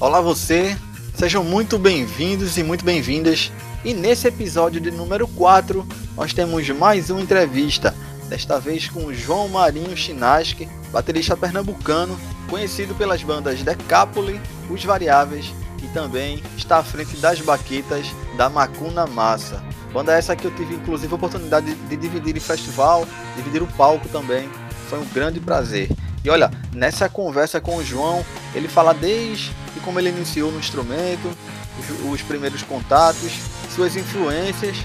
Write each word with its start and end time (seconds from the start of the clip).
Olá 0.00 0.18
você, 0.18 0.74
sejam 1.14 1.44
muito 1.44 1.78
bem-vindos 1.78 2.56
e 2.56 2.62
muito 2.62 2.82
bem-vindas. 2.82 3.52
E 3.84 3.92
nesse 3.92 4.26
episódio 4.26 4.80
de 4.80 4.90
número 4.90 5.28
4, 5.28 5.86
nós 6.16 6.32
temos 6.32 6.66
mais 6.70 7.10
uma 7.10 7.20
entrevista, 7.20 7.94
desta 8.26 8.58
vez 8.58 8.88
com 8.88 9.12
João 9.12 9.46
Marinho 9.46 9.94
Chinaski, 9.94 10.66
baterista 10.90 11.36
pernambucano, 11.36 12.18
conhecido 12.48 12.94
pelas 12.94 13.22
bandas 13.22 13.62
Decapoli, 13.62 14.40
Os 14.70 14.82
Variáveis 14.82 15.52
e 15.82 15.86
também 15.88 16.42
está 16.56 16.78
à 16.78 16.82
frente 16.82 17.18
das 17.18 17.42
baquetas 17.42 18.06
da 18.38 18.48
Macuna 18.48 19.06
Massa. 19.06 19.62
Banda 19.92 20.14
essa 20.14 20.34
que 20.34 20.46
eu 20.46 20.54
tive 20.54 20.76
inclusive 20.76 21.12
a 21.12 21.16
oportunidade 21.16 21.74
de, 21.74 21.96
dividir 21.98 22.34
em 22.34 22.40
festival, 22.40 23.06
dividir 23.36 23.62
o 23.62 23.66
palco 23.66 24.08
também. 24.08 24.48
Foi 24.88 24.98
um 24.98 25.06
grande 25.12 25.38
prazer. 25.40 25.90
E 26.24 26.30
olha, 26.30 26.50
nessa 26.72 27.06
conversa 27.08 27.60
com 27.60 27.76
o 27.76 27.84
João, 27.84 28.24
ele 28.54 28.68
fala 28.68 28.92
desde 28.92 29.59
como 29.80 29.98
ele 29.98 30.10
iniciou 30.10 30.50
no 30.52 30.58
instrumento, 30.58 31.30
os, 31.78 32.12
os 32.12 32.22
primeiros 32.22 32.62
contatos, 32.62 33.32
suas 33.74 33.96
influências 33.96 34.76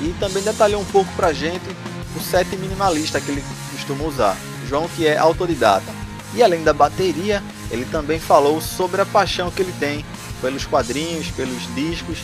e 0.00 0.14
também 0.18 0.42
detalhou 0.42 0.80
um 0.80 0.84
pouco 0.84 1.10
pra 1.14 1.32
gente 1.32 1.64
o 2.16 2.20
set 2.20 2.56
minimalista 2.56 3.20
que 3.20 3.30
ele 3.30 3.44
costuma 3.70 4.04
usar. 4.04 4.36
João 4.68 4.88
que 4.88 5.06
é 5.06 5.16
autodidata. 5.16 5.92
E 6.34 6.42
além 6.42 6.62
da 6.62 6.72
bateria, 6.72 7.42
ele 7.70 7.84
também 7.84 8.18
falou 8.18 8.60
sobre 8.60 9.00
a 9.00 9.06
paixão 9.06 9.50
que 9.50 9.62
ele 9.62 9.72
tem 9.78 10.04
pelos 10.40 10.64
quadrinhos, 10.64 11.28
pelos 11.28 11.74
discos, 11.74 12.18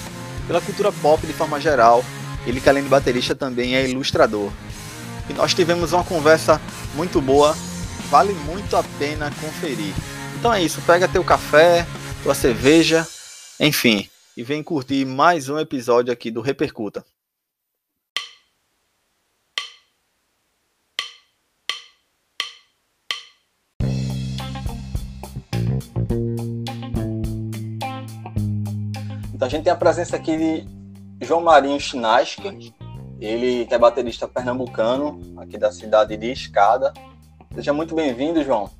pela 0.46 0.60
cultura 0.60 0.90
pop 0.90 1.26
de 1.26 1.32
forma 1.32 1.60
geral. 1.60 2.04
Ele 2.46 2.60
que 2.60 2.68
além 2.68 2.82
de 2.82 2.88
baterista 2.88 3.34
também 3.34 3.74
é 3.74 3.88
ilustrador. 3.88 4.50
E 5.28 5.34
nós 5.34 5.52
tivemos 5.52 5.92
uma 5.92 6.04
conversa 6.04 6.60
muito 6.95 7.20
boa 7.20 7.54
vale 8.10 8.32
muito 8.46 8.76
a 8.76 8.82
pena 8.98 9.30
conferir. 9.40 9.95
Então 10.38 10.52
é 10.52 10.62
isso, 10.62 10.80
pega 10.87 11.09
teu 11.09 11.23
café, 11.24 11.87
tua 12.29 12.34
cerveja, 12.34 13.09
enfim, 13.59 14.07
e 14.37 14.43
vem 14.43 14.62
curtir 14.62 15.07
mais 15.07 15.48
um 15.48 15.59
episódio 15.59 16.12
aqui 16.12 16.30
do 16.30 16.43
Repercuta. 16.43 17.02
Então 29.32 29.46
a 29.46 29.49
gente 29.49 29.65
tem 29.65 29.73
a 29.73 29.76
presença 29.76 30.15
aqui 30.15 30.37
de 30.37 30.66
João 31.24 31.40
Marinho 31.40 31.80
Chinaski, 31.80 32.74
ele 33.18 33.66
é 33.71 33.79
baterista 33.79 34.29
pernambucano, 34.29 35.18
aqui 35.38 35.56
da 35.56 35.73
cidade 35.73 36.15
de 36.15 36.30
Escada, 36.30 36.93
Seja 37.54 37.73
muito 37.73 37.95
bem-vindo, 37.95 38.45
João. 38.45 38.71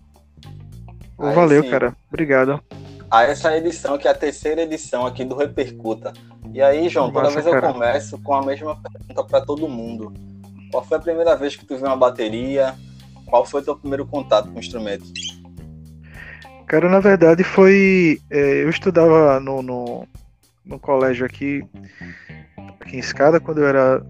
Aí, 1.19 1.35
Valeu, 1.35 1.63
sim, 1.63 1.71
cara. 1.71 1.97
Obrigado. 2.09 2.63
A 3.11 3.25
essa 3.25 3.57
edição, 3.57 3.97
que 3.97 4.07
é 4.07 4.11
a 4.11 4.15
terceira 4.15 4.63
edição 4.63 5.07
aqui 5.07 5.25
do 5.25 5.35
Repercuta. 5.35 6.13
E 6.53 6.61
aí, 6.61 6.89
João, 6.89 7.11
toda 7.11 7.31
vez 7.31 7.45
cara. 7.45 7.69
eu 7.69 7.73
começo 7.73 8.19
com 8.19 8.35
a 8.35 8.45
mesma 8.45 8.77
pergunta 8.77 9.25
para 9.25 9.41
todo 9.41 9.69
mundo. 9.69 10.13
Qual 10.71 10.85
foi 10.85 10.99
a 10.99 11.01
primeira 11.01 11.35
vez 11.37 11.57
que 11.57 11.65
tu 11.65 11.77
viu 11.77 11.87
uma 11.87 11.97
bateria? 11.97 12.75
Qual 13.27 13.45
foi 13.45 13.61
o 13.61 13.65
teu 13.65 13.77
primeiro 13.77 14.07
contato 14.07 14.49
com 14.49 14.57
o 14.57 14.61
instrumento? 14.61 15.05
Cara, 16.67 16.89
na 16.89 17.01
verdade 17.01 17.43
foi. 17.43 18.21
É, 18.31 18.63
eu 18.63 18.69
estudava 18.69 19.41
no, 19.41 19.63
no, 19.63 20.07
no, 20.65 20.79
colégio 20.79 21.25
aqui, 21.25 21.65
aqui 22.81 22.97
em 22.97 23.01
Escada, 23.01 23.41
quando 23.41 23.59
eu 23.59 23.67
era, 23.67 24.05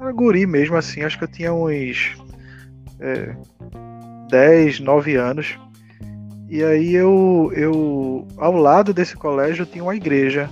era 0.00 0.12
guri 0.12 0.46
mesmo, 0.46 0.76
assim, 0.76 1.02
acho 1.02 1.18
que 1.18 1.24
eu 1.24 1.28
tinha 1.28 1.52
uns. 1.52 2.16
É, 3.00 3.34
10, 4.30 4.80
9 4.80 5.16
anos. 5.16 5.58
E 6.48 6.64
aí 6.64 6.94
eu, 6.94 7.52
eu 7.54 8.26
ao 8.38 8.54
lado 8.54 8.94
desse 8.94 9.14
colégio 9.14 9.66
tinha 9.66 9.84
uma 9.84 9.94
igreja. 9.94 10.48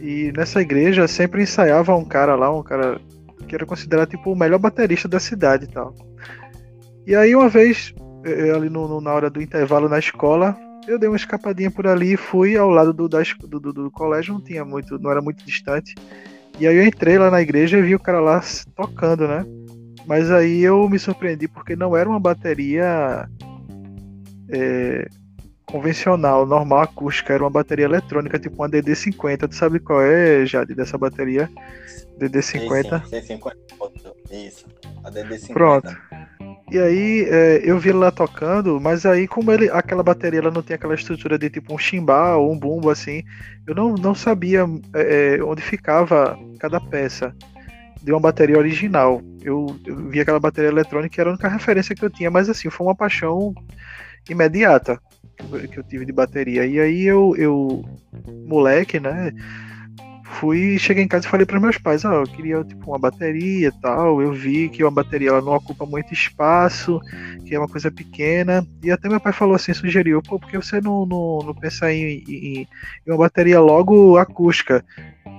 E 0.00 0.32
nessa 0.34 0.62
igreja 0.62 1.06
sempre 1.06 1.42
ensaiava 1.42 1.94
um 1.94 2.04
cara 2.04 2.34
lá, 2.34 2.50
um 2.50 2.62
cara 2.62 2.98
que 3.46 3.54
era 3.54 3.66
considerado 3.66 4.08
tipo 4.08 4.32
o 4.32 4.36
melhor 4.36 4.58
baterista 4.58 5.06
da 5.06 5.20
cidade 5.20 5.66
e 5.66 5.68
tal. 5.68 5.94
E 7.06 7.14
aí 7.14 7.36
uma 7.36 7.48
vez, 7.48 7.94
eu, 8.24 8.56
ali 8.56 8.70
no, 8.70 8.88
no, 8.88 9.00
na 9.00 9.12
hora 9.12 9.28
do 9.28 9.42
intervalo 9.42 9.88
na 9.88 9.98
escola, 9.98 10.56
eu 10.88 10.98
dei 10.98 11.08
uma 11.08 11.16
escapadinha 11.16 11.70
por 11.70 11.86
ali 11.86 12.14
e 12.14 12.16
fui 12.16 12.56
ao 12.56 12.70
lado 12.70 12.94
do, 12.94 13.08
da, 13.08 13.18
do, 13.40 13.60
do, 13.60 13.72
do, 13.72 13.90
colégio, 13.90 14.34
não 14.34 14.40
tinha 14.40 14.64
muito, 14.64 14.98
não 14.98 15.10
era 15.10 15.20
muito 15.20 15.44
distante. 15.44 15.94
E 16.58 16.66
aí 16.66 16.76
eu 16.76 16.84
entrei 16.84 17.18
lá 17.18 17.30
na 17.30 17.42
igreja 17.42 17.78
e 17.78 17.82
vi 17.82 17.94
o 17.94 18.00
cara 18.00 18.20
lá 18.20 18.40
tocando, 18.74 19.28
né? 19.28 19.44
Mas 20.06 20.30
aí 20.30 20.62
eu 20.62 20.88
me 20.88 20.98
surpreendi 20.98 21.46
porque 21.46 21.76
não 21.76 21.96
era 21.96 22.08
uma 22.08 22.18
bateria 22.18 23.28
é, 24.52 25.08
convencional, 25.66 26.44
normal, 26.46 26.80
acústica, 26.80 27.32
era 27.32 27.42
uma 27.42 27.50
bateria 27.50 27.86
eletrônica, 27.86 28.38
tipo 28.38 28.56
uma 28.56 28.68
DD50. 28.68 29.48
Tu 29.48 29.54
sabe 29.54 29.80
qual 29.80 30.02
é, 30.02 30.44
Jade, 30.44 30.74
dessa 30.74 30.98
bateria? 30.98 31.50
DD50? 32.20 33.04
Sim, 33.04 33.20
sim, 33.20 33.26
50. 33.26 33.56
Isso, 34.30 34.66
a 35.02 35.10
DD50. 35.10 35.52
Pronto. 35.52 35.96
E 36.70 36.78
aí 36.78 37.26
é, 37.28 37.60
eu 37.64 37.78
vi 37.78 37.90
ele 37.90 37.98
lá 37.98 38.10
tocando, 38.10 38.80
mas 38.80 39.04
aí 39.04 39.28
como 39.28 39.52
ele, 39.52 39.68
aquela 39.70 40.02
bateria 40.02 40.40
ela 40.40 40.50
não 40.50 40.62
tem 40.62 40.74
aquela 40.74 40.94
estrutura 40.94 41.38
de 41.38 41.50
tipo 41.50 41.74
um 41.74 41.78
chimbal 41.78 42.42
ou 42.42 42.52
um 42.52 42.58
bumbo 42.58 42.88
assim, 42.88 43.22
eu 43.66 43.74
não, 43.74 43.94
não 43.94 44.14
sabia 44.14 44.66
é, 44.94 45.36
é 45.36 45.44
onde 45.44 45.60
ficava 45.60 46.38
cada 46.58 46.80
peça 46.80 47.34
de 48.02 48.10
uma 48.10 48.20
bateria 48.20 48.58
original. 48.58 49.20
Eu, 49.42 49.78
eu 49.84 50.08
vi 50.08 50.20
aquela 50.20 50.40
bateria 50.40 50.70
eletrônica 50.70 51.20
era 51.20 51.28
a 51.28 51.34
única 51.34 51.48
referência 51.48 51.94
que 51.94 52.04
eu 52.04 52.10
tinha, 52.10 52.30
mas 52.30 52.48
assim, 52.48 52.70
foi 52.70 52.86
uma 52.86 52.94
paixão 52.94 53.54
imediata 54.28 55.00
que 55.70 55.78
eu 55.78 55.82
tive 55.82 56.04
de 56.04 56.12
bateria. 56.12 56.66
E 56.66 56.78
aí 56.78 57.02
eu, 57.04 57.34
eu 57.36 57.84
moleque, 58.46 59.00
né? 59.00 59.32
Fui, 60.24 60.78
cheguei 60.78 61.04
em 61.04 61.08
casa 61.08 61.26
e 61.26 61.30
falei 61.30 61.44
para 61.44 61.60
meus 61.60 61.76
pais, 61.76 62.06
ó, 62.06 62.10
oh, 62.10 62.22
eu 62.22 62.26
queria 62.26 62.64
tipo 62.64 62.90
uma 62.90 62.98
bateria 62.98 63.68
e 63.68 63.80
tal. 63.80 64.22
Eu 64.22 64.32
vi 64.32 64.68
que 64.70 64.82
uma 64.82 64.90
bateria 64.90 65.28
ela 65.28 65.42
não 65.42 65.52
ocupa 65.52 65.84
muito 65.84 66.14
espaço, 66.14 67.00
que 67.44 67.54
é 67.54 67.58
uma 67.58 67.68
coisa 67.68 67.90
pequena. 67.90 68.66
E 68.82 68.90
até 68.90 69.08
meu 69.08 69.20
pai 69.20 69.32
falou 69.32 69.54
assim, 69.54 69.74
sugeriu, 69.74 70.22
pô, 70.22 70.38
porque 70.38 70.56
você 70.56 70.80
não, 70.80 71.04
não, 71.04 71.40
não 71.40 71.54
pensa 71.54 71.92
em, 71.92 72.24
em, 72.26 72.60
em 73.06 73.10
uma 73.10 73.18
bateria 73.18 73.60
logo 73.60 74.16
acústica? 74.16 74.84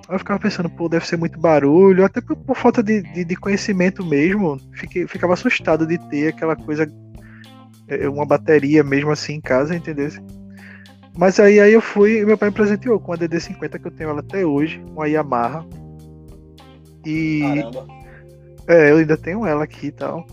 eu 0.10 0.20
ficava 0.20 0.40
pensando, 0.40 0.70
pô, 0.70 0.90
deve 0.90 1.08
ser 1.08 1.18
muito 1.18 1.40
barulho, 1.40 2.06
até 2.06 2.20
por, 2.20 2.36
por 2.36 2.56
falta 2.56 2.84
de, 2.84 3.02
de, 3.02 3.24
de, 3.24 3.36
conhecimento 3.36 4.06
mesmo, 4.06 4.60
fiquei, 4.74 5.08
ficava 5.08 5.34
assustado 5.34 5.88
de 5.88 5.98
ter 6.10 6.28
aquela 6.28 6.56
coisa, 6.56 6.86
uma 8.10 8.26
bateria 8.26 8.84
mesmo 8.84 9.12
assim 9.12 9.34
em 9.34 9.42
casa, 9.42 9.76
entendeu? 9.76 10.10
Mas 11.16 11.40
aí, 11.40 11.60
aí 11.60 11.74
eu 11.74 11.82
fui 11.82 12.20
e 12.20 12.26
meu 12.26 12.38
pai 12.38 12.50
me 12.50 12.56
presenteou 12.56 13.00
com 13.00 13.14
a 13.14 13.18
DD50 13.18 13.80
que 13.80 13.88
eu 13.88 13.92
tenho 13.92 14.10
ela 14.10 14.20
até 14.20 14.46
hoje, 14.46 14.84
uma 14.92 15.08
Yamaha. 15.08 15.66
E. 17.06 17.42
Caramba. 17.42 17.88
É, 18.66 18.92
eu 18.92 18.98
ainda 18.98 19.18
tenho 19.18 19.46
ela 19.46 19.66
aqui 19.66 19.88
e 19.88 19.92
tal 19.92 20.26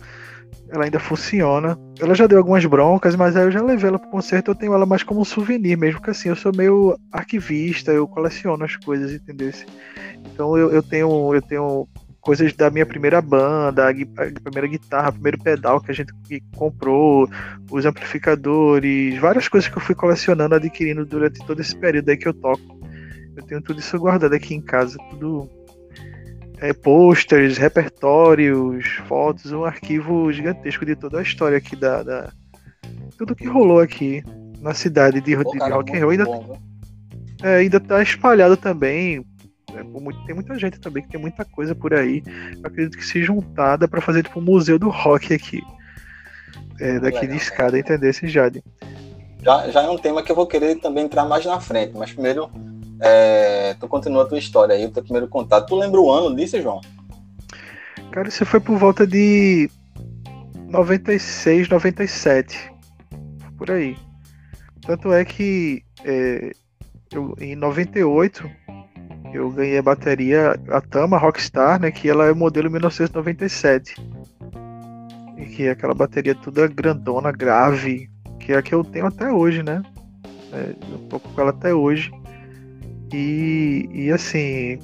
ela 0.71 0.85
ainda 0.85 1.01
funciona. 1.01 1.79
Ela 1.99 2.15
já 2.15 2.27
deu 2.27 2.39
algumas 2.39 2.65
broncas, 2.65 3.17
mas 3.17 3.37
aí 3.37 3.45
eu 3.45 3.51
já 3.51 3.63
levei 3.63 3.89
ela 3.89 3.99
pro 3.99 4.11
concerto, 4.11 4.51
eu 4.51 4.55
tenho 4.55 4.73
ela 4.73 4.87
mais 4.87 5.03
como 5.03 5.21
um 5.21 5.25
souvenir 5.25 5.77
mesmo, 5.77 6.01
que 6.01 6.11
assim, 6.11 6.29
eu 6.29 6.37
sou 6.37 6.53
meio 6.55 6.97
arquivista, 7.13 7.93
eu 7.93 8.07
coleciono 8.07 8.65
as 8.65 8.77
coisas, 8.77 9.13
entendeu? 9.13 9.51
Então 10.33 10.57
eu, 10.57 10.71
eu 10.71 10.83
tenho 10.83 11.35
eu 11.35 11.43
tenho 11.43 11.89
coisas 12.21 12.53
da 12.53 12.71
minha 12.71 12.87
primeira 12.87 13.21
banda, 13.21 13.89
a, 13.89 13.95
primeira 14.41 14.67
guitarra, 14.67 15.11
o 15.11 15.13
primeiro 15.15 15.39
pedal 15.39 15.81
que 15.81 15.91
a 15.91 15.95
gente 15.95 16.13
comprou, 16.55 17.29
os 17.71 17.87
amplificadores, 17.87 19.19
várias 19.19 19.49
coisas 19.49 19.69
que 19.69 19.77
eu 19.77 19.83
fui 19.83 19.95
colecionando, 19.95 20.55
adquirindo 20.55 21.07
durante 21.07 21.45
todo 21.47 21.61
esse 21.61 21.77
período 21.77 22.09
aí 22.11 22.17
que 22.17 22.29
eu 22.29 22.35
toco. 22.35 22.81
Eu 23.37 23.43
tenho 23.45 23.63
tudo 23.63 23.81
isso 23.81 23.99
guardado 23.99 24.35
aqui 24.35 24.55
em 24.55 24.61
casa, 24.61 24.99
tudo 25.11 25.49
é, 26.59 26.73
posters, 26.73 27.57
repertórios, 27.57 28.85
fotos, 29.09 29.51
um 29.53 29.65
arquivo 29.65 30.31
gigantesco 30.33 30.85
de 30.85 30.95
toda 30.95 31.19
a 31.19 31.23
história 31.23 31.57
aqui 31.57 31.75
da, 31.75 32.03
da 32.03 32.33
tudo 33.17 33.35
que 33.35 33.47
rolou 33.47 33.81
aqui 33.81 34.23
na 34.61 34.75
cidade 34.75 35.21
de, 35.21 35.37
Pô, 35.37 35.53
de 35.53 35.59
cara, 35.59 35.75
rock 35.75 35.97
and 35.97 36.01
roll 36.01 36.11
ainda, 36.11 36.25
bom, 36.25 36.59
é, 37.43 37.57
ainda 37.57 37.81
tá 37.81 38.03
espalhado 38.03 38.57
também. 38.57 39.25
É, 39.75 40.27
tem 40.27 40.35
muita 40.35 40.59
gente 40.59 40.81
também 40.81 41.03
que 41.03 41.11
tem 41.11 41.21
muita 41.21 41.45
coisa 41.45 41.75
por 41.75 41.95
aí. 41.95 42.23
Eu 42.55 42.67
acredito 42.67 42.97
que 42.97 43.05
se 43.05 43.23
juntar 43.23 43.77
dá 43.77 43.87
pra 43.87 44.01
fazer 44.01 44.23
tipo 44.23 44.41
um 44.41 44.43
museu 44.43 44.79
do 44.79 44.89
rock 44.89 45.35
aqui. 45.35 45.61
É, 46.81 46.99
daqui 46.99 47.21
Legal, 47.21 47.37
de 47.37 47.43
escada, 47.43 47.79
entender 47.79 48.09
esse 48.09 48.27
Jade. 48.27 48.63
Já, 49.43 49.71
já 49.71 49.83
é 49.83 49.89
um 49.89 49.99
tema 49.99 50.23
que 50.23 50.33
eu 50.33 50.37
vou 50.37 50.47
querer 50.47 50.77
também 50.77 51.05
entrar 51.05 51.25
mais 51.25 51.45
na 51.45 51.61
frente, 51.61 51.93
mas 51.95 52.13
primeiro 52.13 52.51
é, 53.01 53.75
tu 53.81 53.89
continua 53.89 54.25
a 54.25 54.27
tua 54.27 54.39
história 54.39 54.75
aí, 54.75 54.85
o 54.85 54.91
teu 54.91 55.03
primeiro 55.03 55.29
contato. 55.29 55.69
Tu 55.69 55.77
lembra 55.77 56.01
o 56.01 56.11
ano 56.11 56.35
disso, 56.35 56.61
João? 56.61 56.81
Cara, 58.13 58.29
isso 58.29 58.45
foi 58.45 58.61
por 58.61 58.77
volta 58.77 59.07
de 59.07 59.71
96, 60.69 61.69
97. 61.69 62.73
Por 63.57 63.71
aí. 63.71 63.97
Tanto 64.87 65.13
é 65.13 65.25
que 65.25 65.83
é, 66.05 66.53
eu, 67.13 67.35
em 67.41 67.55
98 67.55 68.51
eu 69.37 69.51
ganhei 69.51 69.79
a 69.79 69.83
bateria, 69.83 70.59
a 70.69 70.81
Tama 70.81 71.19
Rockstar, 71.19 71.81
né? 71.81 71.91
Que 71.91 72.09
ela 72.09 72.27
é 72.27 72.35
modelo 72.35 72.71
1997. 72.71 73.95
E 75.37 75.45
que 75.47 75.65
é 75.65 75.71
aquela 75.71 75.95
bateria 75.95 76.35
toda 76.35 76.67
grandona, 76.67 77.33
grave, 77.33 78.11
que 78.39 78.53
é 78.53 78.57
a 78.57 78.63
que 78.63 78.75
eu 78.75 78.85
tenho 78.85 79.07
até 79.07 79.31
hoje, 79.31 79.63
né? 79.63 79.83
Né? 80.51 80.75
Eu 80.91 80.99
toco 81.09 81.29
com 81.29 81.41
ela 81.41 81.51
até 81.51 81.73
hoje. 81.73 82.13
E, 83.13 83.89
e 83.93 84.11
assim, 84.11 84.79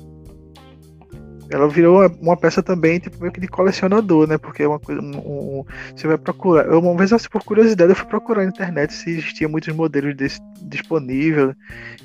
ela 1.50 1.68
virou 1.68 2.06
uma 2.20 2.36
peça 2.36 2.62
também, 2.62 2.98
tipo, 2.98 3.20
meio 3.20 3.32
que 3.32 3.40
de 3.40 3.48
colecionador, 3.48 4.26
né? 4.26 4.36
Porque 4.38 4.62
é 4.62 4.68
uma 4.68 4.78
coisa. 4.78 5.00
Um, 5.00 5.16
um, 5.60 5.64
você 5.94 6.06
vai 6.06 6.18
procurar. 6.18 6.66
Eu, 6.66 6.80
uma 6.80 6.96
vez, 6.96 7.12
assim, 7.12 7.28
por 7.28 7.42
curiosidade, 7.42 7.90
eu 7.90 7.96
fui 7.96 8.06
procurar 8.06 8.42
na 8.42 8.48
internet 8.48 8.92
se 8.92 9.10
existia 9.10 9.48
muitos 9.48 9.74
modelos 9.74 10.16
desse 10.16 10.40
disponíveis. 10.62 11.54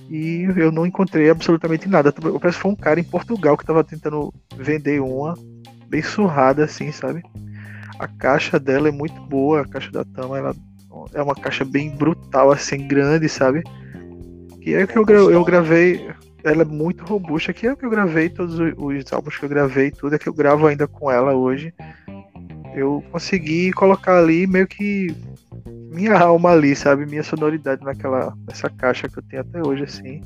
E 0.09 0.47
eu 0.55 0.71
não 0.71 0.85
encontrei 0.85 1.29
absolutamente 1.29 1.87
nada. 1.87 2.13
Eu 2.23 2.39
parece 2.39 2.57
que 2.57 2.61
foi 2.61 2.71
um 2.71 2.75
cara 2.75 2.99
em 2.99 3.03
Portugal 3.03 3.57
que 3.57 3.65
tava 3.65 3.83
tentando 3.83 4.33
vender 4.55 5.01
uma, 5.01 5.35
bem 5.87 6.01
surrada, 6.01 6.65
assim, 6.65 6.91
sabe? 6.91 7.23
A 7.97 8.07
caixa 8.07 8.59
dela 8.59 8.89
é 8.89 8.91
muito 8.91 9.19
boa, 9.21 9.61
a 9.61 9.67
caixa 9.67 9.91
da 9.91 10.03
Tama, 10.03 10.37
ela 10.37 10.55
é 11.13 11.21
uma 11.21 11.35
caixa 11.35 11.65
bem 11.65 11.89
brutal, 11.89 12.51
assim, 12.51 12.87
grande, 12.87 13.27
sabe? 13.27 13.63
Que 14.61 14.75
é 14.75 14.85
que 14.85 14.97
eu, 14.97 15.31
eu 15.31 15.43
gravei 15.43 16.09
ela 16.43 16.61
é 16.61 16.65
muito 16.65 17.03
robusta, 17.05 17.53
que 17.53 17.67
é 17.67 17.73
o 17.73 17.77
que 17.77 17.85
eu 17.85 17.89
gravei, 17.89 18.29
todos 18.29 18.57
os 18.59 19.13
álbuns 19.13 19.37
que 19.37 19.45
eu 19.45 19.49
gravei, 19.49 19.91
tudo 19.91 20.15
é 20.15 20.19
que 20.19 20.27
eu 20.27 20.33
gravo 20.33 20.67
ainda 20.67 20.87
com 20.87 21.11
ela 21.11 21.33
hoje. 21.33 21.73
Eu 22.73 23.03
consegui 23.11 23.71
colocar 23.73 24.17
ali 24.17 24.47
meio 24.47 24.67
que 24.67 25.15
minha 25.91 26.17
alma 26.17 26.51
ali, 26.51 26.75
sabe? 26.75 27.05
Minha 27.05 27.23
sonoridade 27.23 27.83
naquela 27.83 28.33
nessa 28.47 28.69
caixa 28.69 29.09
que 29.09 29.19
eu 29.19 29.23
tenho 29.23 29.41
até 29.41 29.61
hoje, 29.65 29.83
assim. 29.83 30.21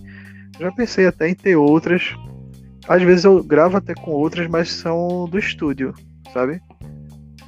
Já 0.59 0.71
pensei 0.71 1.07
até 1.07 1.27
em 1.27 1.35
ter 1.35 1.55
outras. 1.55 2.15
Às 2.87 3.01
vezes 3.01 3.25
eu 3.25 3.43
gravo 3.43 3.77
até 3.77 3.93
com 3.95 4.11
outras, 4.11 4.47
mas 4.47 4.71
são 4.71 5.27
do 5.27 5.39
estúdio, 5.39 5.93
sabe? 6.31 6.61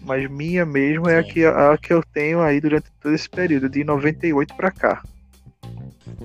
Mas 0.02 0.28
minha 0.30 0.66
mesmo 0.66 1.08
é 1.08 1.19
a 1.19 1.24
que, 1.24 1.46
a 1.46 1.78
que 1.78 1.94
eu 1.94 2.02
tenho 2.02 2.42
aí 2.42 2.60
durante 2.60 2.90
todo 3.00 3.14
esse 3.14 3.30
período, 3.30 3.69
de 3.69 3.84
98 3.84 4.56
para 4.56 4.72
cá. 4.72 5.04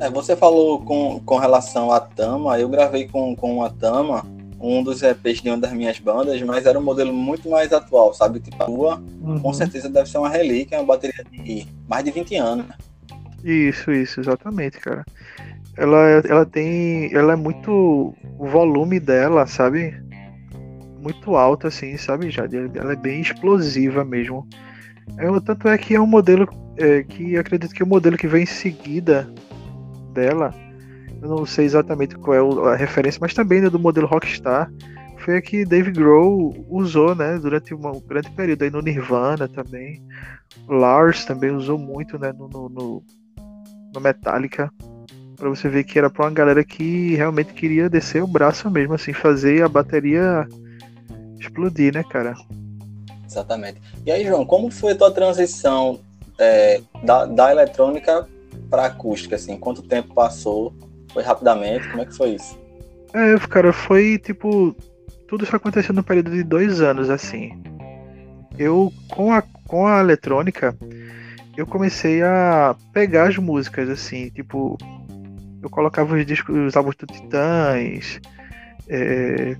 É, 0.00 0.10
você 0.10 0.34
falou 0.34 0.82
com, 0.82 1.20
com 1.20 1.36
relação 1.36 1.92
à 1.92 2.00
Tama, 2.00 2.58
eu 2.58 2.68
gravei 2.68 3.06
com, 3.08 3.36
com 3.36 3.62
a 3.62 3.70
Tama 3.70 4.24
um 4.62 4.82
dos 4.82 5.02
EPs 5.02 5.42
de 5.42 5.48
uma 5.50 5.58
das 5.58 5.72
minhas 5.72 5.98
bandas, 5.98 6.40
mas 6.42 6.66
era 6.66 6.78
um 6.78 6.82
modelo 6.82 7.12
muito 7.12 7.50
mais 7.50 7.72
atual, 7.72 8.14
sabe? 8.14 8.38
Tipo, 8.38 8.62
a 8.62 8.66
tua, 8.66 9.02
uhum. 9.20 9.40
com 9.40 9.52
certeza 9.52 9.88
deve 9.88 10.08
ser 10.08 10.18
uma 10.18 10.28
relíquia, 10.28 10.78
uma 10.78 10.86
bateria 10.86 11.24
de 11.30 11.66
mais 11.88 12.04
de 12.04 12.12
20 12.12 12.36
anos. 12.36 12.66
Né? 12.68 12.74
Isso, 13.42 13.90
isso, 13.90 14.20
exatamente, 14.20 14.78
cara. 14.78 15.04
Ela, 15.76 15.98
ela 16.28 16.46
tem. 16.46 17.12
Ela 17.12 17.32
é 17.32 17.36
muito. 17.36 18.14
O 18.38 18.46
volume 18.46 19.00
dela, 19.00 19.46
sabe? 19.46 20.00
Muito 21.00 21.34
alto, 21.34 21.66
assim, 21.66 21.96
sabe, 21.96 22.30
já 22.30 22.44
Ela 22.44 22.92
é 22.92 22.96
bem 22.96 23.20
explosiva 23.20 24.04
mesmo. 24.04 24.46
Ela, 25.18 25.40
tanto 25.40 25.66
é 25.66 25.76
que 25.76 25.96
é 25.96 26.00
um 26.00 26.06
modelo 26.06 26.48
é, 26.76 27.02
que 27.02 27.36
acredito 27.36 27.74
que 27.74 27.82
é 27.82 27.84
o 27.84 27.88
modelo 27.88 28.16
que 28.16 28.28
vem 28.28 28.44
em 28.44 28.46
seguida 28.46 29.28
dela, 30.12 30.54
eu 31.20 31.28
não 31.28 31.46
sei 31.46 31.64
exatamente 31.64 32.16
qual 32.16 32.66
é 32.66 32.72
a 32.72 32.76
referência, 32.76 33.18
mas 33.20 33.34
também 33.34 33.60
né, 33.60 33.70
do 33.70 33.78
modelo 33.78 34.06
Rockstar, 34.06 34.70
foi 35.18 35.36
a 35.36 35.42
que 35.42 35.64
Dave 35.64 35.92
Grohl 35.92 36.66
usou, 36.68 37.14
né, 37.14 37.38
durante 37.38 37.72
um 37.72 38.00
grande 38.00 38.30
período 38.30 38.62
aí 38.62 38.70
no 38.70 38.82
Nirvana 38.82 39.48
também. 39.48 40.02
Lars 40.68 41.24
também 41.24 41.50
usou 41.50 41.78
muito, 41.78 42.18
né, 42.18 42.32
no, 42.32 42.48
no, 42.48 43.02
no 43.94 44.00
Metallica, 44.00 44.70
para 45.36 45.48
você 45.48 45.68
ver 45.68 45.84
que 45.84 45.98
era 45.98 46.10
para 46.10 46.24
uma 46.24 46.30
galera 46.30 46.64
que 46.64 47.14
realmente 47.14 47.52
queria 47.52 47.88
descer 47.88 48.22
o 48.22 48.26
braço 48.26 48.70
mesmo, 48.70 48.94
assim, 48.94 49.12
fazer 49.12 49.62
a 49.62 49.68
bateria 49.68 50.46
explodir, 51.38 51.94
né, 51.94 52.02
cara? 52.02 52.34
Exatamente. 53.26 53.80
E 54.04 54.10
aí, 54.10 54.24
João, 54.24 54.44
como 54.44 54.70
foi 54.70 54.92
a 54.92 54.96
tua 54.96 55.10
transição 55.10 56.00
é, 56.38 56.80
da, 57.02 57.24
da 57.26 57.50
eletrônica 57.50 58.26
para 58.72 58.86
acústica, 58.86 59.36
assim? 59.36 59.58
Quanto 59.58 59.82
tempo 59.82 60.14
passou? 60.14 60.74
Foi 61.12 61.22
rapidamente? 61.22 61.86
Como 61.90 62.02
é 62.02 62.06
que 62.06 62.16
foi 62.16 62.30
isso? 62.30 62.58
É, 63.12 63.38
cara, 63.46 63.70
foi 63.70 64.18
tipo. 64.18 64.74
Tudo 65.28 65.44
isso 65.44 65.54
aconteceu 65.54 65.94
no 65.94 66.02
período 66.02 66.30
de 66.30 66.42
dois 66.42 66.80
anos, 66.80 67.10
assim. 67.10 67.62
Eu, 68.58 68.90
com 69.10 69.30
a, 69.30 69.42
com 69.66 69.86
a 69.86 70.00
eletrônica, 70.00 70.74
eu 71.54 71.66
comecei 71.66 72.22
a 72.22 72.74
pegar 72.94 73.28
as 73.28 73.36
músicas, 73.36 73.90
assim, 73.90 74.30
tipo. 74.30 74.78
Eu 75.62 75.68
colocava 75.68 76.16
os 76.16 76.24
discos, 76.24 76.56
os 76.56 76.74
álbuns 76.74 76.96
do 76.96 77.06
Titãs, 77.06 78.20
é, 78.88 79.54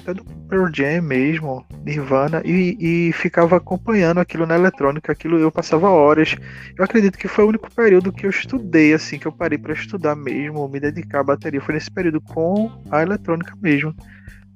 até 0.00 0.14
do 0.14 0.24
Pearl 0.48 0.68
Jam 0.72 1.02
mesmo, 1.02 1.64
Nirvana, 1.84 2.42
e, 2.44 2.76
e 3.08 3.12
ficava 3.12 3.56
acompanhando 3.56 4.18
aquilo 4.18 4.46
na 4.46 4.56
eletrônica, 4.56 5.12
aquilo 5.12 5.38
eu 5.38 5.50
passava 5.52 5.88
horas. 5.88 6.36
Eu 6.76 6.84
acredito 6.84 7.18
que 7.18 7.28
foi 7.28 7.44
o 7.44 7.48
único 7.48 7.72
período 7.72 8.12
que 8.12 8.26
eu 8.26 8.30
estudei, 8.30 8.92
assim, 8.92 9.18
que 9.18 9.26
eu 9.26 9.32
parei 9.32 9.58
para 9.58 9.72
estudar 9.72 10.16
mesmo, 10.16 10.68
me 10.68 10.80
dedicar 10.80 11.20
à 11.20 11.24
bateria, 11.24 11.60
foi 11.60 11.74
nesse 11.74 11.90
período 11.90 12.20
com 12.20 12.70
a 12.90 13.02
eletrônica 13.02 13.54
mesmo. 13.60 13.94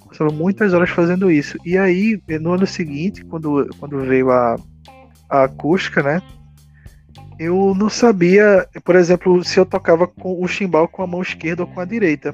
Passava 0.06 0.30
muitas 0.30 0.72
horas 0.72 0.90
fazendo 0.90 1.30
isso. 1.30 1.58
E 1.64 1.76
aí, 1.76 2.20
no 2.40 2.52
ano 2.52 2.66
seguinte, 2.66 3.24
quando, 3.24 3.68
quando 3.78 4.00
veio 4.00 4.30
a, 4.30 4.56
a 5.28 5.44
acústica, 5.44 6.02
né? 6.02 6.22
Eu 7.36 7.74
não 7.74 7.90
sabia, 7.90 8.68
por 8.84 8.94
exemplo, 8.94 9.42
se 9.42 9.58
eu 9.58 9.66
tocava 9.66 10.06
com 10.06 10.40
o 10.40 10.46
chimbal 10.46 10.86
com 10.86 11.02
a 11.02 11.06
mão 11.06 11.20
esquerda 11.20 11.62
ou 11.62 11.68
com 11.68 11.80
a 11.80 11.84
direita 11.84 12.32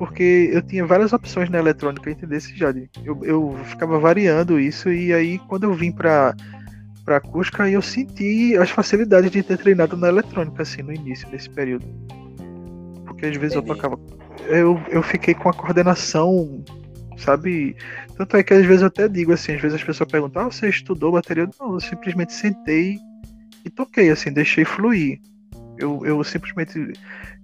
porque 0.00 0.48
eu 0.50 0.62
tinha 0.62 0.86
várias 0.86 1.12
opções 1.12 1.50
na 1.50 1.58
eletrônica, 1.58 2.10
entendesse, 2.10 2.56
Jade? 2.56 2.88
Eu, 3.04 3.22
eu 3.22 3.54
ficava 3.66 3.98
variando 3.98 4.58
isso 4.58 4.90
e 4.90 5.12
aí 5.12 5.38
quando 5.40 5.64
eu 5.64 5.74
vim 5.74 5.92
para 5.92 6.34
para 7.04 7.18
acústica 7.18 7.68
eu 7.68 7.82
senti 7.82 8.56
as 8.56 8.70
facilidades 8.70 9.30
de 9.30 9.42
ter 9.42 9.58
treinado 9.58 9.98
na 9.98 10.08
eletrônica 10.08 10.62
assim 10.62 10.80
no 10.80 10.90
início 10.90 11.28
desse 11.30 11.50
período. 11.50 11.84
Porque 13.04 13.26
às 13.26 13.36
vezes 13.36 13.54
Entendi. 13.54 13.72
eu 13.72 13.76
tocava 13.76 14.00
eu, 14.46 14.80
eu 14.88 15.02
fiquei 15.02 15.34
com 15.34 15.50
a 15.50 15.52
coordenação, 15.52 16.64
sabe? 17.18 17.76
Tanto 18.16 18.38
é 18.38 18.42
que 18.42 18.54
às 18.54 18.64
vezes 18.64 18.80
eu 18.80 18.88
até 18.88 19.06
digo 19.06 19.34
assim, 19.34 19.52
às 19.52 19.60
vezes 19.60 19.74
as 19.74 19.84
pessoas 19.84 20.10
perguntam: 20.10 20.46
"Ah, 20.46 20.50
você 20.50 20.70
estudou 20.70 21.12
bateria?" 21.12 21.46
Não, 21.60 21.74
eu 21.74 21.80
simplesmente 21.80 22.32
sentei 22.32 22.96
e 23.66 23.68
toquei 23.68 24.08
assim, 24.08 24.32
deixei 24.32 24.64
fluir. 24.64 25.20
Eu, 25.76 26.00
eu 26.06 26.24
simplesmente 26.24 26.94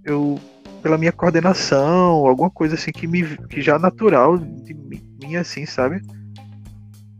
eu 0.05 0.41
pela 0.87 0.97
minha 0.97 1.11
coordenação, 1.11 2.29
alguma 2.29 2.49
coisa 2.49 2.77
assim 2.77 2.93
que 2.93 3.09
me 3.09 3.37
que 3.49 3.61
já 3.61 3.77
natural 3.77 4.39
de 4.39 4.73
mim 4.73 5.35
assim, 5.35 5.67
sabe? 5.67 6.01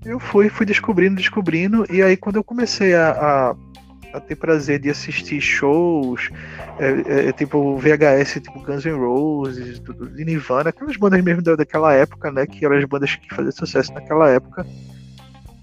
Eu 0.05 0.21
fui 0.21 0.49
fui 0.49 0.65
descobrindo, 0.65 1.17
descobrindo 1.17 1.85
e 1.91 2.01
aí 2.01 2.17
quando 2.17 2.37
eu 2.37 2.45
comecei 2.45 2.95
a, 2.95 3.11
a, 3.11 3.57
a 4.17 4.21
ter 4.21 4.37
prazer 4.37 4.79
de 4.79 4.89
assistir 4.89 5.41
shows, 5.41 6.31
é, 6.79 7.25
é, 7.25 7.29
é 7.31 7.33
tipo 7.33 7.77
VHS, 7.77 8.35
tipo 8.35 8.63
Guns 8.63 8.85
N' 8.85 8.93
Roses, 8.93 9.83
de 10.15 10.25
Nirvana, 10.25 10.71
aquelas 10.71 10.97
bandas 10.97 11.21
mesmo 11.25 11.43
daquela 11.43 11.93
época, 11.93 12.31
né, 12.31 12.47
que 12.47 12.65
eram 12.65 12.77
as 12.77 12.85
bandas 12.85 13.17
que 13.17 13.35
faziam 13.35 13.51
sucesso 13.51 13.93
naquela 13.93 14.31
época 14.31 14.65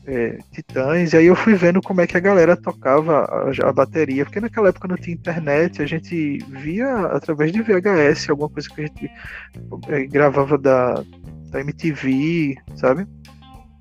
é, 0.05 0.37
Titãs, 0.51 1.13
e 1.13 1.17
aí 1.17 1.25
eu 1.25 1.35
fui 1.35 1.55
vendo 1.55 1.81
como 1.81 2.01
é 2.01 2.07
que 2.07 2.17
a 2.17 2.19
galera 2.19 2.57
tocava 2.57 3.19
a, 3.19 3.69
a, 3.69 3.73
bateria, 3.73 4.25
porque 4.25 4.39
naquela 4.39 4.69
época 4.69 4.87
não 4.87 4.97
tinha 4.97 5.15
internet, 5.15 5.81
a 5.81 5.85
gente 5.85 6.39
via 6.49 7.07
através 7.07 7.51
de 7.51 7.61
VHS, 7.61 8.29
alguma 8.29 8.49
coisa 8.49 8.69
que 8.69 8.81
a 8.81 8.85
gente 8.85 9.11
é, 9.87 10.05
gravava 10.05 10.57
da, 10.57 11.03
da 11.49 11.61
MTV, 11.61 12.57
sabe? 12.75 13.07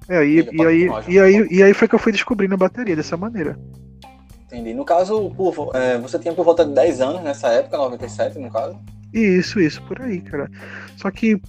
É, 0.08 0.18
aí, 0.18 0.48
e, 0.52 0.64
aí, 0.64 0.88
e, 1.08 1.18
aí, 1.18 1.48
e 1.50 1.62
aí 1.62 1.74
foi 1.74 1.88
que 1.88 1.94
eu 1.94 1.98
fui 1.98 2.12
descobrindo 2.12 2.54
a 2.54 2.58
bateria 2.58 2.96
dessa 2.96 3.16
maneira. 3.16 3.58
Entendi. 4.46 4.74
No 4.74 4.84
caso, 4.84 5.30
por, 5.30 5.70
é, 5.74 5.98
você 5.98 6.18
tinha 6.18 6.34
por 6.34 6.44
volta 6.44 6.64
de 6.64 6.74
10 6.74 7.00
anos 7.00 7.22
nessa 7.22 7.48
época, 7.48 7.78
97 7.78 8.38
no 8.38 8.50
caso? 8.50 8.78
Isso, 9.12 9.60
isso, 9.60 9.82
por 9.82 10.00
aí, 10.00 10.20
cara. 10.20 10.50
Só 10.96 11.10
que, 11.10 11.40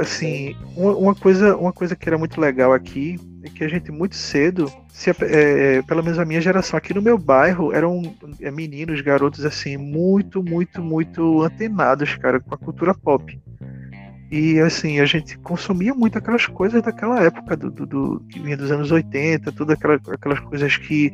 assim, 0.00 0.56
uma, 0.76 1.14
coisa, 1.14 1.56
uma 1.56 1.72
coisa 1.72 1.94
que 1.94 2.08
era 2.08 2.18
muito 2.18 2.40
legal 2.40 2.72
aqui 2.72 3.18
que 3.50 3.64
a 3.64 3.68
gente 3.68 3.90
muito 3.92 4.14
cedo, 4.14 4.70
se, 4.88 5.10
é, 5.10 5.14
é, 5.20 5.82
pelo 5.82 6.02
menos 6.02 6.18
a 6.18 6.24
minha 6.24 6.40
geração 6.40 6.76
aqui 6.76 6.94
no 6.94 7.02
meu 7.02 7.18
bairro, 7.18 7.72
eram 7.72 8.14
é, 8.40 8.50
meninos, 8.50 9.00
garotos, 9.00 9.44
assim, 9.44 9.76
muito, 9.76 10.42
muito, 10.42 10.82
muito 10.82 11.42
antenados, 11.42 12.14
cara, 12.16 12.40
com 12.40 12.54
a 12.54 12.58
cultura 12.58 12.94
pop. 12.94 13.38
E 14.30 14.58
assim, 14.58 15.00
a 15.00 15.04
gente 15.04 15.38
consumia 15.38 15.94
muito 15.94 16.18
aquelas 16.18 16.46
coisas 16.46 16.82
daquela 16.82 17.22
época, 17.22 17.56
do, 17.56 17.70
do, 17.70 17.86
do 17.86 18.20
que 18.28 18.40
vinha 18.40 18.56
dos 18.56 18.70
anos 18.70 18.90
80, 18.90 19.52
todas 19.52 19.76
aquelas, 19.76 20.00
aquelas 20.08 20.40
coisas 20.40 20.76
que, 20.76 21.12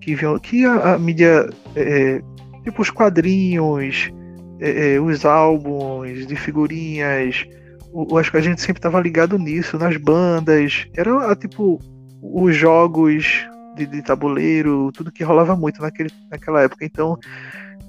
que, 0.00 0.14
vinham, 0.14 0.38
que 0.38 0.64
a, 0.64 0.94
a 0.94 0.98
mídia, 0.98 1.48
é, 1.76 2.20
tipo 2.64 2.82
os 2.82 2.90
quadrinhos, 2.90 4.12
é, 4.60 4.94
é, 4.94 5.00
os 5.00 5.24
álbuns 5.24 6.26
de 6.26 6.36
figurinhas, 6.36 7.46
eu 7.92 8.16
acho 8.18 8.30
que 8.30 8.36
a 8.36 8.40
gente 8.42 8.60
sempre 8.60 8.78
estava 8.78 9.00
ligado 9.00 9.38
nisso, 9.38 9.78
nas 9.78 9.96
bandas. 9.96 10.86
Era 10.94 11.34
tipo 11.36 11.80
os 12.22 12.54
jogos 12.54 13.46
de, 13.76 13.86
de, 13.86 14.02
tabuleiro, 14.02 14.90
tudo 14.92 15.12
que 15.12 15.24
rolava 15.24 15.56
muito 15.56 15.80
naquele, 15.80 16.10
naquela 16.30 16.62
época. 16.62 16.84
Então, 16.84 17.18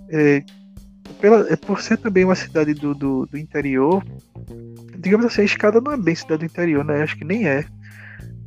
é, 0.09 0.43
pela, 1.19 1.51
é, 1.51 1.55
por 1.55 1.81
ser 1.81 1.97
também 1.97 2.25
uma 2.25 2.35
cidade 2.35 2.73
do, 2.73 2.93
do, 2.93 3.25
do, 3.25 3.37
interior, 3.37 4.03
digamos 4.97 5.25
assim, 5.25 5.41
a 5.41 5.45
escada 5.45 5.81
não 5.81 5.91
é 5.91 5.97
bem 5.97 6.15
cidade 6.15 6.39
do 6.39 6.45
interior, 6.45 6.85
né? 6.85 7.01
Acho 7.01 7.17
que 7.17 7.25
nem 7.25 7.47
é. 7.47 7.65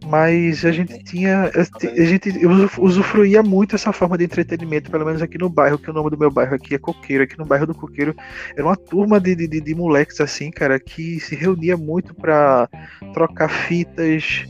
Mas 0.06 0.64
a 0.64 0.72
gente 0.72 1.02
tinha. 1.04 1.50
A 1.54 2.04
gente 2.04 2.30
usufruía 2.78 3.42
muito 3.42 3.74
essa 3.74 3.92
forma 3.92 4.18
de 4.18 4.24
entretenimento, 4.24 4.90
pelo 4.90 5.04
menos 5.04 5.22
aqui 5.22 5.38
no 5.38 5.48
bairro, 5.48 5.78
que 5.78 5.90
o 5.90 5.92
nome 5.92 6.10
do 6.10 6.18
meu 6.18 6.30
bairro 6.30 6.54
aqui 6.54 6.74
é 6.74 6.78
Coqueiro. 6.78 7.24
Aqui 7.24 7.38
no 7.38 7.44
bairro 7.44 7.66
do 7.66 7.74
Coqueiro 7.74 8.14
era 8.56 8.64
uma 8.64 8.76
turma 8.76 9.20
de, 9.20 9.34
de, 9.34 9.60
de 9.60 9.74
moleques 9.74 10.20
assim, 10.20 10.50
cara, 10.50 10.78
que 10.78 11.20
se 11.20 11.34
reunia 11.34 11.76
muito 11.76 12.14
para 12.14 12.68
trocar 13.12 13.48
fitas. 13.48 14.44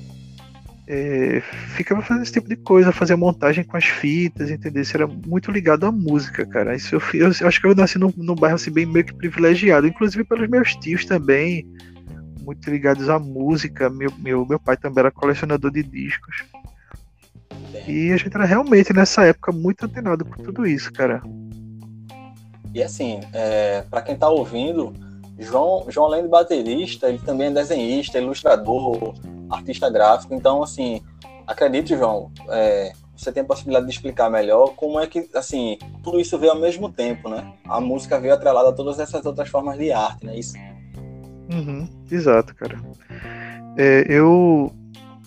É, 0.86 1.40
ficava 1.74 2.02
fazendo 2.02 2.24
esse 2.24 2.32
tipo 2.32 2.48
de 2.48 2.56
coisa, 2.56 2.92
fazer 2.92 3.14
montagem 3.14 3.64
com 3.64 3.76
as 3.76 3.84
fitas, 3.84 4.50
entendeu? 4.50 4.82
Isso 4.82 4.96
era 4.96 5.06
muito 5.06 5.50
ligado 5.50 5.86
à 5.86 5.92
música, 5.92 6.44
cara. 6.44 6.74
Isso 6.74 6.96
eu, 6.96 7.02
eu, 7.14 7.32
eu 7.40 7.48
acho 7.48 7.60
que 7.60 7.66
eu 7.66 7.74
nasci 7.74 7.98
num, 7.98 8.12
num 8.16 8.34
bairro 8.34 8.56
assim, 8.56 8.70
bem 8.70 8.84
meio 8.84 9.04
que 9.04 9.14
privilegiado, 9.14 9.86
inclusive 9.86 10.24
pelos 10.24 10.48
meus 10.48 10.74
tios 10.76 11.04
também 11.04 11.66
muito 12.42 12.68
ligados 12.70 13.08
à 13.08 13.18
música. 13.18 13.88
Meu, 13.88 14.12
meu, 14.18 14.46
meu 14.46 14.58
pai 14.58 14.76
também 14.76 15.00
era 15.00 15.10
colecionador 15.10 15.70
de 15.70 15.82
discos. 15.82 16.44
E 17.86 18.12
a 18.12 18.16
gente 18.16 18.34
era 18.34 18.44
realmente 18.44 18.92
nessa 18.92 19.24
época 19.24 19.52
muito 19.52 19.84
antenado 19.86 20.24
por 20.24 20.38
tudo 20.38 20.66
isso, 20.66 20.92
cara. 20.92 21.22
E 22.74 22.82
assim, 22.82 23.20
é, 23.32 23.82
para 23.90 24.02
quem 24.02 24.16
tá 24.16 24.28
ouvindo, 24.28 24.92
João, 25.38 25.84
João 25.88 26.06
além 26.06 26.22
de 26.22 26.28
baterista, 26.28 27.08
ele 27.08 27.18
também 27.18 27.48
é 27.48 27.50
desenhista, 27.50 28.18
ilustrador, 28.18 29.14
artista 29.50 29.90
gráfico. 29.90 30.34
Então, 30.34 30.62
assim, 30.62 31.02
acredite, 31.46 31.96
João, 31.96 32.30
é, 32.48 32.92
você 33.16 33.30
tem 33.30 33.42
a 33.42 33.46
possibilidade 33.46 33.86
de 33.86 33.92
explicar 33.92 34.30
melhor 34.30 34.74
como 34.74 34.98
é 34.98 35.06
que, 35.06 35.28
assim, 35.34 35.78
tudo 36.02 36.18
isso 36.18 36.38
veio 36.38 36.52
ao 36.52 36.58
mesmo 36.58 36.90
tempo, 36.90 37.28
né? 37.28 37.52
A 37.64 37.80
música 37.80 38.18
veio 38.18 38.34
atrelada 38.34 38.70
a 38.70 38.72
todas 38.72 38.98
essas 38.98 39.24
outras 39.26 39.48
formas 39.48 39.78
de 39.78 39.92
arte, 39.92 40.24
né? 40.24 40.36
Isso. 40.36 40.54
Uhum, 41.50 41.88
exato, 42.10 42.54
cara. 42.54 42.78
É, 43.76 44.04
eu 44.08 44.72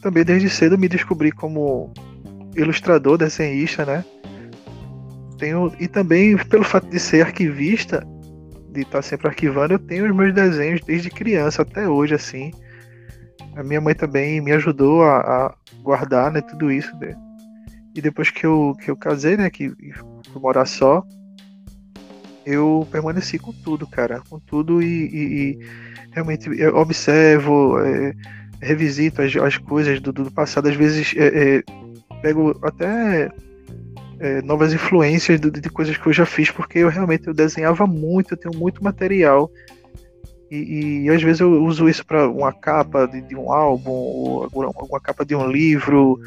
também 0.01 0.24
desde 0.24 0.50
cedo 0.50 0.77
me 0.77 0.88
descobri 0.88 1.31
como 1.31 1.91
ilustrador, 2.55 3.17
desenhista, 3.17 3.86
né? 3.86 4.05
Tenho, 5.38 5.72
e 5.79 5.88
também 5.88 6.38
pelo 6.38 6.63
fato 6.63 6.88
de 6.88 7.00
ser 7.00 7.25
arquivista, 7.25 8.05
de 8.72 8.81
estar 8.81 9.01
sempre 9.01 9.27
arquivando, 9.27 9.74
eu 9.74 9.79
tenho 9.79 10.05
os 10.05 10.15
meus 10.15 10.34
desenhos 10.34 10.81
desde 10.81 11.10
criança 11.10 11.62
até 11.62 11.88
hoje, 11.88 12.15
assim. 12.15 12.51
A 13.55 13.63
minha 13.63 13.79
mãe 13.79 13.95
também 13.95 14.41
me 14.41 14.51
ajudou 14.51 15.03
a, 15.03 15.19
a 15.19 15.55
guardar, 15.81 16.31
né, 16.31 16.41
tudo 16.41 16.72
isso. 16.72 16.95
Né? 16.98 17.15
E 17.95 18.01
depois 18.01 18.29
que 18.29 18.45
eu, 18.45 18.75
que 18.79 18.91
eu 18.91 18.98
casei, 18.98 19.38
né, 19.38 19.50
que 19.50 19.69
fui 19.69 20.41
morar 20.41 20.65
só, 20.65 21.03
eu 22.45 22.88
permaneci 22.91 23.39
com 23.39 23.51
tudo, 23.51 23.88
cara, 23.88 24.22
com 24.29 24.39
tudo 24.39 24.81
e, 24.81 24.86
e, 24.86 25.51
e 25.51 25.60
realmente 26.15 26.50
observo, 26.67 27.77
é, 27.79 28.13
revisito 28.62 29.22
as, 29.22 29.36
as 29.36 29.57
coisas 29.57 30.00
do, 30.00 30.13
do, 30.13 30.31
passado, 30.31 30.69
às 30.69 30.75
vezes 30.75 31.13
é, 31.17 31.57
é, 31.57 31.63
pego 32.22 32.57
até 32.63 33.29
é, 34.19 34.41
novas 34.41 34.74
influências 34.74 35.39
de, 35.39 35.51
de, 35.51 35.69
coisas 35.69 35.98
que 35.98 36.07
eu 36.07 36.13
já 36.13 36.25
fiz, 36.25 36.50
porque 36.50 36.79
eu 36.79 36.89
realmente 36.89 37.27
eu 37.27 37.34
desenhava 37.34 37.86
muito, 37.86 38.34
eu 38.34 38.38
tenho 38.38 38.57
muito 38.57 38.81
material. 38.81 39.51
E, 40.50 41.03
e 41.03 41.10
às 41.10 41.22
vezes 41.22 41.41
eu 41.41 41.63
uso 41.63 41.89
isso 41.89 42.05
para 42.05 42.29
uma 42.29 42.53
capa 42.53 43.05
de, 43.07 43.19
de, 43.22 43.36
um 43.36 43.51
álbum, 43.51 43.91
ou 43.91 44.50
alguma 44.53 45.01
capa 45.01 45.25
de 45.25 45.36
um 45.36 45.51
livro, 45.51 46.17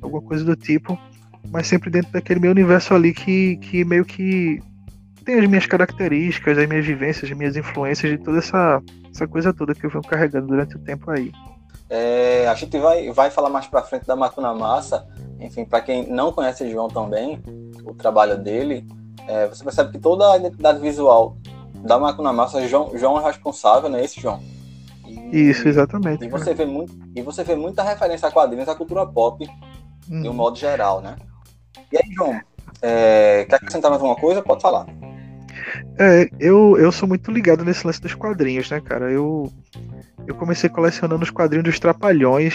alguma 0.00 0.22
coisa 0.22 0.44
do 0.44 0.56
tipo, 0.56 0.98
mas 1.50 1.66
sempre 1.66 1.90
dentro 1.90 2.10
daquele 2.10 2.40
meu 2.40 2.52
universo 2.52 2.94
ali 2.94 3.12
que, 3.12 3.56
que 3.58 3.84
meio 3.84 4.04
que 4.04 4.60
tem 5.26 5.40
as 5.40 5.48
minhas 5.48 5.66
características, 5.66 6.56
as 6.56 6.68
minhas 6.68 6.86
vivências, 6.86 7.28
as 7.28 7.36
minhas 7.36 7.56
influências 7.56 8.12
de 8.12 8.24
toda 8.24 8.38
essa, 8.38 8.80
essa 9.12 9.26
coisa 9.26 9.52
toda 9.52 9.74
que 9.74 9.84
eu 9.84 9.90
venho 9.90 10.04
carregando 10.04 10.46
durante 10.46 10.76
o 10.76 10.78
tempo 10.78 11.10
aí. 11.10 11.32
É, 11.90 12.46
a 12.48 12.54
gente 12.54 12.78
vai, 12.78 13.10
vai 13.10 13.30
falar 13.30 13.50
mais 13.50 13.66
para 13.66 13.82
frente 13.82 14.06
da 14.06 14.14
Macuna 14.14 14.54
Massa. 14.54 15.06
Enfim, 15.40 15.64
para 15.64 15.80
quem 15.80 16.08
não 16.08 16.32
conhece 16.32 16.64
o 16.64 16.70
João 16.70 16.88
também, 16.88 17.42
o 17.84 17.92
trabalho 17.92 18.38
dele, 18.38 18.86
é, 19.26 19.48
você 19.48 19.64
percebe 19.64 19.92
que 19.92 19.98
toda 19.98 20.32
a 20.32 20.36
identidade 20.36 20.80
visual 20.80 21.36
da 21.74 21.98
Macuna 21.98 22.32
Massa, 22.32 22.66
João, 22.68 22.96
João 22.96 23.20
é 23.20 23.24
responsável, 23.24 23.90
não 23.90 23.98
é 23.98 24.04
esse, 24.04 24.20
João? 24.20 24.40
E, 25.04 25.50
Isso, 25.50 25.68
exatamente. 25.68 26.24
E 26.24 26.28
você, 26.28 26.54
vê 26.54 26.64
muito, 26.64 26.92
e 27.14 27.20
você 27.20 27.42
vê 27.42 27.56
muita 27.56 27.82
referência 27.82 28.28
a 28.28 28.32
quadrinhos, 28.32 28.68
a 28.68 28.74
cultura 28.74 29.04
pop, 29.04 29.44
hum. 30.08 30.22
de 30.22 30.28
um 30.28 30.30
uhum. 30.30 30.36
modo 30.36 30.56
geral, 30.56 31.00
né? 31.00 31.16
E 31.92 31.96
aí, 31.96 32.12
João, 32.12 32.40
é, 32.80 33.44
quer 33.48 33.56
acrescentar 33.56 33.90
mais 33.90 34.00
alguma 34.00 34.18
coisa? 34.18 34.42
Pode 34.42 34.62
falar. 34.62 34.86
É, 35.98 36.28
eu, 36.38 36.76
eu 36.78 36.92
sou 36.92 37.08
muito 37.08 37.30
ligado 37.30 37.64
nesse 37.64 37.86
lance 37.86 38.00
dos 38.00 38.14
quadrinhos, 38.14 38.70
né, 38.70 38.80
cara? 38.80 39.10
Eu, 39.10 39.52
eu 40.26 40.34
comecei 40.34 40.68
colecionando 40.68 41.22
os 41.22 41.30
quadrinhos 41.30 41.64
dos 41.64 41.78
Trapalhões, 41.78 42.54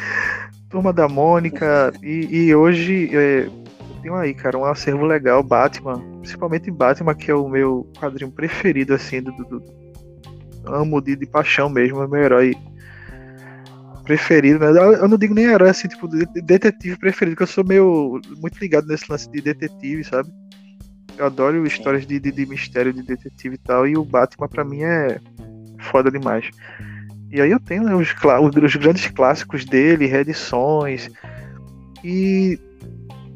Turma 0.68 0.92
da 0.92 1.08
Mônica, 1.08 1.92
e, 2.02 2.46
e 2.46 2.54
hoje 2.54 3.10
é, 3.16 3.48
tenho 4.02 4.14
aí, 4.16 4.34
cara, 4.34 4.58
um 4.58 4.64
acervo 4.64 5.06
legal, 5.06 5.42
Batman, 5.42 5.98
principalmente 6.20 6.70
Batman, 6.70 7.14
que 7.14 7.30
é 7.30 7.34
o 7.34 7.48
meu 7.48 7.90
quadrinho 7.98 8.30
preferido, 8.30 8.92
assim, 8.92 9.22
do, 9.22 9.32
do, 9.32 9.44
do 9.44 9.62
amo 10.66 11.00
de, 11.00 11.16
de 11.16 11.26
paixão 11.26 11.70
mesmo, 11.70 12.02
é 12.02 12.06
meu 12.06 12.22
herói 12.22 12.54
preferido, 14.04 14.58
né? 14.58 14.66
Eu 15.00 15.08
não 15.08 15.16
digo 15.16 15.34
nem 15.34 15.46
herói, 15.46 15.70
assim, 15.70 15.88
tipo, 15.88 16.06
detetive 16.06 16.98
preferido, 16.98 17.34
porque 17.34 17.44
eu 17.44 17.54
sou 17.54 17.64
meio 17.64 18.20
muito 18.38 18.58
ligado 18.58 18.86
nesse 18.86 19.10
lance 19.10 19.30
de 19.30 19.40
detetive, 19.40 20.04
sabe? 20.04 20.30
Eu 21.16 21.26
adoro 21.26 21.66
histórias 21.66 22.06
de, 22.06 22.18
de, 22.18 22.32
de, 22.32 22.46
mistério, 22.46 22.92
de 22.92 23.02
detetive 23.02 23.54
e 23.54 23.58
tal, 23.58 23.86
e 23.86 23.96
o 23.96 24.04
Batman 24.04 24.48
pra 24.48 24.64
mim 24.64 24.82
é 24.82 25.20
foda 25.78 26.10
demais. 26.10 26.50
E 27.30 27.40
aí 27.40 27.50
eu 27.50 27.60
tenho 27.60 27.84
né, 27.84 27.94
os, 27.94 28.08
os, 28.08 28.76
grandes 28.76 29.06
clássicos 29.08 29.64
dele, 29.64 30.06
reedições, 30.06 31.10
e, 32.02 32.58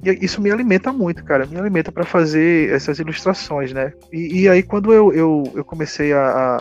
e, 0.05 0.25
isso 0.25 0.41
me 0.41 0.51
alimenta 0.51 0.93
muito, 0.93 1.25
cara, 1.25 1.47
me 1.47 1.57
alimenta 1.57 1.93
para 1.93 2.05
fazer 2.05 2.71
essas 2.71 2.99
ilustrações, 2.99 3.73
né? 3.73 3.93
E, 4.13 4.43
e 4.43 4.49
aí 4.49 4.63
quando 4.63 4.93
eu, 4.93 5.13
eu, 5.13 5.45
eu 5.55 5.65
comecei 5.65 6.13
a, 6.13 6.21
a, 6.21 6.57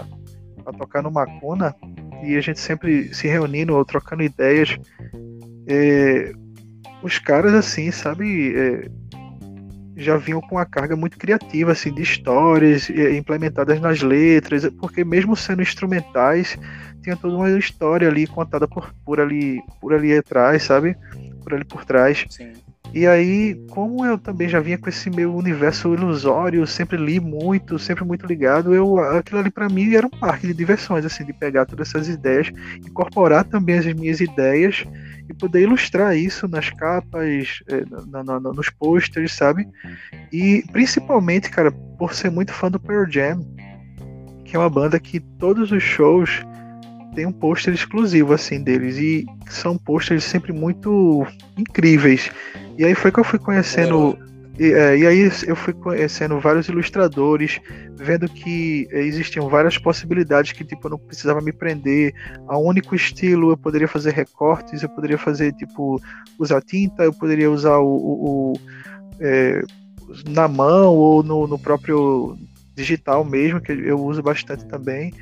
a, 0.67 0.73
tocar 0.73 1.01
no 1.01 1.11
Macuna, 1.11 1.75
e 2.23 2.35
a 2.35 2.41
gente 2.41 2.59
sempre 2.59 3.13
se 3.13 3.27
reunindo 3.27 3.75
ou 3.75 3.85
trocando 3.85 4.23
ideias, 4.23 4.77
é, 5.67 6.31
os 7.01 7.17
caras 7.17 7.53
assim, 7.53 7.91
sabe... 7.91 8.55
É, 8.55 9.06
já 9.97 10.15
vinham 10.15 10.39
com 10.39 10.55
uma 10.55 10.65
carga 10.65 10.95
muito 10.95 11.17
criativa, 11.17 11.71
assim, 11.71 11.91
de 11.91 12.03
histórias 12.03 12.89
implementadas 12.89 13.81
nas 13.81 14.01
letras, 14.01 14.69
porque 14.79 15.03
mesmo 15.03 15.35
sendo 15.35 15.61
instrumentais, 15.61 16.57
tinha 17.01 17.15
toda 17.15 17.35
uma 17.35 17.49
história 17.57 18.07
ali 18.07 18.27
contada 18.27 18.67
por, 18.67 18.93
por 19.03 19.19
ali 19.19 19.59
por 19.81 19.93
ali 19.93 20.15
atrás, 20.15 20.63
sabe? 20.63 20.95
Por 21.43 21.53
ali 21.53 21.65
por 21.65 21.83
trás. 21.83 22.25
Sim. 22.29 22.53
E 22.93 23.05
aí, 23.05 23.55
como 23.69 24.05
eu 24.05 24.17
também 24.17 24.47
já 24.47 24.59
vinha 24.59 24.77
com 24.77 24.87
esse 24.87 25.09
meu 25.09 25.35
universo 25.35 25.93
ilusório, 25.93 26.65
sempre 26.65 26.97
li 26.97 27.19
muito, 27.19 27.77
sempre 27.77 28.05
muito 28.05 28.25
ligado, 28.25 28.73
eu 28.73 28.97
aquilo 28.99 29.39
ali 29.39 29.51
para 29.51 29.67
mim 29.67 29.93
era 29.93 30.07
um 30.07 30.09
parque 30.09 30.47
de 30.47 30.53
diversões, 30.53 31.05
assim, 31.05 31.25
de 31.25 31.33
pegar 31.33 31.65
todas 31.65 31.89
essas 31.89 32.07
ideias, 32.07 32.51
incorporar 32.85 33.43
também 33.43 33.77
as 33.77 33.85
minhas 33.93 34.21
ideias 34.21 34.85
e 35.29 35.33
poder 35.33 35.61
ilustrar 35.61 36.15
isso 36.15 36.47
nas 36.47 36.69
capas, 36.69 37.59
é, 37.67 37.83
na, 38.07 38.23
na, 38.23 38.39
nos 38.39 38.69
posters, 38.69 39.33
sabe? 39.33 39.67
E 40.31 40.63
principalmente, 40.71 41.49
cara, 41.49 41.71
por 41.71 42.13
ser 42.13 42.31
muito 42.31 42.53
fã 42.53 42.71
do 42.71 42.79
Pearl 42.79 43.09
Jam, 43.09 43.41
que 44.45 44.55
é 44.55 44.59
uma 44.59 44.69
banda 44.69 44.99
que 44.99 45.19
todos 45.19 45.71
os 45.71 45.83
shows 45.83 46.45
tem 47.13 47.25
um 47.25 47.31
pôster 47.31 47.73
exclusivo 47.73 48.33
assim 48.33 48.63
deles 48.63 48.97
e 48.97 49.25
são 49.49 49.77
pôsteres 49.77 50.23
sempre 50.23 50.53
muito 50.53 51.25
incríveis. 51.57 52.29
E 52.77 52.85
aí 52.85 52.93
foi 52.93 53.11
que 53.11 53.19
eu 53.19 53.23
fui 53.23 53.39
conhecendo 53.39 54.17
e, 54.59 54.73
é, 54.73 54.97
e, 54.97 55.05
aí 55.05 55.31
eu 55.45 55.55
fui 55.55 55.73
conhecendo 55.73 56.39
vários 56.39 56.67
ilustradores, 56.67 57.59
vendo 57.95 58.27
que 58.27 58.87
existiam 58.91 59.47
várias 59.49 59.77
possibilidades 59.77 60.51
que 60.51 60.63
tipo 60.63 60.87
eu 60.87 60.91
não 60.91 60.97
precisava 60.97 61.41
me 61.41 61.51
prender 61.51 62.13
a 62.47 62.57
um 62.57 62.65
único 62.65 62.95
estilo, 62.95 63.51
eu 63.51 63.57
poderia 63.57 63.87
fazer 63.87 64.13
recortes, 64.13 64.81
eu 64.81 64.89
poderia 64.89 65.17
fazer 65.17 65.53
tipo 65.53 66.01
usar 66.39 66.61
tinta, 66.61 67.03
eu 67.03 67.13
poderia 67.13 67.51
usar 67.51 67.77
o, 67.77 67.87
o, 67.87 68.53
o 68.53 68.53
é, 69.19 69.61
na 70.27 70.47
mão 70.47 70.95
ou 70.95 71.21
no, 71.21 71.47
no, 71.47 71.59
próprio 71.59 72.37
digital 72.75 73.23
mesmo, 73.23 73.61
que 73.61 73.71
eu 73.71 73.99
uso 73.99 74.21
bastante 74.23 74.65
também. 74.65 75.13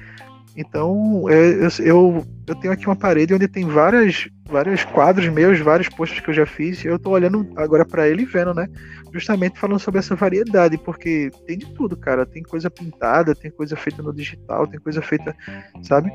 Então 0.56 1.26
é, 1.30 1.68
eu, 1.80 2.26
eu, 2.48 2.56
tenho 2.56 2.74
aqui 2.74 2.86
uma 2.86 2.96
parede 2.96 3.34
onde 3.34 3.48
tem 3.48 3.66
várias 3.66 4.30
vários 4.48 4.84
quadros 4.84 5.28
meus, 5.28 5.60
vários 5.60 5.90
posts 5.90 6.20
que 6.20 6.30
eu 6.30 6.34
já 6.34 6.46
fiz, 6.46 6.84
e 6.84 6.88
eu 6.88 7.00
tô 7.00 7.10
olhando 7.10 7.48
agora 7.56 7.84
para 7.84 8.08
ele 8.08 8.24
e 8.24 8.26
vendo, 8.26 8.54
né? 8.54 8.68
Justamente 9.12 9.60
falando 9.60 9.80
sobre 9.80 10.00
essa 10.00 10.16
variedade, 10.16 10.78
porque 10.78 11.32
tem 11.48 11.58
de 11.58 11.66
tudo, 11.74 11.98
cara. 11.98 12.26
Tem 12.26 12.44
coisa 12.44 12.70
pintada, 12.70 13.34
tem 13.34 13.50
coisa 13.50 13.76
feita 13.76 14.04
no 14.04 14.14
digital, 14.14 14.68
tem 14.68 14.80
coisa 14.80 15.02
feita, 15.02 15.36
sabe? 15.82 16.12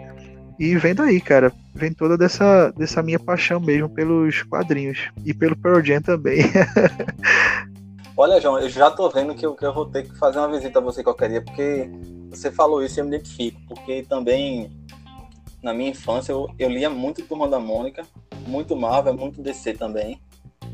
E 0.60 0.76
vem 0.76 0.94
daí, 0.94 1.20
cara. 1.20 1.50
Vem 1.74 1.92
toda 1.92 2.18
dessa, 2.18 2.70
dessa 2.72 3.02
minha 3.02 3.18
paixão 3.18 3.58
mesmo 3.58 3.88
pelos 3.88 4.42
quadrinhos. 4.42 5.10
E 5.24 5.32
pelo 5.32 5.56
Pearl 5.56 5.82
Jam 5.82 6.02
também. 6.02 6.42
Olha, 8.20 8.38
João, 8.38 8.58
eu 8.58 8.68
já 8.68 8.90
tô 8.90 9.08
vendo 9.08 9.34
que 9.34 9.46
eu, 9.46 9.54
que 9.54 9.64
eu 9.64 9.72
vou 9.72 9.86
ter 9.86 10.02
que 10.02 10.14
fazer 10.18 10.38
uma 10.38 10.50
visita 10.50 10.78
a 10.78 10.82
você 10.82 11.02
qualquer 11.02 11.30
dia, 11.30 11.42
porque 11.42 11.90
você 12.28 12.50
falou 12.52 12.84
isso 12.84 12.98
e 12.98 13.00
eu 13.00 13.06
me 13.06 13.16
identifico. 13.16 13.58
Porque 13.66 14.02
também, 14.02 14.70
na 15.62 15.72
minha 15.72 15.88
infância, 15.88 16.30
eu, 16.30 16.46
eu 16.58 16.68
lia 16.68 16.90
muito 16.90 17.24
Turma 17.24 17.48
da 17.48 17.58
Mônica 17.58 18.04
muito 18.46 18.76
Marvel, 18.76 19.14
é 19.14 19.16
muito 19.16 19.40
DC 19.40 19.72
também. 19.72 20.20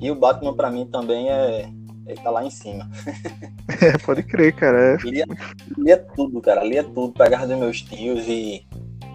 E 0.00 0.10
o 0.10 0.16
Batman 0.16 0.56
para 0.56 0.72
mim 0.72 0.86
também 0.86 1.30
é 1.30 1.70
ele 2.04 2.20
tá 2.20 2.30
lá 2.30 2.44
em 2.44 2.50
cima. 2.50 2.90
É, 3.80 3.96
pode 3.98 4.22
crer, 4.24 4.54
cara. 4.54 4.94
É... 4.94 4.96
Lia, 4.96 5.26
lia 5.76 5.98
tudo, 6.16 6.40
cara. 6.40 6.64
Lia 6.64 6.82
tudo, 6.82 7.12
pegava 7.12 7.46
dos 7.46 7.58
meus 7.58 7.82
tios 7.82 8.26
e, 8.26 8.66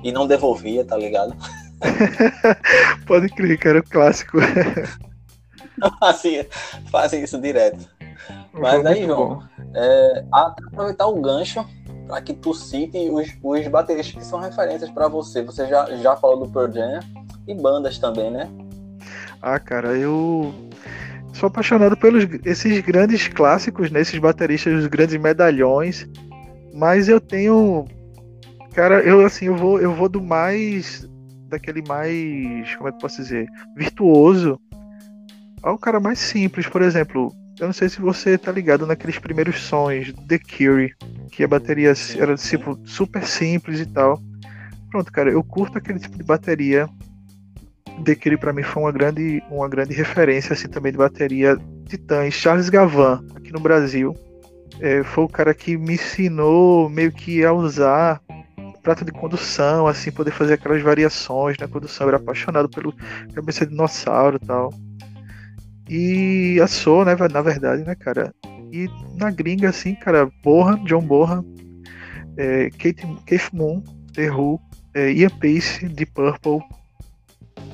e 0.04 0.12
não 0.12 0.28
devolvia, 0.28 0.86
tá 0.86 0.96
ligado? 0.96 1.36
pode 3.08 3.28
crer, 3.30 3.58
cara, 3.58 3.80
é 3.80 3.82
clássico. 3.82 4.38
fazia, 6.00 6.48
fazia 6.92 7.24
isso 7.24 7.42
direto. 7.42 8.01
Mas 8.54 8.86
aí, 8.86 9.06
João, 9.06 9.42
é, 9.74 10.26
aproveitar 10.32 11.08
o 11.08 11.22
gancho 11.22 11.66
para 12.08 12.22
que 12.22 12.34
tu 12.34 12.54
cite 12.54 13.10
os, 13.10 13.30
os 13.42 13.68
bateristas 13.68 14.16
que 14.16 14.26
são 14.26 14.40
referências 14.40 14.90
para 14.92 15.08
você. 15.08 15.42
Você 15.44 15.68
já, 15.68 15.86
já 15.98 16.16
falou 16.18 16.46
do 16.46 16.52
Pearl 16.52 16.72
Jam 16.72 17.00
e 17.48 17.56
bandas 17.56 17.98
também, 17.98 18.30
né? 18.30 18.50
Ah, 19.42 19.60
cara, 19.60 19.98
eu 19.98 20.54
sou 21.34 21.48
apaixonado 21.48 21.96
pelos 21.96 22.28
esses 22.46 22.80
grandes 22.82 23.28
clássicos, 23.28 23.90
né? 23.90 24.02
Esses 24.02 24.20
bateristas, 24.20 24.74
os 24.74 24.88
grandes 24.88 25.18
medalhões. 25.18 26.08
Mas 26.74 27.08
eu 27.08 27.20
tenho, 27.20 27.86
cara, 28.74 29.02
eu 29.02 29.26
assim, 29.26 29.46
eu 29.46 29.56
vou, 29.56 29.80
eu 29.80 29.94
vou 29.94 30.10
do 30.10 30.22
mais 30.22 31.08
daquele 31.48 31.82
mais, 31.86 32.76
como 32.76 32.88
é 32.88 32.92
que 32.92 32.98
eu 32.98 33.02
posso 33.02 33.18
dizer, 33.18 33.46
virtuoso 33.76 34.58
ao 35.62 35.78
cara 35.78 36.00
mais 36.00 36.20
simples, 36.20 36.68
por 36.68 36.82
exemplo. 36.82 37.32
Eu 37.62 37.68
não 37.68 37.74
sei 37.74 37.88
se 37.90 38.02
você 38.02 38.40
tá 38.40 38.52
ligado 38.52 38.88
naqueles 38.88 39.20
primeiros 39.20 39.62
sons 39.62 40.12
The 40.28 40.40
Cure, 40.40 40.96
que 41.32 41.44
a 41.44 41.48
bateria 41.48 41.94
era 42.18 42.36
tipo 42.36 42.76
super 42.86 43.24
simples 43.24 43.80
e 43.80 43.86
tal. 43.86 44.20
Pronto, 44.90 45.12
cara, 45.12 45.30
eu 45.30 45.44
curto 45.44 45.78
aquele 45.78 46.00
tipo 46.00 46.18
de 46.18 46.24
bateria. 46.24 46.90
The 48.04 48.16
Cure 48.16 48.38
para 48.38 48.52
mim 48.52 48.64
foi 48.64 48.82
uma 48.82 48.92
grande, 48.92 49.44
uma 49.52 49.70
grande 49.70 49.94
referência 49.94 50.54
assim 50.54 50.68
também 50.68 50.92
de 50.92 50.98
bateria 50.98 51.56
titãs. 51.88 52.34
Charles 52.34 52.68
Gavan 52.68 53.24
aqui 53.36 53.52
no 53.52 53.60
Brasil 53.60 54.18
é, 54.80 55.04
foi 55.04 55.26
o 55.26 55.30
cara 55.30 55.54
que 55.54 55.78
me 55.78 55.94
ensinou 55.94 56.90
meio 56.90 57.12
que 57.12 57.46
a 57.46 57.54
usar 57.54 58.20
prato 58.82 59.06
de 59.06 59.12
condução, 59.12 59.86
assim, 59.86 60.12
poder 60.12 60.32
fazer 60.32 60.56
aquelas 60.56 60.82
variações 60.82 61.58
na 61.60 61.68
condução. 61.68 62.06
Eu 62.08 62.16
era 62.16 62.18
apaixonado 62.18 62.68
pelo 62.68 62.92
cabeça 63.36 63.68
de 63.68 63.72
dinossauro 63.72 64.40
e 64.42 64.46
tal. 64.48 64.74
E 65.94 66.58
a 66.62 66.68
Soul, 66.68 67.04
né, 67.04 67.18
na 67.30 67.42
verdade, 67.42 67.84
né, 67.84 67.94
cara? 67.96 68.34
E 68.72 68.88
na 69.18 69.30
gringa, 69.30 69.68
assim, 69.68 69.94
cara, 69.94 70.32
Bohan, 70.42 70.82
John 70.86 71.02
Bohan, 71.02 71.44
é, 72.38 72.70
Kate, 72.70 73.06
Keith 73.26 73.50
Moon, 73.52 73.84
The 74.14 74.32
Who, 74.32 74.58
é, 74.94 75.12
Ian 75.12 75.30
Pace, 75.32 75.90
de 75.90 76.06
Purple, 76.06 76.62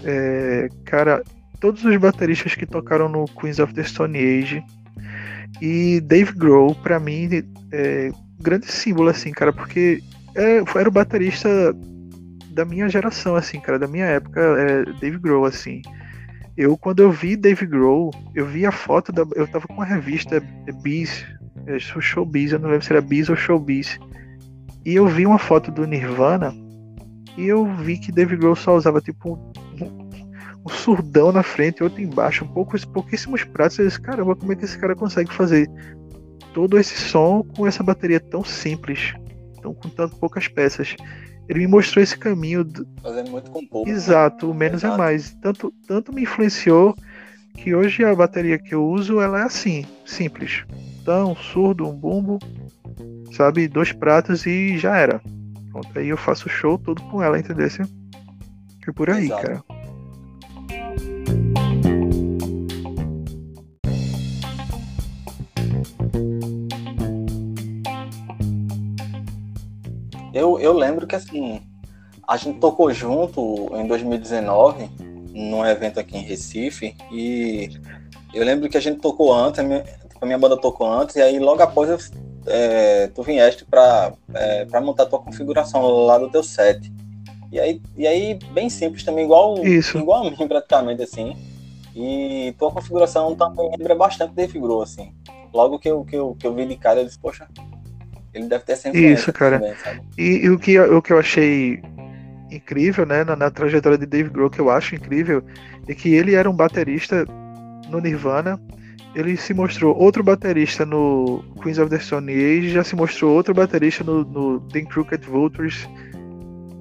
é, 0.04 0.68
cara, 0.84 1.22
todos 1.60 1.86
os 1.86 1.96
bateristas 1.98 2.56
que 2.56 2.66
tocaram 2.66 3.08
no 3.08 3.26
Queens 3.26 3.60
of 3.60 3.72
the 3.76 3.84
Stone 3.84 4.18
Age 4.18 4.64
e 5.62 6.02
Dave 6.02 6.32
Grohl, 6.32 6.74
para 6.74 7.00
mim, 7.00 7.30
é 7.72 8.10
grande 8.42 8.66
símbolo, 8.66 9.10
assim, 9.10 9.32
cara, 9.32 9.54
porque 9.54 10.02
é, 10.34 10.64
era 10.76 10.90
o 10.90 10.92
baterista 10.92 11.48
da 12.50 12.66
minha 12.66 12.90
geração, 12.90 13.36
assim, 13.36 13.60
cara, 13.60 13.78
da 13.78 13.88
minha 13.88 14.06
época, 14.06 14.42
é 14.42 14.86
Dave 15.00 15.20
Grohl, 15.20 15.46
assim. 15.46 15.84
Eu, 16.58 16.76
quando 16.76 17.04
eu 17.04 17.12
vi 17.12 17.36
Dave 17.36 17.68
Grohl, 17.68 18.12
eu 18.34 18.48
vi 18.48 18.66
a 18.66 18.72
foto 18.72 19.12
da. 19.12 19.24
Eu 19.36 19.48
tava 19.48 19.68
com 19.68 19.76
uma 19.76 19.86
revista 19.86 20.38
é, 20.38 20.72
Biz, 20.72 21.24
é, 21.68 21.78
Showbiz, 21.78 22.52
eu 22.52 22.60
não 22.60 22.70
lembro 22.70 22.84
se 22.84 22.92
era 22.92 23.02
Biz 23.02 23.30
ou 23.30 23.36
Showbiz. 23.36 24.00
E 24.84 24.96
eu 24.96 25.08
vi 25.08 25.28
uma 25.28 25.38
foto 25.38 25.70
do 25.70 25.86
Nirvana 25.86 26.52
e 27.38 27.46
eu 27.48 27.64
vi 27.66 28.00
que 28.00 28.12
Dave 28.12 28.36
Grohl 28.36 28.56
só 28.56 28.76
usava 28.76 29.00
tipo 29.00 29.36
um, 29.80 30.10
um 30.66 30.70
surdão 30.70 31.32
na 31.32 31.44
frente 31.44 31.80
e 31.80 31.84
outro 31.84 32.02
embaixo, 32.02 32.44
um 32.44 32.48
poucos, 32.48 32.84
pouquíssimos 32.84 33.44
pratos. 33.44 33.78
Eu 33.78 33.86
disse, 33.86 34.02
caramba, 34.02 34.36
como 34.36 34.52
é 34.52 34.56
que 34.56 34.66
esse 34.66 34.80
cara 34.80 34.96
consegue 34.96 35.32
fazer 35.32 35.70
todo 36.54 36.80
esse 36.80 36.98
som 36.98 37.44
com 37.56 37.68
essa 37.68 37.84
bateria 37.84 38.20
tão 38.20 38.44
simples, 38.44 39.14
tão 39.62 39.76
com 39.76 39.90
tanto 39.90 40.16
poucas 40.16 40.48
peças? 40.48 40.96
Ele 41.48 41.60
me 41.60 41.68
mostrou 41.68 42.04
esse 42.04 42.18
caminho. 42.18 42.64
Do... 42.64 42.88
Fazendo 43.02 43.32
muito 43.32 43.50
com 43.52 43.66
pouco. 43.66 43.90
Exato, 43.90 44.50
o 44.50 44.54
menos 44.54 44.84
é 44.84 44.88
Exato. 44.88 45.02
é 45.02 45.06
mais. 45.06 45.32
Tanto, 45.42 45.74
tanto 45.88 46.14
me 46.14 46.24
influenciou 46.24 46.96
que 47.56 47.74
hoje 47.74 48.04
a 48.04 48.14
bateria 48.14 48.58
que 48.58 48.76
eu 48.76 48.88
uso 48.88 49.20
ela 49.20 49.40
é 49.40 49.44
assim, 49.44 49.86
simples. 50.06 50.64
Então, 51.02 51.32
um 51.32 51.36
surdo, 51.36 51.88
um 51.88 51.94
bumbo, 51.94 52.38
sabe, 53.32 53.68
dois 53.68 53.92
pratos 53.92 54.46
e 54.46 54.78
já 54.78 54.98
era. 54.98 55.22
Pronto, 55.72 55.90
aí 55.98 56.10
eu 56.10 56.18
faço 56.18 56.48
o 56.48 56.52
show 56.52 56.78
todo 56.78 57.02
com 57.04 57.22
ela, 57.24 57.40
entendeu? 57.40 57.70
Foi 58.84 58.94
por 58.94 59.10
aí, 59.10 59.26
Exato. 59.26 59.42
cara. 59.42 59.77
Eu, 70.38 70.60
eu 70.60 70.72
lembro 70.72 71.08
que 71.08 71.16
assim, 71.16 71.62
a 72.28 72.38
gente 72.38 72.60
tocou 72.60 72.94
junto 72.94 73.76
em 73.76 73.88
2019, 73.88 74.90
num 75.34 75.66
evento 75.66 76.00
aqui 76.00 76.16
em 76.16 76.22
Recife, 76.22 76.96
e 77.12 77.70
eu 78.34 78.46
lembro 78.46 78.70
que 78.70 78.78
a 78.78 78.80
gente 78.80 79.00
tocou 79.00 79.34
antes, 79.34 79.60
a 79.60 79.64
minha, 79.64 79.84
a 80.22 80.26
minha 80.26 80.38
banda 80.38 80.56
tocou 80.56 80.88
antes, 80.88 81.16
e 81.16 81.22
aí 81.22 81.40
logo 81.40 81.64
após 81.64 81.90
eu, 81.90 81.98
é, 82.46 83.08
tu 83.08 83.24
vieste 83.24 83.66
para 83.66 84.14
é, 84.34 84.66
pra 84.66 84.80
montar 84.80 85.08
tua 85.08 85.20
configuração 85.20 85.82
lá 86.06 86.20
do 86.20 86.30
teu 86.30 86.44
set. 86.44 86.92
E 87.52 87.60
aí, 87.60 87.82
e 87.96 88.06
aí 88.06 88.38
bem 88.52 88.70
simples 88.70 89.04
também, 89.04 89.26
igual, 89.26 89.66
Isso. 89.66 89.98
igual 89.98 90.28
a 90.28 90.30
mim 90.30 90.48
praticamente, 90.48 91.02
assim. 91.02 91.36
E 91.96 92.54
tua 92.60 92.70
configuração 92.70 93.36
também 93.36 93.72
lembra 93.72 93.96
bastante 93.96 94.36
Dave 94.36 94.60
Grohl, 94.60 94.84
assim. 94.84 95.12
Logo 95.52 95.80
que 95.80 95.90
eu, 95.90 96.06
que, 96.06 96.16
eu, 96.16 96.36
que 96.36 96.46
eu 96.46 96.54
vi 96.54 96.68
de 96.68 96.76
cara, 96.76 97.00
eu 97.00 97.06
disse, 97.06 97.18
poxa, 97.18 97.48
ele 98.38 98.48
deve 98.48 98.64
ter 98.64 98.74
essa 98.74 98.96
Isso, 98.96 99.34
cara. 99.34 99.60
Também, 99.60 99.76
e, 100.18 100.46
e, 100.46 100.50
o, 100.50 100.58
que, 100.58 100.80
o 100.80 101.02
que 101.02 101.12
eu 101.12 101.20
achei 101.20 101.82
incrível, 102.52 103.06
né, 103.06 103.24
na, 103.24 103.36
na, 103.36 103.52
trajetória 103.52 103.98
de 103.98 104.06
Dave 104.06 104.30
Grohl, 104.30 104.50
que 104.50 104.60
eu 104.60 104.70
acho 104.70 104.96
incrível, 104.96 105.44
é 105.88 105.94
que 105.94 106.14
ele 106.14 106.36
era 106.36 106.50
um 106.50 106.56
baterista 106.56 107.26
no 107.90 108.00
Nirvana, 108.00 108.60
ele 109.16 109.36
se 109.36 109.54
mostrou 109.54 109.98
outro 109.98 110.24
baterista 110.24 110.86
no 110.86 111.44
Queens 111.62 111.80
of 111.80 111.90
the 111.90 112.00
Stone 112.00 112.32
Age, 112.32 112.70
já 112.70 112.84
se 112.84 112.96
mostrou 112.96 113.34
outro 113.34 113.54
baterista 113.54 114.04
no, 114.04 114.24
no 114.24 114.60
The 114.62 114.82
Crooked 114.82 115.26
Vultures. 115.26 115.88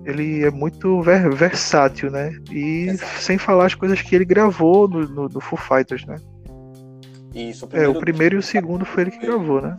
Ele 0.04 0.44
é 0.44 0.50
muito 0.50 1.00
ver, 1.02 1.28
versátil, 1.34 2.10
né? 2.10 2.32
E 2.50 2.88
Exato. 2.88 3.22
sem 3.22 3.38
falar 3.38 3.66
as 3.66 3.74
coisas 3.74 4.00
que 4.02 4.14
ele 4.14 4.24
gravou 4.24 4.86
no, 4.86 5.08
no, 5.08 5.28
no 5.28 5.40
Foo 5.40 5.58
Fighters, 5.58 6.04
né? 6.04 6.16
Isso, 7.34 7.64
o 7.64 7.68
primeiro, 7.68 7.92
é, 7.92 7.96
o 7.96 8.00
primeiro 8.00 8.34
e 8.36 8.38
o 8.38 8.42
segundo 8.42 8.84
foi 8.84 9.04
ele 9.04 9.10
que 9.10 9.26
gravou, 9.26 9.60
né? 9.60 9.76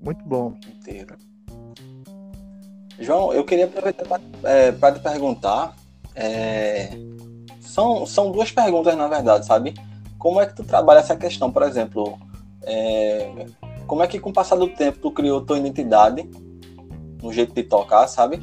Muito 0.00 0.24
bom. 0.24 0.54
Inteiro. 0.66 1.16
João, 2.98 3.32
eu 3.32 3.44
queria 3.44 3.66
aproveitar 3.66 4.04
para 4.06 4.20
é, 4.44 4.72
te 4.72 5.00
perguntar. 5.00 5.76
É, 6.14 6.90
são, 7.60 8.04
são 8.06 8.30
duas 8.30 8.50
perguntas, 8.50 8.96
na 8.96 9.06
verdade, 9.06 9.46
sabe? 9.46 9.74
Como 10.18 10.40
é 10.40 10.46
que 10.46 10.56
tu 10.56 10.64
trabalha 10.64 10.98
essa 10.98 11.16
questão, 11.16 11.50
por 11.50 11.62
exemplo? 11.62 12.18
É, 12.62 13.46
como 13.86 14.02
é 14.02 14.06
que 14.06 14.18
com 14.18 14.30
o 14.30 14.32
passar 14.32 14.56
do 14.56 14.68
tempo 14.68 14.98
tu 14.98 15.10
criou 15.12 15.44
tua 15.44 15.58
identidade 15.58 16.28
no 17.22 17.32
jeito 17.32 17.54
de 17.54 17.62
tocar, 17.62 18.06
sabe? 18.08 18.40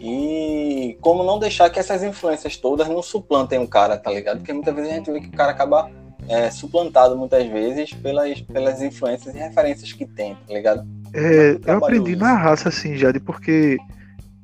E 0.00 0.96
como 1.00 1.24
não 1.24 1.38
deixar 1.38 1.68
que 1.70 1.78
essas 1.78 2.02
influências 2.04 2.56
todas 2.56 2.88
não 2.88 3.02
suplantem 3.02 3.58
o 3.58 3.66
cara, 3.66 3.96
tá 3.96 4.10
ligado? 4.12 4.38
Porque 4.38 4.52
muitas 4.52 4.74
vezes 4.74 4.92
a 4.92 4.94
gente 4.94 5.10
vê 5.10 5.20
que 5.20 5.28
o 5.28 5.32
cara 5.32 5.50
acaba 5.50 5.90
é, 6.28 6.50
suplantado 6.50 7.16
muitas 7.16 7.46
vezes 7.46 7.92
pelas, 7.94 8.40
pelas 8.42 8.82
influências 8.82 9.34
e 9.34 9.38
referências 9.38 9.92
que 9.92 10.06
tem, 10.06 10.34
tá 10.34 10.52
ligado? 10.52 10.86
É, 11.12 11.58
eu 11.64 11.78
aprendi 11.78 12.12
isso? 12.12 12.20
na 12.20 12.34
raça, 12.34 12.68
assim, 12.68 12.96
Jade, 12.96 13.18
porque 13.18 13.78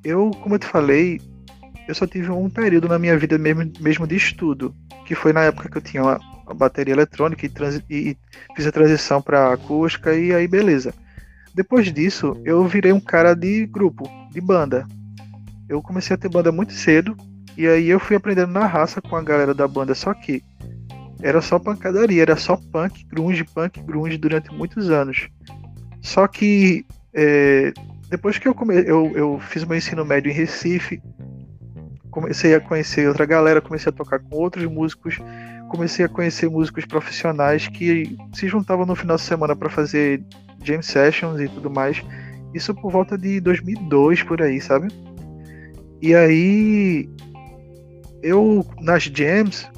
eu, 0.02 0.30
como 0.42 0.54
eu 0.54 0.58
te 0.58 0.66
falei, 0.66 1.20
eu 1.86 1.94
só 1.94 2.06
tive 2.06 2.30
um 2.30 2.48
período 2.48 2.88
na 2.88 2.98
minha 2.98 3.16
vida 3.18 3.36
mesmo, 3.36 3.70
mesmo 3.80 4.06
de 4.06 4.16
estudo, 4.16 4.74
que 5.06 5.14
foi 5.14 5.32
na 5.32 5.42
época 5.42 5.68
que 5.68 5.76
eu 5.76 5.82
tinha 5.82 6.02
uma, 6.02 6.18
uma 6.46 6.54
bateria 6.54 6.94
eletrônica 6.94 7.44
e, 7.46 7.50
e, 7.90 8.16
fiz 8.56 8.66
a 8.66 8.72
transição 8.72 9.20
para 9.20 9.52
acústica 9.52 10.14
e 10.14 10.32
aí 10.32 10.48
beleza. 10.48 10.94
Depois 11.54 11.92
disso, 11.92 12.36
eu 12.44 12.66
virei 12.66 12.92
um 12.92 13.00
cara 13.00 13.34
de 13.34 13.66
grupo, 13.66 14.08
de 14.32 14.40
banda. 14.40 14.86
Eu 15.68 15.80
comecei 15.82 16.14
a 16.14 16.18
ter 16.18 16.28
banda 16.28 16.50
muito 16.50 16.72
cedo 16.72 17.16
e 17.56 17.66
aí 17.68 17.88
eu 17.88 18.00
fui 18.00 18.16
aprendendo 18.16 18.52
na 18.52 18.66
raça 18.66 19.00
com 19.00 19.14
a 19.14 19.22
galera 19.22 19.54
da 19.54 19.68
banda, 19.68 19.94
só 19.94 20.12
que 20.12 20.42
era 21.22 21.40
só 21.40 21.58
pancadaria, 21.58 22.22
era 22.22 22.36
só 22.36 22.56
punk, 22.56 23.04
grunge, 23.06 23.44
punk, 23.44 23.80
grunge 23.82 24.16
durante 24.18 24.52
muitos 24.52 24.90
anos. 24.90 25.28
Só 26.02 26.26
que 26.26 26.84
é, 27.12 27.72
depois 28.08 28.38
que 28.38 28.46
eu, 28.46 28.54
come, 28.54 28.74
eu, 28.86 29.12
eu 29.14 29.40
fiz 29.40 29.64
meu 29.64 29.76
ensino 29.76 30.04
médio 30.04 30.30
em 30.30 30.34
Recife, 30.34 31.02
comecei 32.10 32.54
a 32.54 32.60
conhecer 32.60 33.08
outra 33.08 33.26
galera, 33.26 33.60
comecei 33.60 33.90
a 33.90 33.92
tocar 33.92 34.20
com 34.20 34.36
outros 34.36 34.64
músicos, 34.66 35.18
comecei 35.68 36.04
a 36.04 36.08
conhecer 36.08 36.48
músicos 36.48 36.84
profissionais 36.84 37.66
que 37.66 38.16
se 38.32 38.46
juntavam 38.46 38.86
no 38.86 38.94
final 38.94 39.16
de 39.16 39.22
semana 39.22 39.56
para 39.56 39.68
fazer 39.68 40.22
jam 40.62 40.82
sessions 40.82 41.40
e 41.40 41.48
tudo 41.48 41.70
mais. 41.70 42.02
Isso 42.52 42.74
por 42.74 42.92
volta 42.92 43.18
de 43.18 43.40
2002 43.40 44.22
por 44.22 44.40
aí, 44.42 44.60
sabe? 44.60 44.88
E 46.00 46.14
aí 46.14 47.08
eu 48.22 48.64
nas 48.80 49.04
jams 49.04 49.68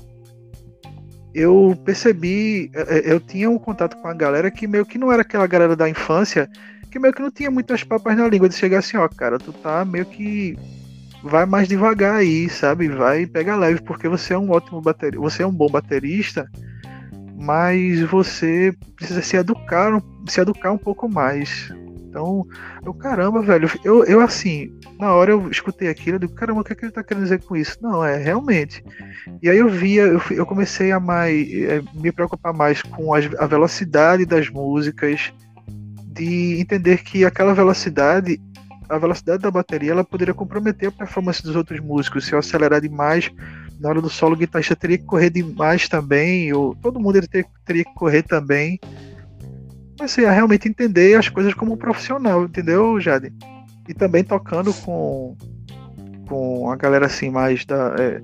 eu 1.37 1.79
percebi, 1.85 2.71
é, 2.73 2.99
é, 2.99 3.13
eu 3.13 3.21
tinha 3.21 3.51
um 3.51 3.59
contato 3.59 3.95
com 3.99 4.09
a 4.09 4.15
galera 4.15 4.51
que 4.51 4.67
meio 4.67 4.87
que 4.87 4.97
não 4.97 5.13
era 5.13 5.21
aquela 5.21 5.47
galera 5.47 5.77
da 5.77 5.87
infância, 5.87 6.49
que 6.91 6.99
meio 6.99 7.13
que 7.13 7.21
não 7.21 7.31
tinha 7.31 7.51
muitas 7.51 7.85
papas 7.85 8.17
na 8.17 8.27
língua 8.27 8.49
de 8.49 8.55
chegar 8.55 8.79
assim, 8.79 8.97
ó, 8.97 9.07
cara, 9.07 9.39
tu 9.39 9.53
tá 9.53 9.85
meio 9.85 10.07
que 10.07 10.59
vai 11.23 11.45
mais 11.45 11.69
devagar 11.69 12.17
aí, 12.17 12.49
sabe? 12.49 12.89
Vai 12.89 13.27
pegar 13.27 13.57
leve, 13.57 13.83
porque 13.83 14.09
você 14.09 14.33
é 14.33 14.39
um 14.39 14.51
ótimo 14.51 14.81
baterista, 14.81 15.21
você 15.21 15.43
é 15.43 15.47
um 15.47 15.53
bom 15.53 15.69
baterista, 15.69 16.51
mas 17.39 18.01
você 18.01 18.75
precisa 18.97 19.21
se 19.21 19.37
educar, 19.37 20.03
se 20.27 20.41
educar 20.41 20.73
um 20.73 20.79
pouco 20.79 21.07
mais. 21.07 21.71
Então, 22.17 22.47
eu, 22.83 22.95
caramba, 22.95 23.43
velho, 23.43 23.71
eu, 23.85 24.03
eu 24.07 24.21
assim, 24.23 24.73
na 24.99 25.13
hora 25.13 25.33
eu 25.33 25.51
escutei 25.51 25.89
aquilo, 25.89 26.17
eu 26.17 26.21
digo, 26.21 26.33
caramba, 26.33 26.63
o 26.63 26.65
que, 26.65 26.73
é 26.73 26.75
que 26.75 26.87
ele 26.87 26.93
tá 26.93 27.05
querendo 27.05 27.25
dizer 27.25 27.43
com 27.43 27.55
isso? 27.55 27.77
Não, 27.83 28.03
é 28.03 28.17
realmente. 28.17 28.83
E 29.43 29.51
aí 29.51 29.59
eu 29.59 29.69
via, 29.69 30.05
eu, 30.05 30.23
eu 30.31 30.47
comecei 30.47 30.93
a 30.93 30.99
mais, 30.99 31.47
é, 31.53 31.83
me 31.93 32.11
preocupar 32.11 32.55
mais 32.55 32.81
com 32.81 33.13
as, 33.13 33.27
a 33.39 33.47
velocidade 33.47 34.25
das 34.25 34.49
músicas, 34.49 35.31
de 36.07 36.59
entender 36.59 37.03
que 37.03 37.23
aquela 37.23 37.53
velocidade, 37.53 38.41
a 38.89 38.97
velocidade 38.97 39.43
da 39.43 39.51
bateria, 39.51 39.93
ela 39.93 40.03
poderia 40.03 40.33
comprometer 40.33 40.89
a 40.89 40.93
performance 40.93 41.43
dos 41.43 41.55
outros 41.55 41.81
músicos. 41.81 42.25
Se 42.25 42.33
eu 42.33 42.39
acelerar 42.39 42.81
demais, 42.81 43.31
na 43.79 43.91
hora 43.91 44.01
do 44.01 44.09
solo, 44.09 44.33
o 44.33 44.39
guitarrista 44.39 44.75
teria 44.75 44.97
que 44.97 45.05
correr 45.05 45.29
demais 45.29 45.87
também, 45.87 46.51
ou 46.51 46.75
todo 46.77 46.99
mundo 46.99 47.21
teria, 47.29 47.47
teria 47.67 47.85
que 47.85 47.95
correr 47.95 48.23
também 48.23 48.81
comecei 49.97 50.27
a 50.27 50.31
realmente 50.31 50.69
entender 50.69 51.19
as 51.19 51.29
coisas 51.29 51.55
como 51.55 51.73
um 51.73 51.77
profissional, 51.77 52.45
entendeu, 52.45 53.01
Jade? 53.01 53.33
E 53.89 53.95
também 53.95 54.23
tocando 54.23 54.73
com, 54.75 55.37
com 56.29 56.71
a 56.71 56.77
galera 56.77 57.07
assim 57.07 57.31
mais 57.31 57.65
da 57.65 57.95
é, 57.99 58.23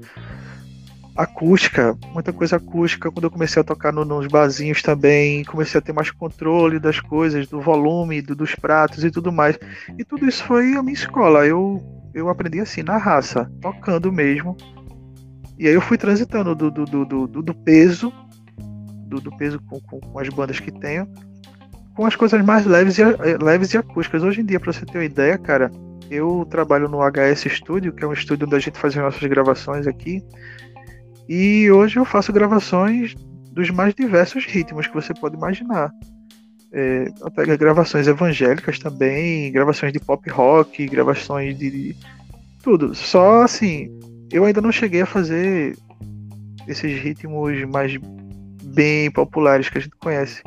acústica, 1.16 1.96
muita 2.12 2.32
coisa 2.32 2.56
acústica. 2.56 3.10
Quando 3.10 3.24
eu 3.24 3.30
comecei 3.30 3.60
a 3.60 3.64
tocar 3.64 3.92
no, 3.92 4.04
nos 4.04 4.26
barzinhos 4.26 4.82
também, 4.82 5.44
comecei 5.44 5.78
a 5.78 5.82
ter 5.82 5.92
mais 5.92 6.10
controle 6.10 6.78
das 6.78 7.00
coisas, 7.00 7.48
do 7.48 7.60
volume, 7.60 8.20
do, 8.20 8.34
dos 8.34 8.54
pratos 8.54 9.04
e 9.04 9.10
tudo 9.10 9.32
mais. 9.32 9.58
E 9.98 10.04
tudo 10.04 10.28
isso 10.28 10.44
foi 10.44 10.74
a 10.74 10.82
minha 10.82 10.94
escola. 10.94 11.46
Eu, 11.46 11.82
eu 12.12 12.28
aprendi 12.28 12.60
assim, 12.60 12.82
na 12.82 12.96
raça, 12.96 13.50
tocando 13.60 14.12
mesmo. 14.12 14.56
E 15.58 15.68
aí 15.68 15.74
eu 15.74 15.80
fui 15.80 15.96
transitando 15.96 16.54
do, 16.54 16.70
do, 16.70 16.84
do, 16.84 17.04
do, 17.04 17.42
do 17.42 17.54
peso, 17.54 18.12
do, 19.06 19.20
do 19.20 19.36
peso 19.36 19.60
com, 19.60 19.80
com, 19.80 20.00
com 20.00 20.18
as 20.18 20.28
bandas 20.28 20.58
que 20.58 20.72
tenho, 20.72 21.06
com 21.94 22.06
as 22.06 22.16
coisas 22.16 22.42
mais 22.44 22.64
leves 22.66 22.98
e, 22.98 23.02
eh, 23.02 23.38
leves 23.40 23.72
e 23.74 23.78
acústicas. 23.78 24.22
Hoje 24.22 24.40
em 24.40 24.44
dia, 24.44 24.58
para 24.58 24.72
você 24.72 24.84
ter 24.86 24.98
uma 24.98 25.04
ideia, 25.04 25.36
cara, 25.38 25.70
eu 26.10 26.46
trabalho 26.50 26.88
no 26.88 26.98
HS 26.98 27.46
Studio, 27.48 27.92
que 27.92 28.04
é 28.04 28.06
um 28.06 28.12
estúdio 28.12 28.46
onde 28.46 28.56
a 28.56 28.58
gente 28.58 28.78
faz 28.78 28.96
as 28.96 29.02
nossas 29.02 29.28
gravações 29.28 29.86
aqui. 29.86 30.22
E 31.28 31.70
hoje 31.70 31.98
eu 31.98 32.04
faço 32.04 32.32
gravações 32.32 33.14
dos 33.52 33.70
mais 33.70 33.94
diversos 33.94 34.44
ritmos 34.44 34.86
que 34.86 34.94
você 34.94 35.14
pode 35.14 35.36
imaginar. 35.36 35.90
É, 36.74 37.06
até 37.22 37.56
gravações 37.56 38.08
evangélicas 38.08 38.78
também, 38.78 39.52
gravações 39.52 39.92
de 39.92 40.00
pop 40.00 40.28
rock, 40.30 40.86
gravações 40.86 41.56
de, 41.58 41.70
de 41.70 41.96
tudo. 42.62 42.94
Só 42.94 43.42
assim, 43.42 43.90
eu 44.30 44.44
ainda 44.44 44.60
não 44.60 44.72
cheguei 44.72 45.02
a 45.02 45.06
fazer 45.06 45.76
esses 46.66 47.00
ritmos 47.00 47.62
mais 47.64 47.96
bem 48.64 49.10
populares 49.10 49.68
que 49.68 49.78
a 49.78 49.80
gente 49.80 49.96
conhece. 49.96 50.42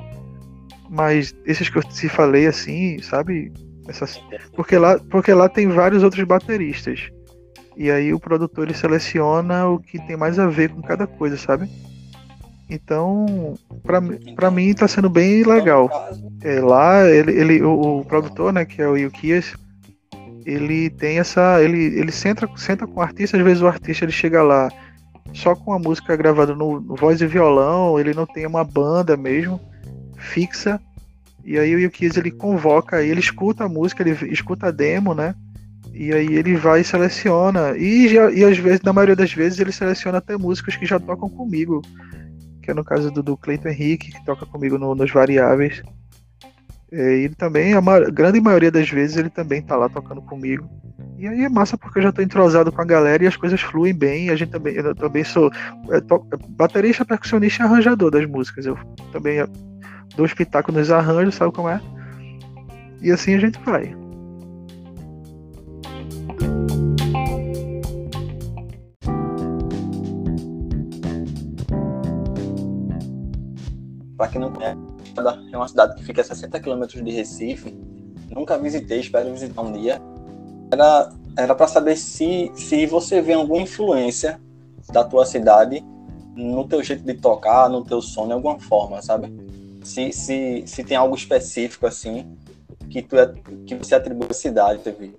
Mas 0.95 1.36
esses 1.45 1.67
que 1.67 1.77
eu 1.77 1.84
te 1.84 2.08
falei 2.08 2.47
assim, 2.47 2.99
sabe? 3.01 3.51
Essas... 3.86 4.17
Porque, 4.55 4.77
lá, 4.77 4.97
porque 5.12 5.34
lá 5.34 5.49
tem 5.49 5.67
vários 5.67 6.03
outros 6.03 6.23
bateristas. 6.23 7.10
E 7.75 7.91
aí 7.91 8.13
o 8.13 8.19
produtor 8.19 8.65
ele 8.65 8.73
seleciona 8.73 9.67
o 9.67 9.77
que 9.77 9.99
tem 10.08 10.15
mais 10.15 10.39
a 10.39 10.47
ver 10.47 10.69
com 10.69 10.81
cada 10.81 11.05
coisa, 11.05 11.36
sabe? 11.36 11.69
Então, 12.69 13.60
pra, 13.84 14.01
pra 14.36 14.49
mim 14.49 14.73
tá 14.73 14.88
sendo 14.88 15.10
bem 15.10 15.43
legal. 15.43 15.89
É, 16.41 16.62
lá, 16.62 17.05
ele, 17.10 17.31
ele, 17.34 17.62
o, 17.62 17.99
o 17.99 18.05
produtor, 18.05 18.53
né, 18.53 18.63
que 18.63 18.81
é 18.81 18.88
o 18.88 18.95
Yukias, 18.95 19.53
ele 20.45 20.89
tem 20.89 21.19
essa. 21.19 21.62
Ele, 21.62 21.99
ele 21.99 22.12
senta, 22.12 22.49
senta 22.55 22.88
com 22.88 23.01
o 23.01 23.03
artista, 23.03 23.36
às 23.36 23.43
vezes 23.43 23.62
o 23.62 23.67
artista 23.67 24.05
ele 24.05 24.13
chega 24.13 24.41
lá 24.41 24.71
só 25.34 25.53
com 25.53 25.73
a 25.73 25.79
música 25.79 26.15
gravada 26.15 26.55
no, 26.55 26.79
no 26.79 26.95
voz 26.95 27.19
e 27.19 27.27
violão, 27.27 27.99
ele 27.99 28.13
não 28.13 28.25
tem 28.25 28.47
uma 28.47 28.63
banda 28.63 29.17
mesmo 29.17 29.60
fixa. 30.17 30.80
E 31.43 31.60
aí 31.60 31.75
o 31.75 31.80
Yukiz 31.80 32.17
ele 32.17 32.32
convoca, 32.32 33.04
ele 33.04 33.19
escuta 33.19 33.65
a 33.65 33.69
música, 33.69 34.01
ele 34.01 34.34
escuta 34.34 34.67
a 34.67 34.71
demo, 34.71 35.13
né? 35.13 35.36
E 35.93 36.12
aí 36.12 36.34
ele 36.34 36.56
vai 36.56 36.82
e 36.82 36.84
seleciona. 36.84 37.78
E, 37.78 38.10
já, 38.10 38.30
e 38.32 38.43
às 38.43 38.58
vezes, 38.58 38.82
na 38.82 38.91
maioria 38.91 39.15
das 39.15 39.32
vezes, 39.32 39.60
ele 39.60 39.71
seleciona 39.71 40.17
até 40.17 40.36
músicas 40.36 40.75
que 40.75 40.86
já 40.86 40.99
tocam 40.99 41.30
comigo. 41.30 41.82
Que 42.62 42.71
é 42.71 42.73
no 42.73 42.84
caso 42.84 43.10
do, 43.12 43.23
do 43.23 43.38
Cleiton 43.38 43.69
Henrique, 43.69 44.12
que 44.12 44.25
toca 44.25 44.45
comigo 44.45 44.78
no, 44.78 44.93
nos 44.93 45.12
variáveis. 45.12 45.82
É, 46.91 47.19
ele 47.19 47.36
também, 47.36 47.73
a 47.73 47.82
grande 48.12 48.41
maioria 48.41 48.71
das 48.71 48.89
vezes, 48.89 49.15
ele 49.15 49.30
também 49.30 49.62
tá 49.62 49.78
lá 49.78 49.88
tocando 49.88 50.21
comigo. 50.21 50.67
E 51.17 51.28
aí 51.28 51.45
é 51.45 51.49
massa 51.49 51.78
porque 51.78 51.99
eu 51.99 52.04
já 52.04 52.12
tô 52.12 52.21
entrosado 52.21 52.71
com 52.73 52.82
a 52.82 52.86
galera 52.86 53.23
e 53.23 53.28
as 53.28 53.38
coisas 53.38 53.62
fluem 53.62 53.93
bem. 53.93 54.30
A 54.30 54.36
gente 54.36 54.51
também, 54.51 54.75
eu 54.75 54.93
também 54.95 55.23
sou 55.23 55.49
é, 55.91 56.01
baterista, 56.49 57.06
percussionista 57.06 57.63
e 57.63 57.65
arranjador 57.65 58.12
das 58.12 58.25
músicas. 58.25 58.65
Eu 58.65 58.78
também 59.13 59.39
do 60.15 60.25
espetáculo 60.25 60.77
nos 60.77 60.91
arranjos, 60.91 61.35
sabe 61.35 61.51
como 61.51 61.69
é? 61.69 61.81
E 63.01 63.11
assim 63.11 63.35
a 63.35 63.39
gente 63.39 63.59
vai. 63.59 63.95
Para 74.17 74.27
quem 74.29 74.41
não 74.41 74.51
conhece, 74.51 74.79
é 75.51 75.57
uma 75.57 75.67
cidade 75.67 75.95
que 75.95 76.03
fica 76.03 76.21
a 76.21 76.23
60 76.23 76.59
quilômetros 76.59 77.03
de 77.03 77.11
Recife. 77.11 77.77
Nunca 78.29 78.57
visitei, 78.57 78.99
espero 78.99 79.31
visitar 79.31 79.61
um 79.61 79.71
dia. 79.71 80.01
Era 80.71 81.11
era 81.37 81.53
para 81.53 81.67
saber 81.67 81.97
se 81.97 82.51
se 82.55 82.85
você 82.85 83.21
vê 83.21 83.33
alguma 83.33 83.61
influência 83.61 84.39
da 84.91 85.03
tua 85.03 85.25
cidade 85.25 85.83
no 86.35 86.67
teu 86.67 86.83
jeito 86.83 87.03
de 87.03 87.13
tocar, 87.13 87.69
no 87.69 87.83
teu 87.83 88.01
som, 88.01 88.27
de 88.27 88.33
alguma 88.33 88.59
forma, 88.59 89.01
sabe? 89.01 89.31
Se, 89.86 90.12
se, 90.12 90.63
se 90.65 90.84
tem 90.84 90.98
algo 90.98 91.15
específico 91.15 91.86
assim 91.86 92.36
que, 92.89 93.02
tu, 93.02 93.17
é, 93.17 93.34
que 93.65 93.76
você 93.76 93.93
atribui 93.93 94.28
à 94.30 94.34
cidade, 94.34 94.82
TV. 94.82 95.12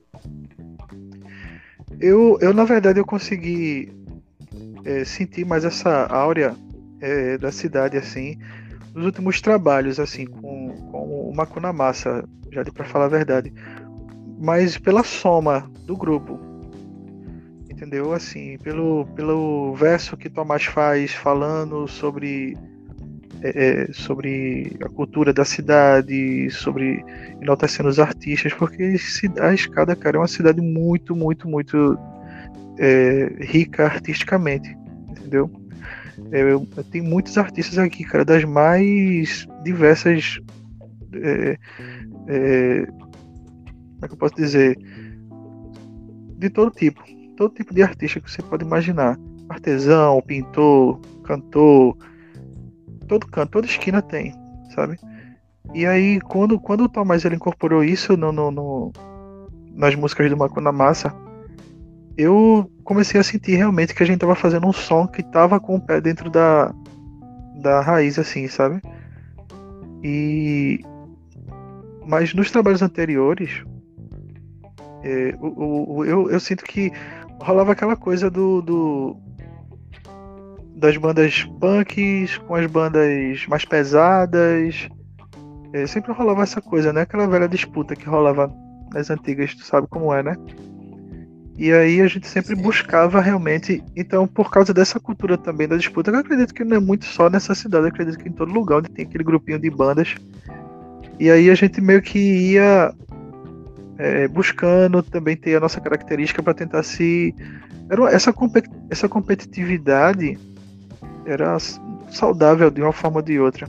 Eu, 2.00 2.36
eu, 2.40 2.52
na 2.52 2.64
verdade, 2.64 2.98
eu 2.98 3.06
consegui 3.06 3.92
é, 4.84 5.04
sentir 5.04 5.46
mais 5.46 5.64
essa 5.64 6.06
áurea 6.06 6.54
é, 7.00 7.38
da 7.38 7.52
cidade, 7.52 7.96
assim, 7.96 8.38
nos 8.92 9.06
últimos 9.06 9.40
trabalhos, 9.40 10.00
assim, 10.00 10.26
com, 10.26 10.74
com 10.90 11.30
o 11.30 11.34
Macuna 11.34 11.72
Massa, 11.72 12.24
já 12.50 12.62
de 12.62 12.72
para 12.72 12.84
falar 12.84 13.06
a 13.06 13.08
verdade. 13.08 13.52
Mas 14.38 14.76
pela 14.76 15.04
soma 15.04 15.70
do 15.84 15.96
grupo, 15.96 16.38
entendeu? 17.70 18.12
Assim, 18.12 18.58
pelo, 18.58 19.06
pelo 19.14 19.74
verso 19.74 20.16
que 20.16 20.28
Tomás 20.28 20.64
faz 20.64 21.12
falando 21.12 21.86
sobre 21.86 22.56
é, 23.46 23.84
é, 23.88 23.92
sobre 23.92 24.76
a 24.82 24.88
cultura 24.88 25.32
da 25.32 25.44
cidade, 25.44 26.50
sobre 26.50 27.04
enaltecendo 27.40 27.88
os 27.88 28.00
artistas, 28.00 28.52
porque 28.54 28.96
a 29.40 29.54
escada, 29.54 29.94
cara, 29.94 30.16
é 30.16 30.20
uma 30.20 30.26
cidade 30.26 30.60
muito, 30.60 31.14
muito, 31.14 31.48
muito 31.48 31.96
é, 32.76 33.36
rica 33.40 33.84
artisticamente, 33.84 34.76
entendeu? 35.08 35.48
É, 36.32 36.42
tem 36.90 37.02
muitos 37.02 37.38
artistas 37.38 37.78
aqui, 37.78 38.02
cara, 38.02 38.24
das 38.24 38.42
mais 38.42 39.46
diversas. 39.62 40.40
É, 41.12 41.56
é, 42.26 42.86
como 42.86 44.04
é 44.04 44.08
que 44.08 44.14
eu 44.14 44.18
posso 44.18 44.34
dizer? 44.34 44.76
De 46.36 46.50
todo 46.50 46.72
tipo. 46.72 47.00
Todo 47.36 47.54
tipo 47.54 47.72
de 47.72 47.82
artista 47.82 48.18
que 48.18 48.30
você 48.30 48.42
pode 48.42 48.64
imaginar. 48.64 49.16
Artesão, 49.48 50.20
pintor, 50.22 51.00
cantor, 51.22 51.96
todo 53.06 53.26
canto, 53.26 53.52
toda 53.52 53.66
esquina 53.66 54.02
tem, 54.02 54.34
sabe? 54.74 54.98
E 55.74 55.84
aí, 55.86 56.20
quando, 56.20 56.58
quando 56.60 56.84
o 56.84 56.88
Tomás 56.88 57.24
ele 57.24 57.36
incorporou 57.36 57.82
isso 57.82 58.16
no, 58.16 58.32
no, 58.32 58.50
no 58.50 58.92
nas 59.72 59.94
músicas 59.94 60.30
do 60.30 60.36
Macuna 60.36 60.72
Massa, 60.72 61.14
eu 62.16 62.70
comecei 62.82 63.20
a 63.20 63.24
sentir 63.24 63.56
realmente 63.56 63.94
que 63.94 64.02
a 64.02 64.06
gente 64.06 64.20
tava 64.20 64.34
fazendo 64.34 64.66
um 64.66 64.72
som 64.72 65.06
que 65.06 65.22
tava 65.22 65.60
com 65.60 65.76
o 65.76 65.80
pé 65.80 66.00
dentro 66.00 66.30
da, 66.30 66.72
da 67.56 67.80
raiz, 67.80 68.18
assim, 68.18 68.48
sabe? 68.48 68.80
E. 70.02 70.80
Mas 72.06 72.32
nos 72.32 72.50
trabalhos 72.50 72.82
anteriores, 72.82 73.64
é, 75.02 75.34
o, 75.40 75.96
o, 75.96 76.04
eu, 76.04 76.30
eu 76.30 76.40
sinto 76.40 76.64
que 76.64 76.92
rolava 77.40 77.72
aquela 77.72 77.96
coisa 77.96 78.30
do, 78.30 78.62
do 78.62 79.16
das 80.76 80.96
bandas 80.98 81.42
punks 81.58 82.36
com 82.38 82.54
as 82.54 82.66
bandas 82.66 83.46
mais 83.48 83.64
pesadas. 83.64 84.88
É, 85.72 85.86
sempre 85.86 86.12
rolava 86.12 86.42
essa 86.42 86.60
coisa, 86.60 86.92
né? 86.92 87.00
Aquela 87.00 87.26
velha 87.26 87.48
disputa 87.48 87.96
que 87.96 88.06
rolava 88.06 88.52
nas 88.92 89.10
antigas, 89.10 89.54
tu 89.54 89.64
sabe 89.64 89.86
como 89.88 90.12
é, 90.12 90.22
né? 90.22 90.36
E 91.58 91.72
aí 91.72 92.02
a 92.02 92.06
gente 92.06 92.28
sempre 92.28 92.54
buscava 92.54 93.20
realmente. 93.20 93.82
Então, 93.96 94.26
por 94.26 94.50
causa 94.50 94.74
dessa 94.74 95.00
cultura 95.00 95.38
também 95.38 95.66
da 95.66 95.76
disputa, 95.76 96.10
eu 96.10 96.18
acredito 96.18 96.52
que 96.52 96.62
não 96.62 96.76
é 96.76 96.80
muito 96.80 97.06
só 97.06 97.30
nessa 97.30 97.54
cidade, 97.54 97.84
eu 97.84 97.88
acredito 97.88 98.18
que 98.18 98.28
em 98.28 98.32
todo 98.32 98.52
lugar 98.52 98.78
onde 98.78 98.90
tem 98.90 99.06
aquele 99.06 99.24
grupinho 99.24 99.58
de 99.58 99.70
bandas. 99.70 100.14
E 101.18 101.30
aí 101.30 101.48
a 101.48 101.54
gente 101.54 101.80
meio 101.80 102.02
que 102.02 102.18
ia 102.18 102.92
é, 103.96 104.28
buscando 104.28 105.02
também 105.02 105.34
ter 105.34 105.56
a 105.56 105.60
nossa 105.60 105.80
característica 105.80 106.42
para 106.42 106.52
tentar 106.52 106.82
se. 106.82 107.34
Era, 107.88 108.10
essa, 108.10 108.34
essa 108.90 109.08
competitividade 109.08 110.38
era 111.26 111.58
saudável 112.10 112.70
de 112.70 112.80
uma 112.80 112.92
forma 112.92 113.18
ou 113.18 113.22
de 113.22 113.38
outra. 113.38 113.66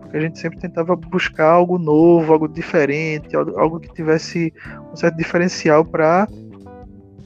Porque 0.00 0.16
a 0.16 0.20
gente 0.20 0.38
sempre 0.38 0.58
tentava 0.58 0.96
buscar 0.96 1.50
algo 1.50 1.78
novo, 1.78 2.32
algo 2.32 2.48
diferente, 2.48 3.36
algo 3.36 3.78
que 3.78 3.92
tivesse 3.92 4.52
um 4.92 4.96
certo 4.96 5.16
diferencial 5.16 5.84
para 5.84 6.26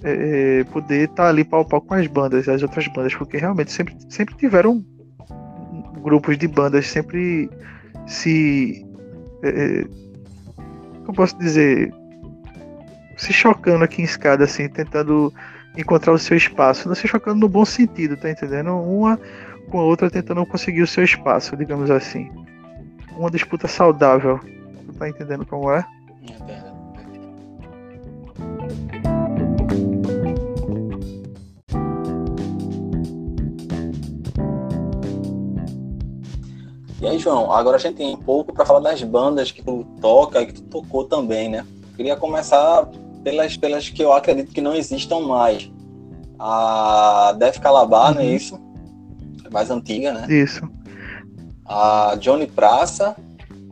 é, 0.04 0.60
é, 0.60 0.64
poder 0.64 1.04
estar 1.04 1.24
tá 1.24 1.28
ali 1.28 1.44
pau 1.44 1.60
a 1.60 1.64
pau 1.64 1.80
com 1.80 1.94
as 1.94 2.06
bandas, 2.06 2.48
as 2.48 2.62
outras 2.62 2.86
bandas, 2.88 3.14
porque 3.14 3.36
realmente 3.36 3.70
sempre, 3.70 3.96
sempre 4.08 4.34
tiveram 4.34 4.84
grupos 6.02 6.36
de 6.36 6.48
bandas, 6.48 6.88
sempre 6.88 7.48
se. 8.06 8.84
É, 9.42 9.48
é 9.48 9.84
como 11.04 11.14
posso 11.14 11.38
dizer? 11.38 11.92
Se 13.16 13.32
chocando 13.32 13.84
aqui 13.84 14.02
em 14.02 14.04
escada, 14.04 14.44
assim, 14.44 14.68
tentando 14.68 15.32
encontrar 15.76 16.12
o 16.12 16.18
seu 16.18 16.36
espaço. 16.36 16.88
Não 16.88 16.94
se 16.94 17.06
chocando 17.06 17.40
no 17.40 17.48
bom 17.48 17.64
sentido, 17.64 18.16
tá 18.16 18.30
entendendo? 18.30 18.72
Uma 18.76 19.18
com 19.70 19.80
a 19.80 19.84
outra 19.84 20.10
tentando 20.10 20.44
conseguir 20.46 20.82
o 20.82 20.86
seu 20.86 21.04
espaço, 21.04 21.56
digamos 21.56 21.90
assim. 21.90 22.30
Uma 23.16 23.30
disputa 23.30 23.68
saudável. 23.68 24.38
Tu 24.86 24.92
tá 24.94 25.08
entendendo 25.08 25.46
como 25.46 25.70
é? 25.70 25.84
É 26.48 26.72
E 37.02 37.06
aí, 37.06 37.18
João, 37.18 37.50
agora 37.50 37.76
a 37.76 37.80
gente 37.80 37.96
tem 37.96 38.14
um 38.14 38.16
pouco 38.16 38.52
para 38.52 38.64
falar 38.64 38.78
das 38.78 39.02
bandas 39.02 39.50
que 39.50 39.60
tu 39.60 39.84
toca 40.00 40.40
e 40.40 40.46
que 40.46 40.52
tu 40.52 40.62
tocou 40.62 41.04
também, 41.04 41.48
né? 41.48 41.66
Queria 41.96 42.14
começar 42.14 42.88
pelas, 43.24 43.56
pelas 43.56 43.88
que 43.88 44.02
eu 44.04 44.12
acredito 44.12 44.52
que 44.52 44.60
não 44.60 44.72
existam 44.72 45.18
mais. 45.18 45.68
A 46.38 47.34
Def 47.36 47.58
Calabar, 47.58 48.10
uhum. 48.10 48.14
não 48.14 48.20
é 48.20 48.24
uhum. 48.26 48.36
isso? 48.36 48.71
Mais 49.52 49.70
antiga, 49.70 50.12
né? 50.12 50.26
Isso. 50.28 50.68
A 51.66 52.16
Johnny 52.18 52.46
Praça, 52.46 53.14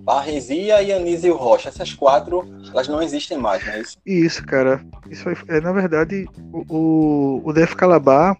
Parresia 0.04 0.82
e 0.82 0.92
Anísio 0.92 1.34
Rocha. 1.36 1.68
Essas 1.68 1.92
quatro, 1.92 2.44
elas 2.72 2.88
não 2.88 3.02
existem 3.02 3.38
mais, 3.38 3.64
não 3.64 3.72
é 3.72 3.80
isso? 3.80 3.96
Isso, 4.04 4.44
cara. 4.44 4.80
Isso 5.10 5.22
foi, 5.22 5.36
é, 5.48 5.60
na 5.60 5.72
verdade, 5.72 6.26
o, 6.52 7.40
o 7.44 7.52
Def 7.52 7.74
Calabar 7.74 8.36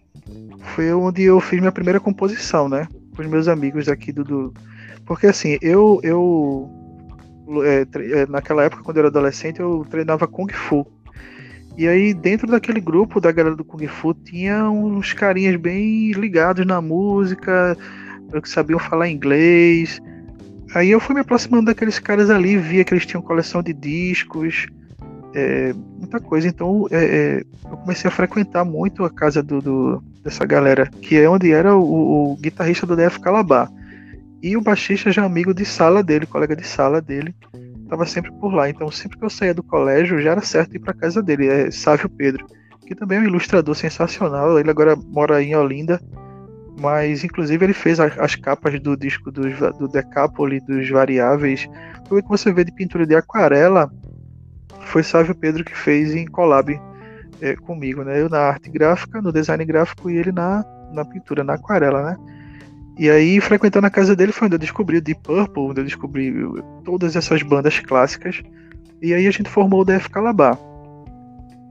foi 0.75 0.93
onde 0.93 1.23
eu 1.23 1.39
fiz 1.39 1.59
minha 1.59 1.71
primeira 1.71 1.99
composição, 1.99 2.69
né? 2.69 2.87
Com 3.15 3.21
os 3.21 3.27
meus 3.27 3.47
amigos 3.47 3.89
aqui 3.89 4.11
do, 4.11 4.23
do 4.23 4.53
porque 5.05 5.27
assim, 5.27 5.57
eu, 5.61 5.99
eu 6.03 6.69
é, 7.65 7.85
é, 8.21 8.25
naquela 8.27 8.63
época, 8.63 8.83
quando 8.83 8.97
eu 8.97 9.01
era 9.01 9.09
adolescente, 9.09 9.59
eu 9.59 9.85
treinava 9.89 10.27
Kung 10.27 10.51
Fu. 10.53 10.87
E 11.81 11.87
aí, 11.87 12.13
dentro 12.13 12.45
daquele 12.45 12.79
grupo 12.79 13.19
da 13.19 13.31
galera 13.31 13.55
do 13.55 13.65
Kung 13.65 13.87
Fu, 13.87 14.13
tinha 14.13 14.69
uns 14.69 15.13
carinhas 15.13 15.55
bem 15.55 16.11
ligados 16.11 16.63
na 16.63 16.79
música, 16.79 17.75
que 18.39 18.47
sabiam 18.47 18.77
falar 18.77 19.09
inglês. 19.09 19.99
Aí 20.75 20.91
eu 20.91 20.99
fui 20.99 21.15
me 21.15 21.21
aproximando 21.21 21.65
daqueles 21.65 21.97
caras 21.97 22.29
ali, 22.29 22.55
via 22.55 22.83
que 22.83 22.93
eles 22.93 23.07
tinham 23.07 23.23
coleção 23.23 23.63
de 23.63 23.73
discos, 23.73 24.67
é, 25.33 25.73
muita 25.97 26.19
coisa. 26.19 26.47
Então 26.47 26.85
é, 26.91 27.03
é, 27.03 27.43
eu 27.71 27.77
comecei 27.77 28.07
a 28.07 28.13
frequentar 28.13 28.63
muito 28.63 29.03
a 29.03 29.09
casa 29.09 29.41
do, 29.41 29.59
do, 29.59 30.03
dessa 30.23 30.45
galera, 30.45 30.85
que 31.01 31.17
é 31.17 31.27
onde 31.27 31.51
era 31.51 31.75
o, 31.75 32.33
o 32.33 32.37
guitarrista 32.37 32.85
do 32.85 32.95
DF 32.95 33.19
Calabar. 33.19 33.71
E 34.39 34.55
o 34.55 34.61
baixista 34.61 35.11
já 35.11 35.23
é 35.23 35.25
amigo 35.25 35.51
de 35.51 35.65
sala 35.65 36.03
dele, 36.03 36.27
colega 36.27 36.55
de 36.55 36.67
sala 36.67 37.01
dele, 37.01 37.33
estava 37.91 38.05
sempre 38.05 38.31
por 38.31 38.53
lá. 38.53 38.69
Então, 38.69 38.89
sempre 38.89 39.17
que 39.17 39.25
eu 39.25 39.29
saía 39.29 39.53
do 39.53 39.61
colégio, 39.61 40.21
já 40.21 40.31
era 40.31 40.41
certo 40.41 40.75
ir 40.75 40.79
para 40.79 40.93
casa 40.93 41.21
dele. 41.21 41.47
É 41.47 41.69
Sávio 41.69 42.09
Pedro, 42.09 42.47
que 42.87 42.95
também 42.95 43.17
é 43.17 43.21
um 43.21 43.25
ilustrador 43.25 43.75
sensacional. 43.75 44.57
Ele 44.57 44.69
agora 44.69 44.95
mora 44.95 45.43
em 45.43 45.53
Olinda, 45.55 45.99
mas 46.79 47.23
inclusive 47.23 47.65
ele 47.65 47.73
fez 47.73 47.99
as 47.99 48.35
capas 48.35 48.79
do 48.79 48.95
disco 48.95 49.29
dos, 49.29 49.57
do 49.77 49.89
Decapoli, 49.89 50.61
dos 50.61 50.89
Variáveis. 50.89 51.69
Tudo 52.07 52.23
que 52.23 52.29
você 52.29 52.51
vê 52.53 52.63
de 52.63 52.71
pintura 52.71 53.05
de 53.05 53.15
aquarela 53.15 53.91
foi 54.85 55.03
Sávio 55.03 55.35
Pedro 55.35 55.63
que 55.63 55.77
fez 55.77 56.15
em 56.15 56.25
collab 56.25 56.79
é, 57.41 57.55
comigo, 57.55 58.03
né? 58.03 58.21
Eu 58.21 58.29
na 58.29 58.39
arte 58.39 58.69
gráfica, 58.69 59.21
no 59.21 59.33
design 59.33 59.65
gráfico 59.65 60.09
e 60.09 60.17
ele 60.17 60.31
na, 60.31 60.63
na 60.93 61.03
pintura, 61.03 61.43
na 61.43 61.53
aquarela, 61.53 62.03
né? 62.03 62.17
E 63.01 63.09
aí, 63.09 63.41
frequentando 63.41 63.87
a 63.87 63.89
casa 63.89 64.15
dele, 64.15 64.31
foi 64.31 64.45
onde 64.45 64.53
eu 64.53 64.59
descobri 64.59 64.97
o 64.97 65.01
Deep 65.01 65.23
Purple, 65.23 65.63
onde 65.63 65.81
eu 65.81 65.85
descobri 65.85 66.31
todas 66.83 67.15
essas 67.15 67.41
bandas 67.41 67.79
clássicas. 67.79 68.43
E 69.01 69.11
aí 69.11 69.25
a 69.25 69.31
gente 69.31 69.49
formou 69.49 69.81
o 69.81 69.83
Def 69.83 70.07
Calabar. 70.07 70.55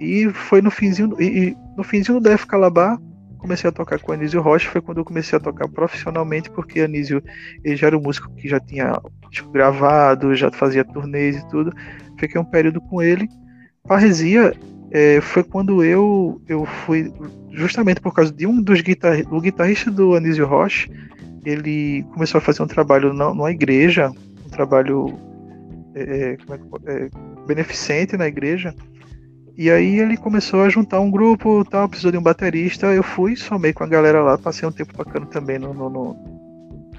E 0.01 0.29
foi 0.31 0.61
no 0.61 0.73
finzinho, 0.73 1.15
e, 1.23 1.57
no 1.77 1.85
finzinho 1.85 2.19
do 2.19 2.29
Def 2.29 2.47
Calabar, 2.47 2.99
comecei 3.39 3.71
a 3.71 3.73
tocar 3.73 4.01
com 4.01 4.11
o 4.11 4.15
Anísio 4.17 4.43
Rocha, 4.43 4.69
foi 4.69 4.81
quando 4.81 4.99
eu 4.99 5.05
comecei 5.05 5.39
a 5.39 5.41
tocar 5.41 5.69
profissionalmente, 5.69 6.51
porque 6.51 6.81
Anísio 6.81 7.23
ele 7.63 7.77
já 7.77 7.87
era 7.87 7.97
um 7.97 8.03
músico 8.03 8.29
que 8.35 8.49
já 8.49 8.59
tinha 8.59 9.01
gravado, 9.53 10.35
já 10.35 10.51
fazia 10.51 10.85
turnês 10.85 11.37
e 11.37 11.49
tudo. 11.49 11.73
Fiquei 12.19 12.41
um 12.41 12.45
período 12.45 12.81
com 12.81 13.01
ele. 13.01 13.29
Parresia 13.87 14.53
é, 14.91 15.21
foi 15.21 15.45
quando 15.45 15.85
eu, 15.85 16.41
eu 16.49 16.67
fui, 16.67 17.13
justamente 17.53 18.01
por 18.01 18.13
causa 18.13 18.33
de 18.33 18.47
um 18.47 18.61
dos 18.61 18.81
guitar, 18.81 19.25
do 19.25 19.41
guitarrista 19.41 19.91
do 19.91 20.15
Anísio 20.15 20.47
Rocha, 20.47 20.89
ele 21.45 22.05
começou 22.13 22.39
a 22.39 22.43
fazer 22.43 22.63
um 22.63 22.67
trabalho 22.67 23.13
na, 23.13 23.33
numa 23.33 23.51
igreja, 23.51 24.11
um 24.11 24.51
trabalho 24.51 25.19
é, 25.95 26.03
é, 26.03 26.37
é, 26.87 27.11
beneficente 27.47 28.17
na 28.17 28.27
igreja. 28.27 28.75
E 29.57 29.71
aí 29.71 29.99
ele 29.99 30.17
começou 30.17 30.63
a 30.63 30.69
juntar 30.69 31.01
um 31.01 31.11
grupo, 31.11 31.65
tal, 31.65 31.89
precisou 31.89 32.11
de 32.11 32.19
um 32.19 32.23
baterista. 32.23 32.87
Eu 32.87 33.03
fui, 33.03 33.37
somei 33.37 33.73
com 33.73 33.85
a 33.85 33.87
galera 33.87 34.23
lá, 34.23 34.39
passei 34.39 34.69
um 34.69 34.73
tempo 34.73 34.95
tocando 34.95 35.27
também 35.27 35.59
no, 35.59 35.75
no, 35.75 35.91
no, 35.91 36.17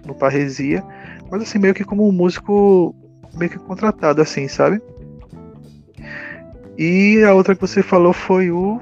no 0.06 0.16
Parresia. 0.16 0.84
Mas 1.30 1.42
assim, 1.42 1.60
meio 1.60 1.74
que 1.74 1.84
como 1.84 2.08
um 2.08 2.12
músico 2.12 2.96
meio 3.34 3.50
que 3.50 3.58
contratado, 3.60 4.22
assim, 4.22 4.48
sabe? 4.48 4.82
E 6.84 7.24
a 7.24 7.32
outra 7.32 7.54
que 7.54 7.62
você 7.62 7.84
falou 7.84 8.12
foi 8.12 8.50
o. 8.50 8.82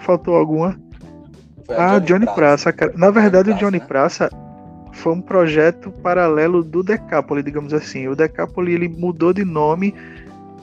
Faltou 0.00 0.36
alguma? 0.36 0.78
Foi 1.64 1.74
a 1.74 1.92
ah, 1.92 1.98
Johnny, 1.98 2.06
Johnny 2.06 2.24
Praça. 2.26 2.34
Praça, 2.34 2.72
cara. 2.74 2.92
Na 2.96 3.10
verdade, 3.10 3.48
Johnny 3.48 3.56
o 3.56 3.60
Johnny 3.60 3.80
Praça 3.80 4.28
foi 4.92 5.14
um 5.14 5.22
projeto 5.22 5.90
paralelo 5.90 6.62
do 6.62 6.82
Decapoli, 6.82 7.42
digamos 7.42 7.72
assim. 7.72 8.08
O 8.08 8.14
Decapoli 8.14 8.74
ele 8.74 8.88
mudou 8.90 9.32
de 9.32 9.42
nome 9.42 9.94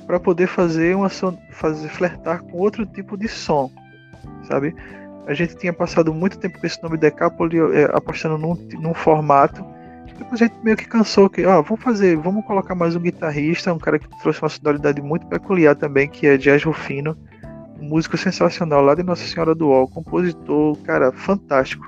para 0.06 0.20
poder 0.20 0.46
fazer 0.46 0.96
uma 0.96 1.10
fazer 1.10 1.90
flertar 1.90 2.44
com 2.44 2.60
outro 2.60 2.86
tipo 2.86 3.18
de 3.18 3.28
som, 3.28 3.72
sabe? 4.48 4.76
A 5.26 5.34
gente 5.34 5.58
tinha 5.58 5.74
passado 5.74 6.14
muito 6.14 6.38
tempo 6.38 6.60
com 6.60 6.68
esse 6.68 6.82
nome 6.84 6.96
Decapoli 6.96 7.58
é, 7.58 7.86
apostando 7.86 8.38
num, 8.38 8.54
num 8.80 8.94
formato. 8.94 9.66
Depois 10.22 10.40
a 10.40 10.46
gente 10.46 10.56
meio 10.64 10.78
que 10.78 10.88
cansou 10.88 11.28
que, 11.28 11.44
ó, 11.48 11.64
vamos 11.64 11.84
fazer, 11.84 12.16
vamos 12.16 12.46
colocar 12.46 12.76
mais 12.76 12.96
um 12.96 13.00
guitarrista, 13.00 13.74
um 13.74 13.80
cara 13.80 13.98
que 13.98 14.08
trouxe 14.22 14.40
uma 14.40 14.50
sonoridade 14.50 15.02
muito 15.02 15.26
peculiar 15.26 15.76
também, 15.76 16.08
que 16.08 16.28
é 16.28 16.38
Jazz 16.38 16.64
Rufino, 16.64 17.18
um 17.80 17.86
músico 17.86 18.16
sensacional 18.16 18.84
lá 18.84 18.94
de 18.94 19.02
Nossa 19.02 19.26
Senhora 19.26 19.56
do 19.56 19.70
Ó, 19.70 19.88
compositor, 19.88 20.78
cara, 20.84 21.12
fantástico. 21.12 21.88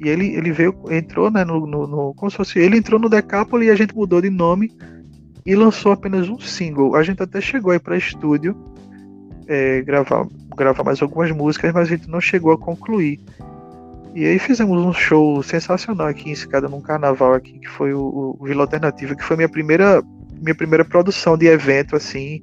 E 0.00 0.08
ele, 0.08 0.34
ele 0.34 0.50
veio, 0.50 0.74
entrou, 0.90 1.30
né, 1.30 1.44
no, 1.44 1.64
no, 1.64 1.86
no, 1.86 2.14
como 2.14 2.28
se 2.28 2.36
fosse, 2.36 2.58
ele 2.58 2.76
entrou 2.76 2.98
no 2.98 3.08
Decapoli 3.08 3.66
e 3.66 3.70
a 3.70 3.76
gente 3.76 3.94
mudou 3.94 4.20
de 4.20 4.30
nome 4.30 4.72
e 5.46 5.54
lançou 5.54 5.92
apenas 5.92 6.28
um 6.28 6.40
single. 6.40 6.96
A 6.96 7.04
gente 7.04 7.22
até 7.22 7.40
chegou 7.40 7.70
aí 7.70 7.78
para 7.78 7.96
estúdio 7.96 8.56
é, 9.46 9.80
gravar, 9.82 10.26
gravar 10.56 10.82
mais 10.82 11.00
algumas 11.00 11.30
músicas, 11.30 11.72
mas 11.72 11.86
a 11.86 11.96
gente 11.96 12.10
não 12.10 12.20
chegou 12.20 12.50
a 12.50 12.58
concluir. 12.58 13.20
E 14.14 14.26
aí 14.26 14.38
fizemos 14.38 14.84
um 14.84 14.92
show 14.92 15.42
sensacional 15.42 16.08
aqui 16.08 16.28
em 16.28 16.32
Escada 16.32 16.68
num 16.68 16.80
carnaval 16.80 17.34
aqui, 17.34 17.58
que 17.58 17.68
foi 17.68 17.94
o, 17.94 18.36
o 18.38 18.44
Vila 18.44 18.62
Alternativa, 18.62 19.14
que 19.14 19.24
foi 19.24 19.36
minha 19.36 19.48
primeira 19.48 20.02
minha 20.40 20.54
primeira 20.54 20.84
produção 20.84 21.36
de 21.36 21.46
evento 21.46 21.94
assim, 21.94 22.42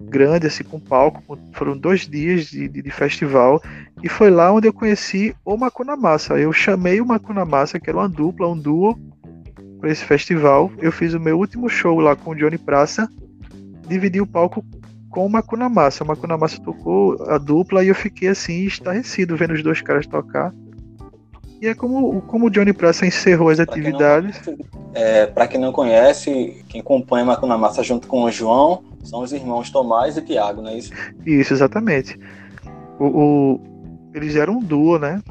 grande, 0.00 0.46
assim, 0.46 0.64
com 0.64 0.80
palco. 0.80 1.38
Foram 1.52 1.76
dois 1.76 2.06
dias 2.06 2.46
de, 2.46 2.68
de, 2.68 2.82
de, 2.82 2.90
festival. 2.90 3.62
E 4.02 4.08
foi 4.08 4.30
lá 4.30 4.52
onde 4.52 4.68
eu 4.68 4.72
conheci 4.72 5.34
o 5.44 5.56
Macuna 5.56 5.96
Massa. 5.96 6.38
Eu 6.38 6.52
chamei 6.52 7.00
o 7.00 7.06
Macuna 7.06 7.44
Massa, 7.44 7.78
que 7.78 7.88
era 7.88 7.98
uma 7.98 8.08
dupla, 8.08 8.48
um 8.48 8.58
duo, 8.58 8.98
para 9.80 9.90
esse 9.90 10.04
festival. 10.04 10.70
Eu 10.78 10.92
fiz 10.92 11.14
o 11.14 11.20
meu 11.20 11.38
último 11.38 11.68
show 11.68 11.98
lá 12.00 12.16
com 12.16 12.30
o 12.30 12.34
Johnny 12.34 12.58
Praça. 12.58 13.08
Dividi 13.88 14.20
o 14.20 14.26
palco 14.26 14.64
com 15.08 15.24
o 15.24 15.30
Macuna 15.30 15.68
Massa. 15.68 16.04
O 16.04 16.06
Macuna 16.06 16.36
Massa 16.36 16.60
tocou 16.60 17.16
a 17.28 17.38
dupla 17.38 17.84
e 17.84 17.88
eu 17.88 17.94
fiquei 17.94 18.28
assim, 18.28 18.64
estarrecido 18.64 19.36
vendo 19.36 19.54
os 19.54 19.62
dois 19.62 19.80
caras 19.80 20.06
tocar. 20.06 20.52
E 21.60 21.68
é 21.68 21.74
como, 21.74 22.20
como 22.22 22.46
o 22.46 22.50
Johnny 22.50 22.72
Praça 22.72 23.06
encerrou 23.06 23.48
as 23.48 23.56
pra 23.56 23.64
atividades. 23.64 24.38
Quem 24.38 24.58
é, 24.94 25.26
para 25.26 25.46
quem 25.46 25.60
não 25.60 25.72
conhece, 25.72 26.64
quem 26.68 26.80
acompanha 26.80 27.24
Macuna 27.24 27.56
Massa 27.56 27.82
junto 27.82 28.08
com 28.08 28.22
o 28.22 28.30
João, 28.30 28.82
são 29.04 29.22
os 29.22 29.32
irmãos 29.32 29.70
Tomás 29.70 30.16
e 30.16 30.22
Tiago, 30.22 30.62
não 30.62 30.70
é 30.70 30.78
isso? 30.78 30.92
Isso, 31.24 31.52
exatamente. 31.52 32.18
O, 32.98 33.04
o, 33.04 33.60
eles 34.14 34.36
eram 34.36 34.54
um 34.54 34.62
duo, 34.62 34.98
né? 34.98 35.22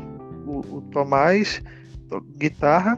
O, 0.46 0.60
o 0.78 0.82
Tomás, 0.92 1.62
guitarra, 2.38 2.98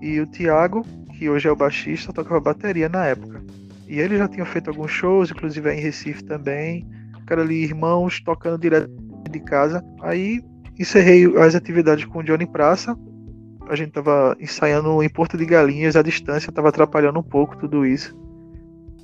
e 0.00 0.20
o 0.20 0.26
Thiago, 0.26 0.84
que 1.16 1.30
hoje 1.30 1.46
é 1.46 1.52
o 1.52 1.56
baixista, 1.56 2.12
tocava 2.12 2.40
bateria 2.40 2.88
na 2.88 3.06
época. 3.06 3.40
E 3.86 4.00
ele 4.00 4.18
já 4.18 4.26
tinha 4.26 4.44
feito 4.44 4.68
alguns 4.68 4.90
shows, 4.90 5.30
inclusive 5.30 5.72
em 5.72 5.80
Recife 5.80 6.24
também. 6.24 6.86
Cara 7.26 7.42
ali, 7.42 7.62
irmãos 7.62 8.20
tocando 8.20 8.58
direto 8.58 8.90
de 9.30 9.38
casa. 9.40 9.84
Aí 10.00 10.42
encerrei 10.78 11.26
as 11.38 11.54
atividades 11.54 12.04
com 12.04 12.20
o 12.20 12.22
Johnny 12.22 12.46
Praça. 12.46 12.96
A 13.68 13.76
gente 13.76 13.92
tava 13.92 14.36
ensaiando 14.40 15.02
em 15.02 15.08
Porto 15.08 15.36
de 15.36 15.46
Galinhas 15.46 15.96
à 15.96 16.02
distância, 16.02 16.52
tava 16.52 16.68
atrapalhando 16.68 17.18
um 17.18 17.22
pouco 17.22 17.56
tudo 17.56 17.86
isso. 17.86 18.16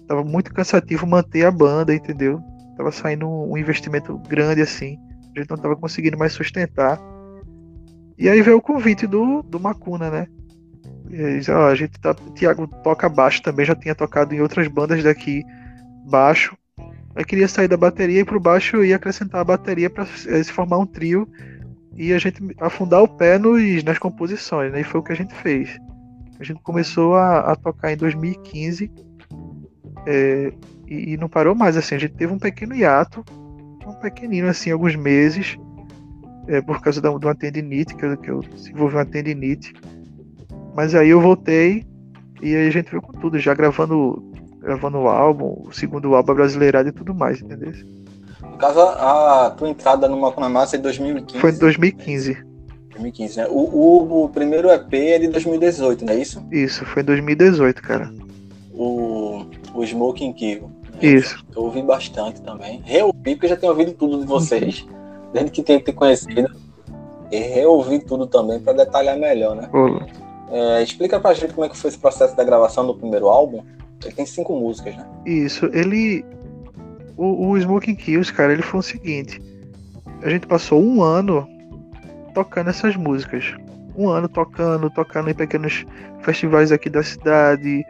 Tava 0.06 0.24
muito 0.24 0.52
cansativo 0.52 1.06
manter 1.06 1.44
a 1.44 1.50
banda, 1.50 1.94
entendeu? 1.94 2.40
Tava 2.76 2.90
saindo 2.90 3.28
um 3.28 3.56
investimento 3.56 4.16
grande 4.28 4.62
assim. 4.62 4.98
A 5.36 5.40
gente 5.40 5.50
não 5.50 5.56
tava 5.56 5.76
conseguindo 5.76 6.18
mais 6.18 6.32
sustentar. 6.32 6.98
E 8.16 8.28
aí 8.28 8.42
veio 8.42 8.56
o 8.56 8.62
convite 8.62 9.06
do, 9.06 9.42
do 9.42 9.60
Macuna, 9.60 10.10
né? 10.10 10.26
Eles, 11.10 11.48
ó, 11.48 11.68
a 11.68 11.74
gente 11.74 11.98
tá. 12.00 12.14
Tiago 12.34 12.66
toca 12.82 13.08
baixo 13.08 13.42
também, 13.42 13.64
já 13.64 13.74
tinha 13.74 13.94
tocado 13.94 14.34
em 14.34 14.40
outras 14.40 14.66
bandas 14.68 15.02
daqui 15.02 15.44
baixo. 16.06 16.56
Aí 17.14 17.24
queria 17.24 17.48
sair 17.48 17.68
da 17.68 17.76
bateria 17.76 18.20
e 18.20 18.24
pro 18.24 18.40
baixo 18.40 18.84
e 18.84 18.92
acrescentar 18.92 19.40
a 19.40 19.44
bateria 19.44 19.90
para 19.90 20.06
se 20.06 20.52
formar 20.52 20.78
um 20.78 20.86
trio 20.86 21.28
e 21.94 22.12
a 22.12 22.18
gente 22.18 22.42
afundar 22.60 23.02
o 23.02 23.08
pé 23.08 23.38
nos, 23.38 23.82
nas 23.82 23.98
composições, 23.98 24.72
né? 24.72 24.80
E 24.80 24.84
foi 24.84 25.00
o 25.00 25.02
que 25.02 25.12
a 25.12 25.16
gente 25.16 25.34
fez. 25.34 25.78
A 26.38 26.44
gente 26.44 26.60
começou 26.62 27.16
a, 27.16 27.52
a 27.52 27.56
tocar 27.56 27.92
em 27.92 27.96
2015 27.96 28.90
é, 30.06 30.52
e, 30.86 31.12
e, 31.12 31.16
não 31.16 31.28
parou 31.28 31.54
mais, 31.54 31.76
assim. 31.76 31.96
A 31.96 31.98
gente 31.98 32.14
teve 32.14 32.32
um 32.32 32.38
pequeno 32.38 32.74
hiato, 32.74 33.24
um 33.86 33.94
pequenino, 33.94 34.48
assim, 34.48 34.70
alguns 34.70 34.94
meses, 34.94 35.56
é, 36.46 36.60
por 36.60 36.80
causa 36.80 37.00
de 37.00 37.08
uma 37.08 37.34
tendinite, 37.34 37.94
que 37.96 38.04
eu, 38.04 38.16
que 38.16 38.30
eu 38.30 38.40
desenvolvi 38.40 38.94
uma 38.94 39.04
tendinite. 39.04 39.72
Mas 40.74 40.94
aí 40.94 41.08
eu 41.08 41.20
voltei 41.20 41.84
e 42.40 42.54
aí 42.54 42.68
a 42.68 42.70
gente 42.70 42.90
veio 42.90 43.02
com 43.02 43.12
tudo, 43.12 43.38
já 43.38 43.52
gravando 43.52 44.24
gravando 44.60 44.98
o 44.98 45.08
álbum, 45.08 45.62
o 45.66 45.72
segundo 45.72 46.14
álbum 46.14 46.34
brasileirado 46.34 46.88
e 46.88 46.92
tudo 46.92 47.14
mais, 47.14 47.40
entendeu? 47.40 47.72
No 48.58 48.60
caso, 48.60 48.80
a 48.80 49.54
tua 49.56 49.68
entrada 49.68 50.08
no 50.08 50.20
Macuna 50.20 50.48
Massa 50.48 50.74
é 50.74 50.80
em 50.80 50.82
2015. 50.82 51.40
Foi 51.40 51.52
em 51.52 51.58
2015. 51.58 52.34
2015, 52.90 53.36
né? 53.36 53.46
O, 53.48 53.52
o, 53.52 54.24
o, 54.24 54.28
primeiro 54.30 54.68
EP 54.68 54.92
é 54.94 55.18
de 55.20 55.28
2018, 55.28 56.04
não 56.04 56.12
é 56.12 56.16
isso? 56.16 56.44
Isso, 56.50 56.84
foi 56.84 57.02
em 57.02 57.04
2018, 57.04 57.80
cara. 57.80 58.12
O, 58.74 59.46
o 59.72 59.84
Smoking 59.84 60.32
Kill. 60.32 60.62
Né? 60.94 61.08
Isso. 61.08 61.40
Eu 61.54 61.62
ouvi 61.62 61.80
bastante 61.82 62.42
também. 62.42 62.82
Reouvi, 62.84 63.36
porque 63.36 63.46
eu 63.46 63.50
já 63.50 63.56
tenho 63.56 63.70
ouvido 63.70 63.92
tudo 63.92 64.18
de 64.18 64.26
vocês, 64.26 64.84
desde 65.32 65.52
que 65.52 65.62
tenho 65.62 65.80
te 65.80 65.92
conhecido. 65.92 66.50
E 67.30 67.38
reouvi 67.38 68.00
tudo 68.00 68.26
também 68.26 68.58
para 68.58 68.72
detalhar 68.72 69.16
melhor, 69.16 69.54
né? 69.54 69.70
Olá. 69.72 70.04
É, 70.50 70.82
explica 70.82 71.20
pra 71.20 71.32
gente 71.32 71.54
como 71.54 71.64
é 71.64 71.68
que 71.68 71.76
foi 71.76 71.90
esse 71.90 71.98
processo 71.98 72.34
da 72.34 72.42
gravação 72.42 72.84
do 72.84 72.94
primeiro 72.96 73.28
álbum. 73.28 73.62
Ele 74.04 74.14
tem 74.14 74.26
cinco 74.26 74.56
músicas, 74.56 74.96
né? 74.96 75.06
Isso, 75.24 75.66
ele. 75.72 76.24
O, 77.18 77.48
o 77.48 77.58
Smoking 77.58 77.96
Kills, 77.96 78.32
cara, 78.32 78.52
ele 78.52 78.62
foi 78.62 78.80
o 78.80 78.82
seguinte. 78.82 79.42
A 80.22 80.30
gente 80.30 80.46
passou 80.46 80.82
um 80.82 81.02
ano 81.02 81.46
tocando 82.32 82.70
essas 82.70 82.96
músicas. 82.96 83.54
Um 83.96 84.08
ano 84.08 84.28
tocando, 84.28 84.88
tocando 84.88 85.28
em 85.28 85.34
pequenos 85.34 85.84
festivais 86.20 86.70
aqui 86.70 86.88
da 86.88 87.02
cidade. 87.02 87.84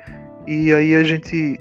E 0.47 0.73
aí 0.73 0.95
a 0.95 1.05
gente, 1.05 1.61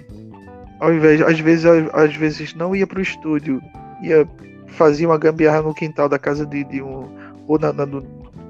ao 0.79 0.93
invés, 0.93 1.21
às 1.21 1.39
vezes, 1.39 1.65
às 1.93 2.15
vezes 2.15 2.55
não 2.55 2.73
ia 2.73 2.87
pro 2.87 3.01
estúdio, 3.01 3.61
ia 4.01 4.27
fazer 4.67 5.05
uma 5.05 5.17
gambiarra 5.17 5.61
no 5.61 5.73
quintal 5.73 6.07
da 6.07 6.17
casa 6.17 6.45
de, 6.45 6.63
de 6.63 6.81
um. 6.81 7.05
Ou 7.45 7.59
na, 7.59 7.73
na 7.73 7.83
do 7.83 8.01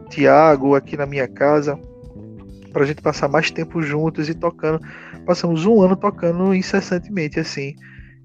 Tiago, 0.09 0.75
aqui 0.75 0.95
na 0.95 1.07
minha 1.07 1.27
casa 1.27 1.79
para 2.77 2.83
a 2.83 2.85
gente 2.85 3.01
passar 3.01 3.27
mais 3.27 3.49
tempo 3.49 3.81
juntos 3.81 4.29
e 4.29 4.35
tocando. 4.35 4.79
Passamos 5.25 5.65
um 5.65 5.81
ano 5.81 5.95
tocando 5.95 6.53
incessantemente 6.53 7.39
assim. 7.39 7.75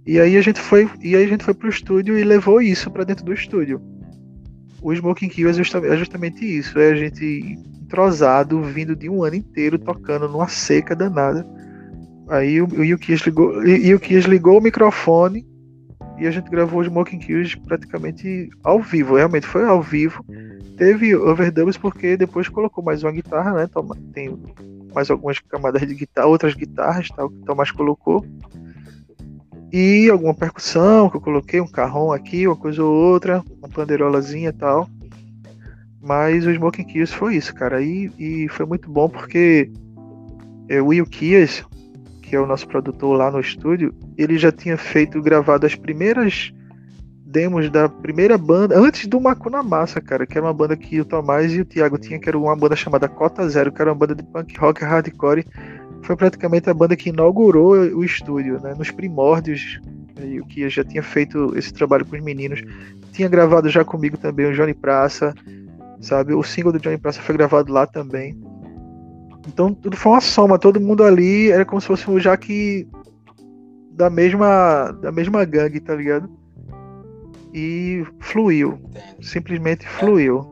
E 0.06 0.18
aí 0.18 0.36
a 0.36 0.42
gente 0.42 0.60
foi, 0.60 0.88
e 1.00 1.14
aí 1.14 1.24
a 1.24 1.28
gente 1.28 1.44
foi 1.44 1.54
pro 1.54 1.68
estúdio 1.68 2.18
e 2.18 2.24
levou 2.24 2.60
isso 2.60 2.90
para 2.90 3.04
dentro 3.04 3.24
do 3.24 3.32
estúdio. 3.32 3.80
O 4.80 4.92
Smoking 4.92 5.28
Kill 5.28 5.48
é 5.48 5.52
justamente, 5.52 5.92
é 5.92 5.96
justamente 5.96 6.44
isso, 6.44 6.78
é 6.78 6.90
a 6.90 6.96
gente 6.96 7.56
entrosado, 7.80 8.60
vindo 8.62 8.96
de 8.96 9.08
um 9.08 9.22
ano 9.22 9.36
inteiro 9.36 9.78
tocando 9.78 10.28
numa 10.28 10.48
seca 10.48 10.96
danada. 10.96 11.46
Aí 12.28 12.60
o, 12.60 12.66
o 12.66 12.84
Yukias 12.84 13.20
ligou, 13.20 13.52
o 13.58 14.28
ligou 14.28 14.58
o 14.58 14.62
microfone 14.62 15.46
e 16.18 16.26
a 16.26 16.30
gente 16.30 16.50
gravou 16.50 16.80
o 16.80 16.84
Smoking 16.84 17.18
Kills 17.18 17.56
praticamente 17.60 18.50
ao 18.64 18.80
vivo, 18.80 19.16
realmente 19.16 19.46
foi 19.46 19.64
ao 19.64 19.82
vivo 19.82 20.24
teve 20.82 21.14
overdubs 21.14 21.76
porque 21.76 22.16
depois 22.16 22.48
colocou 22.48 22.82
mais 22.82 23.04
uma 23.04 23.12
guitarra, 23.12 23.52
né? 23.52 23.68
Tem 24.12 24.36
mais 24.92 25.10
algumas 25.10 25.38
camadas 25.38 25.86
de 25.86 25.94
guitarra, 25.94 26.26
outras 26.26 26.54
guitarras, 26.54 27.08
tal, 27.08 27.30
que 27.30 27.36
o 27.36 27.44
Tomás 27.44 27.70
colocou. 27.70 28.26
E 29.72 30.10
alguma 30.10 30.34
percussão 30.34 31.08
que 31.08 31.16
eu 31.16 31.20
coloquei, 31.20 31.60
um 31.60 31.66
carrão 31.66 32.12
aqui, 32.12 32.46
uma 32.46 32.56
coisa 32.56 32.84
ou 32.84 32.92
outra, 32.92 33.42
uma 33.58 33.68
pandeirolazinha 33.68 34.50
e 34.50 34.52
tal. 34.52 34.88
Mas 36.00 36.44
o 36.44 36.50
Smoking 36.50 36.84
Kills 36.84 37.14
foi 37.14 37.36
isso, 37.36 37.54
cara. 37.54 37.80
E, 37.80 38.10
e 38.18 38.48
foi 38.50 38.66
muito 38.66 38.90
bom 38.90 39.08
porque 39.08 39.70
é, 40.68 40.82
o 40.82 40.88
Will 40.88 41.06
Kias, 41.06 41.64
que 42.20 42.36
é 42.36 42.40
o 42.40 42.46
nosso 42.46 42.68
produtor 42.68 43.16
lá 43.16 43.30
no 43.30 43.40
estúdio, 43.40 43.94
ele 44.18 44.36
já 44.36 44.52
tinha 44.52 44.76
feito, 44.76 45.22
gravado 45.22 45.64
as 45.64 45.74
primeiras 45.74 46.52
demos 47.32 47.70
da 47.70 47.88
primeira 47.88 48.36
banda, 48.36 48.78
antes 48.78 49.06
do 49.06 49.18
Macuna 49.18 49.62
Massa, 49.62 50.02
cara, 50.02 50.26
que 50.26 50.36
era 50.36 50.46
uma 50.46 50.52
banda 50.52 50.76
que 50.76 51.00
o 51.00 51.04
Tomás 51.04 51.50
e 51.54 51.62
o 51.62 51.64
Thiago 51.64 51.96
tinham, 51.96 52.20
que 52.20 52.28
era 52.28 52.38
uma 52.38 52.54
banda 52.54 52.76
chamada 52.76 53.08
Cota 53.08 53.48
Zero, 53.48 53.72
que 53.72 53.80
era 53.80 53.90
uma 53.90 53.96
banda 53.96 54.14
de 54.14 54.22
punk 54.22 54.54
rock 54.58 54.84
hardcore. 54.84 55.46
Foi 56.02 56.16
praticamente 56.16 56.68
a 56.68 56.74
banda 56.74 56.96
que 56.96 57.10
inaugurou 57.10 57.72
o 57.72 58.04
estúdio, 58.04 58.60
né? 58.60 58.74
Nos 58.76 58.90
primórdios, 58.90 59.80
o 60.40 60.46
que 60.46 60.68
já 60.68 60.84
tinha 60.84 61.02
feito 61.02 61.56
esse 61.56 61.72
trabalho 61.72 62.04
com 62.04 62.16
os 62.16 62.22
meninos. 62.22 62.62
Tinha 63.12 63.28
gravado 63.28 63.68
já 63.68 63.84
comigo 63.84 64.16
também 64.16 64.46
o 64.46 64.54
Johnny 64.54 64.74
Praça, 64.74 65.34
sabe? 66.00 66.34
O 66.34 66.42
single 66.42 66.72
do 66.72 66.80
Johnny 66.80 66.98
Praça 66.98 67.20
foi 67.20 67.36
gravado 67.36 67.72
lá 67.72 67.86
também. 67.86 68.36
Então 69.46 69.72
tudo 69.72 69.96
foi 69.96 70.12
uma 70.12 70.20
soma, 70.20 70.58
todo 70.58 70.80
mundo 70.80 71.02
ali 71.02 71.50
era 71.50 71.64
como 71.64 71.80
se 71.80 71.86
fosse 71.86 72.08
o 72.08 72.20
Jaque 72.20 72.88
da 73.90 74.08
mesma 74.08 74.92
da 75.00 75.12
mesma 75.12 75.44
gangue, 75.44 75.80
tá 75.80 75.94
ligado? 75.94 76.28
e 77.52 78.04
fluiu. 78.20 78.78
Simplesmente 79.20 79.86
fluiu. 79.86 80.50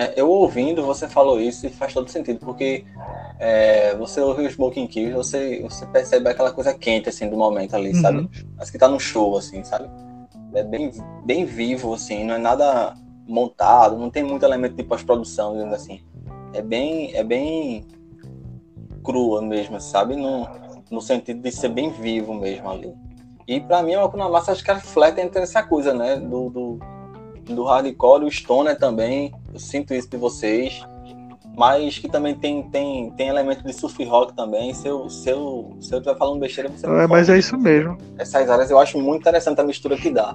É, 0.00 0.14
eu 0.16 0.30
ouvindo, 0.30 0.82
você 0.82 1.06
falou 1.06 1.38
isso 1.38 1.66
e 1.66 1.68
faz 1.68 1.92
todo 1.92 2.10
sentido, 2.10 2.38
porque 2.40 2.86
é, 3.38 3.94
você 3.96 4.18
ouve 4.22 4.46
o 4.46 4.50
Smoking 4.50 4.86
Kills, 4.86 5.12
você, 5.12 5.60
você 5.60 5.84
percebe 5.84 6.26
aquela 6.26 6.50
coisa 6.50 6.72
quente, 6.72 7.10
assim, 7.10 7.28
do 7.28 7.36
momento 7.36 7.76
ali, 7.76 7.90
uhum. 7.90 8.00
sabe? 8.00 8.30
Parece 8.56 8.72
que 8.72 8.78
tá 8.78 8.88
num 8.88 8.98
show, 8.98 9.36
assim, 9.36 9.62
sabe? 9.62 9.90
É 10.54 10.62
bem, 10.62 10.90
bem 11.26 11.44
vivo, 11.44 11.92
assim, 11.92 12.24
não 12.24 12.36
é 12.36 12.38
nada 12.38 12.94
montado, 13.28 13.98
não 13.98 14.08
tem 14.08 14.22
muito 14.22 14.42
elemento 14.42 14.74
de 14.74 14.84
pós-produção, 14.84 15.52
dizendo 15.52 15.74
assim. 15.74 16.00
É 16.54 16.62
bem, 16.62 17.14
é 17.14 17.22
bem 17.22 17.84
crua 19.04 19.42
mesmo, 19.42 19.78
sabe? 19.82 20.16
No, 20.16 20.48
no 20.90 21.02
sentido 21.02 21.42
de 21.42 21.52
ser 21.52 21.68
bem 21.68 21.90
vivo 21.90 22.32
mesmo 22.32 22.70
ali. 22.70 22.94
E 23.46 23.60
para 23.60 23.82
mim, 23.82 23.96
o 23.96 24.04
Akuna 24.04 24.30
Massa 24.30 24.52
acho 24.52 24.64
que 24.64 24.72
reflete 24.72 25.20
entre 25.20 25.42
essa 25.42 25.62
coisa, 25.62 25.92
né? 25.92 26.16
Do, 26.16 26.48
do, 26.48 26.78
do 27.54 27.64
hardcore, 27.64 28.24
o 28.24 28.30
stoner 28.30 28.78
também. 28.78 29.32
Eu 29.52 29.58
sinto 29.58 29.94
isso 29.94 30.08
de 30.08 30.16
vocês. 30.16 30.84
Mas 31.56 31.98
que 31.98 32.08
também 32.08 32.34
tem, 32.34 32.62
tem, 32.70 33.10
tem 33.12 33.28
elemento 33.28 33.64
de 33.64 33.72
surf 33.72 34.02
rock 34.04 34.34
também. 34.34 34.72
Se 34.72 34.88
eu, 34.88 35.10
se 35.10 35.28
eu, 35.28 35.76
se 35.80 35.92
eu 35.92 35.98
estiver 35.98 36.16
falando 36.16 36.40
besteira, 36.40 36.70
você 36.70 36.86
É, 36.86 37.06
mas 37.06 37.28
é 37.28 37.38
isso 37.38 37.58
mesmo. 37.58 37.98
Essas 38.16 38.48
áreas 38.48 38.70
eu 38.70 38.78
acho 38.78 38.98
muito 38.98 39.20
interessante 39.20 39.60
a 39.60 39.64
mistura 39.64 39.96
que 39.96 40.10
dá. 40.10 40.34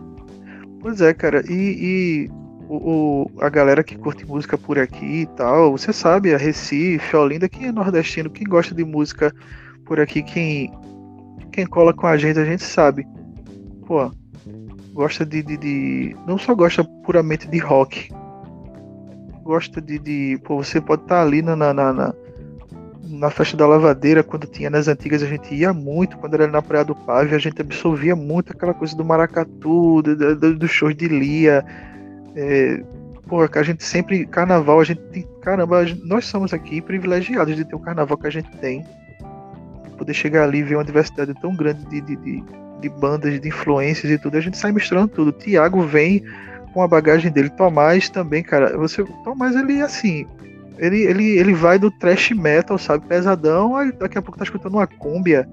Pois 0.81 1.01
é, 1.01 1.13
cara. 1.13 1.41
E, 1.49 1.53
e 1.53 2.31
o, 2.67 2.75
o, 2.75 3.31
a 3.41 3.49
galera 3.49 3.83
que 3.83 3.97
curte 3.97 4.25
música 4.25 4.57
por 4.57 4.77
aqui 4.77 5.21
e 5.21 5.25
tal, 5.25 5.71
você 5.71 5.93
sabe, 5.93 6.33
a 6.33 6.37
Recife, 6.37 7.15
a 7.15 7.19
Olinda, 7.19 7.49
quem 7.49 7.67
é 7.67 7.71
nordestino, 7.71 8.29
quem 8.29 8.47
gosta 8.47 8.75
de 8.75 8.83
música 8.83 9.33
por 9.85 9.99
aqui, 9.99 10.21
quem 10.21 10.71
quem 11.51 11.65
cola 11.65 11.93
com 11.93 12.05
a 12.05 12.17
gente, 12.17 12.37
a 12.37 12.43
gente 12.43 12.63
sabe. 12.63 13.07
Pô, 13.87 14.11
gosta 14.95 15.25
de, 15.25 15.43
de, 15.43 15.57
de 15.57 16.15
não 16.25 16.37
só 16.37 16.55
gosta 16.55 16.83
puramente 16.83 17.47
de 17.47 17.59
rock. 17.59 18.09
Gosta 19.43 19.81
de. 19.81 19.99
de 19.99 20.39
pô, 20.43 20.63
você 20.63 20.79
pode 20.79 21.03
estar 21.03 21.17
tá 21.17 21.21
ali 21.21 21.41
na, 21.41 21.55
na, 21.55 21.73
na, 21.73 22.13
na, 23.03 23.29
festa 23.29 23.57
da 23.57 23.67
lavadeira, 23.67 24.23
quando 24.23 24.47
tinha 24.47 24.69
nas 24.69 24.87
antigas, 24.87 25.21
a 25.21 25.27
gente 25.27 25.53
ia 25.53 25.73
muito, 25.73 26.17
quando 26.17 26.33
era 26.35 26.47
na 26.47 26.61
Praia 26.61 26.85
do 26.85 26.95
Pave, 26.95 27.35
a 27.35 27.37
gente 27.37 27.61
absorvia 27.61 28.15
muito 28.15 28.53
aquela 28.53 28.73
coisa 28.73 28.95
do 28.95 29.05
maracatu, 29.05 30.01
do, 30.01 30.35
do, 30.35 30.55
do 30.55 30.67
show 30.67 30.91
de 30.91 31.07
Lia. 31.07 31.63
É, 32.35 32.81
pô, 33.27 33.41
a 33.41 33.63
gente 33.63 33.83
sempre. 33.83 34.25
Carnaval, 34.25 34.79
a 34.79 34.85
gente 34.85 35.01
tem. 35.11 35.27
Caramba, 35.41 35.85
nós 36.05 36.25
somos 36.25 36.53
aqui 36.53 36.81
privilegiados 36.81 37.55
de 37.55 37.65
ter 37.65 37.75
o 37.75 37.79
carnaval 37.79 38.17
que 38.17 38.27
a 38.27 38.31
gente 38.31 38.49
tem 38.57 38.83
poder 39.95 40.13
chegar 40.13 40.43
ali 40.43 40.59
e 40.59 40.63
ver 40.63 40.75
uma 40.75 40.83
diversidade 40.83 41.33
tão 41.35 41.55
grande 41.55 41.85
de, 41.85 42.01
de, 42.01 42.15
de, 42.17 42.43
de, 42.81 42.89
bandas, 42.89 43.39
de 43.39 43.47
influências 43.47 44.11
e 44.11 44.17
tudo, 44.17 44.37
a 44.37 44.41
gente 44.41 44.57
sai 44.57 44.71
misturando 44.71 45.09
tudo. 45.09 45.29
O 45.29 45.33
Thiago 45.33 45.81
vem 45.81 46.23
com 46.73 46.81
a 46.81 46.87
bagagem 46.87 47.31
dele. 47.31 47.49
Tomás 47.49 48.09
também, 48.09 48.43
cara. 48.43 48.77
Você, 48.77 49.03
Tomás, 49.23 49.55
ele 49.55 49.81
assim, 49.81 50.25
ele, 50.77 51.01
ele, 51.03 51.37
ele 51.37 51.53
vai 51.53 51.79
do 51.79 51.89
trash 51.89 52.31
metal, 52.31 52.77
sabe, 52.77 53.05
pesadão, 53.07 53.75
aí 53.75 53.91
daqui 53.91 54.17
a 54.17 54.21
pouco 54.21 54.37
tá 54.37 54.43
escutando 54.43 54.73
uma 54.73 54.87
cúmbia 54.87 55.47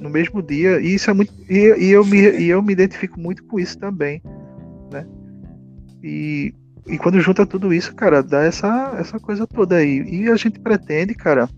no 0.00 0.08
mesmo 0.08 0.42
dia, 0.42 0.80
e 0.80 0.94
isso 0.94 1.10
é 1.10 1.12
muito 1.12 1.32
e, 1.48 1.74
e 1.78 1.90
eu 1.90 2.04
me 2.04 2.18
e 2.18 2.48
eu 2.48 2.62
me 2.62 2.72
identifico 2.72 3.20
muito 3.20 3.44
com 3.44 3.60
isso 3.60 3.78
também, 3.78 4.22
né? 4.90 5.06
E, 6.02 6.54
e 6.86 6.96
quando 6.96 7.20
junta 7.20 7.44
tudo 7.44 7.74
isso, 7.74 7.94
cara, 7.94 8.22
dá 8.22 8.42
essa 8.42 8.94
essa 8.98 9.20
coisa 9.20 9.46
toda 9.46 9.76
aí. 9.76 10.02
E 10.08 10.30
a 10.30 10.36
gente 10.36 10.58
pretende, 10.58 11.14
cara, 11.14 11.48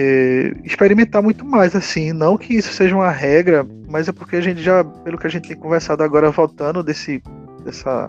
é, 0.00 0.54
experimentar 0.62 1.20
muito 1.20 1.44
mais, 1.44 1.74
assim. 1.74 2.12
Não 2.12 2.38
que 2.38 2.54
isso 2.54 2.72
seja 2.72 2.94
uma 2.94 3.10
regra, 3.10 3.66
mas 3.88 4.06
é 4.06 4.12
porque 4.12 4.36
a 4.36 4.40
gente 4.40 4.62
já, 4.62 4.84
pelo 4.84 5.18
que 5.18 5.26
a 5.26 5.30
gente 5.30 5.48
tem 5.48 5.56
conversado 5.56 6.04
agora, 6.04 6.30
voltando 6.30 6.84
desse. 6.84 7.20
dessa. 7.64 8.08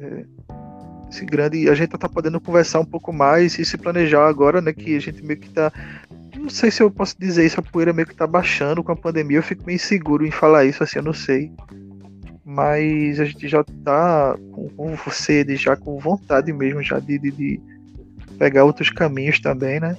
É, 0.00 0.24
esse 1.08 1.24
grande. 1.24 1.70
A 1.70 1.74
gente 1.74 1.90
tá 1.90 2.08
podendo 2.08 2.40
conversar 2.40 2.80
um 2.80 2.84
pouco 2.84 3.12
mais 3.12 3.56
e 3.56 3.64
se 3.64 3.78
planejar 3.78 4.26
agora, 4.26 4.60
né? 4.60 4.72
Que 4.72 4.96
a 4.96 5.00
gente 5.00 5.24
meio 5.24 5.38
que 5.38 5.48
tá. 5.48 5.72
Não 6.36 6.50
sei 6.50 6.72
se 6.72 6.82
eu 6.82 6.90
posso 6.90 7.14
dizer 7.18 7.46
isso, 7.46 7.60
a 7.60 7.62
poeira 7.62 7.92
meio 7.92 8.08
que 8.08 8.14
tá 8.16 8.26
baixando 8.26 8.82
com 8.82 8.90
a 8.90 8.96
pandemia. 8.96 9.38
Eu 9.38 9.42
fico 9.44 9.64
meio 9.64 9.76
inseguro 9.76 10.26
em 10.26 10.30
falar 10.32 10.64
isso, 10.64 10.82
assim, 10.82 10.98
eu 10.98 11.04
não 11.04 11.12
sei. 11.12 11.52
Mas 12.44 13.20
a 13.20 13.24
gente 13.24 13.46
já 13.46 13.62
tá 13.84 14.36
com, 14.52 14.96
com 14.96 15.10
sede, 15.10 15.54
já 15.54 15.76
com 15.76 15.98
vontade 16.00 16.52
mesmo, 16.52 16.82
já 16.82 16.98
de, 16.98 17.18
de, 17.18 17.30
de 17.30 17.60
pegar 18.38 18.64
outros 18.64 18.90
caminhos 18.90 19.38
também, 19.38 19.78
né? 19.78 19.96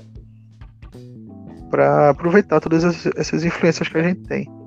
Para 1.70 2.10
aproveitar 2.10 2.60
todas 2.60 2.84
essas 3.16 3.44
influências 3.44 3.88
que 3.88 3.98
a 3.98 4.04
gente 4.04 4.22
tem. 4.22 4.60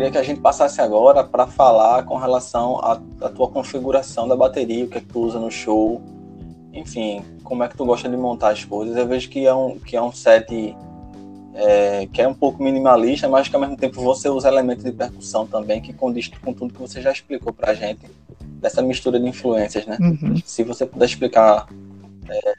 queria 0.00 0.10
que 0.10 0.18
a 0.18 0.22
gente 0.22 0.40
passasse 0.40 0.80
agora 0.80 1.22
para 1.22 1.46
falar 1.46 2.04
com 2.04 2.16
relação 2.16 2.78
à, 2.78 2.96
tua 3.28 3.48
configuração 3.48 4.26
da 4.26 4.34
bateria, 4.34 4.86
o 4.86 4.88
que 4.88 4.96
é 4.96 5.00
que 5.00 5.06
tu 5.06 5.20
usa 5.20 5.38
no 5.38 5.50
show, 5.50 6.00
enfim, 6.72 7.22
como 7.44 7.62
é 7.62 7.68
que 7.68 7.76
tu 7.76 7.84
gosta 7.84 8.08
de 8.08 8.16
montar 8.16 8.52
as 8.52 8.64
coisas. 8.64 8.96
Eu 8.96 9.06
vejo 9.06 9.28
que 9.28 9.46
é 9.46 9.52
um, 9.52 9.78
que 9.78 9.96
é 9.96 10.02
um 10.02 10.10
set 10.10 10.74
é, 11.60 12.08
que 12.10 12.22
é 12.22 12.26
um 12.26 12.32
pouco 12.32 12.62
minimalista, 12.62 13.28
mas 13.28 13.46
que 13.46 13.54
ao 13.54 13.60
mesmo 13.60 13.76
tempo 13.76 14.00
você 14.00 14.30
usa 14.30 14.48
elementos 14.48 14.82
de 14.82 14.92
percussão 14.92 15.46
também, 15.46 15.80
que 15.80 15.92
condiz 15.92 16.28
com 16.28 16.54
tudo 16.54 16.72
que 16.72 16.80
você 16.80 17.02
já 17.02 17.12
explicou 17.12 17.52
para 17.52 17.72
a 17.72 17.74
gente, 17.74 18.00
dessa 18.40 18.80
mistura 18.80 19.20
de 19.20 19.28
influências, 19.28 19.86
né? 19.86 19.98
Uhum. 20.00 20.36
Se 20.42 20.64
você 20.64 20.86
puder 20.86 21.04
explicar, 21.04 21.68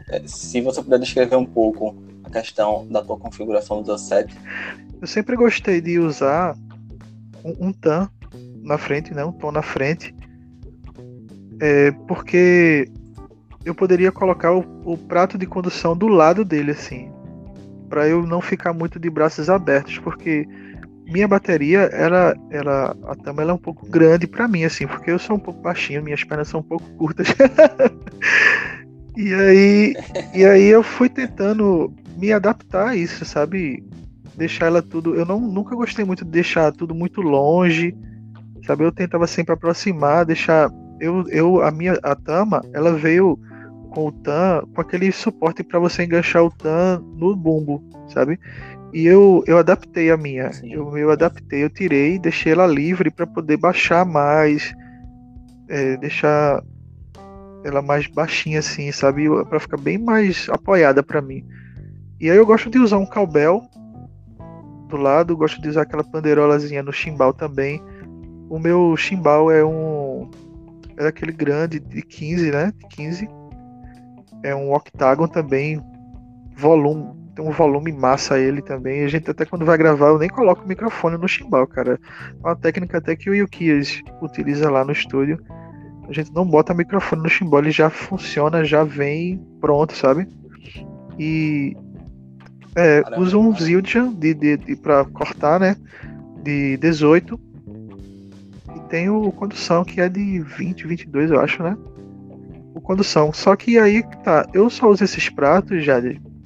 é, 0.10 0.22
se 0.28 0.62
você 0.62 0.84
puder 0.84 0.99
descrever 0.99 1.36
um 1.36 1.45
pouco 1.45 1.95
a 2.24 2.30
questão 2.30 2.88
da 2.89 3.02
tua 3.02 3.18
configuração 3.18 3.82
do 3.82 3.97
set. 3.97 4.36
Eu 5.02 5.08
sempre 5.08 5.36
gostei 5.36 5.82
de 5.82 5.97
usar 5.97 6.56
um, 7.43 7.70
um 7.70 7.74
tan 7.74 8.08
na 8.62 8.78
frente, 8.78 9.16
né? 9.16 9.26
um 9.26 9.32
tom 9.32 9.52
na 9.52 9.64
frente, 9.64 10.14
é, 11.60 11.91
porque 12.08 12.88
eu 13.66 13.74
poderia 13.74 14.12
colocar 14.12 14.54
o, 14.54 14.64
o 14.86 14.95
prato 14.95 15.39
de 15.39 15.47
condução 15.47 15.97
do 15.97 16.08
lado 16.08 16.45
dele, 16.45 16.72
assim, 16.72 17.11
para 17.92 18.08
eu 18.08 18.26
não 18.26 18.39
ficar 18.39 18.72
muito 18.72 18.98
de 18.98 19.10
braços 19.10 19.50
abertos, 19.50 20.00
porque 20.00 20.48
minha 21.06 21.28
bateria, 21.28 21.82
ela, 21.92 22.34
ela 22.50 22.96
a 23.04 23.16
tama 23.16 23.42
ela 23.42 23.52
é 23.52 23.54
um 23.54 23.60
pouco 23.60 23.86
grande 23.86 24.26
para 24.26 24.48
mim, 24.48 24.64
assim, 24.64 24.88
porque 24.88 25.12
eu 25.12 25.20
sou 25.20 25.36
um 25.36 25.39
pouco 25.39 25.62
baixinho, 25.62 26.02
minhas 26.02 26.24
pernas 26.24 26.48
são 26.48 26.62
um 26.62 26.64
pouco 26.64 26.89
curtas. 26.92 27.28
e 29.18 29.34
aí, 29.34 29.96
e 30.34 30.46
aí 30.46 30.68
eu 30.68 30.82
fui 30.82 31.10
tentando 31.10 31.94
me 32.18 32.32
adaptar 32.32 32.88
a 32.88 32.96
isso, 32.96 33.26
sabe? 33.26 33.84
Deixar 34.38 34.68
ela 34.68 34.82
tudo. 34.82 35.14
Eu 35.14 35.26
não, 35.26 35.42
nunca 35.42 35.76
gostei 35.76 36.06
muito 36.06 36.24
de 36.24 36.32
deixar 36.32 36.72
tudo 36.72 36.96
muito 36.96 37.20
longe, 37.20 37.94
sabe? 38.66 38.86
Eu 38.86 38.92
tentava 38.94 39.28
sempre 39.28 39.54
aproximar, 39.54 40.26
deixar. 40.26 40.72
Eu, 40.98 41.26
eu 41.28 41.62
a 41.62 41.72
minha 41.72 42.00
a 42.04 42.16
tama, 42.16 42.64
ela 42.74 42.94
veio 42.94 43.38
com 43.92 44.08
o 44.08 44.12
TAM, 44.12 44.64
com 44.74 44.82
aquele 44.82 45.12
suporte 45.12 45.64
para 45.64 45.78
você 45.78 46.04
enganchar 46.04 46.44
o 46.44 46.50
TAM 46.50 47.04
no 47.16 47.36
bumbo, 47.36 47.84
sabe? 48.08 48.39
E 48.94 49.06
eu, 49.06 49.44
eu 49.46 49.58
adaptei 49.58 50.10
a 50.10 50.18
minha. 50.18 50.50
Eu, 50.64 50.98
eu 50.98 51.12
adaptei, 51.12 51.64
eu 51.64 51.70
tirei, 51.70 52.18
deixei 52.18 52.54
ela 52.54 52.66
livre 52.66 53.12
para 53.12 53.28
poder 53.28 53.58
baixar 53.58 54.06
mais, 54.06 54.74
é, 55.70 55.98
deixar 55.98 56.64
ela 57.64 57.82
mais 57.82 58.08
baixinha 58.08 58.60
assim, 58.60 58.92
sabe? 58.92 59.28
Para 59.46 59.60
ficar 59.60 59.78
bem 59.78 59.98
mais 59.98 60.48
apoiada 60.50 61.04
para 61.04 61.22
mim. 61.22 61.46
E 62.20 62.30
aí 62.30 62.38
eu 62.38 62.46
gosto 62.46 62.70
de 62.70 62.80
usar 62.80 62.98
um 62.98 63.06
cowbell 63.06 63.62
do 64.88 64.98
lado, 64.98 65.38
gosto 65.38 65.62
de 65.62 65.70
usar 65.70 65.84
aquela 65.84 66.04
pandeirolazinha 66.04 66.82
no 66.82 66.92
chimbal 66.92 67.34
também. 67.34 67.82
O 68.50 68.58
meu 68.58 68.96
chimbal 68.98 69.52
é 69.52 69.64
um 69.64 70.30
é 70.98 71.08
aquele 71.08 71.32
grande 71.32 71.80
de 71.80 72.02
15, 72.02 72.52
né? 72.52 72.74
15 72.89 73.41
é 74.44 74.56
um 74.56 74.74
octagon 74.74 75.28
também, 75.28 75.82
volume, 76.56 77.14
tem 77.36 77.46
um 77.46 77.52
volume 77.52 77.92
massa 77.92 78.39
ele 78.39 78.62
também. 78.62 79.04
A 79.04 79.08
gente 79.08 79.30
até 79.30 79.46
quando 79.46 79.66
vai 79.66 79.78
gravar, 79.78 80.08
eu 80.08 80.20
nem 80.20 80.30
coloco 80.30 80.64
o 80.64 80.68
microfone 80.68 81.18
no 81.18 81.28
chimbal, 81.28 81.68
cara. 81.68 82.00
É 82.44 82.48
uma 82.48 82.56
técnica 82.56 82.98
até 82.98 83.16
que 83.16 83.30
o 83.30 83.36
Yukias 83.36 84.02
utiliza 84.22 84.70
lá 84.70 84.84
no 84.84 84.92
estúdio. 84.92 85.39
A 86.08 86.14
gente 86.14 86.34
não 86.34 86.46
bota 86.46 86.74
microfone 86.74 87.24
no 87.24 87.30
chimbal, 87.30 87.62
ele 87.62 87.72
já 87.72 87.89
funciona, 87.89 88.66
já 88.66 88.84
vem 88.84 89.42
pronto, 89.60 89.96
sabe? 89.96 90.28
E 91.18 91.76
é, 92.76 93.04
uso 93.18 93.39
um 93.39 93.56
Zildjian 93.56 94.14
de, 94.14 94.34
de, 94.34 94.58
de, 94.58 94.76
pra 94.76 95.06
cortar, 95.06 95.60
né? 95.60 95.76
De 96.44 96.78
18. 96.78 97.39
E 98.76 98.80
tem 98.89 99.10
o 99.10 99.32
condução 99.32 99.84
que 99.84 100.02
é 100.02 100.10
de 100.10 100.39
20, 100.39 100.88
22, 100.88 101.32
eu 101.32 101.39
acho, 101.39 101.64
né? 101.64 101.78
O 102.74 102.82
condução. 102.82 103.32
Só 103.34 103.56
que 103.56 103.78
aí 103.78 104.04
tá, 104.24 104.48
eu 104.54 104.70
só 104.70 104.90
uso 104.90 105.04
esses 105.04 105.30
pratos, 105.30 105.84
já, 105.84 106.02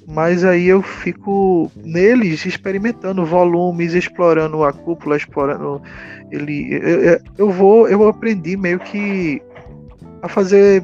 mas 0.07 0.43
aí 0.43 0.67
eu 0.67 0.81
fico 0.81 1.71
neles 1.75 2.45
experimentando 2.45 3.25
volumes, 3.25 3.93
explorando 3.93 4.63
a 4.63 4.71
cúpula, 4.71 5.17
explorando 5.17 5.81
ele. 6.31 6.73
Eu, 6.73 7.19
eu 7.37 7.49
vou, 7.49 7.87
eu 7.87 8.07
aprendi 8.07 8.55
meio 8.55 8.79
que 8.79 9.41
a 10.21 10.27
fazer 10.27 10.83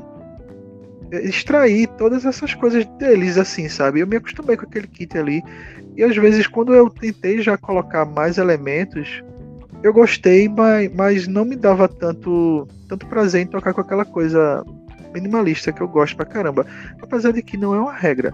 extrair 1.12 1.88
todas 1.98 2.26
essas 2.26 2.54
coisas 2.54 2.86
deles 2.98 3.38
assim, 3.38 3.68
sabe? 3.68 4.00
Eu 4.00 4.08
me 4.08 4.16
acostumei 4.16 4.56
com 4.56 4.66
aquele 4.66 4.88
kit 4.88 5.18
ali. 5.18 5.44
E 5.96 6.04
às 6.04 6.16
vezes 6.16 6.48
quando 6.48 6.74
eu 6.74 6.90
tentei 6.90 7.42
já 7.42 7.58
colocar 7.58 8.06
mais 8.06 8.38
elementos, 8.38 9.22
eu 9.84 9.94
gostei, 9.94 10.48
mas, 10.48 10.92
mas 10.94 11.28
não 11.28 11.44
me 11.44 11.56
dava 11.56 11.88
tanto 11.88 12.68
tanto 12.88 13.06
prazer 13.08 13.42
em 13.42 13.48
tocar 13.48 13.74
com 13.74 13.82
aquela 13.82 14.06
coisa 14.06 14.64
minimalista 15.14 15.72
que 15.72 15.82
eu 15.82 15.88
gosto 15.88 16.16
pra 16.16 16.26
caramba. 16.26 16.66
Apesar 17.02 17.32
de 17.32 17.42
que 17.42 17.58
não 17.58 17.74
é 17.76 17.80
uma 17.80 17.94
regra. 17.94 18.34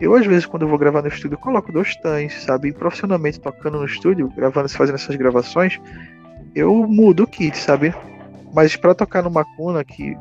Eu, 0.00 0.14
às 0.14 0.24
vezes, 0.24 0.46
quando 0.46 0.62
eu 0.62 0.68
vou 0.68 0.78
gravar 0.78 1.02
no 1.02 1.08
estúdio, 1.08 1.36
coloco 1.38 1.72
dois 1.72 1.96
tans, 1.96 2.32
sabe? 2.42 2.68
E 2.68 2.72
profissionalmente 2.72 3.40
tocando 3.40 3.78
no 3.78 3.84
estúdio, 3.84 4.32
gravando, 4.36 4.68
fazendo 4.68 4.94
essas 4.94 5.16
gravações, 5.16 5.80
eu 6.54 6.86
mudo 6.86 7.24
o 7.24 7.26
kit, 7.26 7.56
sabe? 7.56 7.92
Mas 8.54 8.76
para 8.76 8.94
tocar 8.94 9.22
no 9.22 9.30
Macuna, 9.30 9.84
que 9.84 10.16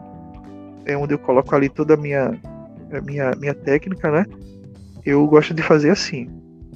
é 0.85 0.97
onde 0.97 1.13
eu 1.13 1.19
coloco 1.19 1.55
ali 1.55 1.69
toda 1.69 1.93
a 1.93 1.97
minha, 1.97 2.39
a 2.91 3.01
minha, 3.01 3.31
minha 3.37 3.53
técnica, 3.53 4.09
né? 4.09 4.25
Eu 5.05 5.25
gosto 5.27 5.53
de 5.53 5.61
fazer 5.61 5.91
assim: 5.91 6.27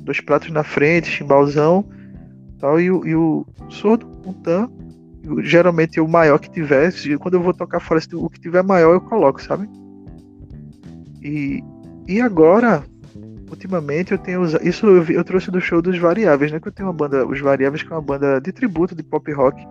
dois 0.02 0.22
pratos 0.22 0.52
na 0.52 0.64
frente, 0.64 1.10
chimbalzão, 1.10 1.84
tal, 2.60 2.80
e, 2.80 2.86
e 2.86 3.16
o 3.16 3.46
surdo, 3.70 4.08
um 4.26 4.34
tan, 4.34 4.70
geralmente 5.44 6.00
o 6.00 6.08
maior 6.08 6.40
que 6.40 6.50
tiver, 6.50 6.92
quando 7.20 7.36
eu 7.36 7.42
vou 7.42 7.54
tocar 7.54 7.80
fora, 7.80 8.02
o 8.14 8.30
que 8.30 8.40
tiver 8.40 8.64
maior 8.64 8.94
eu 8.94 9.02
coloco, 9.02 9.42
sabe? 9.42 9.70
E, 11.22 11.64
e 12.08 12.20
agora, 12.20 12.84
ultimamente 13.50 14.12
eu 14.12 14.18
tenho 14.18 14.42
usado. 14.42 14.66
Isso 14.68 14.88
eu, 14.88 15.04
eu, 15.04 15.24
trouxe 15.24 15.52
do 15.52 15.62
show 15.62 15.82
dos 15.82 15.98
Variáveis, 15.98 16.52
né? 16.52 16.60
Que 16.60 16.68
eu 16.68 16.72
tenho 16.72 16.88
uma 16.88 16.94
banda, 16.94 17.26
os 17.26 17.40
Variáveis, 17.40 17.84
que 17.84 17.92
é 17.92 17.96
uma 17.96 18.02
banda 18.02 18.40
de 18.40 18.52
tributo 18.52 18.96
de 18.96 19.04
pop 19.04 19.32
rock, 19.32 19.64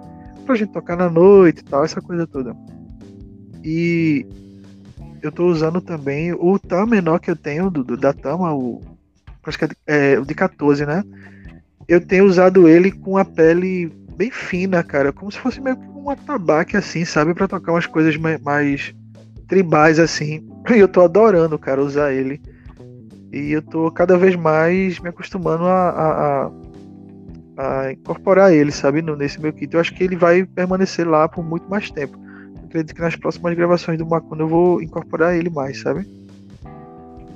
pra 0.47 0.55
gente 0.55 0.73
tocar 0.73 0.97
na 0.97 1.11
noite 1.11 1.61
e 1.61 1.65
tal, 1.65 1.85
essa 1.85 2.01
coisa 2.01 2.27
toda. 2.27 2.55
E 3.65 4.27
eu 5.23 5.33
tô 5.33 5.47
usando 5.47 5.81
também 5.81 6.33
o 6.33 6.59
tam 6.59 6.87
menor 6.87 7.19
que 7.19 7.31
eu 7.31 7.37
tenho 7.37 7.71
do, 7.71 7.83
do 7.83 7.97
da 7.97 8.13
Tama, 8.13 8.55
o. 8.55 8.81
Acho 9.43 9.59
que 9.59 9.65
é, 9.65 10.13
é 10.13 10.19
o 10.19 10.25
de 10.25 10.35
14, 10.35 10.87
né? 10.87 11.03
Eu 11.89 12.01
tenho 12.01 12.25
usado 12.25 12.69
ele 12.69 12.93
com 12.93 13.19
a 13.19 13.25
pele 13.25 13.91
bem 14.21 14.31
fina, 14.31 14.83
cara, 14.83 15.15
como 15.15 15.33
se 15.33 15.39
fosse 15.39 15.63
meio 15.63 15.79
que 15.79 15.89
um 15.89 16.11
atabaque 16.11 16.77
assim, 16.77 17.07
sabe, 17.07 17.33
para 17.33 17.49
tocar 17.49 17.73
umas 17.73 17.87
coisas 17.87 18.19
mais, 18.19 18.39
mais 18.43 18.95
tribais 19.49 19.99
assim. 19.99 20.47
E 20.69 20.79
eu 20.79 20.87
tô 20.87 21.01
adorando, 21.01 21.59
cara, 21.59 21.83
usar 21.83 22.13
ele. 22.13 22.39
E 23.33 23.51
eu 23.53 23.63
tô 23.63 23.91
cada 23.91 24.19
vez 24.19 24.37
mais 24.37 25.01
me 25.01 25.09
acostumando 25.09 25.65
a, 25.65 25.89
a, 25.89 26.51
a, 27.57 27.87
a 27.87 27.93
incorporar 27.93 28.53
ele, 28.53 28.71
sabe, 28.71 29.01
nesse 29.01 29.41
meu 29.41 29.55
kit. 29.55 29.73
Eu 29.73 29.81
acho 29.81 29.95
que 29.95 30.05
ele 30.05 30.17
vai 30.17 30.45
permanecer 30.45 31.09
lá 31.09 31.27
por 31.27 31.43
muito 31.43 31.67
mais 31.71 31.91
tempo. 31.91 32.19
acredito 32.63 32.95
que 32.95 33.01
nas 33.01 33.17
próximas 33.17 33.57
gravações 33.57 33.97
do 33.97 34.07
Macuna 34.07 34.43
eu 34.43 34.49
vou 34.49 34.83
incorporar 34.83 35.35
ele 35.35 35.49
mais, 35.49 35.81
sabe? 35.81 36.07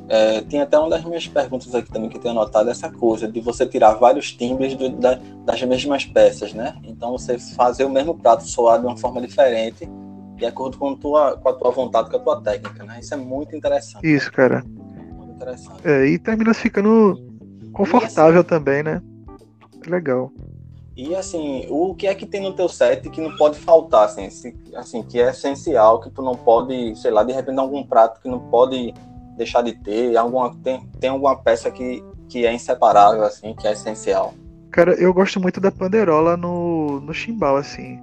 É, 0.08 0.42
tem 0.42 0.60
até 0.60 0.78
uma 0.78 0.90
das 0.90 1.04
minhas 1.04 1.26
perguntas 1.26 1.74
aqui 1.74 1.90
também 1.90 2.10
que 2.10 2.16
eu 2.16 2.20
tenho 2.20 2.32
anotado, 2.32 2.68
essa 2.68 2.90
coisa 2.90 3.26
de 3.26 3.40
você 3.40 3.66
tirar 3.66 3.94
vários 3.94 4.32
timbres 4.32 4.74
do, 4.74 4.90
da, 4.90 5.18
das 5.44 5.62
mesmas 5.62 6.04
peças, 6.04 6.52
né? 6.52 6.76
Então 6.84 7.12
você 7.12 7.38
fazer 7.38 7.84
o 7.84 7.90
mesmo 7.90 8.14
prato 8.14 8.44
soar 8.44 8.80
de 8.80 8.86
uma 8.86 8.96
forma 8.96 9.20
diferente, 9.20 9.88
de 10.36 10.44
acordo 10.44 10.76
com, 10.76 10.94
tua, 10.94 11.38
com 11.38 11.48
a 11.48 11.52
tua 11.54 11.70
vontade, 11.70 12.10
com 12.10 12.16
a 12.16 12.20
tua 12.20 12.40
técnica, 12.42 12.84
né? 12.84 13.00
Isso 13.00 13.14
é 13.14 13.16
muito 13.16 13.56
interessante. 13.56 14.06
Isso, 14.06 14.30
cara. 14.30 14.62
Muito 15.16 15.32
interessante. 15.32 15.80
É, 15.84 16.06
e 16.06 16.18
termina 16.18 16.52
ficando 16.52 17.18
confortável 17.72 18.40
assim, 18.40 18.48
também, 18.48 18.82
né? 18.82 19.00
Legal. 19.86 20.30
E 20.96 21.14
assim, 21.14 21.66
o 21.70 21.94
que 21.94 22.06
é 22.06 22.14
que 22.14 22.26
tem 22.26 22.42
no 22.42 22.52
teu 22.52 22.68
set 22.68 23.08
que 23.10 23.20
não 23.20 23.34
pode 23.36 23.58
faltar, 23.58 24.04
assim, 24.04 24.28
assim, 24.76 25.02
que 25.02 25.20
é 25.20 25.30
essencial, 25.30 26.00
que 26.00 26.10
tu 26.10 26.22
não 26.22 26.36
pode, 26.36 26.94
sei 26.96 27.10
lá, 27.10 27.24
de 27.24 27.32
repente 27.32 27.58
algum 27.58 27.82
prato 27.82 28.20
que 28.20 28.28
não 28.28 28.38
pode 28.38 28.94
deixar 29.36 29.62
de 29.62 29.72
ter? 29.72 30.16
Alguma, 30.16 30.54
tem, 30.62 30.86
tem 31.00 31.10
alguma 31.10 31.36
peça 31.36 31.70
que, 31.70 32.02
que 32.28 32.46
é 32.46 32.52
inseparável, 32.52 33.22
assim, 33.22 33.54
que 33.54 33.66
é 33.66 33.72
essencial? 33.72 34.34
Cara, 34.70 34.92
eu 34.94 35.12
gosto 35.14 35.40
muito 35.40 35.60
da 35.60 35.70
panderola 35.70 36.36
no, 36.36 37.00
no 37.00 37.14
chimbal, 37.14 37.56
assim. 37.56 38.00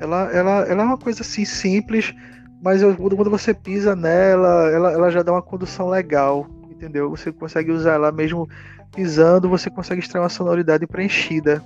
Ela, 0.00 0.30
ela, 0.32 0.50
ela 0.62 0.82
é 0.82 0.86
uma 0.86 0.98
coisa 0.98 1.22
assim 1.22 1.44
simples, 1.44 2.14
mas 2.62 2.82
quando 2.82 3.30
você 3.30 3.52
pisa 3.52 3.94
nela, 3.94 4.70
ela, 4.70 4.92
ela 4.92 5.10
já 5.10 5.22
dá 5.22 5.32
uma 5.32 5.42
condução 5.42 5.88
legal, 5.88 6.46
entendeu? 6.70 7.10
Você 7.10 7.30
consegue 7.30 7.70
usar 7.70 7.92
ela 7.94 8.10
mesmo 8.10 8.48
pisando, 8.94 9.48
você 9.48 9.68
consegue 9.70 10.00
extrair 10.00 10.22
uma 10.22 10.28
sonoridade 10.28 10.86
preenchida 10.86 11.62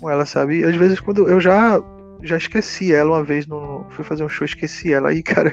com 0.00 0.10
ela, 0.10 0.26
sabe? 0.26 0.64
Às 0.64 0.74
vezes 0.74 0.98
quando 0.98 1.28
eu 1.28 1.40
já 1.40 1.80
já 2.22 2.36
esqueci 2.36 2.92
ela 2.92 3.16
uma 3.18 3.24
vez, 3.24 3.46
no, 3.46 3.86
fui 3.90 4.04
fazer 4.04 4.24
um 4.24 4.28
show, 4.28 4.44
esqueci 4.44 4.92
ela. 4.92 5.10
Aí, 5.10 5.22
cara, 5.24 5.52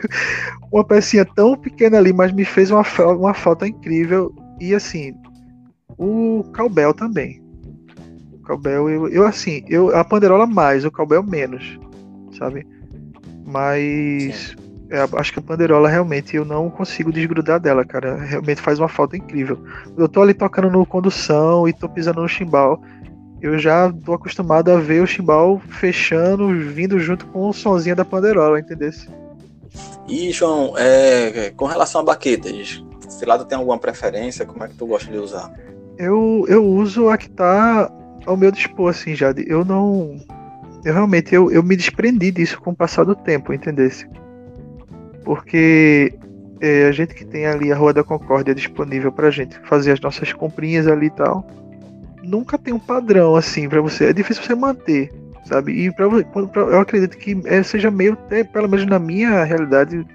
uma 0.72 0.84
pecinha 0.84 1.26
tão 1.26 1.55
pequena 1.55 1.97
ali, 1.97 2.13
mas 2.13 2.32
me 2.32 2.45
fez 2.45 2.72
uma, 2.72 2.84
uma 3.15 3.34
falta 3.34 3.68
incrível. 3.68 4.34
E 4.59 4.74
assim, 4.74 5.13
o 5.97 6.43
Calbel 6.53 6.93
também. 6.93 7.41
O 8.34 8.39
Calbel, 8.39 8.89
eu, 8.89 9.07
eu 9.09 9.26
assim, 9.26 9.63
eu, 9.68 9.95
a 9.95 10.03
Panderola 10.03 10.45
mais, 10.45 10.86
o 10.86 10.91
Calbel 10.91 11.24
menos, 11.24 11.80
sabe? 12.38 12.65
Mas 13.45 14.55
é, 14.89 15.05
acho 15.18 15.34
que 15.34 15.39
a 15.39 15.41
Panderola 15.41 15.89
realmente 15.89 16.36
eu 16.36 16.45
não 16.45 16.70
consigo 16.70 17.11
desgrudar 17.11 17.59
dela, 17.59 17.84
cara. 17.84 18.15
Realmente 18.18 18.61
faz 18.61 18.80
uma 18.80 18.88
falta 18.88 19.18
incrível. 19.18 19.61
Eu 19.97 20.07
tô 20.07 20.22
ali 20.22 20.34
tocando 20.34 20.70
no 20.70 20.86
condução 20.86 21.68
e 21.68 21.74
tô 21.74 21.89
pisando 21.89 22.22
no 22.22 22.28
chimbal 22.28 22.82
eu 23.41 23.57
já 23.59 23.91
tô 24.05 24.13
acostumado 24.13 24.71
a 24.71 24.79
ver 24.79 25.01
o 25.01 25.07
chimbal 25.07 25.61
fechando, 25.69 26.47
vindo 26.71 26.99
junto 26.99 27.25
com 27.27 27.49
o 27.49 27.53
sonzinho 27.53 27.95
da 27.95 28.03
panderola, 28.03 28.59
entendeu? 28.59 28.91
E, 30.07 30.31
João, 30.31 30.73
é, 30.77 31.51
com 31.51 31.65
relação 31.65 32.01
a 32.01 32.03
baquetas, 32.03 32.83
sei 33.09 33.27
lá, 33.27 33.38
tu 33.38 33.45
tem 33.45 33.57
alguma 33.57 33.77
preferência? 33.77 34.45
Como 34.45 34.63
é 34.63 34.67
que 34.67 34.75
tu 34.75 34.88
gosta 34.88 35.11
de 35.11 35.17
usar? 35.17 35.51
Eu, 35.97 36.45
eu 36.47 36.65
uso 36.65 37.09
a 37.09 37.17
que 37.17 37.29
tá 37.29 37.91
ao 38.25 38.38
meu 38.38 38.51
dispor, 38.51 38.89
assim, 38.89 39.15
já. 39.15 39.33
Eu 39.45 39.63
não. 39.63 40.17
Eu 40.83 40.93
realmente 40.93 41.33
eu, 41.33 41.51
eu 41.51 41.61
me 41.61 41.75
desprendi 41.75 42.31
disso 42.31 42.59
com 42.61 42.71
o 42.71 42.75
passar 42.75 43.03
do 43.03 43.15
tempo, 43.15 43.53
entendesse? 43.53 44.07
Porque 45.25 46.13
é, 46.61 46.88
a 46.88 46.91
gente 46.91 47.13
que 47.13 47.25
tem 47.25 47.45
ali 47.45 47.71
a 47.71 47.75
Rua 47.75 47.93
da 47.93 48.03
Concórdia 48.03 48.55
disponível 48.55 49.11
pra 49.11 49.29
gente 49.29 49.59
fazer 49.65 49.91
as 49.91 49.99
nossas 49.99 50.31
comprinhas 50.31 50.88
ali 50.88 51.07
e 51.07 51.11
tal 51.11 51.45
nunca 52.28 52.57
tem 52.57 52.73
um 52.73 52.80
padrão 52.80 53.36
assim 53.36 53.67
para 53.67 53.82
você. 53.82 54.05
É 54.05 54.13
difícil 54.13 54.43
você 54.43 54.53
manter, 54.53 55.11
sabe? 55.45 55.71
E 55.71 55.91
pra, 55.91 56.07
pra, 56.09 56.61
eu 56.61 56.80
acredito 56.80 57.17
que 57.17 57.39
é, 57.45 57.63
seja 57.63 57.89
meio, 57.89 58.13
até, 58.13 58.43
pelo 58.43 58.67
menos 58.67 58.86
na 58.86 58.99
minha 58.99 59.43
realidade, 59.43 60.05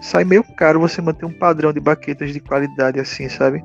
sai 0.00 0.24
meio 0.24 0.44
caro 0.56 0.80
você 0.80 1.00
manter 1.00 1.24
um 1.24 1.32
padrão 1.32 1.72
de 1.72 1.80
baquetas 1.80 2.32
de 2.32 2.40
qualidade 2.40 3.00
assim, 3.00 3.28
sabe? 3.28 3.64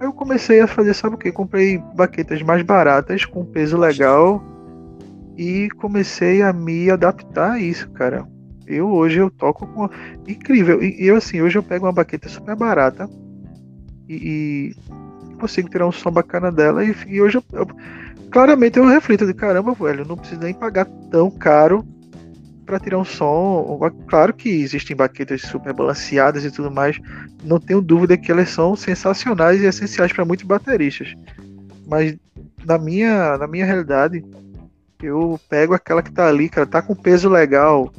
Aí 0.00 0.06
eu 0.06 0.12
comecei 0.12 0.60
a 0.60 0.66
fazer, 0.66 0.94
sabe 0.94 1.14
o 1.14 1.18
que? 1.18 1.30
Comprei 1.30 1.78
baquetas 1.94 2.42
mais 2.42 2.62
baratas, 2.62 3.24
com 3.24 3.44
peso 3.44 3.78
legal, 3.78 4.42
e 5.36 5.68
comecei 5.76 6.42
a 6.42 6.52
me 6.52 6.90
adaptar 6.90 7.52
a 7.52 7.60
isso, 7.60 7.88
cara. 7.90 8.26
Eu 8.66 8.88
hoje 8.88 9.18
eu 9.18 9.30
toco 9.30 9.66
com. 9.66 9.88
Incrível. 10.28 10.82
E 10.82 11.06
eu 11.06 11.16
assim, 11.16 11.40
hoje 11.40 11.58
eu 11.58 11.62
pego 11.62 11.86
uma 11.86 11.92
baqueta 11.92 12.28
super 12.28 12.54
barata 12.54 13.08
e, 14.08 14.74
consigo 15.40 15.68
tirar 15.68 15.86
um 15.86 15.92
som 15.92 16.10
bacana 16.10 16.52
dela. 16.52 16.84
E, 16.84 16.94
e 17.06 17.20
hoje 17.20 17.38
eu, 17.38 17.44
eu, 17.52 17.66
claramente 18.30 18.78
eu 18.78 18.86
reflito 18.86 19.26
de 19.26 19.34
caramba, 19.34 19.74
velho, 19.74 20.06
não 20.06 20.16
preciso 20.16 20.40
nem 20.40 20.54
pagar 20.54 20.84
tão 21.10 21.30
caro 21.30 21.84
para 22.64 22.78
tirar 22.78 22.98
um 22.98 23.04
som. 23.04 23.78
Claro 24.06 24.32
que 24.32 24.48
existem 24.48 24.96
baquetas 24.96 25.42
super 25.42 25.72
balanceadas 25.72 26.44
e 26.44 26.50
tudo 26.50 26.70
mais. 26.70 27.00
Não 27.42 27.58
tenho 27.58 27.80
dúvida 27.80 28.16
que 28.16 28.30
elas 28.30 28.50
são 28.50 28.76
sensacionais 28.76 29.60
e 29.60 29.66
essenciais 29.66 30.12
para 30.12 30.24
muitos 30.24 30.46
bateristas. 30.46 31.14
Mas 31.86 32.16
na 32.64 32.78
minha, 32.78 33.36
na 33.36 33.48
minha 33.48 33.66
realidade, 33.66 34.24
eu 35.02 35.40
pego 35.48 35.74
aquela 35.74 36.02
que 36.02 36.12
tá 36.12 36.28
ali, 36.28 36.48
cara, 36.48 36.66
tá 36.66 36.80
com 36.80 36.94
peso 36.94 37.28
legal. 37.28 37.92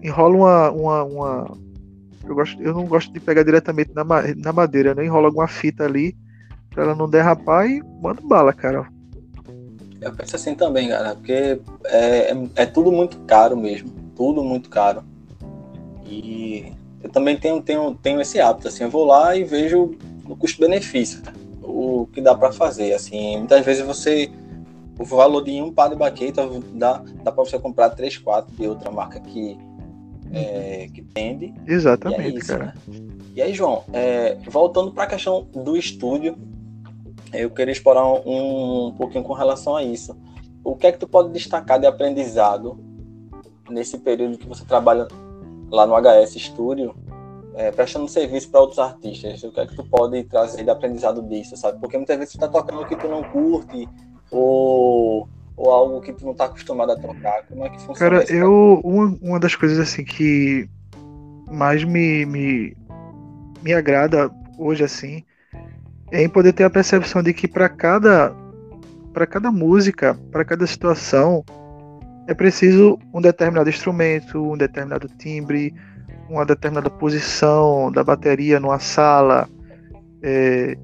Enrola 0.00 0.36
uma, 0.36 0.70
uma, 0.70 1.04
uma 1.04 1.58
eu, 2.24 2.34
gosto, 2.34 2.62
eu 2.62 2.72
não 2.72 2.84
gosto 2.86 3.12
de 3.12 3.18
pegar 3.18 3.42
diretamente 3.42 3.92
na, 3.92 4.04
na 4.04 4.52
madeira, 4.52 4.94
né? 4.94 5.04
Enrola 5.04 5.26
alguma 5.26 5.48
fita 5.48 5.84
ali 5.84 6.16
pra 6.76 6.84
ela 6.84 6.94
não 6.94 7.08
derrapar 7.08 7.66
e 7.66 7.82
manda 8.02 8.20
bala, 8.20 8.52
cara. 8.52 8.86
Eu 9.98 10.12
penso 10.12 10.36
assim 10.36 10.54
também, 10.54 10.90
cara, 10.90 11.14
porque 11.14 11.58
é, 11.86 12.32
é, 12.32 12.48
é 12.54 12.66
tudo 12.66 12.92
muito 12.92 13.18
caro 13.20 13.56
mesmo. 13.56 13.90
Tudo 14.14 14.44
muito 14.44 14.68
caro. 14.68 15.02
E 16.04 16.70
eu 17.02 17.08
também 17.08 17.34
tenho, 17.38 17.62
tenho, 17.62 17.94
tenho 17.94 18.20
esse 18.20 18.38
hábito, 18.38 18.68
assim, 18.68 18.84
eu 18.84 18.90
vou 18.90 19.06
lá 19.06 19.34
e 19.34 19.42
vejo 19.42 19.96
o 20.28 20.36
custo-benefício, 20.36 21.22
o 21.62 22.06
que 22.12 22.20
dá 22.20 22.34
para 22.34 22.52
fazer, 22.52 22.92
assim, 22.92 23.38
muitas 23.38 23.64
vezes 23.64 23.84
você, 23.84 24.30
o 24.98 25.04
valor 25.04 25.42
de 25.42 25.60
um 25.62 25.72
par 25.72 25.88
de 25.88 25.96
baqueta 25.96 26.48
dá, 26.74 27.02
dá 27.24 27.32
para 27.32 27.44
você 27.44 27.58
comprar 27.58 27.90
três, 27.90 28.18
quatro 28.18 28.54
de 28.54 28.68
outra 28.68 28.90
marca 28.90 29.18
que, 29.18 29.56
é, 30.32 30.88
que 30.92 31.02
tende. 31.02 31.54
Exatamente, 31.66 32.20
e 32.20 32.24
é 32.24 32.38
isso, 32.38 32.48
cara. 32.48 32.74
Né? 32.86 33.00
E 33.34 33.42
aí, 33.42 33.54
João, 33.54 33.84
é, 33.92 34.36
voltando 34.48 34.92
para 34.92 35.04
a 35.04 35.08
questão 35.08 35.46
do 35.52 35.76
estúdio, 35.76 36.36
eu 37.40 37.50
queria 37.50 37.72
explorar 37.72 38.06
um, 38.06 38.88
um 38.88 38.92
pouquinho 38.92 39.24
com 39.24 39.32
relação 39.32 39.76
a 39.76 39.82
isso. 39.82 40.16
O 40.64 40.74
que 40.74 40.86
é 40.86 40.92
que 40.92 40.98
tu 40.98 41.06
pode 41.06 41.32
destacar 41.32 41.78
de 41.78 41.86
aprendizado 41.86 42.78
nesse 43.70 43.98
período 43.98 44.38
que 44.38 44.46
você 44.46 44.64
trabalha 44.64 45.06
lá 45.70 45.86
no 45.86 45.94
HS 45.94 46.34
Studio, 46.34 46.94
é, 47.54 47.70
prestando 47.70 48.08
serviço 48.08 48.50
para 48.50 48.60
outros 48.60 48.78
artistas? 48.78 49.42
O 49.44 49.52
que 49.52 49.60
é 49.60 49.66
que 49.66 49.76
tu 49.76 49.84
pode 49.84 50.24
trazer 50.24 50.64
de 50.64 50.70
aprendizado 50.70 51.22
disso, 51.22 51.56
sabe? 51.56 51.78
Porque 51.80 51.96
muitas 51.96 52.16
vezes 52.16 52.32
você 52.32 52.38
está 52.38 52.48
tocando 52.48 52.82
o 52.82 52.86
que 52.86 52.96
tu 52.96 53.08
não 53.08 53.22
curte 53.22 53.88
ou, 54.30 55.28
ou 55.56 55.70
algo 55.70 56.00
que 56.00 56.12
tu 56.12 56.24
não 56.24 56.32
está 56.32 56.46
acostumado 56.46 56.92
a 56.92 56.96
tocar. 56.96 57.46
Como 57.46 57.64
é 57.64 57.70
que 57.70 57.80
funciona 57.80 58.18
Cara, 58.18 58.32
eu 58.32 58.80
uma, 58.82 59.18
uma 59.22 59.40
das 59.40 59.54
coisas 59.54 59.78
assim 59.78 60.04
que 60.04 60.68
mais 61.48 61.84
me, 61.84 62.26
me, 62.26 62.76
me 63.62 63.72
agrada 63.72 64.30
hoje 64.58 64.82
assim 64.82 65.22
é 66.10 66.22
em 66.22 66.28
poder 66.28 66.52
ter 66.52 66.64
a 66.64 66.70
percepção 66.70 67.22
de 67.22 67.32
que 67.32 67.48
para 67.48 67.68
cada 67.68 68.34
para 69.12 69.26
cada 69.26 69.50
música, 69.50 70.14
para 70.30 70.44
cada 70.44 70.66
situação, 70.66 71.42
é 72.26 72.34
preciso 72.34 72.98
um 73.14 73.20
determinado 73.20 73.70
instrumento, 73.70 74.52
um 74.52 74.58
determinado 74.58 75.08
timbre, 75.08 75.74
uma 76.28 76.44
determinada 76.44 76.90
posição 76.90 77.90
da 77.90 78.04
bateria 78.04 78.60
numa 78.60 78.78
sala. 78.78 79.48
É, 80.22 80.76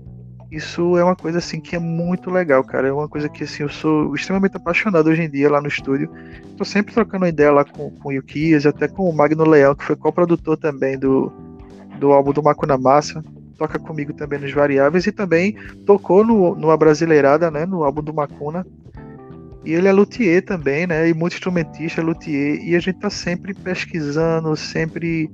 isso 0.51 0.97
é 0.97 1.05
uma 1.05 1.15
coisa 1.15 1.39
assim 1.39 1.61
que 1.61 1.77
é 1.77 1.79
muito 1.79 2.31
legal, 2.31 2.65
cara. 2.65 2.89
É 2.89 2.93
uma 2.93 3.07
coisa 3.07 3.29
que 3.29 3.45
assim 3.45 3.65
eu 3.65 3.69
sou 3.69 4.15
extremamente 4.15 4.57
apaixonado 4.57 5.11
hoje 5.11 5.25
em 5.25 5.31
dia 5.31 5.51
lá 5.51 5.61
no 5.61 5.69
estúdio. 5.69 6.11
Estou 6.51 6.65
sempre 6.65 6.95
trocando 6.95 7.27
ideia 7.27 7.53
lá 7.53 7.67
com, 7.67 7.91
com 7.91 8.09
o 8.09 8.13
Yukias, 8.13 8.65
até 8.65 8.89
com 8.89 9.11
o 9.11 9.15
Magno 9.15 9.45
Leão, 9.45 9.75
que 9.75 9.85
foi 9.85 9.95
co-produtor 9.95 10.57
também 10.57 10.99
do, 10.99 11.31
do 11.99 12.13
álbum 12.13 12.33
do 12.33 12.43
Macuna 12.43 12.79
Massa 12.79 13.23
toca 13.53 13.79
comigo 13.79 14.13
também 14.13 14.39
nos 14.39 14.53
Variáveis 14.53 15.07
e 15.07 15.13
também 15.13 15.57
tocou 15.87 16.25
no, 16.25 16.55
no 16.55 16.77
Brasileirada, 16.77 17.51
né, 17.51 17.67
no 17.67 17.85
álbum 17.85 18.03
do 18.03 18.15
Macuna. 18.15 18.67
E 19.65 19.73
ele 19.73 19.87
é 19.87 19.93
luthier 19.93 20.45
também, 20.45 20.87
né, 20.87 21.09
e 21.09 21.15
muito 21.15 21.35
instrumentista, 21.35 22.03
luthier, 22.03 22.61
e 22.65 22.75
a 22.75 22.81
gente 22.81 22.99
tá 22.99 23.11
sempre 23.11 23.55
pesquisando, 23.55 24.57
sempre 24.57 25.31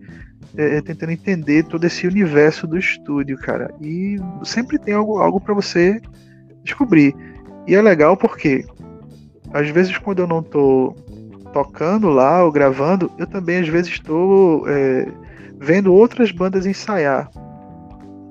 é, 0.56 0.76
é 0.76 0.82
tentando 0.82 1.12
entender 1.12 1.64
todo 1.64 1.84
esse 1.84 2.06
universo 2.06 2.66
do 2.66 2.78
estúdio, 2.78 3.38
cara. 3.38 3.74
E 3.80 4.16
sempre 4.44 4.78
tem 4.78 4.94
algo, 4.94 5.18
algo 5.18 5.40
para 5.40 5.54
você 5.54 6.00
descobrir. 6.62 7.14
E 7.66 7.74
é 7.74 7.80
legal 7.80 8.16
porque 8.16 8.64
às 9.52 9.68
vezes 9.70 9.96
quando 9.96 10.20
eu 10.20 10.26
não 10.26 10.42
tô 10.42 10.94
tocando 11.52 12.08
lá 12.08 12.44
ou 12.44 12.52
gravando, 12.52 13.10
eu 13.18 13.26
também 13.26 13.58
às 13.58 13.68
vezes 13.68 13.92
estou 13.92 14.68
é, 14.68 15.06
vendo 15.58 15.92
outras 15.92 16.30
bandas 16.30 16.66
ensaiar 16.66 17.30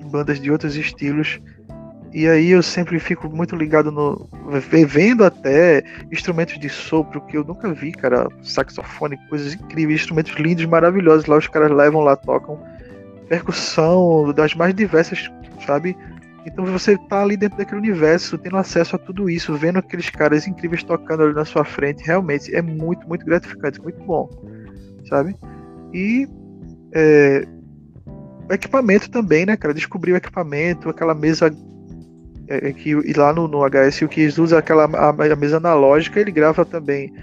bandas 0.08 0.40
de 0.40 0.52
outros 0.52 0.76
estilos 0.76 1.40
E 2.14 2.28
aí 2.28 2.50
eu 2.52 2.64
sempre 2.64 3.00
fico 3.00 3.30
muito 3.30 3.56
ligado 3.56 3.92
no. 3.92 4.30
vendo 4.88 5.24
até 5.24 5.84
instrumentos 6.12 6.60
de 6.60 6.70
sopro 6.70 7.22
que 7.22 7.38
eu 7.38 7.44
nunca 7.44 7.74
vi, 7.74 7.92
cara. 7.92 8.28
Saxofone, 8.42 9.18
coisas 9.30 9.54
incríveis, 9.54 10.02
instrumentos 10.02 10.34
lindos, 10.36 10.66
maravilhosos. 10.66 11.26
Lá 11.26 11.38
os 11.38 11.48
caras 11.48 11.72
levam 11.72 12.02
lá, 12.02 12.16
tocam. 12.16 12.60
Percussão 13.28 14.34
das 14.34 14.56
mais 14.56 14.74
diversas, 14.74 15.30
sabe? 15.66 15.96
Então 16.48 16.66
você 16.66 16.98
tá 17.10 17.22
ali 17.22 17.36
dentro 17.36 17.58
daquele 17.58 17.82
universo, 17.82 18.38
tendo 18.38 18.56
acesso 18.56 18.96
a 18.96 19.00
tudo 19.00 19.30
isso, 19.30 19.54
vendo 19.56 19.80
aqueles 19.80 20.10
caras 20.10 20.48
incríveis 20.48 20.82
tocando 20.82 21.24
ali 21.24 21.34
na 21.34 21.44
sua 21.44 21.66
frente, 21.66 22.06
realmente 22.06 22.56
é 22.56 22.62
muito, 22.62 23.06
muito 23.06 23.26
gratificante, 23.26 23.82
muito 23.82 24.02
bom, 24.06 24.30
sabe? 25.10 25.36
E 25.94 26.26
é, 26.96 27.46
o 28.50 28.54
equipamento 28.54 29.10
também, 29.10 29.46
né, 29.46 29.58
cara? 29.58 29.74
Descobrir 29.74 30.14
o 30.14 30.18
equipamento, 30.18 30.90
aquela 30.90 31.14
mesa 31.14 31.52
é, 32.48 32.70
é, 32.70 32.74
que 32.74 32.92
e 32.92 33.14
lá 33.14 33.34
no, 33.34 33.48
no 33.48 33.68
HS 33.68 34.02
o 34.04 34.08
que 34.08 34.26
usa 34.26 34.58
aquela 34.58 34.86
a, 34.86 35.10
a, 35.10 35.36
mesa 35.36 35.58
analógica, 35.58 36.20
ele 36.20 36.32
grava 36.32 36.64
também 36.64 37.14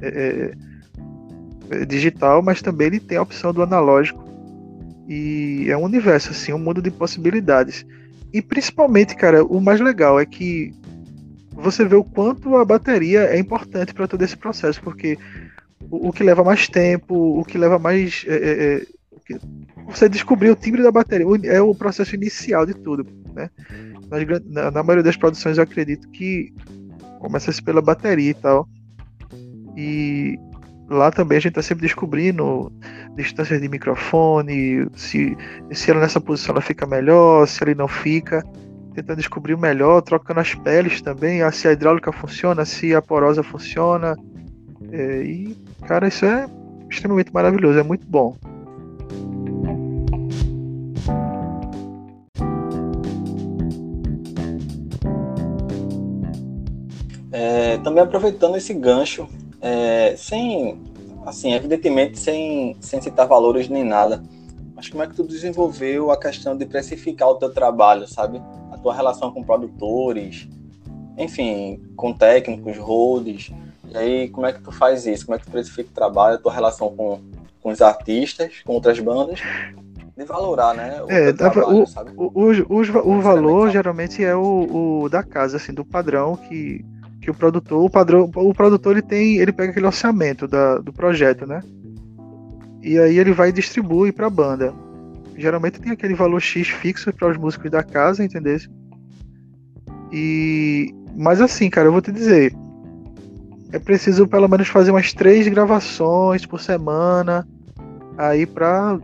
é, 0.00 0.08
é, 0.08 1.76
é, 1.76 1.84
digital, 1.84 2.42
mas 2.42 2.60
também 2.60 2.88
ele 2.88 3.00
tem 3.00 3.16
a 3.16 3.22
opção 3.22 3.52
do 3.52 3.62
analógico. 3.62 4.22
E 5.08 5.66
é 5.68 5.76
um 5.76 5.84
universo, 5.84 6.30
assim, 6.30 6.52
um 6.52 6.58
mundo 6.58 6.82
de 6.82 6.90
possibilidades. 6.90 7.86
E 8.32 8.40
principalmente, 8.40 9.14
cara, 9.14 9.44
o 9.44 9.60
mais 9.60 9.80
legal 9.80 10.18
é 10.18 10.26
que 10.26 10.72
você 11.52 11.84
vê 11.84 11.94
o 11.94 12.04
quanto 12.04 12.56
a 12.56 12.64
bateria 12.64 13.24
é 13.24 13.38
importante 13.38 13.92
para 13.92 14.08
todo 14.08 14.22
esse 14.22 14.36
processo, 14.36 14.82
porque 14.82 15.18
o, 15.90 16.08
o, 16.08 16.12
que 16.12 16.24
leva 16.24 16.42
mais 16.42 16.66
tempo, 16.68 17.14
o 17.14 17.44
que 17.44 17.58
leva 17.58 17.78
mais. 17.78 18.24
Você 19.86 20.08
descobrir 20.08 20.50
o 20.50 20.56
timbre 20.56 20.82
da 20.82 20.92
bateria, 20.92 21.26
é 21.44 21.60
o 21.60 21.74
processo 21.74 22.14
inicial 22.14 22.64
de 22.64 22.74
tudo, 22.74 23.06
né? 23.34 23.50
na, 24.46 24.70
na 24.70 24.82
maioria 24.82 25.02
das 25.02 25.16
produções 25.16 25.56
eu 25.56 25.64
acredito 25.64 26.08
que 26.10 26.52
começa-se 27.18 27.62
pela 27.62 27.80
bateria 27.80 28.30
e 28.30 28.34
tal. 28.34 28.68
E 29.76 30.38
lá 30.88 31.10
também 31.10 31.38
a 31.38 31.40
gente 31.40 31.52
está 31.52 31.62
sempre 31.62 31.86
descobrindo 31.86 32.70
distâncias 33.16 33.60
de 33.60 33.68
microfone, 33.68 34.86
se, 34.94 35.36
se 35.70 35.90
ela 35.90 36.00
nessa 36.00 36.20
posição 36.20 36.52
ela 36.52 36.60
fica 36.60 36.86
melhor, 36.86 37.46
se 37.46 37.62
ele 37.64 37.74
não 37.74 37.88
fica. 37.88 38.42
Tentando 38.94 39.16
descobrir 39.16 39.54
o 39.54 39.58
melhor, 39.58 40.02
trocando 40.02 40.40
as 40.40 40.54
peles 40.54 41.00
também, 41.00 41.50
se 41.50 41.66
a 41.66 41.72
hidráulica 41.72 42.12
funciona, 42.12 42.64
se 42.66 42.94
a 42.94 43.00
porosa 43.00 43.42
funciona. 43.42 44.14
É, 44.90 45.22
e, 45.22 45.56
cara, 45.86 46.08
isso 46.08 46.26
é 46.26 46.46
extremamente 46.90 47.32
maravilhoso, 47.32 47.78
é 47.78 47.82
muito 47.82 48.06
bom. 48.06 48.36
É, 57.32 57.78
também 57.78 58.02
aproveitando 58.02 58.56
esse 58.56 58.74
gancho, 58.74 59.26
é, 59.60 60.14
sem, 60.16 60.80
assim, 61.24 61.54
evidentemente 61.54 62.18
sem, 62.18 62.76
sem 62.78 63.00
citar 63.00 63.26
valores 63.26 63.68
nem 63.68 63.82
nada, 63.82 64.22
mas 64.76 64.88
como 64.88 65.02
é 65.02 65.06
que 65.06 65.14
tu 65.14 65.24
desenvolveu 65.24 66.10
a 66.10 66.18
questão 66.18 66.56
de 66.56 66.66
precificar 66.66 67.28
o 67.28 67.36
teu 67.36 67.52
trabalho, 67.52 68.06
sabe? 68.06 68.42
A 68.70 68.76
tua 68.76 68.94
relação 68.94 69.32
com 69.32 69.42
produtores, 69.42 70.48
enfim, 71.16 71.80
com 71.96 72.12
técnicos, 72.12 72.76
roads, 72.76 73.50
e 73.88 73.96
aí 73.96 74.28
como 74.28 74.46
é 74.46 74.52
que 74.52 74.60
tu 74.60 74.72
faz 74.72 75.06
isso? 75.06 75.24
Como 75.24 75.36
é 75.36 75.38
que 75.38 75.46
tu 75.46 75.52
precifica 75.52 75.88
o 75.90 75.94
trabalho, 75.94 76.34
a 76.36 76.38
tua 76.38 76.52
relação 76.52 76.94
com, 76.94 77.20
com 77.62 77.70
os 77.70 77.80
artistas, 77.80 78.60
com 78.64 78.72
outras 78.72 78.98
bandas? 78.98 79.40
De 80.16 80.24
valorar, 80.24 80.74
né? 80.74 81.02
O, 81.02 81.10
é, 81.10 81.32
trabalho, 81.32 81.84
o, 82.16 82.24
o, 82.24 82.52
o, 82.68 83.16
o, 83.16 83.20
valor 83.20 83.70
geralmente 83.70 84.22
é 84.22 84.34
o, 84.36 85.04
o 85.04 85.08
da 85.08 85.22
casa, 85.22 85.56
assim, 85.56 85.72
do 85.72 85.84
padrão 85.84 86.36
que 86.36 86.84
que 87.22 87.30
o 87.30 87.34
produtor, 87.34 87.84
o 87.84 87.88
padrão, 87.88 88.28
o 88.34 88.52
produtor 88.52 88.92
ele 88.92 89.02
tem, 89.02 89.36
ele 89.36 89.52
pega 89.52 89.70
aquele 89.70 89.86
orçamento 89.86 90.48
da, 90.48 90.78
do 90.78 90.92
projeto, 90.92 91.46
né? 91.46 91.62
E 92.82 92.98
aí 92.98 93.16
ele 93.16 93.32
vai 93.32 93.50
e 93.50 93.52
distribui 93.52 94.10
para 94.10 94.26
a 94.26 94.30
banda. 94.30 94.74
Geralmente 95.36 95.80
tem 95.80 95.92
aquele 95.92 96.14
valor 96.14 96.40
X 96.40 96.68
fixo 96.68 97.12
para 97.12 97.30
os 97.30 97.38
músicos 97.38 97.70
da 97.70 97.84
casa, 97.84 98.24
entendeu? 98.24 98.58
E 100.12 100.92
mas 101.14 101.40
assim, 101.40 101.70
cara, 101.70 101.86
eu 101.86 101.92
vou 101.92 102.02
te 102.02 102.10
dizer, 102.10 102.52
é 103.72 103.78
preciso 103.78 104.26
pelo 104.28 104.48
menos 104.48 104.68
fazer 104.68 104.90
umas 104.90 105.12
três 105.12 105.48
gravações 105.48 106.44
por 106.44 106.60
semana, 106.60 107.46
aí 108.18 108.46
para 108.46 108.98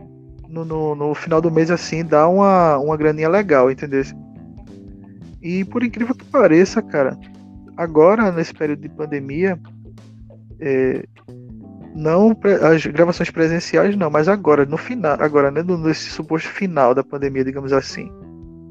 no, 0.47 0.63
no, 0.63 0.95
no, 0.95 1.15
final 1.15 1.41
do 1.41 1.51
mês 1.51 1.71
assim 1.71 2.05
dar 2.05 2.27
uma, 2.27 2.77
uma 2.77 2.95
graninha 2.95 3.29
legal, 3.29 3.69
entendeu? 3.69 4.03
E 5.41 5.65
por 5.65 5.83
incrível 5.83 6.15
que 6.15 6.25
pareça, 6.25 6.81
cara, 6.81 7.17
agora, 7.75 8.31
nesse 8.31 8.53
período 8.53 8.81
de 8.81 8.89
pandemia, 8.89 9.59
é, 10.59 11.03
não 11.95 12.37
as 12.61 12.85
gravações 12.85 13.29
presenciais 13.29 13.95
não, 13.95 14.09
mas 14.09 14.27
agora, 14.27 14.65
no 14.65 14.77
final, 14.77 15.17
agora, 15.19 15.49
né, 15.49 15.63
nesse 15.63 16.09
suposto 16.09 16.49
final 16.49 16.93
da 16.93 17.03
pandemia, 17.03 17.43
digamos 17.43 17.73
assim, 17.73 18.11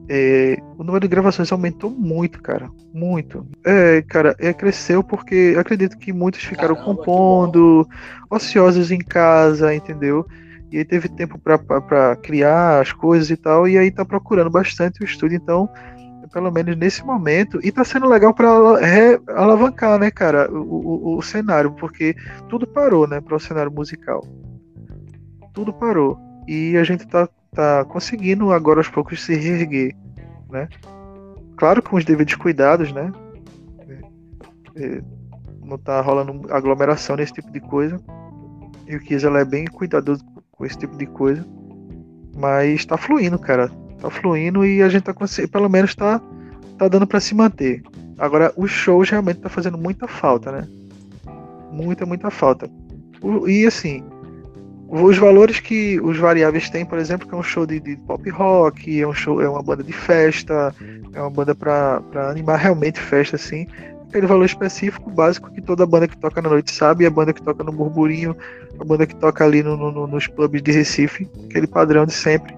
é, 0.09 0.57
o 0.77 0.83
número 0.83 1.01
de 1.01 1.09
gravações 1.09 1.53
aumentou 1.53 1.91
muito, 1.91 2.41
cara. 2.41 2.71
Muito. 2.95 3.47
É, 3.65 4.03
cara, 4.03 4.35
é, 4.39 4.53
cresceu 4.53 5.03
porque 5.03 5.55
acredito 5.59 5.99
que 5.99 6.13
muitos 6.13 6.43
ficaram 6.43 6.75
Caramba, 6.75 6.97
compondo, 6.97 7.89
ociosos 8.31 8.91
em 8.91 8.99
casa, 8.99 9.75
entendeu? 9.75 10.27
E 10.71 10.79
aí 10.79 10.85
teve 10.85 11.09
tempo 11.09 11.39
para 11.39 12.17
criar 12.17 12.81
as 12.81 12.93
coisas 12.93 13.31
e 13.31 13.37
tal, 13.37 13.67
e 13.67 13.79
aí 13.79 13.91
tá 13.91 14.05
procurando 14.05 14.51
bastante 14.51 15.03
o 15.03 15.05
estúdio, 15.05 15.37
então 15.37 15.69
pelo 16.29 16.51
menos 16.51 16.77
nesse 16.77 17.05
momento, 17.05 17.59
e 17.63 17.73
tá 17.73 17.85
sendo 17.85 18.07
legal 18.07 18.35
para 18.35 18.49
alavancar, 19.35 19.99
né, 19.99 20.11
cara, 20.11 20.51
o, 20.53 21.15
o, 21.15 21.17
o, 21.17 21.23
cenário, 21.23 21.73
porque 21.73 22.15
tudo 22.49 22.67
parou, 22.67 23.09
né, 23.09 23.21
para 23.21 23.35
o 23.35 23.41
cenário 23.41 23.73
musical. 23.73 24.23
Tudo 25.55 25.73
parou. 25.73 26.19
E 26.47 26.77
a 26.77 26.85
gente 26.85 27.07
tá, 27.07 27.29
tá 27.59 27.85
conseguindo 27.85 28.53
agora 28.53 28.79
aos 28.79 28.89
poucos 28.89 29.21
se 29.21 29.35
reerguer, 29.35 29.93
né? 30.49 30.69
Claro 31.57 31.83
com 31.83 31.97
os 31.97 32.05
devidos 32.05 32.37
cuidados, 32.37 32.93
né? 32.93 33.11
É, 34.77 34.85
é, 34.85 35.03
não 35.65 35.77
tá 35.77 36.01
rolando 36.01 36.53
aglomeração 36.53 37.17
nesse 37.17 37.33
tipo 37.33 37.51
de 37.51 37.59
coisa. 37.59 38.01
E 38.87 38.95
o 38.95 39.27
ela 39.27 39.41
é 39.41 39.45
bem 39.45 39.65
cuidadoso 39.65 40.25
com 40.53 40.65
esse 40.65 40.79
tipo 40.79 40.97
de 40.97 41.07
coisa. 41.07 41.45
Mas 42.37 42.87
tá 42.87 42.97
fluindo, 42.97 43.37
cara 43.39 43.69
tá 43.99 44.09
fluindo 44.09 44.65
e 44.65 44.81
a 44.81 44.89
gente 44.89 45.03
tá 45.03 45.13
conseguindo, 45.13 45.51
pelo 45.51 45.69
menos 45.69 45.95
tá, 45.95 46.21
tá 46.79 46.89
dando 46.89 47.07
para 47.07 47.19
se 47.21 47.35
manter. 47.35 47.83
Agora, 48.17 48.53
os 48.57 48.71
shows 48.71 49.11
realmente 49.11 49.41
tá 49.41 49.49
fazendo 49.49 49.77
muita 49.77 50.07
falta, 50.07 50.53
né? 50.53 50.69
Muita, 51.73 52.07
muita 52.07 52.31
falta. 52.31 52.71
E 53.47 53.67
assim, 53.67 54.05
os 54.89 55.18
valores 55.18 55.61
que 55.61 56.01
os 56.01 56.16
variáveis 56.16 56.70
têm, 56.70 56.84
por 56.84 56.99
exemplo, 56.99 57.28
que 57.28 57.34
é 57.34 57.39
um 57.39 57.43
show 57.43 57.66
de, 57.66 57.78
de, 57.78 57.97
pop 57.97 58.28
rock, 58.30 59.01
é 59.01 59.07
um 59.07 59.12
show, 59.12 59.41
é 59.41 59.49
uma 59.49 59.62
banda 59.62 59.82
de 59.82 59.93
festa, 59.93 60.74
é 61.12 61.20
uma 61.20 61.30
banda 61.30 61.55
para 61.55 62.03
animar 62.30 62.59
realmente 62.59 62.99
festa, 62.99 63.36
assim. 63.36 63.66
Aquele 64.09 64.26
valor 64.26 64.47
específico, 64.47 65.11
básico, 65.11 65.51
que 65.51 65.61
toda 65.61 65.84
banda 65.84 66.09
que 66.09 66.16
toca 66.16 66.41
na 66.41 66.49
noite 66.49 66.74
sabe, 66.74 67.05
a 67.05 67.11
banda 67.11 67.34
que 67.34 67.43
toca 67.43 67.62
no 67.62 67.70
burburinho, 67.70 68.34
a 68.80 68.84
banda 68.84 69.07
que 69.07 69.14
toca 69.14 69.45
ali 69.45 69.62
no, 69.62 69.76
no, 69.76 70.07
nos 70.07 70.26
pubs 70.26 70.62
de 70.62 70.72
Recife, 70.72 71.28
aquele 71.51 71.66
padrão 71.66 72.07
de 72.07 72.14
sempre 72.14 72.57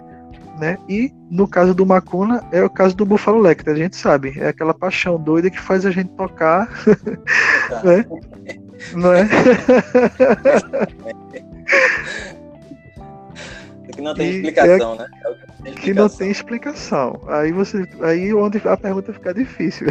né? 0.61 0.78
E 0.87 1.11
no 1.31 1.49
caso 1.49 1.74
do 1.74 1.87
Macuna 1.87 2.45
é 2.53 2.62
o 2.62 2.68
caso 2.68 2.95
do 2.95 3.07
Buffalo 3.07 3.41
Lecter, 3.41 3.72
a 3.72 3.78
gente 3.78 3.97
sabe, 3.97 4.39
é 4.39 4.49
aquela 4.49 4.74
paixão 4.74 5.18
doida 5.18 5.49
que 5.49 5.59
faz 5.59 5.87
a 5.87 5.91
gente 5.91 6.11
tocar, 6.11 6.68
né? 7.83 8.05
Não 8.93 9.14
é? 9.14 9.26
que 13.93 14.01
não 14.01 14.14
tem 14.14 14.27
e 14.27 14.37
explicação, 14.37 14.95
é, 14.95 14.99
né? 14.99 15.07
É 15.12 15.16
que, 15.21 15.23
tem 15.23 15.73
explicação. 15.73 15.83
que 15.83 15.95
não 15.95 16.09
tem 16.09 16.31
explicação. 16.31 17.21
Aí 17.29 17.53
você, 17.53 17.89
aí 18.01 18.33
onde 18.35 18.59
a 18.66 18.77
pergunta 18.77 19.12
fica 19.12 19.35
difícil. 19.35 19.89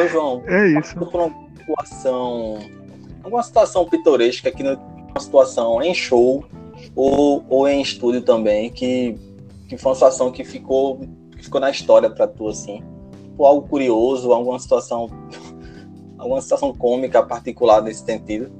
Ô 0.00 0.08
João, 0.08 0.42
é 0.48 0.68
isso. 0.78 0.96
Por 0.96 1.20
uma 1.20 1.48
situação, 1.58 2.58
alguma 3.22 3.42
situação 3.42 3.88
pitoresca 3.88 4.48
aqui 4.48 4.62
numa 4.62 5.20
situação 5.20 5.82
em 5.82 5.94
show 5.94 6.44
ou, 6.94 7.44
ou 7.48 7.68
em 7.68 7.82
estúdio 7.82 8.22
também, 8.22 8.70
que, 8.70 9.16
que 9.68 9.76
foi 9.76 9.90
uma 9.90 9.94
situação 9.96 10.32
que 10.32 10.44
ficou, 10.44 11.00
que 11.36 11.44
ficou 11.44 11.60
na 11.60 11.70
história 11.70 12.08
para 12.08 12.26
tu, 12.26 12.48
assim? 12.48 12.82
Tipo, 13.22 13.44
algo 13.44 13.68
curioso, 13.68 14.32
alguma 14.32 14.58
situação, 14.58 15.08
alguma 16.16 16.40
situação 16.40 16.72
cômica 16.74 17.22
particular 17.22 17.82
nesse 17.82 18.04
sentido? 18.04 18.50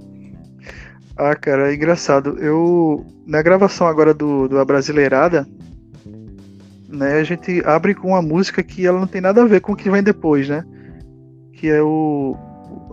Ah, 1.22 1.36
cara, 1.36 1.70
é 1.70 1.74
engraçado. 1.74 2.38
Eu, 2.38 3.04
na 3.26 3.42
gravação 3.42 3.86
agora 3.86 4.14
do, 4.14 4.48
do 4.48 4.64
Brasileirada, 4.64 5.46
né, 6.88 7.18
a 7.18 7.24
gente 7.24 7.62
abre 7.66 7.94
com 7.94 8.08
uma 8.08 8.22
música 8.22 8.62
que 8.62 8.86
ela 8.86 8.98
não 8.98 9.06
tem 9.06 9.20
nada 9.20 9.42
a 9.42 9.46
ver 9.46 9.60
com 9.60 9.72
o 9.72 9.76
que 9.76 9.90
vem 9.90 10.02
depois, 10.02 10.48
né? 10.48 10.64
Que 11.52 11.68
é 11.68 11.82
o 11.82 12.34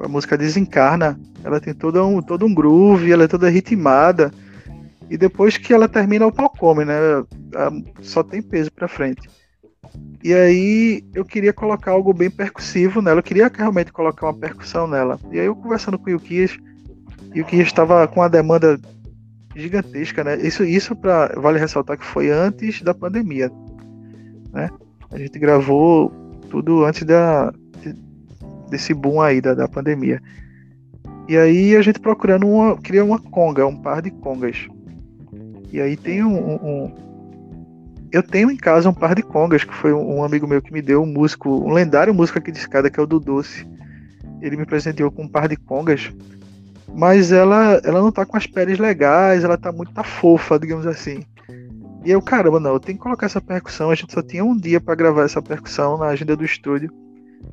a 0.04 0.10
música 0.10 0.38
Desencarna. 0.38 1.18
Ela 1.42 1.62
tem 1.62 1.74
todo 1.74 2.06
um, 2.06 2.22
todo 2.22 2.46
um 2.46 2.54
groove, 2.54 3.14
ela 3.14 3.24
é 3.24 3.28
toda 3.30 3.48
ritmada. 3.48 4.30
E 5.10 5.18
depois 5.18 5.58
que 5.58 5.74
ela 5.74 5.88
termina, 5.88 6.28
o 6.28 6.32
pau 6.32 6.50
come, 6.50 6.84
né? 6.84 6.98
Só 8.02 8.24
tem 8.24 8.42
peso 8.42 8.70
pra 8.74 8.90
frente. 8.90 9.22
E 10.22 10.34
aí 10.34 11.02
eu 11.16 11.24
queria 11.24 11.54
colocar 11.54 11.92
algo 11.92 12.14
bem 12.14 12.30
percussivo 12.30 13.02
nela, 13.02 13.20
eu 13.20 13.24
queria 13.24 13.48
realmente 13.48 13.94
colocar 13.94 14.26
uma 14.26 14.38
percussão 14.38 14.86
nela. 14.86 15.18
E 15.32 15.40
aí 15.40 15.46
eu 15.46 15.56
conversando 15.56 15.98
com 15.98 16.08
o 16.08 16.10
Yukias, 17.30 17.36
Yukias 17.36 17.68
estava 17.68 18.08
com 18.08 18.20
uma 18.20 18.30
demanda 18.30 18.80
gigantesca, 19.56 20.24
né? 20.24 20.38
Isso, 20.38 20.64
isso 20.64 20.96
para 20.96 21.34
vale 21.40 21.60
ressaltar 21.60 21.98
que 21.98 22.06
foi 22.06 22.30
antes 22.30 22.82
da 22.82 22.94
pandemia, 22.94 23.52
né? 24.54 24.70
A 25.12 25.18
gente 25.18 25.40
gravou 25.40 26.12
tudo 26.50 26.86
antes 26.86 27.04
da, 27.04 27.54
desse 28.70 28.94
boom 28.94 29.22
aí 29.22 29.42
da, 29.42 29.54
da 29.54 29.68
pandemia. 29.68 30.22
E 31.28 31.38
aí 31.38 31.76
a 31.76 31.82
gente 31.82 32.00
procurando 32.00 32.48
uma, 32.48 32.78
criar 32.78 33.04
uma 33.04 33.20
conga, 33.20 33.66
um 33.66 33.76
par 33.76 34.02
de 34.02 34.12
congas. 34.12 34.68
E 35.72 35.82
aí 35.82 35.98
tem 35.98 36.24
um, 36.24 36.56
um, 36.56 36.94
eu 38.12 38.24
tenho 38.24 38.50
em 38.50 38.56
casa 38.56 38.90
um 38.90 38.94
par 38.94 39.14
de 39.14 39.22
congas 39.22 39.64
que 39.64 39.74
foi 39.74 39.94
um, 39.94 40.24
amigo 40.24 40.48
meu 40.48 40.62
que 40.62 40.72
me 40.72 40.82
deu 40.82 41.04
um 41.04 41.06
músico, 41.06 41.50
um 41.50 41.74
lendário 41.74 42.14
músico 42.14 42.40
aqui 42.40 42.52
de 42.52 42.60
escada 42.60 42.90
que 42.90 43.00
é 43.00 43.04
o 43.04 43.08
do 43.08 43.20
Doce. 43.20 43.68
Ele 44.42 44.56
me 44.56 44.66
presenteou 44.66 45.12
com 45.12 45.24
um 45.24 45.28
par 45.28 45.48
de 45.48 45.58
congas, 45.58 46.14
mas 46.96 47.32
ela 47.32 47.82
ela 47.84 48.02
não 48.02 48.12
tá 48.12 48.26
com 48.26 48.38
as 48.38 48.48
peles 48.48 48.80
legais, 48.80 49.44
ela 49.44 49.58
tá 49.58 49.72
muito 49.72 49.92
tá 49.94 50.04
fofa, 50.04 50.60
digamos 50.60 50.88
assim. 50.88 51.24
E 52.06 52.12
eu, 52.12 52.22
caramba, 52.22 52.60
não, 52.60 52.74
eu 52.74 52.80
tenho 52.80 52.98
que 52.98 53.04
colocar 53.04 53.26
essa 53.26 53.42
percussão. 53.42 53.92
A 53.92 53.96
gente 53.96 54.14
só 54.14 54.22
tinha 54.22 54.44
um 54.44 54.58
dia 54.58 54.80
para 54.80 54.96
gravar 54.96 55.24
essa 55.24 55.42
percussão 55.42 55.98
na 55.98 56.08
agenda 56.08 56.36
do 56.36 56.46
estúdio. 56.46 56.90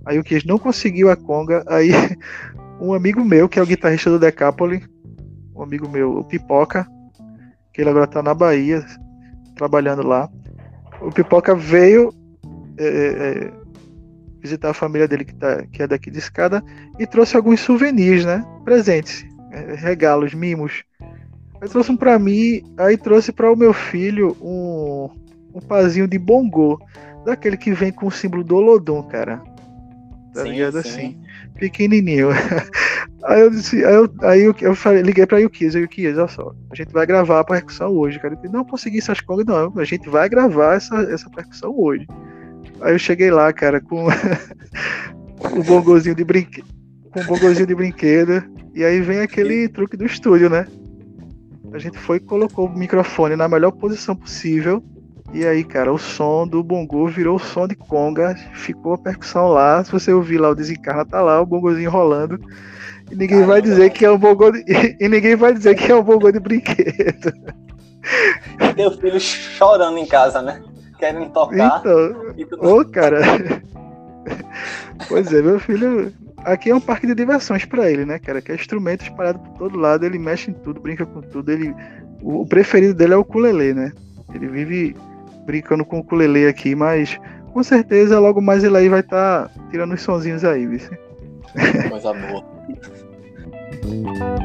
Aí 0.07 0.19
o 0.19 0.23
que 0.23 0.47
não 0.47 0.59
conseguiu 0.59 1.11
a 1.11 1.17
conga, 1.17 1.65
aí 1.67 1.91
um 2.81 2.95
amigo 2.95 3.25
meu, 3.25 3.49
que 3.49 3.59
é 3.59 3.63
o 3.63 3.67
guitarrista 3.67 4.11
do 4.11 4.19
Decapoli, 4.19 4.85
um 5.55 5.63
amigo 5.63 5.89
meu, 5.89 6.19
o 6.19 6.25
Pipoca, 6.25 6.87
que 7.73 7.81
ele 7.81 7.91
agora 7.91 8.07
tá 8.07 8.23
na 8.23 8.35
Bahia, 8.35 8.85
trabalhando 9.57 10.07
lá. 10.07 10.29
O 11.01 11.11
Pipoca 11.11 11.55
veio 11.55 12.13
é, 12.79 12.87
é, 12.87 13.53
visitar 14.45 14.71
a 14.71 14.75
família 14.75 15.09
dele, 15.09 15.25
que, 15.25 15.35
tá, 15.35 15.65
que 15.73 15.83
é 15.83 15.87
daqui 15.87 16.11
de 16.11 16.19
escada, 16.19 16.63
e 16.99 17.07
trouxe 17.07 17.35
alguns 17.35 17.61
souvenirs, 17.61 18.27
né? 18.27 18.45
Presentes, 18.63 19.25
é, 19.51 19.75
regalos, 19.75 20.35
mimos. 20.35 20.85
Aí 21.61 21.69
trouxe 21.69 21.91
um 21.91 21.97
pra 21.97 22.19
mim, 22.19 22.63
aí 22.77 22.99
trouxe 22.99 23.33
para 23.33 23.51
o 23.51 23.57
meu 23.57 23.73
filho 23.73 24.37
um, 24.41 25.09
um 25.55 25.61
pazinho 25.61 26.07
de 26.07 26.19
bongô, 26.19 26.79
daquele 27.25 27.57
que 27.57 27.73
vem 27.73 27.91
com 27.91 28.07
o 28.07 28.13
símbolo 28.13 28.45
do 28.45 28.57
Olodum, 28.57 29.03
cara. 29.05 29.43
Tá 30.35 30.43
sim, 30.43 30.51
ligado 30.51 30.83
sim. 30.83 30.89
assim? 30.89 31.25
pequenininho. 31.55 32.29
Aí 33.25 33.41
eu 33.41 33.49
disse, 33.49 33.83
aí 33.83 33.95
eu, 33.95 34.15
aí 34.21 34.43
eu, 34.43 34.55
eu 34.61 34.75
falei, 34.75 35.01
liguei 35.01 35.25
pra 35.25 35.39
Yukias, 35.39 35.75
Yukias, 35.75 36.19
olha 36.19 36.29
só, 36.29 36.55
a 36.71 36.75
gente 36.75 36.93
vai 36.93 37.07
gravar 37.07 37.41
a 37.41 37.45
percussão 37.45 37.91
hoje, 37.91 38.21
cara. 38.21 38.39
Ele 38.43 38.53
não 38.53 38.67
consegui 38.67 38.99
essas 38.99 39.19
congas, 39.23 39.47
não, 39.47 39.73
a 39.79 39.85
gente 39.85 40.11
vai 40.11 40.29
gravar 40.29 40.75
essa, 40.75 40.95
essa 41.11 41.31
percussão 41.31 41.75
hoje. 41.75 42.07
Aí 42.81 42.95
eu 42.95 42.99
cheguei 42.99 43.31
lá, 43.31 43.53
cara, 43.53 43.81
com 43.81 44.07
o 45.53 45.63
bongozinho 45.65 46.15
de 46.15 46.25
brinquedo, 46.25 46.67
com 47.11 47.21
o 47.21 47.25
bongozinho 47.25 47.67
de 47.67 47.75
brinquedo, 47.75 48.45
e 48.75 48.85
aí 48.85 49.01
vem 49.01 49.21
aquele 49.21 49.69
truque 49.69 49.97
do 49.97 50.05
estúdio, 50.05 50.51
né? 50.51 50.67
A 51.73 51.79
gente 51.79 51.99
foi 51.99 52.19
e 52.19 52.21
colocou 52.21 52.67
o 52.67 52.79
microfone 52.79 53.37
na 53.37 53.49
melhor 53.49 53.73
posição 53.73 54.15
possível, 54.15 54.83
e 55.35 55.45
aí, 55.45 55.65
cara, 55.65 55.93
o 55.93 55.99
som 55.99 56.47
do 56.47 56.63
bongo 56.63 57.09
virou 57.09 57.35
o 57.35 57.41
som 57.41 57.67
de 57.67 57.75
conga, 57.75 58.37
ficou 58.55 58.95
a 58.95 58.99
percussão 58.99 59.49
lá. 59.49 59.83
Se 59.83 59.91
você 59.91 60.13
ouvir 60.13 60.39
lá 60.39 60.51
o 60.51 60.55
desencarna, 60.55 61.05
tá 61.05 61.21
lá 61.21 61.41
o 61.41 61.47
bongozinho 61.47 61.91
rolando. 61.91 62.39
E 63.11 63.17
ninguém 63.17 63.41
Caramba. 63.41 63.47
vai 63.55 63.63
dizer 63.63 63.91
que 63.91 64.05
é 64.05 64.11
um 64.13 64.17
bongo 64.17 64.53
de... 64.53 64.65
e 65.01 65.09
ninguém 65.09 65.35
vai 65.35 65.53
dizer 65.53 65.75
que 65.75 65.91
é 65.91 65.97
um 65.97 66.05
bongo 66.05 66.31
de 66.31 66.39
brinquedo. 66.39 67.33
E 68.61 68.75
teu 68.75 68.93
filho 68.93 69.19
chorando 69.19 69.99
em 69.99 70.07
casa, 70.07 70.41
né? 70.41 70.63
Querendo 70.99 71.31
tocar. 71.31 71.83
Então, 72.37 72.59
ô, 72.61 72.85
cara. 72.85 73.21
pois 75.09 75.33
é, 75.33 75.43
meu 75.43 75.59
filho. 75.59 76.13
Aqui 76.39 76.71
é 76.71 76.75
um 76.75 76.81
parque 76.81 77.07
de 77.07 77.15
diversões 77.15 77.65
para 77.65 77.91
ele, 77.91 78.05
né, 78.05 78.19
cara? 78.19 78.43
Que 78.43 78.53
é 78.53 78.55
instrumento 78.55 79.03
espalhado 79.03 79.39
por 79.39 79.59
todo 79.59 79.79
lado, 79.79 80.05
ele 80.05 80.19
mexe 80.19 80.51
em 80.51 80.55
tudo, 80.55 80.81
brinca 80.81 81.07
com 81.07 81.23
tudo. 81.23 81.51
Ele, 81.51 81.75
o 82.23 82.45
preferido 82.47 82.93
dele 82.93 83.15
é 83.15 83.17
o 83.17 83.21
ukulele, 83.21 83.73
né? 83.73 83.93
Ele 84.35 84.47
vive 84.49 84.95
brincando 85.47 85.85
com 85.85 85.97
o 85.97 86.01
ukulele 86.01 86.47
aqui, 86.47 86.75
mas 86.75 87.19
com 87.53 87.63
certeza 87.63 88.21
logo 88.21 88.43
mais 88.43 88.63
ele 88.63 88.77
aí 88.77 88.89
vai 88.89 89.01
estar 89.01 89.49
tá 89.49 89.51
tirando 89.71 89.95
os 89.95 90.03
sonzinhos 90.03 90.45
aí, 90.45 90.67
vice. 90.67 90.91
Coisa 91.89 92.13
boa. 92.13 92.45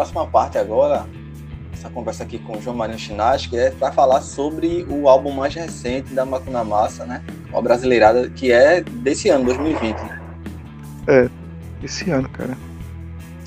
próxima 0.01 0.27
parte 0.27 0.57
agora, 0.57 1.05
essa 1.75 1.91
conversa 1.91 2.23
aqui 2.23 2.39
com 2.39 2.57
o 2.57 2.63
João 2.63 2.75
Marinho 2.75 2.99
Chinaski, 2.99 3.59
é 3.59 3.71
para 3.71 3.93
falar 3.93 4.23
sobre 4.23 4.87
o 4.89 5.11
álbum 5.11 5.31
mais 5.31 5.55
recente 5.55 6.15
da 6.15 6.25
Macuna 6.25 6.65
Massa, 6.65 7.05
né? 7.05 7.23
A 7.53 7.61
brasileirada, 7.61 8.31
que 8.31 8.51
é 8.51 8.81
desse 8.81 9.29
ano, 9.29 9.45
2020. 9.45 9.95
Né? 9.99 10.21
É, 11.07 11.29
esse 11.83 12.11
ano, 12.11 12.31
cara. 12.31 12.57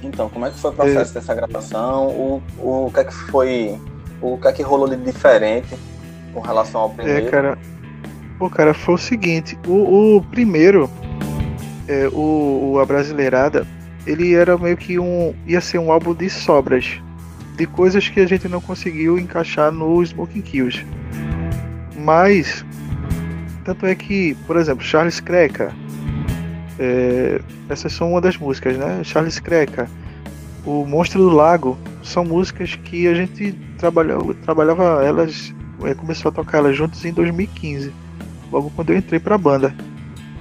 Então, 0.03 0.29
como 0.29 0.45
é 0.45 0.51
que 0.51 0.59
foi 0.59 0.69
o 0.69 0.73
processo 0.75 1.11
é. 1.11 1.13
dessa 1.15 1.33
gravação? 1.33 2.09
O, 2.09 2.43
o, 2.59 2.85
o 2.85 2.91
que 2.93 2.99
é 2.99 3.03
que 3.03 3.13
foi. 3.13 3.81
O 4.21 4.37
que 4.37 4.47
é 4.47 4.51
que 4.51 4.61
rolou 4.61 4.87
de 4.87 4.95
diferente 4.95 5.75
com 6.35 6.39
relação 6.39 6.81
ao 6.81 6.89
primeiro? 6.91 7.25
É, 7.25 7.31
cara. 7.31 7.57
Pô, 8.37 8.47
cara, 8.47 8.75
foi 8.75 8.93
o 8.93 8.97
seguinte, 8.99 9.57
o, 9.67 10.17
o 10.17 10.21
primeiro, 10.21 10.87
é, 11.87 12.07
o, 12.09 12.73
o 12.73 12.79
A 12.79 12.85
Brasileirada, 12.85 13.65
ele 14.05 14.33
era 14.33 14.57
meio 14.57 14.77
que 14.77 14.99
um. 14.99 15.33
ia 15.47 15.61
ser 15.61 15.79
um 15.79 15.91
álbum 15.91 16.13
de 16.13 16.29
sobras. 16.29 17.01
De 17.55 17.65
coisas 17.67 18.09
que 18.09 18.19
a 18.19 18.25
gente 18.25 18.47
não 18.47 18.59
conseguiu 18.59 19.17
encaixar 19.17 19.71
no 19.71 20.01
Smoking 20.03 20.41
Kills. 20.41 20.85
Mas. 21.97 22.65
Tanto 23.63 23.85
é 23.85 23.95
que, 23.95 24.35
por 24.45 24.57
exemplo, 24.57 24.83
Charles 24.83 25.19
Creca. 25.19 25.73
É, 26.77 27.39
essas 27.69 27.93
são 27.93 28.11
uma 28.11 28.21
das 28.21 28.35
músicas, 28.37 28.77
né? 28.77 29.01
Charles 29.03 29.39
Creca. 29.39 29.89
O 30.65 30.85
Monstro 30.85 31.21
do 31.21 31.29
Lago 31.29 31.77
são 32.01 32.25
músicas 32.25 32.75
que 32.75 33.07
a 33.07 33.13
gente 33.13 33.53
trabalhava, 33.77 34.33
trabalhava 34.33 35.03
elas, 35.03 35.53
é, 35.83 35.93
começou 35.93 36.29
a 36.29 36.31
tocar 36.31 36.59
elas 36.59 36.75
juntos 36.75 37.03
em 37.03 37.11
2015, 37.11 37.93
logo 38.49 38.71
quando 38.75 38.91
eu 38.91 38.97
entrei 38.97 39.19
pra 39.19 39.37
banda. 39.37 39.75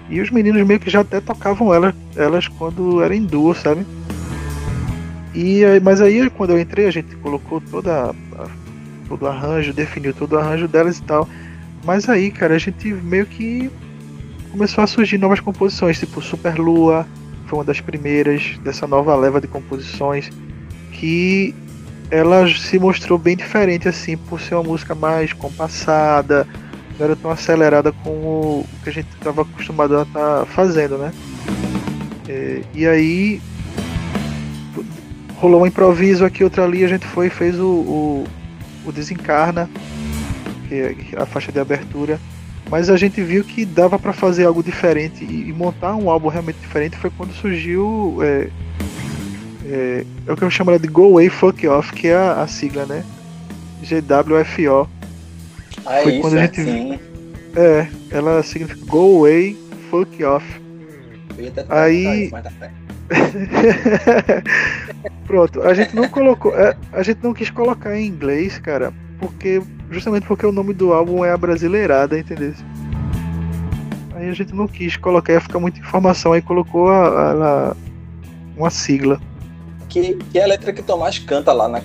E 0.08 0.20
os 0.20 0.30
meninos 0.30 0.66
meio 0.66 0.80
que 0.80 0.90
já 0.90 1.00
até 1.00 1.20
tocavam 1.20 1.72
elas, 1.72 1.94
elas 2.16 2.48
quando 2.48 3.02
eram 3.02 3.14
em 3.14 3.24
duo, 3.24 3.54
sabe? 3.54 3.86
E 5.34 5.62
mas 5.82 6.00
aí 6.00 6.28
quando 6.30 6.50
eu 6.50 6.60
entrei 6.60 6.86
a 6.86 6.90
gente 6.90 7.16
colocou 7.16 7.60
toda 7.60 8.10
a, 8.10 8.46
todo 9.08 9.22
o 9.22 9.26
arranjo, 9.26 9.72
definiu 9.72 10.12
todo 10.12 10.34
o 10.34 10.38
arranjo 10.38 10.68
delas 10.68 10.98
e 10.98 11.02
tal. 11.02 11.28
Mas 11.84 12.08
aí, 12.08 12.30
cara, 12.30 12.54
a 12.54 12.58
gente 12.58 12.92
meio 12.92 13.26
que 13.26 13.70
começou 14.50 14.84
a 14.84 14.86
surgir 14.86 15.18
novas 15.18 15.40
composições, 15.40 15.98
tipo 15.98 16.20
Super 16.20 16.58
Lua, 16.58 17.06
foi 17.46 17.58
uma 17.58 17.64
das 17.64 17.80
primeiras 17.80 18.58
dessa 18.62 18.86
nova 18.86 19.16
leva 19.16 19.40
de 19.40 19.48
composições 19.48 20.30
que 20.92 21.54
ela 22.10 22.46
se 22.46 22.78
mostrou 22.78 23.18
bem 23.18 23.36
diferente 23.36 23.88
assim, 23.88 24.16
por 24.16 24.40
ser 24.40 24.54
uma 24.54 24.64
música 24.64 24.94
mais 24.94 25.32
compassada, 25.32 26.46
não 26.98 27.06
era 27.06 27.16
tão 27.16 27.30
acelerada 27.30 27.92
como 27.92 28.60
o 28.60 28.66
que 28.82 28.90
a 28.90 28.92
gente 28.92 29.08
estava 29.14 29.42
acostumado 29.42 29.98
a 29.98 30.02
estar 30.02 30.40
tá 30.40 30.46
fazendo, 30.46 30.98
né? 30.98 31.12
É, 32.28 32.62
e 32.74 32.86
aí 32.86 33.40
rolou 35.36 35.62
um 35.62 35.66
improviso 35.66 36.24
aqui, 36.24 36.44
outra 36.44 36.64
ali, 36.64 36.84
a 36.84 36.88
gente 36.88 37.04
foi 37.06 37.26
e 37.26 37.30
fez 37.30 37.58
o, 37.58 37.66
o, 37.66 38.24
o 38.86 38.92
Desencarna, 38.92 39.68
que 40.68 40.74
é 40.74 40.96
a 41.16 41.26
faixa 41.26 41.50
de 41.50 41.58
abertura. 41.58 42.20
Mas 42.70 42.88
a 42.88 42.96
gente 42.96 43.20
viu 43.22 43.44
que 43.44 43.66
dava 43.66 43.98
para 43.98 44.12
fazer 44.12 44.46
algo 44.46 44.62
diferente 44.62 45.24
e, 45.24 45.48
e, 45.48 45.52
montar 45.52 45.94
um 45.94 46.08
álbum 46.08 46.28
realmente 46.28 46.58
diferente 46.60 46.96
foi 46.96 47.10
quando 47.10 47.34
surgiu 47.34 48.18
é, 48.22 48.48
é, 49.66 50.06
é 50.26 50.32
o 50.32 50.36
que 50.36 50.42
eu 50.42 50.50
chamo 50.50 50.78
de 50.78 50.88
Go 50.88 51.04
Away 51.06 51.28
Fuck 51.28 51.66
Off, 51.66 51.92
que 51.92 52.08
é 52.08 52.16
a, 52.16 52.40
a 52.40 52.46
sigla, 52.46 52.86
né? 52.86 53.04
GWFO 53.82 54.88
ah, 55.86 56.00
foi 56.02 56.12
isso, 56.12 56.20
quando 56.20 56.38
a 56.38 56.42
gente 56.42 56.62
sim. 56.62 56.98
É, 57.56 57.86
ela 58.10 58.42
significa 58.42 58.84
go 58.86 59.18
away, 59.18 59.56
fuck 59.90 60.24
off. 60.24 60.46
Aí. 61.68 62.24
Isso, 62.24 62.30
tá 62.30 62.70
Pronto, 65.26 65.62
a 65.62 65.74
gente 65.74 65.94
não 65.94 66.08
colocou. 66.08 66.58
É, 66.58 66.74
a 66.92 67.02
gente 67.02 67.22
não 67.22 67.34
quis 67.34 67.50
colocar 67.50 67.96
em 67.96 68.06
inglês, 68.06 68.58
cara, 68.58 68.92
porque. 69.18 69.62
Justamente 69.90 70.26
porque 70.26 70.46
o 70.46 70.52
nome 70.52 70.72
do 70.72 70.94
álbum 70.94 71.22
é 71.22 71.30
a 71.30 71.36
brasileirada, 71.36 72.18
entendeu? 72.18 72.54
Aí 74.14 74.30
a 74.30 74.32
gente 74.32 74.54
não 74.54 74.66
quis 74.66 74.96
colocar, 74.96 75.34
ia 75.34 75.40
ficar 75.40 75.58
muita 75.58 75.78
informação, 75.78 76.32
aí 76.32 76.40
colocou 76.40 76.88
a, 76.88 77.08
a, 77.08 77.70
a 77.70 77.76
uma 78.56 78.70
sigla. 78.70 79.20
Que, 79.90 80.14
que 80.14 80.38
é 80.38 80.44
a 80.44 80.46
letra 80.46 80.72
que 80.72 80.82
Tomás 80.82 81.18
canta 81.18 81.52
lá 81.52 81.68
na, 81.68 81.82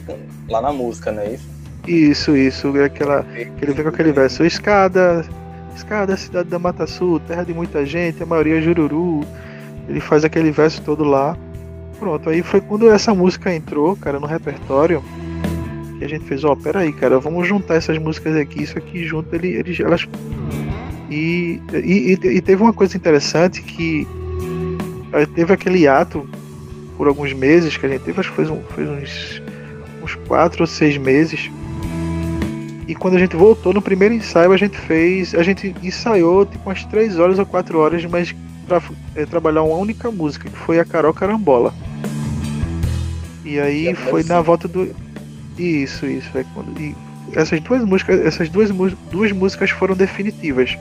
lá 0.47 0.61
na 0.61 0.71
música, 0.71 1.11
não 1.11 1.21
é 1.21 1.33
isso? 1.33 1.56
Isso, 1.87 2.35
isso, 2.35 2.75
é 2.77 2.83
aquela. 2.83 3.23
Que 3.23 3.63
ele 3.63 3.73
vem 3.73 3.83
com 3.83 3.89
aquele 3.89 4.11
verso. 4.11 4.43
Escada, 4.43 5.25
escada, 5.75 6.17
cidade 6.17 6.49
da 6.49 6.59
Mata 6.59 6.85
Sul, 6.85 7.19
terra 7.21 7.43
de 7.43 7.53
muita 7.53 7.85
gente, 7.85 8.21
a 8.21 8.25
maioria 8.25 8.57
é 8.57 8.61
jururu. 8.61 9.21
Ele 9.87 10.01
faz 10.01 10.25
aquele 10.25 10.51
verso 10.51 10.81
todo 10.81 11.03
lá. 11.03 11.37
Pronto, 11.97 12.29
aí 12.29 12.43
foi 12.43 12.59
quando 12.59 12.91
essa 12.91 13.13
música 13.13 13.53
entrou, 13.53 13.95
cara, 13.95 14.19
no 14.19 14.27
repertório. 14.27 15.01
Que 15.97 16.05
a 16.05 16.09
gente 16.09 16.25
fez, 16.25 16.43
ó, 16.43 16.51
oh, 16.51 16.57
peraí, 16.57 16.91
cara, 16.91 17.19
vamos 17.19 17.47
juntar 17.47 17.75
essas 17.75 17.97
músicas 17.97 18.35
aqui, 18.35 18.61
isso 18.63 18.77
aqui 18.77 19.03
junto, 19.03 19.33
ele, 19.33 19.47
ele, 19.47 19.81
elas. 19.81 20.07
E, 21.09 21.59
e, 21.73 22.19
e 22.21 22.41
teve 22.41 22.61
uma 22.61 22.73
coisa 22.73 22.95
interessante 22.97 23.63
que 23.63 24.05
teve 25.33 25.53
aquele 25.53 25.87
ato 25.87 26.27
por 26.97 27.07
alguns 27.07 27.33
meses 27.33 27.77
que 27.77 27.85
a 27.85 27.89
gente 27.89 28.01
teve, 28.01 28.19
acho 28.19 28.29
que 28.29 28.35
foi, 28.35 28.45
um, 28.45 28.61
uns, 29.01 29.41
uns 30.03 30.15
quatro 30.27 30.63
ou 30.63 30.67
seis 30.67 30.97
meses. 30.97 31.49
E 32.87 32.95
quando 32.95 33.15
a 33.15 33.19
gente 33.19 33.35
voltou 33.35 33.73
no 33.73 33.81
primeiro 33.81 34.13
ensaio, 34.13 34.51
a 34.51 34.57
gente 34.57 34.77
fez. 34.77 35.35
A 35.35 35.43
gente 35.43 35.75
ensaiou 35.83 36.45
tipo 36.45 36.69
umas 36.69 36.85
três 36.85 37.19
horas 37.19 37.37
ou 37.37 37.45
quatro 37.45 37.79
horas, 37.79 38.05
mas 38.05 38.33
para 38.65 38.81
é, 39.15 39.25
trabalhar 39.25 39.63
uma 39.63 39.75
única 39.75 40.09
música, 40.09 40.49
que 40.49 40.57
foi 40.57 40.79
a 40.79 40.85
Carol 40.85 41.13
Carambola. 41.13 41.73
E 43.43 43.59
aí 43.59 43.93
foi 43.93 44.23
na 44.23 44.41
volta 44.41 44.67
do. 44.67 44.93
Isso, 45.57 46.05
isso. 46.05 46.37
É 46.37 46.45
quando... 46.53 46.79
E 46.79 46.95
essas 47.33 47.59
duas 47.59 47.83
músicas, 47.83 48.19
essas 48.21 48.49
duas, 48.49 48.69
duas 49.11 49.31
músicas 49.33 49.69
foram 49.69 49.95
definitivas. 49.95 50.77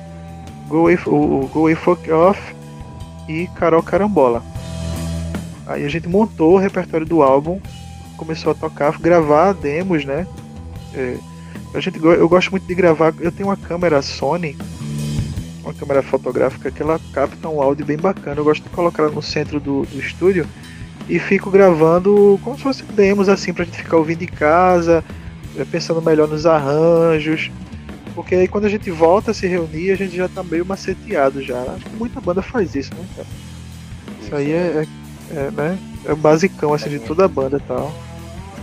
Go 0.68 0.78
Away, 0.78 0.98
o, 1.06 1.48
Go 1.52 1.60
Away 1.60 1.74
Fuck 1.74 2.10
Off 2.10 2.40
e 3.28 3.48
Carol 3.56 3.82
Carambola. 3.82 4.42
Aí 5.66 5.84
a 5.84 5.88
gente 5.88 6.08
montou 6.08 6.54
o 6.54 6.58
repertório 6.58 7.06
do 7.06 7.22
álbum, 7.22 7.60
começou 8.16 8.52
a 8.52 8.54
tocar, 8.54 8.96
gravar 8.98 9.52
demos, 9.52 10.04
né? 10.04 10.26
É, 10.94 11.16
a 11.76 11.80
gente, 11.80 12.02
eu 12.02 12.28
gosto 12.28 12.50
muito 12.50 12.66
de 12.66 12.74
gravar. 12.74 13.14
Eu 13.20 13.30
tenho 13.30 13.48
uma 13.48 13.56
câmera 13.56 14.00
Sony 14.02 14.56
uma 15.66 15.74
câmera 15.74 16.00
fotográfica 16.00 16.70
que 16.70 16.80
ela 16.80 17.00
capta 17.12 17.48
um 17.48 17.60
áudio 17.60 17.84
bem 17.84 17.96
bacana. 17.96 18.40
Eu 18.40 18.44
gosto 18.44 18.62
de 18.62 18.68
colocar 18.70 19.02
ela 19.02 19.12
no 19.12 19.20
centro 19.20 19.58
do, 19.58 19.82
do 19.82 19.98
estúdio 19.98 20.46
e 21.08 21.18
fico 21.18 21.50
gravando 21.50 22.38
como 22.42 22.56
se 22.56 22.62
fosse 22.62 22.82
demos 22.84 23.28
assim 23.28 23.52
pra 23.52 23.64
gente 23.64 23.78
ficar 23.78 23.96
ouvindo 23.96 24.22
em 24.22 24.28
casa, 24.28 25.04
eh, 25.56 25.64
pensando 25.64 26.00
melhor 26.00 26.28
nos 26.28 26.46
arranjos. 26.46 27.50
Porque 28.14 28.34
aí 28.36 28.48
quando 28.48 28.66
a 28.66 28.68
gente 28.68 28.90
volta 28.90 29.32
a 29.32 29.34
se 29.34 29.46
reunir, 29.46 29.90
a 29.90 29.96
gente 29.96 30.16
já 30.16 30.28
tá 30.28 30.42
meio 30.42 30.64
maceteado 30.64 31.42
já. 31.42 31.60
Acho 31.60 31.84
que 31.84 31.96
muita 31.96 32.20
banda 32.20 32.40
faz 32.40 32.74
isso, 32.74 32.94
né, 32.94 33.04
cara? 33.16 33.28
Isso 34.22 34.36
aí 34.36 34.52
é, 34.52 34.86
é, 35.30 35.36
é 35.36 35.50
né? 35.50 35.78
É 36.04 36.12
o 36.12 36.16
basicão 36.16 36.72
assim 36.72 36.88
de 36.88 37.00
toda 37.00 37.24
a 37.24 37.28
banda 37.28 37.56
e 37.56 37.66
tal. 37.66 37.92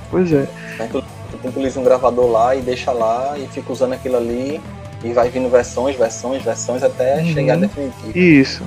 Pois 0.09 0.31
é. 0.31 0.47
Tu 0.89 1.03
utiliza 1.43 1.79
um 1.79 1.83
gravador 1.83 2.29
lá 2.31 2.55
e 2.55 2.61
deixa 2.61 2.91
lá 2.91 3.37
e 3.37 3.47
fica 3.47 3.71
usando 3.71 3.93
aquilo 3.93 4.17
ali 4.17 4.61
e 5.03 5.11
vai 5.11 5.29
vindo 5.29 5.49
versões, 5.49 5.95
versões, 5.95 6.41
versões 6.41 6.81
até 6.81 7.17
uhum. 7.17 7.33
chegar 7.33 7.57
definitivo. 7.57 8.17
Isso, 8.17 8.63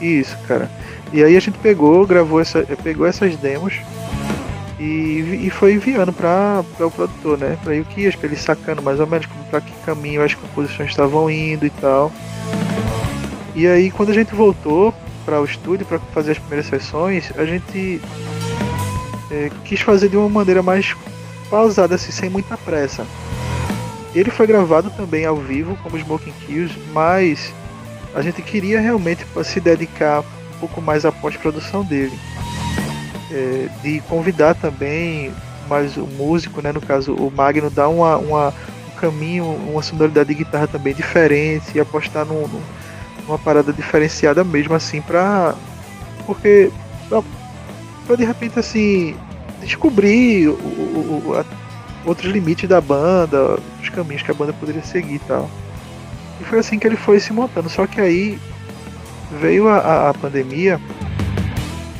isso, 0.00 0.36
cara. 0.48 0.70
E 1.12 1.22
aí 1.22 1.36
a 1.36 1.40
gente 1.40 1.58
pegou, 1.58 2.04
gravou 2.06 2.40
essa, 2.40 2.62
pegou 2.82 3.06
essas 3.06 3.36
demos 3.36 3.74
e, 4.78 5.44
e 5.46 5.50
foi 5.50 5.74
enviando 5.74 6.12
para 6.12 6.64
o 6.80 6.90
produtor, 6.90 7.38
né? 7.38 7.56
Para 7.62 7.74
o 7.74 7.84
Kias, 7.84 8.16
para 8.16 8.26
ele 8.26 8.36
sacando 8.36 8.82
mais 8.82 8.98
ou 8.98 9.06
menos 9.06 9.26
para 9.50 9.60
que 9.60 9.72
caminho 9.84 10.22
as 10.22 10.34
composições 10.34 10.90
estavam 10.90 11.30
indo 11.30 11.64
e 11.64 11.70
tal. 11.70 12.12
E 13.54 13.66
aí 13.66 13.90
quando 13.90 14.10
a 14.10 14.14
gente 14.14 14.34
voltou 14.34 14.92
para 15.24 15.40
o 15.40 15.44
estúdio 15.44 15.86
para 15.86 15.98
fazer 16.12 16.32
as 16.32 16.38
primeiras 16.38 16.66
sessões, 16.66 17.32
a 17.36 17.44
gente 17.44 18.00
é, 19.30 19.50
quis 19.64 19.80
fazer 19.80 20.08
de 20.08 20.16
uma 20.16 20.28
maneira 20.28 20.62
mais 20.62 20.94
pausada, 21.50 21.94
assim, 21.94 22.12
sem 22.12 22.28
muita 22.30 22.56
pressa. 22.56 23.06
Ele 24.14 24.30
foi 24.30 24.46
gravado 24.46 24.90
também 24.90 25.24
ao 25.26 25.36
vivo 25.36 25.76
como 25.82 25.98
Smoking 25.98 26.32
Kills, 26.46 26.74
mas 26.92 27.52
a 28.14 28.22
gente 28.22 28.40
queria 28.40 28.80
realmente 28.80 29.26
se 29.44 29.60
dedicar 29.60 30.20
um 30.20 30.58
pouco 30.60 30.80
mais 30.80 31.04
à 31.04 31.12
pós-produção 31.12 31.84
dele. 31.84 32.18
É, 33.30 33.68
de 33.82 34.00
convidar 34.02 34.54
também 34.54 35.32
mais 35.68 35.96
o 35.96 36.06
músico, 36.06 36.62
né, 36.62 36.72
no 36.72 36.80
caso 36.80 37.12
o 37.12 37.30
Magno, 37.30 37.68
dar 37.68 37.88
uma, 37.88 38.16
uma, 38.16 38.48
um 38.48 39.00
caminho, 39.00 39.44
uma 39.44 39.82
sonoridade 39.82 40.28
de 40.28 40.34
guitarra 40.34 40.66
também 40.66 40.94
diferente 40.94 41.72
e 41.74 41.80
apostar 41.80 42.24
num, 42.24 42.48
numa 43.26 43.38
parada 43.38 43.72
diferenciada 43.72 44.44
mesmo 44.44 44.74
assim 44.74 45.02
para 45.02 45.54
porque 46.24 46.70
para 48.06 48.16
de 48.16 48.24
repente 48.24 48.58
assim 48.58 49.16
descobrir 49.66 50.48
o, 50.48 50.52
o, 50.52 51.34
a, 51.36 51.44
outros 52.08 52.32
limites 52.32 52.68
da 52.68 52.80
banda, 52.80 53.58
os 53.82 53.88
caminhos 53.88 54.22
que 54.22 54.30
a 54.30 54.34
banda 54.34 54.52
poderia 54.52 54.82
seguir 54.82 55.16
e 55.16 55.18
tal. 55.20 55.50
E 56.40 56.44
foi 56.44 56.58
assim 56.58 56.78
que 56.78 56.86
ele 56.86 56.96
foi 56.96 57.20
se 57.20 57.32
montando. 57.32 57.68
Só 57.68 57.86
que 57.86 58.00
aí 58.00 58.38
veio 59.40 59.68
a, 59.68 60.10
a 60.10 60.14
pandemia 60.14 60.80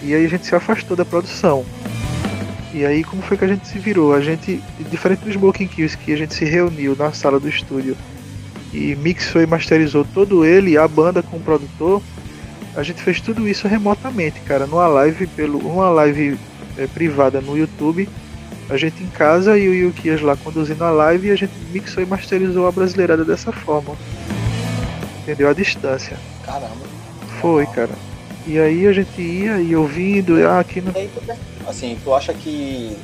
e 0.02 0.14
aí 0.14 0.24
a 0.24 0.28
gente 0.28 0.46
se 0.46 0.54
afastou 0.54 0.96
da 0.96 1.04
produção. 1.04 1.64
E 2.72 2.84
aí 2.84 3.02
como 3.02 3.22
foi 3.22 3.36
que 3.36 3.44
a 3.44 3.48
gente 3.48 3.66
se 3.66 3.78
virou? 3.78 4.14
A 4.14 4.20
gente, 4.20 4.62
diferente 4.90 5.24
dos 5.24 5.34
Smoking 5.34 5.66
Kills, 5.66 5.96
que 5.96 6.12
a 6.12 6.16
gente 6.16 6.34
se 6.34 6.44
reuniu 6.44 6.94
na 6.96 7.12
sala 7.12 7.40
do 7.40 7.48
estúdio 7.48 7.96
e 8.72 8.94
mixou 8.96 9.40
e 9.40 9.46
masterizou 9.46 10.04
todo 10.04 10.44
ele, 10.44 10.76
a 10.76 10.86
banda 10.86 11.22
com 11.22 11.38
o 11.38 11.40
produtor, 11.40 12.02
a 12.76 12.82
gente 12.82 13.02
fez 13.02 13.20
tudo 13.20 13.48
isso 13.48 13.66
remotamente, 13.66 14.40
cara, 14.40 14.66
numa 14.66 14.86
live 14.86 15.26
pelo 15.28 15.58
uma 15.58 15.88
live 15.88 16.38
é, 16.78 16.86
privada 16.86 17.40
no 17.40 17.56
YouTube 17.56 18.08
a 18.68 18.76
gente 18.76 19.02
em 19.02 19.06
casa 19.06 19.56
e 19.56 19.68
o 19.68 19.74
Yukias 19.74 20.20
lá 20.20 20.36
conduzindo 20.36 20.82
a 20.82 20.90
live 20.90 21.28
e 21.28 21.30
a 21.30 21.36
gente 21.36 21.52
mixou 21.72 22.02
e 22.02 22.06
masterizou 22.06 22.66
a 22.66 22.72
brasileirada 22.72 23.24
dessa 23.24 23.52
forma. 23.52 23.94
Entendeu? 25.22 25.48
A 25.48 25.52
distância. 25.52 26.16
Caramba. 26.44 26.86
Foi, 27.40 27.64
cara. 27.66 27.92
E 28.46 28.58
aí 28.58 28.86
a 28.86 28.92
gente 28.92 29.20
ia 29.20 29.58
e 29.60 29.74
ouvindo, 29.74 30.34
ah, 30.46 30.60
aqui 30.60 30.80
no. 30.80 30.92
Assim, 31.66 31.96
tu 32.02 32.14
acha 32.14 32.32
que 32.32 32.96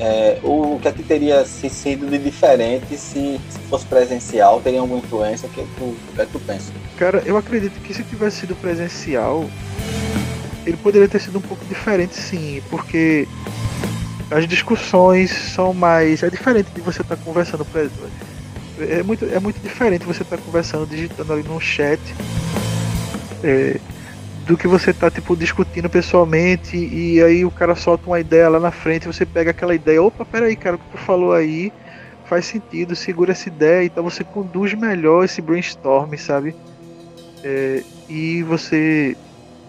é, 0.00 0.38
o 0.42 0.78
que 0.80 0.88
é 0.88 0.92
que 0.92 1.02
teria 1.02 1.44
sido 1.44 2.08
de 2.08 2.18
diferente 2.18 2.96
se, 2.96 3.40
se, 3.48 3.58
fosse 3.70 3.86
presencial? 3.86 4.60
Teria 4.60 4.80
alguma 4.80 4.98
influência? 4.98 5.48
O 5.48 5.50
que, 5.50 5.60
é 5.60 5.66
tu, 5.78 5.84
o 5.84 6.14
que 6.14 6.20
é 6.20 6.26
que 6.26 6.32
tu 6.32 6.40
pensa? 6.40 6.72
Cara, 6.96 7.22
eu 7.24 7.36
acredito 7.36 7.80
que 7.82 7.94
se 7.94 8.02
tivesse 8.04 8.40
sido 8.40 8.54
presencial, 8.56 9.48
ele 10.66 10.76
poderia 10.76 11.08
ter 11.08 11.20
sido 11.20 11.38
um 11.38 11.42
pouco 11.42 11.64
diferente 11.64 12.14
sim, 12.14 12.62
porque 12.70 13.26
as 14.30 14.46
discussões 14.46 15.30
são 15.30 15.74
mais. 15.74 16.22
É 16.22 16.30
diferente 16.30 16.70
de 16.74 16.80
você 16.80 17.02
estar 17.02 17.16
tá 17.16 17.22
conversando. 17.22 17.66
É 18.78 19.02
muito, 19.02 19.24
é 19.26 19.38
muito 19.38 19.60
diferente 19.60 20.04
você 20.04 20.22
estar 20.22 20.36
tá 20.36 20.42
conversando, 20.42 20.86
digitando 20.86 21.32
ali 21.32 21.42
no 21.42 21.60
chat, 21.60 22.00
é, 23.44 23.78
do 24.46 24.56
que 24.56 24.66
você 24.66 24.92
tá 24.92 25.10
tipo 25.10 25.36
discutindo 25.36 25.88
pessoalmente 25.88 26.76
e 26.76 27.22
aí 27.22 27.44
o 27.44 27.50
cara 27.50 27.74
solta 27.74 28.06
uma 28.06 28.18
ideia 28.18 28.48
lá 28.48 28.58
na 28.58 28.70
frente, 28.70 29.06
você 29.06 29.24
pega 29.26 29.50
aquela 29.50 29.74
ideia, 29.74 30.02
opa, 30.02 30.24
peraí, 30.24 30.56
cara, 30.56 30.76
o 30.76 30.78
que 30.78 30.90
tu 30.90 30.98
falou 30.98 31.32
aí 31.32 31.72
faz 32.24 32.46
sentido, 32.46 32.96
segura 32.96 33.32
essa 33.32 33.48
ideia, 33.48 33.84
então 33.84 34.02
você 34.02 34.24
conduz 34.24 34.72
melhor 34.74 35.24
esse 35.24 35.42
brainstorm, 35.42 36.14
sabe? 36.16 36.54
É, 37.44 37.82
e 38.08 38.42
você 38.42 39.16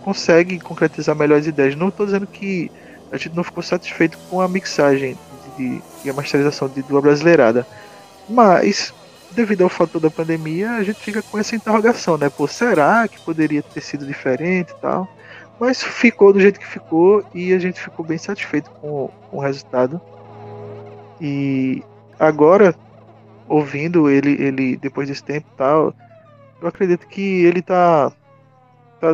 consegue 0.04 0.60
concretizar 0.60 1.16
melhor 1.16 1.39
as 1.39 1.47
ideias. 1.47 1.76
Não 1.76 1.89
estou 1.89 2.06
dizendo 2.06 2.28
que 2.28 2.72
a 3.12 3.18
gente 3.18 3.36
não 3.36 3.43
ficou 3.43 3.64
satisfeito 3.64 4.18
com 4.30 4.41
a 4.41 4.47
mixagem 4.47 5.18
de, 5.58 5.82
e 6.04 6.10
a 6.10 6.14
masterização 6.14 6.68
de 6.68 6.82
duas 6.84 7.01
brasileirada. 7.01 7.66
Mas, 8.28 8.93
devido 9.32 9.64
ao 9.64 9.70
fator 9.70 10.01
da 10.01 10.10
pandemia, 10.10 10.72
a 10.72 10.84
gente 10.84 10.99
fica 10.99 11.22
com 11.22 11.38
essa 11.38 11.56
interrogação, 11.56 12.18
né? 12.18 12.30
Pô, 12.30 12.47
será 12.47 13.08
que 13.08 13.20
poderia 13.22 13.62
ter 13.62 13.82
sido 13.82 14.06
diferente 14.06 14.72
e 14.72 14.82
tal? 14.82 15.08
Mas 15.60 15.84
ficou 15.84 16.34
do 16.34 16.39
jeito 16.39 16.60
que 16.60 16.68
ficou 16.68 17.24
e 17.34 17.54
a 17.54 17.60
gente 17.60 17.80
ficou 17.80 18.06
bem 18.06 18.18
satisfeito 18.18 18.70
com, 18.72 19.10
com 19.30 19.38
o 19.38 19.41
resultado. 19.41 20.01
E 21.22 21.84
agora, 22.20 22.76
ouvindo 23.47 24.10
ele, 24.10 24.32
ele 24.41 24.78
depois 24.78 25.08
desse 25.08 25.24
tempo 25.24 25.47
e 25.54 25.58
tal, 25.58 25.93
eu 26.62 26.68
acredito 26.68 27.08
que 27.08 27.43
ele 27.45 27.62
tá, 27.62 28.12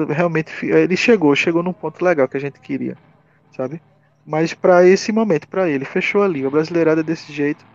realmente. 0.09 0.51
Ele 0.65 0.95
chegou, 0.95 1.35
chegou 1.35 1.63
num 1.63 1.73
ponto 1.73 2.03
legal 2.03 2.27
que 2.27 2.37
a 2.37 2.39
gente 2.39 2.59
queria, 2.59 2.97
sabe? 3.55 3.81
Mas 4.25 4.53
para 4.53 4.85
esse 4.85 5.11
momento, 5.11 5.47
para 5.47 5.69
ele, 5.69 5.85
fechou 5.85 6.23
ali. 6.23 6.45
A 6.45 6.49
brasileirada 6.49 7.03
desse 7.03 7.31
jeito. 7.33 7.65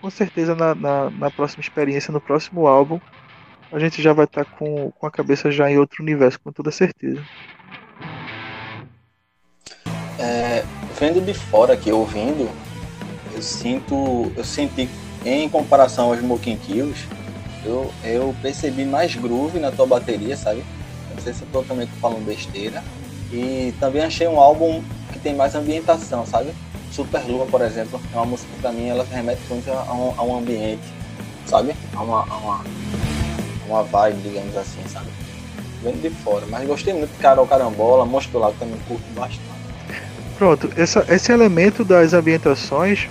Com 0.00 0.10
certeza 0.10 0.54
na, 0.54 0.74
na, 0.74 1.10
na, 1.10 1.30
próxima 1.30 1.60
experiência, 1.60 2.10
no 2.10 2.20
próximo 2.20 2.66
álbum, 2.66 2.98
a 3.70 3.78
gente 3.78 4.00
já 4.00 4.14
vai 4.14 4.24
estar 4.24 4.46
tá 4.46 4.50
com, 4.50 4.90
com 4.90 5.06
a 5.06 5.10
cabeça 5.10 5.50
já 5.50 5.70
em 5.70 5.78
outro 5.78 6.02
universo, 6.02 6.40
com 6.40 6.50
toda 6.50 6.70
certeza. 6.70 7.22
vendo 11.00 11.24
de 11.24 11.32
fora 11.32 11.72
aqui, 11.72 11.90
ouvindo, 11.90 12.50
eu 13.34 13.40
sinto, 13.40 14.30
eu 14.36 14.44
senti 14.44 14.86
em 15.24 15.48
comparação 15.48 16.10
aos 16.10 16.18
Smoking 16.18 16.58
Kills, 16.58 17.06
eu, 17.64 17.90
eu 18.04 18.34
percebi 18.42 18.84
mais 18.84 19.16
groove 19.16 19.58
na 19.58 19.70
tua 19.70 19.86
bateria, 19.86 20.36
sabe? 20.36 20.62
Não 21.20 21.24
sei 21.24 21.34
se 21.34 21.42
eu 21.42 21.48
tô 21.52 21.62
também 21.62 21.86
falando 22.00 22.24
besteira. 22.24 22.82
E 23.30 23.74
também 23.78 24.00
achei 24.00 24.26
um 24.26 24.40
álbum 24.40 24.82
que 25.12 25.18
tem 25.18 25.34
mais 25.34 25.54
ambientação, 25.54 26.24
sabe? 26.24 26.50
Super 26.90 27.22
Lua, 27.26 27.44
por 27.44 27.60
exemplo, 27.60 28.00
é 28.10 28.16
uma 28.16 28.24
música 28.24 28.50
que 28.54 28.60
pra 28.62 28.72
mim 28.72 28.88
ela 28.88 29.04
remete 29.04 29.42
muito 29.50 29.70
a 29.70 29.92
um, 29.92 30.14
a 30.16 30.22
um 30.22 30.38
ambiente, 30.38 30.82
sabe? 31.44 31.74
A 31.94 32.02
uma, 32.02 32.20
a 32.20 32.36
uma, 32.38 32.64
uma 33.68 33.82
vibe, 33.82 34.22
digamos 34.22 34.56
assim, 34.56 34.80
sabe? 34.88 35.08
Vendo 35.82 36.00
de 36.00 36.08
fora. 36.08 36.46
Mas 36.48 36.66
gostei 36.66 36.94
muito 36.94 37.12
de 37.12 37.18
Carol 37.18 37.46
Carambola, 37.46 38.06
Monstro 38.06 38.38
Lago 38.38 38.56
também 38.58 38.80
curto 38.88 39.04
bastante. 39.14 39.42
Pronto, 40.38 40.72
essa, 40.74 41.04
esse 41.10 41.30
elemento 41.30 41.84
das 41.84 42.14
ambientações 42.14 43.10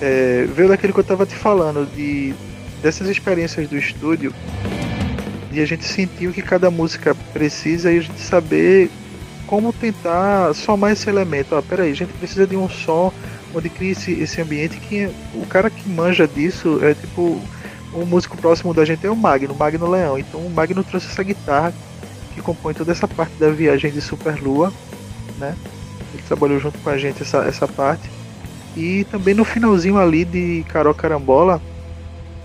é, 0.00 0.46
veio 0.46 0.70
daquele 0.70 0.94
que 0.94 1.00
eu 1.00 1.02
estava 1.02 1.26
te 1.26 1.34
falando, 1.34 1.86
de, 1.94 2.34
dessas 2.80 3.10
experiências 3.10 3.68
do 3.68 3.76
estúdio, 3.76 4.32
e 5.54 5.60
a 5.60 5.66
gente 5.66 5.84
sentiu 5.84 6.32
que 6.32 6.42
cada 6.42 6.70
música 6.70 7.14
precisa 7.32 7.92
e 7.92 7.98
a 7.98 8.02
gente 8.02 8.20
saber 8.20 8.90
como 9.46 9.72
tentar 9.72 10.54
somar 10.54 10.92
esse 10.92 11.08
elemento. 11.08 11.54
Ah, 11.54 11.62
peraí, 11.62 11.92
a 11.92 11.94
gente 11.94 12.12
precisa 12.14 12.46
de 12.46 12.56
um 12.56 12.68
som 12.68 13.12
onde 13.54 13.68
cria 13.68 13.92
esse, 13.92 14.12
esse 14.12 14.40
ambiente 14.40 14.78
que 14.78 15.08
o 15.34 15.46
cara 15.46 15.70
que 15.70 15.88
manja 15.88 16.26
disso 16.26 16.80
é 16.82 16.94
tipo 16.94 17.40
o 17.92 18.04
músico 18.04 18.36
próximo 18.36 18.74
da 18.74 18.84
gente 18.84 19.06
é 19.06 19.10
o 19.10 19.16
Magno, 19.16 19.54
Magno 19.54 19.88
Leão. 19.88 20.18
Então 20.18 20.40
o 20.40 20.50
Magno 20.50 20.82
trouxe 20.82 21.06
essa 21.06 21.22
guitarra 21.22 21.72
que 22.34 22.42
compõe 22.42 22.74
toda 22.74 22.90
essa 22.90 23.06
parte 23.06 23.34
da 23.38 23.48
viagem 23.50 23.92
de 23.92 24.00
Superlua, 24.00 24.72
né? 25.38 25.54
Ele 26.12 26.22
trabalhou 26.26 26.58
junto 26.58 26.78
com 26.78 26.90
a 26.90 26.98
gente 26.98 27.22
essa, 27.22 27.38
essa 27.44 27.68
parte. 27.68 28.10
E 28.76 29.04
também 29.04 29.34
no 29.34 29.44
finalzinho 29.44 29.98
ali 29.98 30.24
de 30.24 30.64
Carol 30.68 30.94
Carambola, 30.94 31.62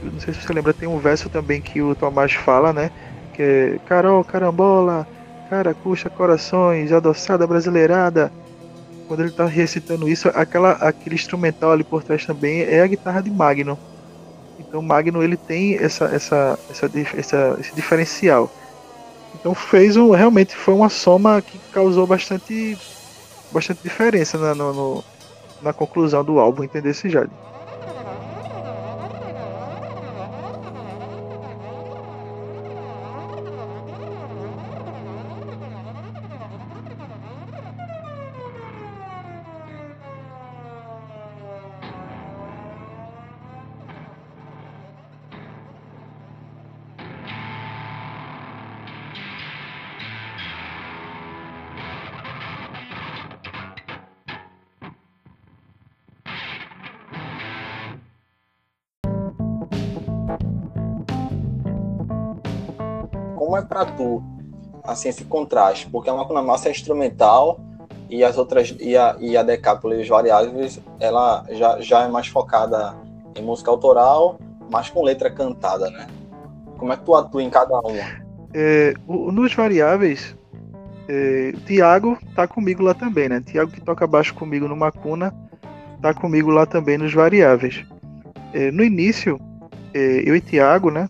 não 0.02 0.20
sei 0.20 0.34
se 0.34 0.42
você 0.42 0.54
lembra, 0.54 0.74
tem 0.74 0.88
um 0.88 1.00
verso 1.00 1.30
também 1.30 1.62
que 1.62 1.82
o 1.82 1.96
Tomás 1.96 2.34
fala, 2.34 2.72
né? 2.72 2.92
Que 3.34 3.42
é 3.42 3.80
Carol 3.88 4.24
Carambola, 4.24 5.08
cara 5.50 5.74
custa 5.74 6.10
corações, 6.10 6.92
adoçada 6.92 7.46
brasileirada. 7.48 8.32
Quando 9.08 9.22
ele 9.22 9.32
tá 9.32 9.46
recitando 9.46 10.08
isso, 10.08 10.30
aquela, 10.36 10.74
aquele 10.74 11.16
instrumental 11.16 11.72
ali 11.72 11.84
por 11.84 12.04
trás 12.04 12.26
também 12.26 12.62
é 12.62 12.82
a 12.82 12.88
guitarra 12.88 13.22
de 13.22 13.32
Magno. 13.32 13.78
Então 14.60 14.82
Magno 14.82 15.24
ele 15.24 15.36
tem 15.36 15.76
essa, 15.78 16.06
essa, 16.06 16.60
essa, 16.70 16.92
essa 17.18 17.58
esse 17.60 17.74
diferencial. 17.76 18.52
Então 19.34 19.56
fez 19.56 19.98
um, 19.98 20.12
realmente 20.12 20.56
foi 20.56 20.74
uma 20.74 20.90
soma 20.90 21.42
que 21.42 21.58
causou 21.72 22.06
bastante, 22.06 22.78
bastante 23.52 23.82
diferença 23.82 24.38
na, 24.38 24.54
no, 24.54 25.04
na 25.62 25.74
conclusão 25.74 26.24
do 26.24 26.40
álbum, 26.40 26.64
entender 26.64 26.92
esse 26.92 27.10
Jade. 27.10 27.32
Como 63.80 63.86
para 63.86 63.86
tu 63.86 64.24
assim 64.84 65.10
esse 65.10 65.24
contraste? 65.26 65.88
Porque 65.90 66.10
a 66.10 66.14
máquina 66.14 66.42
massa 66.42 66.70
é 66.70 66.72
instrumental 66.72 67.60
e 68.10 68.24
as 68.24 68.38
outras 68.38 68.76
e 68.80 68.98
a, 68.98 69.16
e 69.20 69.38
a 69.38 69.44
Decápolis 69.44 70.08
variáveis 70.08 70.80
ela 71.00 71.46
já, 71.52 71.80
já 71.80 72.04
é 72.04 72.08
mais 72.08 72.28
focada 72.28 72.96
em 73.36 73.44
música 73.44 73.70
autoral, 73.70 74.40
mas 74.72 74.90
com 74.90 75.04
letra 75.04 75.30
cantada, 75.30 75.90
né? 75.92 76.08
Como 76.78 76.92
é 76.92 76.98
que 76.98 77.04
tu 77.04 77.16
atua 77.16 77.44
em 77.44 77.50
cada 77.50 77.80
uma? 77.80 78.30
É, 78.54 78.94
nos 79.08 79.54
variáveis, 79.54 80.36
é, 81.08 81.54
Tiago 81.66 82.18
tá 82.36 82.48
comigo 82.48 82.82
lá 82.82 82.94
também, 82.94 83.30
né? 83.30 83.42
Tiago 83.42 83.72
que 83.72 83.82
toca 83.82 84.08
baixo 84.08 84.34
comigo 84.34 84.68
no 84.68 84.76
Macuna, 84.76 85.34
tá 86.02 86.14
comigo 86.14 86.50
lá 86.50 86.66
também 86.66 86.98
nos 86.98 87.14
variáveis. 87.14 87.86
É, 88.54 88.72
no 88.72 88.84
início, 88.84 89.40
é, 89.94 90.24
eu 90.26 90.36
e 90.36 90.42
Tiago, 90.42 90.90
né? 90.90 91.08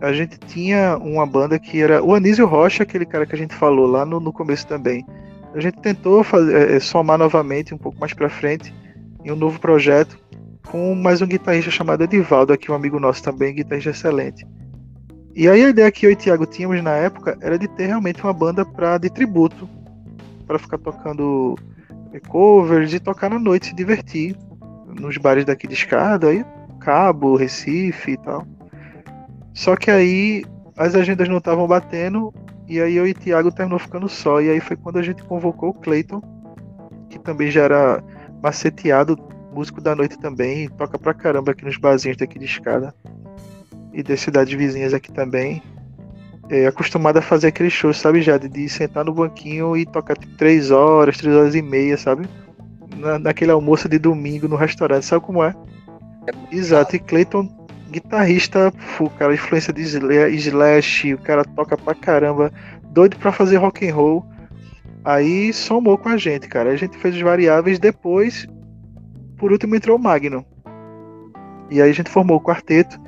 A 0.00 0.12
gente 0.12 0.38
tinha 0.38 0.96
uma 0.98 1.26
banda 1.26 1.58
que 1.58 1.80
era 1.80 2.02
o 2.02 2.14
Anísio 2.14 2.46
Rocha, 2.46 2.82
aquele 2.82 3.06
cara 3.06 3.26
que 3.26 3.34
a 3.34 3.38
gente 3.38 3.54
falou 3.54 3.86
lá 3.86 4.04
no, 4.04 4.20
no 4.20 4.32
começo 4.32 4.66
também. 4.66 5.04
A 5.54 5.60
gente 5.60 5.80
tentou 5.80 6.22
fazer, 6.22 6.70
é, 6.70 6.80
somar 6.80 7.18
novamente 7.18 7.74
um 7.74 7.78
pouco 7.78 7.98
mais 7.98 8.12
para 8.12 8.28
frente 8.28 8.74
em 9.24 9.30
um 9.30 9.36
novo 9.36 9.58
projeto 9.58 10.18
com 10.66 10.94
mais 10.94 11.22
um 11.22 11.26
guitarrista 11.26 11.70
chamado 11.70 12.02
Edivaldo, 12.02 12.52
aqui 12.52 12.70
um 12.70 12.74
amigo 12.74 12.98
nosso 12.98 13.22
também, 13.22 13.54
guitarrista 13.54 13.90
excelente. 13.90 14.46
E 15.34 15.48
aí 15.48 15.64
a 15.64 15.68
ideia 15.68 15.90
que 15.92 16.06
eu 16.06 16.10
e 16.10 16.14
o 16.14 16.16
Thiago 16.16 16.44
tínhamos 16.44 16.82
na 16.82 16.92
época 16.92 17.38
era 17.40 17.58
de 17.58 17.68
ter 17.68 17.86
realmente 17.86 18.22
uma 18.22 18.32
banda 18.32 18.64
pra, 18.64 18.98
de 18.98 19.08
tributo, 19.08 19.68
para 20.46 20.58
ficar 20.58 20.78
tocando 20.78 21.56
é, 22.12 22.20
covers 22.20 22.92
e 22.92 23.00
tocar 23.00 23.30
na 23.30 23.38
noite, 23.38 23.68
se 23.68 23.74
divertir 23.74 24.36
nos 24.98 25.16
bares 25.16 25.44
daqui 25.44 25.66
de 25.66 25.74
escada, 25.74 26.28
aí 26.28 26.44
Cabo, 26.80 27.36
Recife 27.36 28.12
e 28.12 28.16
tal. 28.16 28.46
Só 29.56 29.74
que 29.74 29.90
aí 29.90 30.44
as 30.76 30.94
agendas 30.94 31.26
não 31.30 31.38
estavam 31.38 31.66
batendo 31.66 32.32
e 32.68 32.78
aí 32.78 32.94
eu 32.94 33.06
e 33.06 33.14
Thiago 33.14 33.50
terminou 33.50 33.78
ficando 33.78 34.06
só. 34.06 34.38
E 34.40 34.50
aí 34.50 34.60
foi 34.60 34.76
quando 34.76 34.98
a 34.98 35.02
gente 35.02 35.24
convocou 35.24 35.70
o 35.70 35.74
Clayton, 35.74 36.20
que 37.08 37.18
também 37.18 37.50
já 37.50 37.62
era 37.62 38.04
maceteado, 38.42 39.18
músico 39.54 39.80
da 39.80 39.96
noite 39.96 40.18
também, 40.18 40.68
toca 40.68 40.98
pra 40.98 41.14
caramba 41.14 41.52
aqui 41.52 41.64
nos 41.64 41.78
barzinhos 41.78 42.18
daqui 42.18 42.38
de 42.38 42.44
escada. 42.44 42.94
E 43.94 44.02
das 44.02 44.20
cidades 44.20 44.52
vizinhas 44.52 44.92
aqui 44.92 45.10
também. 45.10 45.62
É 46.50 46.66
acostumado 46.66 47.16
a 47.16 47.22
fazer 47.22 47.48
aqueles 47.48 47.72
shows, 47.72 47.96
sabe, 47.96 48.20
já 48.20 48.36
de 48.36 48.68
sentar 48.68 49.06
no 49.06 49.14
banquinho 49.14 49.74
e 49.74 49.86
tocar 49.86 50.18
tipo, 50.18 50.36
três 50.36 50.70
horas, 50.70 51.16
três 51.16 51.34
horas 51.34 51.54
e 51.54 51.62
meia, 51.62 51.96
sabe? 51.96 52.28
Na, 52.98 53.18
naquele 53.18 53.52
almoço 53.52 53.88
de 53.88 53.98
domingo 53.98 54.46
no 54.46 54.54
restaurante, 54.54 55.06
sabe 55.06 55.24
como 55.24 55.42
é? 55.42 55.54
Exato, 56.52 56.94
e 56.94 56.98
Clayton 56.98 57.65
guitarrista, 57.90 58.72
o 59.00 59.10
cara 59.10 59.34
influência 59.34 59.72
de 59.72 59.82
Slash, 59.82 61.14
o 61.14 61.18
cara 61.18 61.44
toca 61.44 61.76
pra 61.76 61.94
caramba, 61.94 62.52
doido 62.90 63.16
pra 63.16 63.32
fazer 63.32 63.56
rock 63.56 63.88
and 63.88 63.94
roll. 63.94 64.26
Aí 65.04 65.52
somou 65.52 65.96
com 65.96 66.08
a 66.08 66.16
gente, 66.16 66.48
cara. 66.48 66.70
A 66.70 66.76
gente 66.76 66.98
fez 66.98 67.14
os 67.14 67.20
variáveis, 67.20 67.78
depois, 67.78 68.46
por 69.38 69.52
último, 69.52 69.76
entrou 69.76 69.96
o 69.96 70.02
Magno. 70.02 70.44
E 71.70 71.80
aí 71.80 71.90
a 71.90 71.92
gente 71.92 72.10
formou 72.10 72.38
o 72.38 72.40
quarteto 72.40 73.00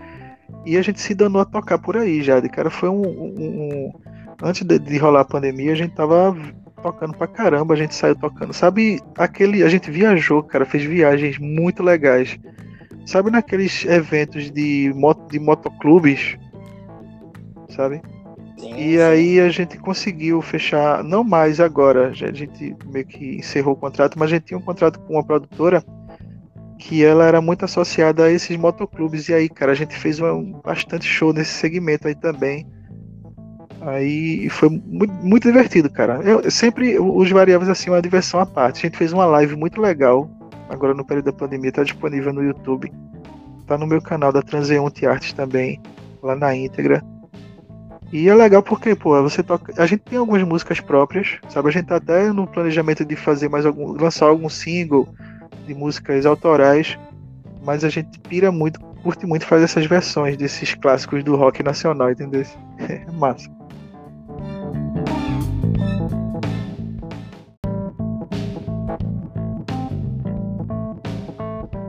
e 0.64 0.76
a 0.76 0.82
gente 0.82 1.00
se 1.00 1.14
danou 1.14 1.40
a 1.40 1.44
tocar 1.44 1.78
por 1.78 1.96
aí 1.96 2.22
já. 2.22 2.40
De 2.40 2.48
cara, 2.48 2.70
foi 2.70 2.88
um. 2.88 3.02
um, 3.02 3.34
um... 3.38 3.92
Antes 4.40 4.64
de, 4.64 4.78
de, 4.78 4.98
rolar 4.98 5.22
a 5.22 5.24
pandemia, 5.24 5.72
a 5.72 5.74
gente 5.74 5.94
tava 5.94 6.36
tocando 6.80 7.16
pra 7.16 7.26
caramba, 7.26 7.74
a 7.74 7.76
gente 7.76 7.94
saiu 7.94 8.14
tocando. 8.14 8.52
Sabe, 8.52 9.00
aquele. 9.16 9.64
A 9.64 9.68
gente 9.68 9.90
viajou, 9.90 10.42
cara, 10.42 10.64
fez 10.64 10.84
viagens 10.84 11.38
muito 11.38 11.82
legais. 11.82 12.38
Sabe 13.08 13.30
naqueles 13.30 13.86
eventos 13.86 14.50
de, 14.50 14.92
moto, 14.94 15.30
de 15.30 15.38
motoclubes? 15.40 16.36
Sabe? 17.70 18.02
Sim, 18.58 18.74
e 18.76 18.96
sim. 18.96 19.00
aí 19.00 19.40
a 19.40 19.48
gente 19.48 19.78
conseguiu 19.78 20.42
fechar, 20.42 21.02
não 21.02 21.24
mais 21.24 21.58
agora, 21.58 22.08
a 22.08 22.12
gente 22.12 22.76
meio 22.84 23.06
que 23.06 23.36
encerrou 23.36 23.72
o 23.72 23.76
contrato, 23.76 24.18
mas 24.18 24.28
a 24.30 24.34
gente 24.34 24.48
tinha 24.48 24.58
um 24.58 24.62
contrato 24.62 25.00
com 25.00 25.14
uma 25.14 25.24
produtora 25.24 25.82
que 26.78 27.02
ela 27.02 27.24
era 27.24 27.40
muito 27.40 27.64
associada 27.64 28.24
a 28.24 28.30
esses 28.30 28.54
motoclubes. 28.58 29.30
E 29.30 29.32
aí, 29.32 29.48
cara, 29.48 29.72
a 29.72 29.74
gente 29.74 29.96
fez 29.96 30.20
um, 30.20 30.60
bastante 30.62 31.06
show 31.06 31.32
nesse 31.32 31.52
segmento 31.52 32.08
aí 32.08 32.14
também. 32.14 32.66
Aí 33.80 34.50
foi 34.50 34.68
muito, 34.68 35.14
muito 35.14 35.44
divertido, 35.44 35.88
cara. 35.88 36.20
Eu, 36.22 36.50
sempre 36.50 36.98
os 36.98 37.30
variáveis 37.30 37.70
assim, 37.70 37.88
uma 37.88 38.02
diversão 38.02 38.38
à 38.38 38.44
parte. 38.44 38.80
A 38.80 38.82
gente 38.82 38.98
fez 38.98 39.14
uma 39.14 39.24
live 39.24 39.56
muito 39.56 39.80
legal 39.80 40.30
agora 40.68 40.94
no 40.94 41.04
período 41.04 41.26
da 41.26 41.32
pandemia, 41.32 41.70
está 41.70 41.82
disponível 41.82 42.32
no 42.32 42.42
YouTube. 42.42 42.92
Tá 43.66 43.76
no 43.76 43.86
meu 43.86 44.00
canal 44.00 44.32
da 44.32 44.42
Transeunte 44.42 45.06
Artes 45.06 45.32
também, 45.32 45.80
lá 46.22 46.34
na 46.34 46.54
íntegra. 46.54 47.02
E 48.10 48.28
é 48.28 48.34
legal 48.34 48.62
porque, 48.62 48.94
pô, 48.94 49.20
você 49.22 49.42
toca. 49.42 49.74
A 49.80 49.86
gente 49.86 50.00
tem 50.00 50.18
algumas 50.18 50.42
músicas 50.42 50.80
próprias, 50.80 51.38
sabe? 51.48 51.68
A 51.68 51.72
gente 51.72 51.86
tá 51.86 51.96
até 51.96 52.32
no 52.32 52.46
planejamento 52.46 53.04
de 53.04 53.14
fazer 53.14 53.48
mais 53.48 53.66
algum. 53.66 53.92
lançar 53.92 54.26
algum 54.26 54.48
single 54.48 55.06
de 55.66 55.74
músicas 55.74 56.24
autorais. 56.24 56.98
Mas 57.62 57.84
a 57.84 57.90
gente 57.90 58.18
pira 58.20 58.50
muito, 58.50 58.80
curte 59.02 59.26
muito 59.26 59.44
fazer 59.44 59.64
essas 59.64 59.84
versões 59.84 60.36
desses 60.38 60.74
clássicos 60.74 61.22
do 61.22 61.36
rock 61.36 61.62
nacional, 61.62 62.10
entendeu? 62.10 62.44
É 62.78 63.04
massa. 63.12 63.57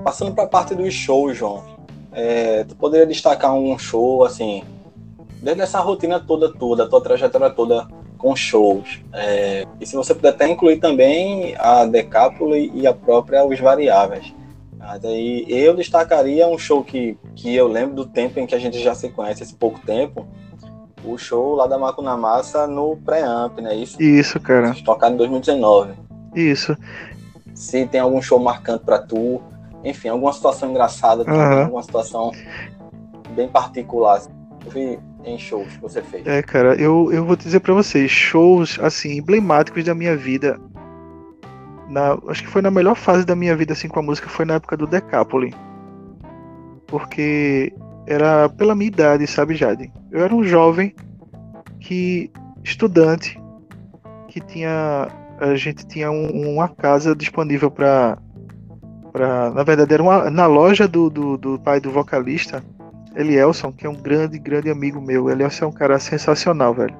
Passando 0.09 0.33
para 0.33 0.45
a 0.45 0.47
parte 0.47 0.73
dos 0.73 0.91
shows, 0.91 1.37
João, 1.37 1.63
é, 2.11 2.63
tu 2.63 2.75
poderia 2.75 3.05
destacar 3.05 3.53
um 3.53 3.77
show, 3.77 4.25
assim, 4.25 4.63
desde 5.39 5.61
essa 5.61 5.79
rotina 5.79 6.19
toda, 6.19 6.51
toda, 6.51 6.89
tua 6.89 6.99
trajetória 6.99 7.51
toda 7.51 7.87
com 8.17 8.35
shows. 8.35 9.01
É, 9.13 9.67
e 9.79 9.85
se 9.85 9.95
você 9.95 10.15
puder 10.15 10.29
até 10.29 10.47
incluir 10.47 10.77
também 10.77 11.53
a 11.59 11.85
Decápula 11.85 12.57
e 12.57 12.87
a 12.87 12.93
própria 12.93 13.45
Os 13.45 13.59
Variáveis. 13.59 14.33
Mas 14.79 15.05
aí 15.05 15.45
eu 15.47 15.75
destacaria 15.75 16.47
um 16.47 16.57
show 16.57 16.83
que, 16.83 17.15
que 17.35 17.55
eu 17.55 17.67
lembro 17.67 17.93
do 17.93 18.05
tempo 18.07 18.39
em 18.39 18.47
que 18.47 18.55
a 18.55 18.59
gente 18.59 18.79
já 18.79 18.95
se 18.95 19.09
conhece, 19.09 19.43
esse 19.43 19.53
pouco 19.53 19.79
tempo, 19.85 20.27
o 21.03 21.19
show 21.19 21.53
lá 21.53 21.67
da 21.67 21.77
Macuna 21.77 22.17
Massa 22.17 22.65
no 22.65 22.97
pré-amp, 22.97 23.59
né? 23.59 23.75
Isso, 23.75 24.01
Isso, 24.01 24.39
cara. 24.39 24.75
Tocado 24.83 25.13
em 25.13 25.17
2019. 25.17 25.93
Isso. 26.33 26.75
Se 27.53 27.85
tem 27.85 28.01
algum 28.01 28.21
show 28.21 28.39
marcante 28.39 28.83
para 28.85 28.99
tu, 28.99 29.41
enfim, 29.83 30.09
alguma 30.09 30.33
situação 30.33 30.69
engraçada, 30.69 31.23
Aham. 31.29 31.63
alguma 31.63 31.83
situação 31.83 32.31
bem 33.35 33.47
particular. 33.47 34.17
assim, 34.17 34.29
Eu 34.65 34.71
vi 34.71 34.99
em 35.23 35.37
shows 35.37 35.67
que 35.73 35.81
você 35.81 36.01
fez. 36.01 36.25
É, 36.27 36.41
cara, 36.41 36.75
eu, 36.75 37.11
eu 37.11 37.25
vou 37.25 37.35
dizer 37.35 37.59
pra 37.59 37.73
vocês, 37.73 38.09
shows 38.11 38.77
assim 38.81 39.17
emblemáticos 39.17 39.83
da 39.83 39.93
minha 39.95 40.15
vida. 40.15 40.59
Na, 41.87 42.17
acho 42.27 42.43
que 42.43 42.49
foi 42.49 42.61
na 42.61 42.69
melhor 42.69 42.95
fase 42.95 43.25
da 43.25 43.35
minha 43.35 43.55
vida 43.55 43.73
assim 43.73 43.87
com 43.87 43.99
a 43.99 44.03
música 44.03 44.29
foi 44.29 44.45
na 44.45 44.55
época 44.55 44.77
do 44.77 44.85
Decapoli. 44.85 45.53
Porque 46.87 47.73
era 48.07 48.49
pela 48.49 48.75
minha 48.75 48.87
idade, 48.87 49.25
sabe, 49.27 49.55
Jade? 49.55 49.91
Eu 50.11 50.23
era 50.23 50.33
um 50.33 50.43
jovem 50.43 50.93
que 51.79 52.31
estudante 52.63 53.39
que 54.27 54.39
tinha 54.41 55.07
a 55.39 55.55
gente 55.55 55.87
tinha 55.87 56.11
um- 56.11 56.53
uma 56.55 56.67
casa 56.67 57.15
disponível 57.15 57.71
para 57.71 58.17
para 59.19 59.49
na 59.51 59.63
verdade 59.63 59.93
era 59.93 60.01
uma, 60.01 60.29
na 60.29 60.47
loja 60.47 60.87
do, 60.87 61.09
do, 61.09 61.37
do 61.37 61.59
pai 61.59 61.81
do 61.81 61.91
vocalista 61.91 62.63
Elielson, 63.13 63.69
que 63.73 63.85
é 63.85 63.89
um 63.89 63.95
grande, 63.95 64.39
grande 64.39 64.69
amigo 64.69 65.01
meu. 65.01 65.29
Elielson 65.29 65.65
é 65.65 65.67
um 65.67 65.73
cara 65.73 65.99
sensacional, 65.99 66.73
velho. 66.73 66.95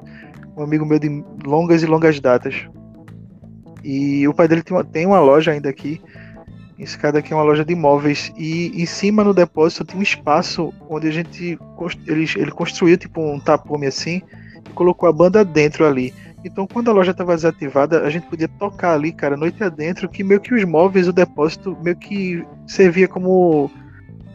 Um 0.57 0.63
amigo 0.63 0.86
meu 0.86 0.99
de 0.99 1.24
longas 1.45 1.82
e 1.82 1.86
longas 1.86 2.20
datas. 2.20 2.67
E 3.86 4.28
o 4.28 4.34
pai 4.34 4.49
dele 4.49 4.61
tem 4.61 4.76
uma, 4.76 4.84
tem 4.84 5.05
uma 5.05 5.22
loja 5.22 5.51
ainda 5.51 5.70
aqui. 5.70 6.01
Esse 6.78 6.97
cara 6.97 7.20
aqui 7.20 7.32
é 7.32 7.36
uma 7.36 7.45
loja 7.45 7.63
de 7.63 7.72
imóveis. 7.72 8.34
E 8.38 8.70
em 8.76 8.86
cima 8.86 9.24
no 9.24 9.34
depósito 9.34 9.86
tem 9.86 9.97
um 9.97 10.03
espaço 10.03 10.74
onde 10.89 11.07
a 11.07 11.11
gente. 11.11 11.57
Ele, 12.05 12.26
ele 12.36 12.51
construiu 12.51 12.97
tipo 12.97 13.22
um 13.22 13.39
tapume 13.39 13.88
assim 13.88 14.22
e 14.70 14.74
colocou 14.74 15.07
a 15.07 15.13
banda 15.13 15.45
dentro 15.45 15.88
ali. 15.88 16.13
Então 16.43 16.65
quando 16.65 16.89
a 16.89 16.93
loja 16.93 17.11
estava 17.11 17.35
desativada, 17.35 18.01
a 18.01 18.09
gente 18.09 18.27
podia 18.27 18.47
tocar 18.47 18.93
ali, 18.93 19.11
cara, 19.11 19.35
noite 19.35 19.63
adentro, 19.63 20.07
que 20.07 20.23
meio 20.23 20.39
que 20.39 20.53
os 20.53 20.63
móveis, 20.63 21.07
o 21.07 21.13
depósito, 21.13 21.77
meio 21.83 21.97
que 21.97 22.45
servia 22.65 23.07
como 23.07 23.69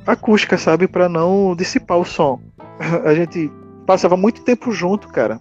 acústica, 0.07 0.59
sabe? 0.59 0.86
Pra 0.86 1.09
não 1.09 1.55
dissipar 1.57 1.98
o 1.98 2.05
som. 2.05 2.40
A 3.05 3.14
gente 3.14 3.50
passava 3.86 4.16
muito 4.16 4.42
tempo 4.42 4.70
junto, 4.72 5.09
cara. 5.09 5.40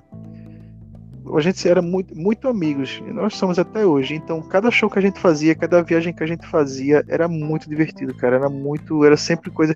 A 1.35 1.39
gente 1.39 1.67
era 1.67 1.81
muito, 1.81 2.15
muito 2.15 2.47
amigos. 2.49 3.01
E 3.07 3.11
nós 3.11 3.35
somos 3.35 3.57
até 3.57 3.85
hoje. 3.85 4.13
Então, 4.13 4.41
cada 4.41 4.69
show 4.69 4.89
que 4.89 4.99
a 4.99 5.01
gente 5.01 5.19
fazia, 5.19 5.55
cada 5.55 5.81
viagem 5.81 6.13
que 6.13 6.21
a 6.21 6.27
gente 6.27 6.45
fazia, 6.45 7.03
era 7.07 7.29
muito 7.29 7.69
divertido, 7.69 8.13
cara. 8.13 8.35
Era 8.35 8.49
muito. 8.49 9.05
Era 9.05 9.15
sempre 9.15 9.49
coisa. 9.49 9.73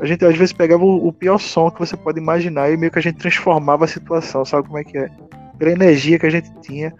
A 0.00 0.06
gente 0.06 0.24
às 0.24 0.36
vezes 0.36 0.54
pegava 0.54 0.84
o, 0.84 1.06
o 1.06 1.12
pior 1.12 1.38
som 1.38 1.70
que 1.70 1.78
você 1.78 1.96
pode 1.96 2.18
imaginar 2.18 2.70
e 2.70 2.78
meio 2.78 2.90
que 2.90 2.98
a 2.98 3.02
gente 3.02 3.18
transformava 3.18 3.84
a 3.84 3.88
situação, 3.88 4.44
sabe 4.44 4.66
como 4.66 4.78
é 4.78 4.84
que 4.84 4.96
é? 4.96 5.10
Pela 5.58 5.72
energia 5.72 6.18
que 6.18 6.26
a 6.26 6.30
gente 6.30 6.50
tinha. 6.60 6.92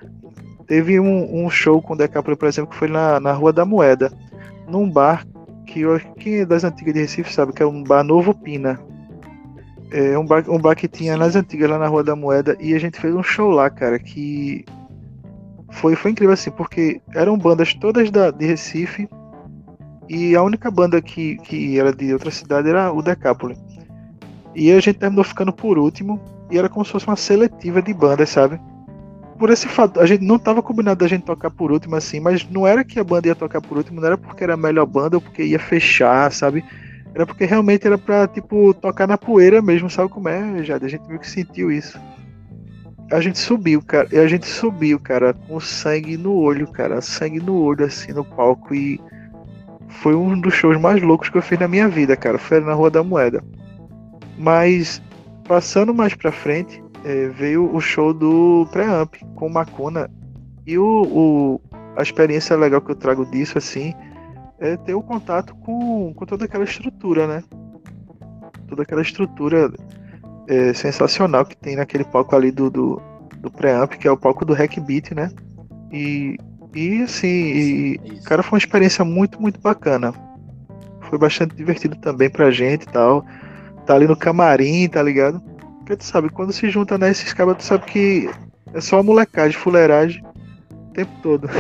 Teve 0.67 0.99
um, 0.99 1.45
um 1.45 1.49
show 1.49 1.81
com 1.81 1.95
o 1.95 1.97
Decapoli, 1.97 2.37
por 2.37 2.49
exemplo, 2.49 2.71
que 2.71 2.77
foi 2.77 2.89
na, 2.89 3.21
na 3.21 3.33
Rua 3.33 3.53
da 3.53 3.65
Moeda, 3.65 4.13
num 4.67 4.91
bar 4.91 5.25
que 5.67 5.83
quem 6.19 6.41
é 6.41 6.47
das 6.47 6.65
antigas 6.65 6.95
de 6.95 7.01
Recife 7.01 7.33
sabe 7.33 7.53
que 7.53 7.63
é 7.63 7.67
um 7.67 7.83
bar 7.83 8.03
Novo 8.03 8.33
Pina. 8.35 8.81
É 9.93 10.19
um 10.19 10.27
bar, 10.27 10.45
um 10.49 10.59
bar 10.59 10.75
que 10.75 10.89
tinha 10.89 11.17
nas 11.17 11.37
antigas 11.37 11.69
lá 11.69 11.79
na 11.79 11.87
Rua 11.87 12.03
da 12.03 12.17
Moeda 12.17 12.57
e 12.59 12.75
a 12.75 12.79
gente 12.79 13.01
fez 13.01 13.15
um 13.15 13.23
show 13.23 13.51
lá, 13.51 13.71
cara, 13.71 13.99
que 13.99 14.65
foi, 15.71 15.95
foi 15.95 16.11
incrível 16.11 16.33
assim, 16.33 16.51
porque 16.51 17.01
eram 17.15 17.39
bandas 17.39 17.75
todas 17.75 18.11
da, 18.11 18.31
de 18.31 18.47
Recife 18.47 19.09
e 20.09 20.35
a 20.35 20.43
única 20.43 20.71
banda 20.71 21.01
que, 21.03 21.37
que 21.39 21.79
era 21.79 21.93
de 21.93 22.13
outra 22.13 22.31
cidade 22.31 22.69
era 22.69 22.93
o 22.93 23.03
Decapoli. 23.03 23.57
E 24.55 24.73
a 24.73 24.81
gente 24.81 24.99
terminou 24.99 25.25
ficando 25.25 25.53
por 25.53 25.79
último 25.79 26.21
e 26.51 26.59
era 26.59 26.69
como 26.69 26.85
se 26.85 26.93
fosse 26.93 27.07
uma 27.07 27.17
seletiva 27.17 27.83
de 27.83 27.93
bandas, 27.93 28.31
sabe? 28.31 28.61
Por 29.39 29.51
esse 29.51 29.69
fato, 29.69 30.01
a 30.01 30.07
gente 30.07 30.25
não 30.25 30.39
tava 30.39 30.63
combinado 30.63 31.01
da 31.01 31.09
gente 31.09 31.25
tocar 31.25 31.51
por 31.51 31.71
último 31.71 31.95
assim, 31.97 32.21
mas 32.21 32.49
não 32.49 32.67
era 32.67 32.85
que 32.85 32.99
a 32.99 33.05
banda 33.05 33.29
ia 33.29 33.35
tocar 33.35 33.61
por 33.61 33.77
último, 33.77 34.01
não 34.01 34.07
era 34.07 34.17
porque 34.17 34.43
era 34.43 34.55
a 34.55 34.57
melhor 34.57 34.87
banda 34.87 35.17
ou 35.17 35.21
porque 35.21 35.43
ia 35.43 35.59
fechar, 35.59 36.33
sabe? 36.33 36.65
Era 37.15 37.27
porque 37.27 37.45
realmente 37.45 37.87
era 37.87 37.99
pra, 37.99 38.27
tipo, 38.27 38.73
tocar 38.75 39.07
na 39.07 39.19
poeira 39.19 39.61
mesmo, 39.61 39.91
sabe 39.91 40.11
como 40.11 40.29
é, 40.29 40.63
Jade? 40.63 40.85
A 40.85 40.89
gente 40.89 41.07
meio 41.07 41.21
que 41.21 41.29
sentiu 41.29 41.71
isso. 41.71 41.99
A 43.11 43.21
gente 43.21 43.39
subiu, 43.39 43.81
cara, 43.83 44.09
e 44.11 44.19
a 44.19 44.27
gente 44.27 44.47
subiu, 44.47 44.99
cara, 44.99 45.33
com 45.33 45.61
sangue 45.61 46.17
no 46.17 46.35
olho, 46.35 46.67
cara, 46.67 47.01
sangue 47.01 47.39
no 47.39 47.57
olho, 47.57 47.85
assim, 47.85 48.13
no 48.13 48.25
palco, 48.25 48.75
e 48.75 49.01
foi 49.89 50.15
um 50.15 50.39
dos 50.41 50.55
shows 50.55 50.79
mais 50.79 51.01
loucos 51.03 51.29
que 51.29 51.39
eu 51.39 51.43
fiz 51.43 51.59
na 51.59 51.69
minha 51.69 51.89
vida, 51.89 52.17
cara, 52.17 52.39
foi 52.39 52.61
na 52.61 52.73
Rua 52.73 52.91
da 52.91 53.03
Moeda. 53.03 53.43
Mas, 54.37 55.01
passando 55.47 55.95
mais 55.95 56.15
pra 56.15 56.33
frente, 56.33 56.83
é, 57.05 57.29
veio 57.29 57.73
o 57.75 57.81
show 57.81 58.13
do 58.13 58.67
Preamp 58.73 59.15
com 59.35 59.47
o 59.47 59.53
Macuna, 59.53 60.11
e 60.67 60.77
o, 60.77 61.03
o, 61.03 61.61
a 61.97 62.03
experiência 62.03 62.57
legal 62.57 62.81
que 62.81 62.91
eu 62.91 62.97
trago 62.97 63.25
disso, 63.27 63.57
assim, 63.57 63.95
é 64.59 64.77
ter 64.77 64.95
o 64.95 65.03
contato 65.03 65.55
com, 65.57 66.13
com 66.15 66.27
toda 66.27 66.45
aquela 66.45 66.65
estrutura, 66.65 67.27
né? 67.27 67.45
Toda 68.69 68.83
aquela 68.83 69.03
estrutura 69.03 69.73
é, 70.49 70.73
sensacional 70.73 71.45
que 71.45 71.57
tem 71.57 71.77
naquele 71.77 72.05
palco 72.05 72.35
ali 72.35 72.51
do, 72.51 72.69
do, 72.69 73.01
do 73.39 73.51
preamp, 73.51 73.93
que 73.93 74.09
é 74.09 74.11
o 74.11 74.17
palco 74.17 74.45
do 74.45 74.55
Hack 74.55 74.81
Beat, 74.81 75.13
né? 75.13 75.31
E, 75.93 76.37
e 76.75 77.03
assim, 77.03 77.29
e, 77.29 78.01
Isso. 78.05 78.25
cara, 78.25 78.43
foi 78.43 78.57
uma 78.57 78.63
experiência 78.63 79.05
muito, 79.05 79.41
muito 79.41 79.61
bacana. 79.61 80.13
Foi 81.03 81.19
bastante 81.19 81.55
divertido 81.55 81.95
também 81.97 82.29
pra 82.29 82.51
gente 82.51 82.83
e 82.83 82.93
tal. 82.93 83.25
Tá 83.87 83.95
ali 83.95 84.07
no 84.07 84.17
camarim, 84.17 84.89
tá 84.89 85.03
ligado? 85.03 85.41
Porque 85.79 85.97
tu 85.97 86.05
sabe, 86.05 86.29
quando 86.29 86.53
se 86.53 86.69
junta 86.69 86.99
né, 86.99 87.11
esses 87.11 87.33
cabas, 87.33 87.59
tu 87.59 87.63
sabe 87.63 87.85
que 87.87 88.29
é 88.75 88.81
só 88.81 89.03
molecagem, 89.03 89.57
fuleiragem 89.57 90.25
o 90.73 90.93
tempo 90.93 91.13
todo. 91.23 91.49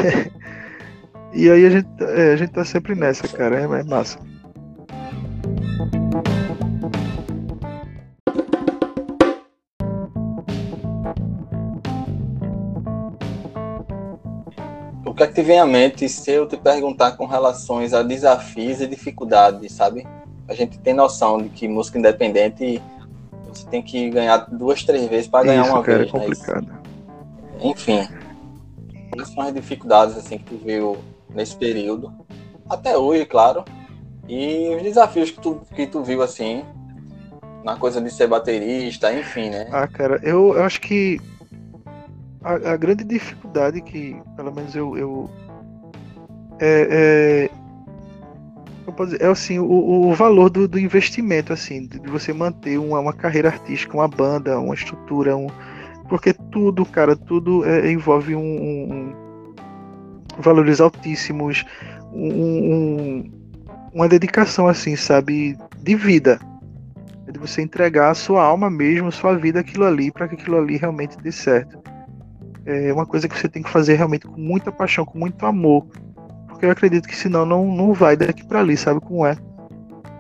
E 1.39 1.51
aí 1.51 1.67
a 1.67 1.71
gente, 1.71 1.89
é, 2.01 2.33
a 2.33 2.37
gente 2.37 2.51
tá 2.51 2.65
sempre 2.65 2.95
nessa, 2.95 3.29
cara. 3.29 3.61
É, 3.61 3.65
é 3.65 3.85
massa. 3.85 4.19
O 15.05 15.13
que 15.13 15.23
é 15.23 15.27
que 15.27 15.35
te 15.35 15.43
vem 15.43 15.61
à 15.61 15.67
mente 15.67 16.09
se 16.09 16.31
eu 16.31 16.49
te 16.49 16.57
perguntar 16.57 17.19
com 17.19 17.27
relações 17.27 17.93
a 17.93 18.03
desafios 18.03 18.81
e 18.81 18.87
dificuldades, 18.87 19.73
sabe? 19.73 20.07
A 20.49 20.55
gente 20.55 20.79
tem 20.79 20.95
noção 20.95 21.39
de 21.39 21.49
que 21.49 21.67
música 21.67 21.99
independente 21.99 22.81
você 23.49 23.67
tem 23.69 23.83
que 23.83 24.11
ganhar 24.11 24.39
duas, 24.51 24.85
três 24.85 25.07
vezes 25.09 25.29
para 25.29 25.47
ganhar 25.47 25.65
uma 25.65 25.83
cara, 25.83 25.99
vez, 25.99 26.13
é 26.13 26.19
né? 26.19 26.29
Isso. 26.29 26.45
complicado. 26.45 26.79
Enfim, 27.63 28.09
quais 29.13 29.29
são 29.31 29.43
as 29.43 29.55
dificuldades 29.55 30.17
assim 30.17 30.39
que 30.39 30.45
tu 30.45 30.57
viu 30.63 30.99
nesse 31.35 31.57
período? 31.57 32.13
Até 32.69 32.97
hoje, 32.97 33.25
claro. 33.25 33.65
E 34.29 34.75
os 34.77 34.83
desafios 34.83 35.31
que 35.31 35.41
tu, 35.41 35.63
que 35.75 35.87
tu 35.87 36.03
viu 36.03 36.23
assim 36.23 36.65
na 37.65 37.77
coisa 37.77 38.01
de 38.01 38.11
ser 38.11 38.27
baterista, 38.27 39.13
enfim, 39.13 39.51
né? 39.51 39.69
Ah, 39.73 39.87
cara, 39.87 40.21
eu, 40.23 40.55
eu 40.55 40.63
acho 40.63 40.81
que 40.81 41.21
a, 42.43 42.73
a 42.73 42.77
grande 42.77 43.05
dificuldade 43.05 43.81
que, 43.81 44.17
pelo 44.37 44.53
menos 44.53 44.75
eu. 44.75 44.97
eu 44.97 45.31
é, 46.61 47.49
é, 47.51 47.66
é 49.21 49.27
assim, 49.27 49.59
o, 49.59 50.09
o 50.09 50.15
valor 50.15 50.51
do, 50.51 50.69
do 50.69 50.79
investimento, 50.79 51.53
assim, 51.53 51.87
de 51.87 51.99
você 52.11 52.33
manter 52.33 52.79
uma, 52.79 53.01
uma 53.01 53.13
carreira 53.13 53.49
artística, 53.49 53.97
uma 53.97 54.09
banda, 54.09 54.59
uma 54.59 54.75
estrutura, 54.75 55.37
um, 55.37 55.49
porque 56.09 56.33
tudo, 56.33 56.85
cara, 56.85 57.17
tudo 57.17 57.65
é, 57.65 57.91
envolve 57.91 58.35
um, 58.35 58.41
um- 58.41 59.27
valores 60.39 60.81
altíssimos, 60.81 61.65
um- 62.13 62.75
um- 62.75 63.31
uma 63.93 64.09
dedicação, 64.09 64.69
assim, 64.69 64.95
sabe, 64.97 65.57
de 65.83 65.95
vida. 65.95 66.39
É 67.27 67.33
de 67.33 67.39
você 67.39 67.63
entregar 67.63 68.11
a 68.11 68.15
sua 68.15 68.45
alma 68.45 68.71
mesmo, 68.71 69.11
sua 69.11 69.37
vida, 69.37 69.61
aquilo 69.61 69.85
ali, 69.85 70.13
para 70.13 70.29
que 70.29 70.35
aquilo 70.35 70.59
ali 70.59 70.77
realmente 70.77 71.17
dê 71.19 71.33
certo. 71.33 71.79
É 72.65 72.93
uma 72.93 73.07
coisa 73.07 73.29
que 73.29 73.39
você 73.39 73.49
tem 73.49 73.63
que 73.63 73.71
fazer 73.71 73.95
realmente 73.95 74.27
com 74.27 74.41
muita 74.41 74.71
paixão, 74.71 75.05
com 75.05 75.19
muito 75.19 75.45
amor. 75.47 75.87
Porque 76.57 76.65
eu 76.65 76.71
acredito 76.71 77.07
que 77.07 77.15
senão 77.15 77.45
não, 77.45 77.67
não 77.67 77.93
vai 77.93 78.17
daqui 78.17 78.43
para 78.43 78.61
ali, 78.61 78.79
sabe 78.79 78.99
como 78.99 79.27
é? 79.27 79.37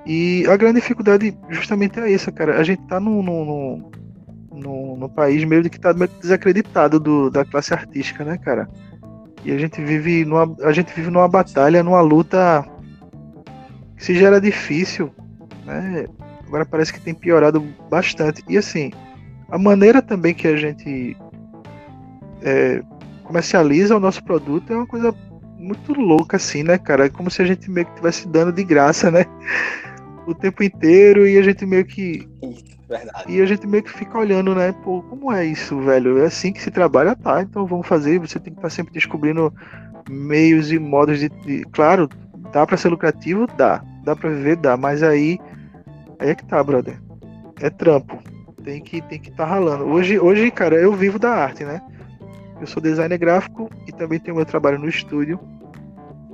E 0.04 0.44
a 0.46 0.56
grande 0.56 0.80
dificuldade 0.80 1.34
justamente 1.48 1.98
é 1.98 2.12
essa, 2.12 2.30
cara. 2.30 2.60
A 2.60 2.62
gente 2.62 2.82
tá 2.82 3.00
num, 3.00 3.22
num, 3.22 4.96
num 4.96 5.08
país 5.08 5.42
meio 5.44 5.68
que 5.70 5.80
tá 5.80 5.94
desacreditado 5.94 7.00
do, 7.00 7.30
da 7.30 7.42
classe 7.42 7.72
artística, 7.72 8.22
né, 8.22 8.36
cara? 8.36 8.68
E 9.46 9.50
a 9.50 9.56
gente 9.56 9.82
vive 9.82 10.26
numa, 10.26 10.54
a 10.60 10.72
gente 10.72 10.94
vive 10.94 11.10
numa 11.10 11.26
batalha, 11.26 11.82
numa 11.82 12.02
luta 12.02 12.62
se 13.96 14.14
já 14.14 14.26
era 14.26 14.40
difícil, 14.40 15.10
né? 15.64 16.04
Agora 16.46 16.66
parece 16.66 16.92
que 16.92 17.00
tem 17.00 17.14
piorado 17.14 17.64
bastante. 17.88 18.44
E 18.46 18.58
assim, 18.58 18.92
a 19.48 19.56
maneira 19.56 20.02
também 20.02 20.34
que 20.34 20.46
a 20.46 20.56
gente 20.56 21.16
é, 22.42 22.82
comercializa 23.24 23.96
o 23.96 24.00
nosso 24.00 24.22
produto 24.22 24.70
é 24.70 24.76
uma 24.76 24.86
coisa 24.86 25.14
muito 25.58 25.92
louca, 25.92 26.36
assim, 26.36 26.62
né, 26.62 26.78
cara? 26.78 27.06
É 27.06 27.08
como 27.08 27.30
se 27.30 27.42
a 27.42 27.44
gente 27.44 27.70
meio 27.70 27.86
que 27.86 27.92
estivesse 27.92 28.28
dando 28.28 28.52
de 28.52 28.64
graça, 28.64 29.10
né? 29.10 29.24
O 30.26 30.34
tempo 30.34 30.62
inteiro 30.62 31.26
e 31.26 31.38
a 31.38 31.42
gente 31.42 31.64
meio 31.64 31.84
que. 31.84 32.28
Verdade. 32.88 33.24
E 33.28 33.40
a 33.40 33.46
gente 33.46 33.66
meio 33.66 33.82
que 33.82 33.92
fica 33.92 34.18
olhando, 34.18 34.54
né? 34.54 34.72
Pô, 34.84 35.02
como 35.02 35.32
é 35.32 35.44
isso, 35.44 35.80
velho? 35.80 36.18
É 36.18 36.26
assim 36.26 36.52
que 36.52 36.62
se 36.62 36.70
trabalha, 36.70 37.16
tá? 37.16 37.42
Então 37.42 37.66
vamos 37.66 37.86
fazer. 37.86 38.18
Você 38.20 38.38
tem 38.38 38.52
que 38.52 38.58
estar 38.58 38.70
sempre 38.70 38.92
descobrindo 38.92 39.52
meios 40.08 40.70
e 40.70 40.78
modos 40.78 41.18
de. 41.18 41.28
de... 41.28 41.64
Claro, 41.72 42.08
dá 42.52 42.66
para 42.66 42.76
ser 42.76 42.88
lucrativo? 42.88 43.46
Dá. 43.56 43.82
Dá 44.04 44.14
para 44.14 44.30
viver? 44.30 44.56
Dá. 44.56 44.76
Mas 44.76 45.02
aí. 45.02 45.38
Aí 46.18 46.30
é 46.30 46.34
que 46.34 46.44
tá, 46.44 46.62
brother. 46.62 47.00
É 47.60 47.70
trampo. 47.70 48.18
Tem 48.62 48.80
que 48.80 49.00
tem 49.02 49.18
que 49.18 49.30
estar 49.30 49.44
tá 49.44 49.50
ralando. 49.50 49.84
Hoje, 49.84 50.18
hoje, 50.18 50.50
cara, 50.50 50.76
eu 50.76 50.92
vivo 50.92 51.18
da 51.18 51.30
arte, 51.30 51.64
né? 51.64 51.80
Eu 52.60 52.66
sou 52.66 52.82
designer 52.82 53.18
gráfico 53.18 53.70
e 53.86 53.92
também 53.92 54.18
tenho 54.18 54.36
meu 54.36 54.46
trabalho 54.46 54.78
no 54.78 54.88
estúdio. 54.88 55.38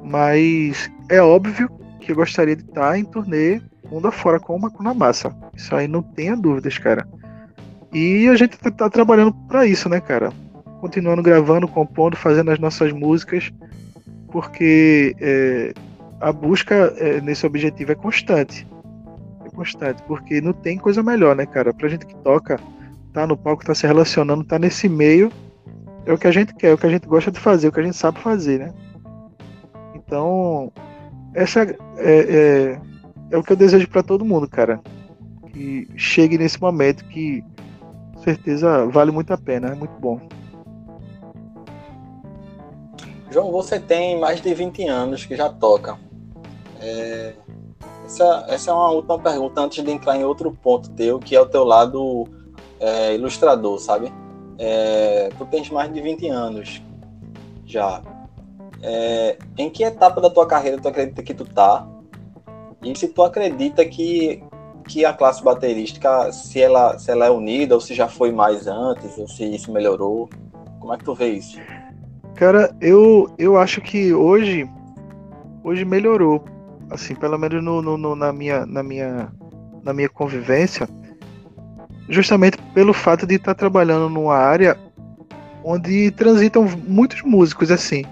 Mas 0.02 0.90
é 1.08 1.20
óbvio 1.20 1.70
que 2.00 2.12
eu 2.12 2.16
gostaria 2.16 2.56
de 2.56 2.62
estar 2.62 2.98
em 2.98 3.04
turnê 3.04 3.60
mundo 3.92 4.08
afora 4.08 4.40
com 4.40 4.56
o 4.56 4.60
Macuna 4.60 4.94
Massa. 4.94 5.34
Isso 5.54 5.74
aí 5.74 5.86
não 5.86 6.02
tenha 6.02 6.34
dúvidas, 6.34 6.78
cara. 6.78 7.06
E 7.92 8.26
a 8.28 8.36
gente 8.36 8.58
tá, 8.58 8.70
tá 8.70 8.88
trabalhando 8.88 9.32
para 9.46 9.66
isso, 9.66 9.88
né, 9.88 10.00
cara? 10.00 10.32
Continuando 10.80 11.22
gravando, 11.22 11.68
compondo, 11.68 12.16
fazendo 12.16 12.50
as 12.50 12.58
nossas 12.58 12.90
músicas, 12.92 13.52
porque 14.30 15.14
é, 15.20 15.74
a 16.20 16.32
busca 16.32 16.74
é, 16.96 17.20
nesse 17.20 17.46
objetivo 17.46 17.92
é 17.92 17.94
constante. 17.94 18.66
É 19.44 19.50
constante, 19.50 20.02
porque 20.04 20.40
não 20.40 20.54
tem 20.54 20.78
coisa 20.78 21.02
melhor, 21.02 21.36
né, 21.36 21.44
cara? 21.44 21.74
Pra 21.74 21.88
gente 21.88 22.06
que 22.06 22.16
toca, 22.16 22.58
tá 23.12 23.26
no 23.26 23.36
palco, 23.36 23.64
tá 23.64 23.74
se 23.74 23.86
relacionando, 23.86 24.42
tá 24.42 24.58
nesse 24.58 24.88
meio, 24.88 25.30
é 26.04 26.12
o 26.12 26.18
que 26.18 26.26
a 26.26 26.32
gente 26.32 26.54
quer, 26.54 26.68
é 26.68 26.74
o 26.74 26.78
que 26.78 26.86
a 26.86 26.90
gente 26.90 27.06
gosta 27.06 27.30
de 27.30 27.38
fazer, 27.38 27.66
é 27.66 27.70
o 27.70 27.72
que 27.72 27.80
a 27.80 27.84
gente 27.84 27.96
sabe 27.96 28.20
fazer, 28.20 28.58
né? 28.58 28.74
Então, 29.94 30.72
essa 31.34 31.62
é, 31.62 31.76
é, 31.98 32.80
é 33.30 33.36
o 33.36 33.42
que 33.42 33.52
eu 33.52 33.56
desejo 33.56 33.88
para 33.88 34.02
todo 34.02 34.24
mundo, 34.24 34.48
cara. 34.48 34.80
Que 35.52 35.88
chegue 35.96 36.38
nesse 36.38 36.60
momento 36.60 37.04
que, 37.06 37.44
com 38.14 38.22
certeza, 38.22 38.86
vale 38.86 39.10
muito 39.10 39.32
a 39.32 39.38
pena, 39.38 39.68
é 39.68 39.74
muito 39.74 39.94
bom. 40.00 40.20
João, 43.30 43.50
você 43.50 43.80
tem 43.80 44.18
mais 44.18 44.40
de 44.42 44.52
20 44.52 44.86
anos 44.88 45.24
que 45.24 45.34
já 45.36 45.48
toca. 45.48 45.98
É, 46.80 47.34
essa, 48.04 48.44
essa 48.48 48.70
é 48.70 48.74
uma 48.74 48.90
última 48.90 49.18
pergunta 49.18 49.60
antes 49.60 49.82
de 49.82 49.90
entrar 49.90 50.16
em 50.16 50.24
outro 50.24 50.52
ponto 50.52 50.90
teu, 50.90 51.18
que 51.18 51.34
é 51.34 51.40
o 51.40 51.46
teu 51.46 51.64
lado 51.64 52.26
é, 52.78 53.14
ilustrador, 53.14 53.78
sabe? 53.78 54.12
É, 54.64 55.28
tu 55.36 55.44
tens 55.46 55.68
mais 55.70 55.92
de 55.92 56.00
20 56.00 56.28
anos 56.28 56.80
já. 57.66 58.00
É, 58.80 59.36
em 59.58 59.68
que 59.68 59.82
etapa 59.82 60.20
da 60.20 60.30
tua 60.30 60.46
carreira 60.46 60.80
tu 60.80 60.86
acredita 60.86 61.20
que 61.20 61.34
tu 61.34 61.44
tá? 61.44 61.84
E 62.80 62.96
se 62.96 63.08
tu 63.08 63.24
acredita 63.24 63.84
que, 63.84 64.40
que 64.86 65.04
a 65.04 65.12
classe 65.12 65.42
baterística, 65.42 66.30
se 66.30 66.60
ela, 66.60 66.96
se 66.96 67.10
ela 67.10 67.26
é 67.26 67.30
unida, 67.30 67.74
ou 67.74 67.80
se 67.80 67.92
já 67.92 68.06
foi 68.06 68.30
mais 68.30 68.68
antes, 68.68 69.18
ou 69.18 69.26
se 69.26 69.44
isso 69.44 69.72
melhorou, 69.72 70.30
como 70.78 70.94
é 70.94 70.96
que 70.96 71.04
tu 71.04 71.14
vê 71.14 71.30
isso? 71.30 71.58
Cara, 72.36 72.72
eu, 72.80 73.28
eu 73.38 73.56
acho 73.56 73.80
que 73.80 74.14
hoje, 74.14 74.68
hoje 75.64 75.84
melhorou, 75.84 76.44
assim, 76.88 77.16
pelo 77.16 77.36
menos 77.36 77.62
no, 77.64 77.82
no, 77.82 77.96
no, 77.96 78.14
na, 78.14 78.32
minha, 78.32 78.64
na, 78.64 78.82
minha, 78.82 79.32
na 79.82 79.92
minha 79.92 80.08
convivência, 80.08 80.88
justamente 82.08 82.58
pelo 82.74 82.92
fato 82.92 83.26
de 83.26 83.36
estar 83.36 83.54
trabalhando 83.54 84.08
numa 84.08 84.36
área 84.36 84.78
onde 85.64 86.10
transitam 86.12 86.66
muitos 86.86 87.22
músicos 87.22 87.70
assim. 87.70 88.04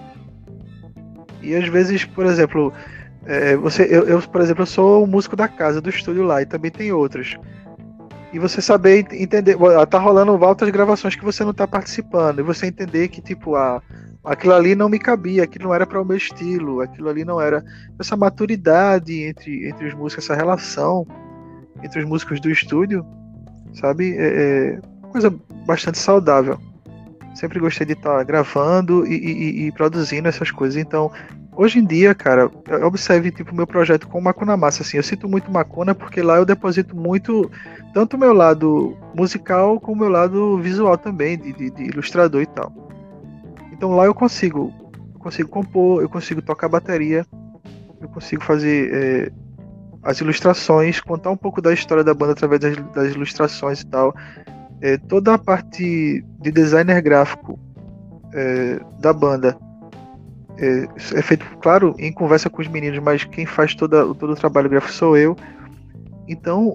E 1.41 1.55
às 1.55 1.67
vezes, 1.67 2.05
por 2.05 2.25
exemplo, 2.25 2.71
é, 3.25 3.55
você, 3.55 3.83
eu, 3.83 4.03
eu, 4.03 4.21
por 4.21 4.41
exemplo, 4.41 4.63
eu 4.63 4.67
sou 4.67 5.03
o 5.03 5.07
músico 5.07 5.35
da 5.35 5.47
casa, 5.47 5.81
do 5.81 5.89
estúdio 5.89 6.23
lá, 6.23 6.41
e 6.41 6.45
também 6.45 6.71
tem 6.71 6.91
outros. 6.91 7.37
E 8.33 8.39
você 8.39 8.61
saber 8.61 9.05
entender, 9.11 9.57
tá 9.89 9.99
rolando 9.99 10.31
altas 10.43 10.69
gravações 10.69 11.15
que 11.15 11.23
você 11.23 11.43
não 11.43 11.53
tá 11.53 11.67
participando, 11.67 12.39
e 12.39 12.43
você 12.43 12.67
entender 12.67 13.09
que, 13.09 13.21
tipo, 13.21 13.55
a, 13.55 13.81
aquilo 14.23 14.53
ali 14.53 14.75
não 14.75 14.87
me 14.87 14.99
cabia, 14.99 15.43
aquilo 15.43 15.65
não 15.65 15.75
era 15.75 15.85
para 15.85 16.01
o 16.01 16.05
meu 16.05 16.15
estilo, 16.15 16.81
aquilo 16.81 17.09
ali 17.09 17.25
não 17.25 17.41
era. 17.41 17.63
Essa 17.99 18.15
maturidade 18.15 19.23
entre, 19.23 19.67
entre 19.67 19.87
os 19.87 19.93
músicos, 19.93 20.25
essa 20.25 20.35
relação 20.35 21.05
entre 21.83 21.99
os 21.99 22.05
músicos 22.05 22.39
do 22.39 22.49
estúdio, 22.49 23.05
sabe? 23.73 24.15
É, 24.17 24.77
é 24.77 24.79
coisa 25.11 25.33
bastante 25.65 25.97
saudável. 25.97 26.57
Sempre 27.35 27.59
gostei 27.59 27.85
de 27.85 27.93
estar 27.93 28.17
tá 28.17 28.23
gravando 28.23 29.05
e, 29.05 29.13
e, 29.13 29.67
e, 29.67 29.71
produzindo 29.71 30.27
essas 30.27 30.51
coisas. 30.51 30.81
Então, 30.81 31.11
hoje 31.55 31.79
em 31.79 31.85
dia, 31.85 32.13
cara, 32.13 32.51
observe 32.83 33.31
tipo 33.31 33.55
meu 33.55 33.65
projeto 33.65 34.07
com 34.07 34.19
Macuna 34.19 34.57
Massa. 34.57 34.83
Assim, 34.83 34.97
eu 34.97 35.03
sinto 35.03 35.29
muito 35.29 35.51
Macuna 35.51 35.95
porque 35.95 36.21
lá 36.21 36.37
eu 36.37 36.45
deposito 36.45 36.95
muito 36.95 37.49
tanto 37.93 38.17
meu 38.17 38.33
lado 38.33 38.97
musical 39.15 39.79
como 39.79 40.01
meu 40.01 40.09
lado 40.09 40.57
visual 40.59 40.97
também, 40.97 41.37
de, 41.37 41.53
de, 41.53 41.71
de 41.71 41.83
ilustrador 41.83 42.41
e 42.41 42.47
tal. 42.47 42.71
Então 43.71 43.95
lá 43.95 44.05
eu 44.05 44.13
consigo, 44.13 44.73
eu 45.13 45.19
consigo 45.19 45.49
compor, 45.49 46.01
eu 46.01 46.09
consigo 46.09 46.41
tocar 46.41 46.67
bateria, 46.67 47.25
eu 48.01 48.09
consigo 48.09 48.43
fazer 48.43 48.91
é, 48.93 49.31
as 50.03 50.19
ilustrações, 50.19 50.99
contar 50.99 51.29
um 51.29 51.37
pouco 51.37 51.61
da 51.61 51.73
história 51.73 52.03
da 52.03 52.13
banda 52.13 52.33
através 52.33 52.59
das, 52.59 52.75
das 52.93 53.13
ilustrações 53.13 53.81
e 53.81 53.85
tal. 53.85 54.15
É, 54.81 54.97
toda 54.97 55.33
a 55.33 55.37
parte 55.37 56.25
de 56.39 56.51
designer 56.51 57.01
gráfico 57.01 57.59
é, 58.33 58.79
da 58.99 59.13
banda 59.13 59.57
é, 60.57 60.87
é, 61.15 61.21
feito, 61.21 61.45
claro, 61.61 61.95
em 61.97 62.11
conversa 62.11 62.49
com 62.49 62.61
os 62.61 62.67
meninos, 62.67 62.99
mas 62.99 63.23
quem 63.23 63.45
faz 63.45 63.75
toda, 63.75 64.01
todo 64.15 64.33
o 64.33 64.35
trabalho 64.35 64.69
gráfico 64.69 64.93
sou 64.93 65.17
eu. 65.17 65.35
Então, 66.27 66.73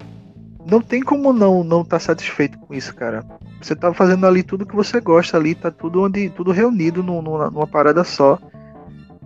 não 0.69 0.81
tem 0.81 1.01
como 1.01 1.31
não 1.31 1.63
não 1.63 1.81
estar 1.81 1.97
tá 1.97 1.99
satisfeito 1.99 2.57
com 2.59 2.73
isso, 2.73 2.93
cara. 2.93 3.23
Você 3.61 3.75
tá 3.75 3.93
fazendo 3.93 4.25
ali 4.25 4.43
tudo 4.43 4.65
que 4.65 4.75
você 4.75 4.99
gosta 4.99 5.37
ali, 5.37 5.55
tá 5.55 5.71
tudo 5.71 6.03
onde 6.03 6.29
tudo 6.29 6.51
reunido 6.51 7.01
numa, 7.01 7.49
numa 7.49 7.67
parada 7.67 8.03
só. 8.03 8.37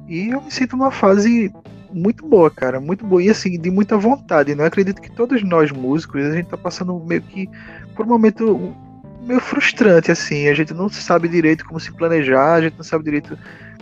E 0.08 0.30
eu 0.30 0.42
me 0.42 0.52
sinto 0.52 0.78
numa 0.78 0.92
fase 0.92 1.52
muito 1.94 2.26
boa, 2.26 2.50
cara, 2.50 2.80
muito 2.80 3.06
boa 3.06 3.22
e 3.22 3.30
assim, 3.30 3.60
de 3.60 3.70
muita 3.70 3.98
vontade, 3.98 4.56
né? 4.56 4.64
Eu 4.64 4.68
acredito 4.68 5.02
que 5.02 5.12
todos 5.12 5.44
nós 5.44 5.72
músicos, 5.72 6.24
a 6.24 6.34
gente 6.34 6.48
tá 6.48 6.58
passando 6.58 7.00
meio 7.00 7.22
que 7.22 7.50
por 7.96 8.06
um 8.06 8.10
momento 8.10 8.74
meio 9.22 9.40
frustrante, 9.40 10.12
assim, 10.12 10.48
a 10.48 10.54
gente 10.54 10.74
não 10.74 10.90
sabe 10.90 11.28
direito 11.28 11.66
como 11.66 11.80
se 11.80 11.92
planejar, 11.92 12.56
a 12.56 12.62
gente 12.62 12.78
não 12.78 12.84
sabe 12.84 13.04
direito 13.04 13.38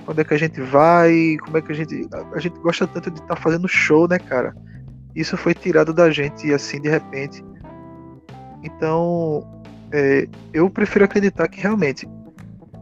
quando 0.05 0.19
é 0.19 0.23
que 0.23 0.33
a 0.33 0.37
gente 0.37 0.59
vai, 0.61 1.37
como 1.43 1.57
é 1.57 1.61
que 1.61 1.71
a 1.71 1.75
gente. 1.75 2.09
A 2.33 2.39
gente 2.39 2.57
gosta 2.59 2.87
tanto 2.87 3.11
de 3.11 3.19
estar 3.19 3.35
tá 3.35 3.41
fazendo 3.41 3.67
show, 3.67 4.07
né, 4.07 4.17
cara? 4.17 4.55
Isso 5.15 5.37
foi 5.37 5.53
tirado 5.53 5.93
da 5.93 6.09
gente 6.11 6.51
assim 6.53 6.81
de 6.81 6.89
repente. 6.89 7.43
Então, 8.63 9.47
é, 9.91 10.27
eu 10.53 10.69
prefiro 10.69 11.05
acreditar 11.05 11.47
que 11.47 11.61
realmente, 11.61 12.07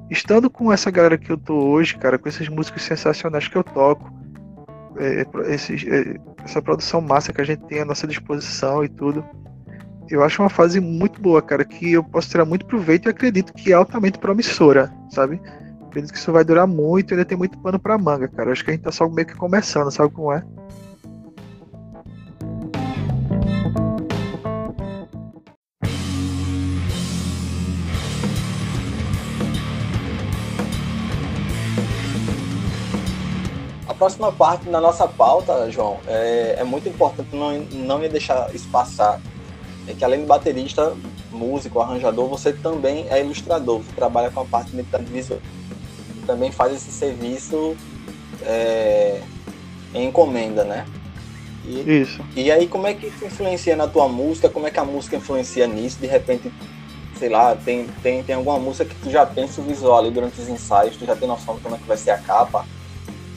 estando 0.09 0.49
com 0.49 0.71
essa 0.71 0.89
galera 0.89 1.17
que 1.17 1.29
eu 1.29 1.37
tô 1.37 1.53
hoje, 1.53 1.95
cara, 1.97 2.17
com 2.17 2.27
esses 2.27 2.47
músicos 2.49 2.81
sensacionais 2.83 3.47
que 3.47 3.55
eu 3.55 3.63
toco, 3.63 4.11
é, 4.99 5.25
esses, 5.53 5.83
é, 5.85 6.17
essa 6.43 6.61
produção 6.61 7.01
massa 7.01 7.33
que 7.33 7.41
a 7.41 7.43
gente 7.43 7.63
tem 7.65 7.81
à 7.81 7.85
nossa 7.85 8.07
disposição 8.07 8.83
e 8.83 8.89
tudo. 8.89 9.23
Eu 10.09 10.23
acho 10.23 10.41
uma 10.41 10.49
fase 10.49 10.79
muito 10.79 11.21
boa, 11.21 11.41
cara, 11.41 11.65
que 11.65 11.93
eu 11.93 12.03
posso 12.03 12.29
tirar 12.29 12.45
muito 12.45 12.65
proveito 12.65 13.07
e 13.07 13.09
acredito 13.09 13.53
que 13.53 13.71
é 13.71 13.75
altamente 13.75 14.17
promissora, 14.17 14.91
sabe? 15.09 15.41
Acredito 15.87 16.13
que 16.13 16.17
isso 16.17 16.31
vai 16.31 16.43
durar 16.43 16.65
muito 16.65 17.11
e 17.11 17.13
ainda 17.13 17.25
tem 17.25 17.37
muito 17.37 17.57
pano 17.57 17.77
pra 17.77 17.97
manga, 17.97 18.27
cara. 18.27 18.51
Acho 18.51 18.63
que 18.63 18.71
a 18.71 18.73
gente 18.73 18.83
tá 18.83 18.91
só 18.91 19.07
meio 19.09 19.27
que 19.27 19.35
começando, 19.35 19.91
sabe 19.91 20.13
como 20.13 20.31
é? 20.31 20.43
Próxima 33.97 34.31
parte 34.31 34.69
da 34.69 34.79
nossa 34.79 35.07
pauta, 35.07 35.69
João, 35.71 35.97
é, 36.07 36.57
é 36.59 36.63
muito 36.63 36.87
importante 36.87 37.35
não, 37.35 37.57
não 37.59 38.01
ia 38.01 38.09
deixar 38.09 38.53
isso 38.53 38.67
passar. 38.69 39.19
É 39.87 39.93
que 39.93 40.03
além 40.03 40.21
de 40.21 40.25
baterista, 40.25 40.95
músico, 41.31 41.79
arranjador, 41.79 42.27
você 42.27 42.51
também 42.53 43.07
é 43.09 43.21
ilustrador, 43.21 43.79
você 43.79 43.91
trabalha 43.93 44.29
com 44.29 44.41
a 44.41 44.45
parte 44.45 44.71
de 44.71 44.83
visual. 45.11 45.39
Também 46.25 46.51
faz 46.51 46.73
esse 46.75 46.91
serviço 46.91 47.75
é, 48.43 49.21
em 49.93 50.07
encomenda, 50.07 50.63
né? 50.63 50.85
E, 51.65 52.01
isso. 52.01 52.21
E 52.35 52.51
aí, 52.51 52.67
como 52.67 52.87
é 52.87 52.93
que 52.93 53.07
isso 53.07 53.25
influencia 53.25 53.75
na 53.75 53.87
tua 53.87 54.07
música? 54.07 54.49
Como 54.49 54.67
é 54.67 54.71
que 54.71 54.79
a 54.79 54.85
música 54.85 55.15
influencia 55.15 55.67
nisso? 55.67 55.99
De 55.99 56.07
repente, 56.07 56.51
sei 57.17 57.29
lá, 57.29 57.55
tem, 57.55 57.87
tem, 58.03 58.23
tem 58.23 58.35
alguma 58.35 58.59
música 58.59 58.85
que 58.85 58.95
tu 58.95 59.09
já 59.09 59.25
pensa 59.25 59.61
o 59.61 59.63
visual 59.63 59.99
ali 59.99 60.11
durante 60.11 60.39
os 60.39 60.49
ensaios, 60.49 60.97
tu 60.97 61.05
já 61.05 61.15
tem 61.15 61.27
noção 61.27 61.55
de 61.55 61.61
como 61.61 61.75
é 61.75 61.77
que 61.77 61.85
vai 61.85 61.97
ser 61.97 62.11
a 62.11 62.17
capa? 62.17 62.65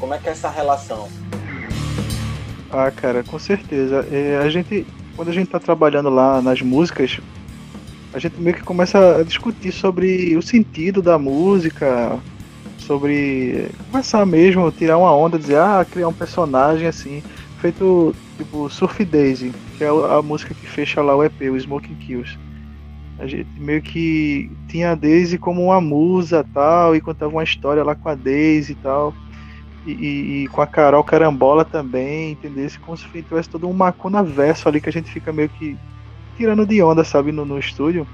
Como 0.00 0.14
é 0.14 0.18
que 0.18 0.28
é 0.28 0.32
essa 0.32 0.48
relação? 0.48 1.08
Ah, 2.72 2.90
cara, 2.90 3.22
com 3.22 3.38
certeza. 3.38 4.06
É, 4.10 4.40
a 4.42 4.48
gente, 4.48 4.86
quando 5.14 5.28
a 5.28 5.32
gente 5.32 5.48
tá 5.48 5.60
trabalhando 5.60 6.08
lá 6.08 6.40
nas 6.40 6.62
músicas, 6.62 7.20
a 8.14 8.18
gente 8.18 8.40
meio 8.40 8.56
que 8.56 8.62
começa 8.62 9.18
a 9.18 9.22
discutir 9.22 9.70
sobre 9.70 10.36
o 10.36 10.42
sentido 10.42 11.02
da 11.02 11.18
música, 11.18 12.18
sobre 12.78 13.68
começar 13.90 14.24
mesmo, 14.24 14.72
tirar 14.72 14.96
uma 14.96 15.14
onda, 15.14 15.38
dizer, 15.38 15.58
ah, 15.58 15.86
criar 15.88 16.08
um 16.08 16.12
personagem 16.12 16.88
assim, 16.88 17.22
feito 17.60 18.14
tipo 18.38 18.70
Surf 18.70 19.04
Daisy, 19.04 19.52
que 19.76 19.84
é 19.84 19.88
a 19.88 20.22
música 20.22 20.54
que 20.54 20.66
fecha 20.66 21.02
lá 21.02 21.14
o 21.14 21.22
EP, 21.22 21.42
o 21.42 21.56
Smoking 21.56 21.94
Kills. 21.96 22.38
A 23.18 23.26
gente 23.26 23.48
meio 23.60 23.82
que 23.82 24.50
tinha 24.66 24.92
a 24.92 24.94
Daisy 24.94 25.36
como 25.36 25.64
uma 25.64 25.80
musa 25.80 26.44
tal, 26.54 26.96
e 26.96 27.00
contava 27.02 27.30
uma 27.30 27.44
história 27.44 27.84
lá 27.84 27.94
com 27.94 28.08
a 28.08 28.14
Daisy 28.14 28.72
e 28.72 28.76
tal. 28.76 29.14
E, 29.86 29.92
e, 30.44 30.48
com 30.48 30.60
a 30.60 30.66
Carol 30.66 31.02
Carambola 31.02 31.64
também, 31.64 32.32
entendeu? 32.32 32.68
Como 32.84 32.96
se 32.96 33.08
tivesse 33.08 33.48
todo 33.48 33.68
um 33.68 33.72
macuna 33.72 34.22
verso 34.22 34.68
ali 34.68 34.80
que 34.80 34.88
a 34.88 34.92
gente 34.92 35.10
fica 35.10 35.32
meio 35.32 35.48
que 35.48 35.76
tirando 36.36 36.66
de 36.66 36.82
onda, 36.82 37.02
sabe, 37.02 37.32
no, 37.32 37.44
no 37.44 37.58
estúdio. 37.58 38.06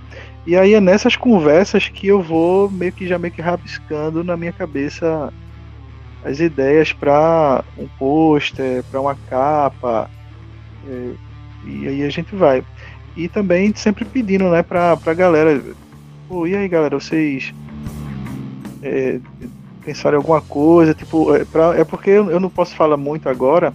E 0.46 0.56
aí 0.56 0.74
é 0.74 0.80
nessas 0.80 1.16
conversas 1.16 1.88
que 1.88 2.06
eu 2.06 2.22
vou 2.22 2.70
meio 2.70 2.92
que 2.92 3.06
já 3.06 3.18
meio 3.18 3.32
que 3.32 3.42
rabiscando 3.42 4.22
na 4.22 4.36
minha 4.36 4.52
cabeça 4.52 5.32
as 6.24 6.40
ideias 6.40 6.92
para 6.92 7.64
um 7.76 7.86
pôster, 7.98 8.84
para 8.84 9.00
uma 9.00 9.16
capa. 9.28 10.10
É, 10.88 11.10
e 11.64 11.88
aí 11.88 12.02
a 12.04 12.10
gente 12.10 12.34
vai. 12.34 12.64
E 13.16 13.28
também 13.28 13.72
sempre 13.74 14.04
pedindo, 14.04 14.48
né, 14.50 14.62
pra, 14.62 14.96
pra 14.96 15.14
galera. 15.14 15.62
Pô, 16.28 16.46
e 16.46 16.54
aí 16.54 16.68
galera, 16.68 16.98
vocês 16.98 17.52
é, 18.82 19.20
pensaram 19.86 20.16
em 20.16 20.20
alguma 20.20 20.40
coisa? 20.40 20.92
Tipo, 20.92 21.32
é, 21.32 21.44
pra, 21.44 21.76
é 21.76 21.84
porque 21.84 22.10
eu 22.10 22.40
não 22.40 22.50
posso 22.50 22.74
falar 22.74 22.96
muito 22.96 23.28
agora 23.28 23.72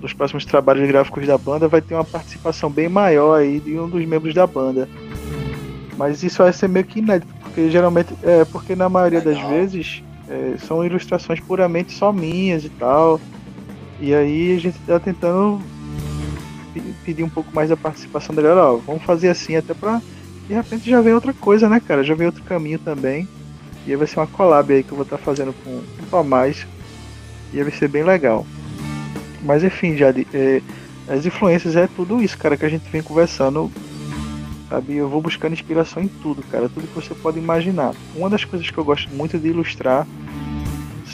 nos 0.00 0.12
próximos 0.12 0.44
trabalhos 0.44 0.86
gráficos 0.88 1.26
da 1.26 1.38
banda 1.38 1.68
vai 1.68 1.80
ter 1.80 1.94
uma 1.94 2.04
participação 2.04 2.68
bem 2.68 2.88
maior 2.88 3.38
aí 3.38 3.60
de 3.60 3.78
um 3.78 3.88
dos 3.88 4.04
membros 4.04 4.34
da 4.34 4.46
banda. 4.46 4.88
Mas 5.96 6.22
isso 6.22 6.42
vai 6.42 6.52
ser 6.52 6.68
meio 6.68 6.84
que 6.84 6.98
inédito, 6.98 7.32
porque 7.40 7.70
geralmente 7.70 8.14
é 8.22 8.44
porque 8.44 8.74
na 8.74 8.88
maioria 8.88 9.20
Legal. 9.20 9.34
das 9.34 9.50
vezes 9.50 10.02
é, 10.28 10.56
são 10.58 10.84
ilustrações 10.84 11.40
puramente 11.40 11.92
só 11.92 12.12
minhas 12.12 12.64
e 12.64 12.68
tal. 12.70 13.20
E 14.00 14.14
aí 14.14 14.56
a 14.56 14.58
gente 14.58 14.78
tá 14.80 14.98
tentando 14.98 15.62
pedir 17.04 17.22
um 17.22 17.28
pouco 17.28 17.54
mais 17.54 17.70
a 17.70 17.76
participação 17.76 18.34
da 18.34 18.42
galera, 18.42 18.72
ó, 18.72 18.76
vamos 18.76 19.02
fazer 19.02 19.28
assim 19.28 19.56
até 19.56 19.74
pra 19.74 20.00
de 20.48 20.54
repente 20.54 20.90
já 20.90 21.00
vem 21.00 21.14
outra 21.14 21.32
coisa, 21.32 21.68
né, 21.68 21.80
cara? 21.80 22.02
Já 22.02 22.14
vem 22.14 22.26
outro 22.26 22.42
caminho 22.42 22.78
também. 22.78 23.28
E 23.86 23.90
aí 23.90 23.96
vai 23.96 24.06
ser 24.06 24.20
uma 24.20 24.26
collab 24.26 24.72
aí 24.72 24.82
que 24.82 24.92
eu 24.92 24.96
vou 24.96 25.04
estar 25.04 25.18
tá 25.18 25.22
fazendo 25.22 25.52
com 25.64 25.70
o 25.70 26.06
Tomás. 26.10 26.66
E 27.52 27.58
aí 27.58 27.64
vai 27.64 27.72
ser 27.72 27.88
bem 27.88 28.04
legal. 28.04 28.46
Mas 29.42 29.64
enfim, 29.64 29.96
já 29.96 30.10
é, 30.32 30.62
as 31.08 31.26
influências 31.26 31.76
é 31.76 31.86
tudo 31.86 32.22
isso, 32.22 32.38
cara, 32.38 32.56
que 32.56 32.64
a 32.64 32.68
gente 32.68 32.88
vem 32.90 33.02
conversando. 33.02 33.70
Sabe? 34.68 34.96
Eu 34.96 35.08
vou 35.08 35.20
buscando 35.20 35.52
inspiração 35.52 36.02
em 36.02 36.08
tudo, 36.08 36.42
cara, 36.44 36.68
tudo 36.68 36.86
que 36.86 36.94
você 36.94 37.14
pode 37.14 37.38
imaginar. 37.38 37.94
Uma 38.14 38.30
das 38.30 38.44
coisas 38.44 38.70
que 38.70 38.78
eu 38.78 38.84
gosto 38.84 39.10
muito 39.10 39.38
de 39.38 39.48
ilustrar 39.48 40.06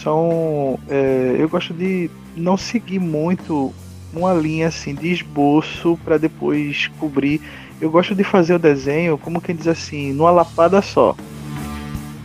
são. 0.03 0.79
É, 0.89 1.37
eu 1.39 1.49
gosto 1.49 1.75
de 1.75 2.11
não 2.37 2.57
seguir 2.57 3.01
muito 3.01 3.75
uma 4.13 4.33
linha 4.33 4.69
assim 4.69 4.95
de 4.95 5.13
esboço 5.13 5.99
para 6.05 6.19
depois 6.19 6.89
cobrir. 6.99 7.41
Eu 7.81 7.91
gosto 7.91 8.15
de 8.15 8.25
fazer 8.25 8.55
o 8.55 8.59
desenho, 8.59 9.19
como 9.19 9.41
quem 9.41 9.55
diz 9.55 9.69
assim, 9.69 10.13
numa 10.13 10.31
lapada 10.31 10.81
só. 10.83 11.17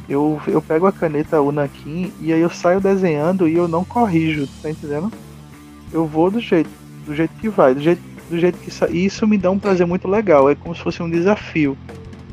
Eu, 0.07 0.41
eu 0.47 0.61
pego 0.61 0.85
a 0.85 0.91
caneta 0.91 1.41
Unakin 1.41 2.11
e 2.19 2.33
aí 2.33 2.41
eu 2.41 2.49
saio 2.49 2.81
desenhando 2.81 3.47
e 3.47 3.55
eu 3.55 3.67
não 3.67 3.85
corrijo, 3.85 4.47
tá 4.61 4.69
entendendo? 4.69 5.11
eu 5.93 6.07
vou 6.07 6.31
do 6.31 6.39
jeito, 6.39 6.69
do 7.05 7.15
jeito 7.15 7.33
que 7.39 7.47
vai, 7.47 7.75
do 7.75 7.81
jeito, 7.81 8.01
do 8.29 8.39
jeito 8.39 8.57
que 8.57 8.71
sai. 8.71 8.91
E 8.91 9.05
isso 9.05 9.27
me 9.27 9.37
dá 9.37 9.51
um 9.51 9.59
prazer 9.59 9.85
muito 9.85 10.07
legal. 10.07 10.49
É 10.49 10.55
como 10.55 10.75
se 10.75 10.81
fosse 10.81 11.01
um 11.03 11.09
desafio. 11.09 11.77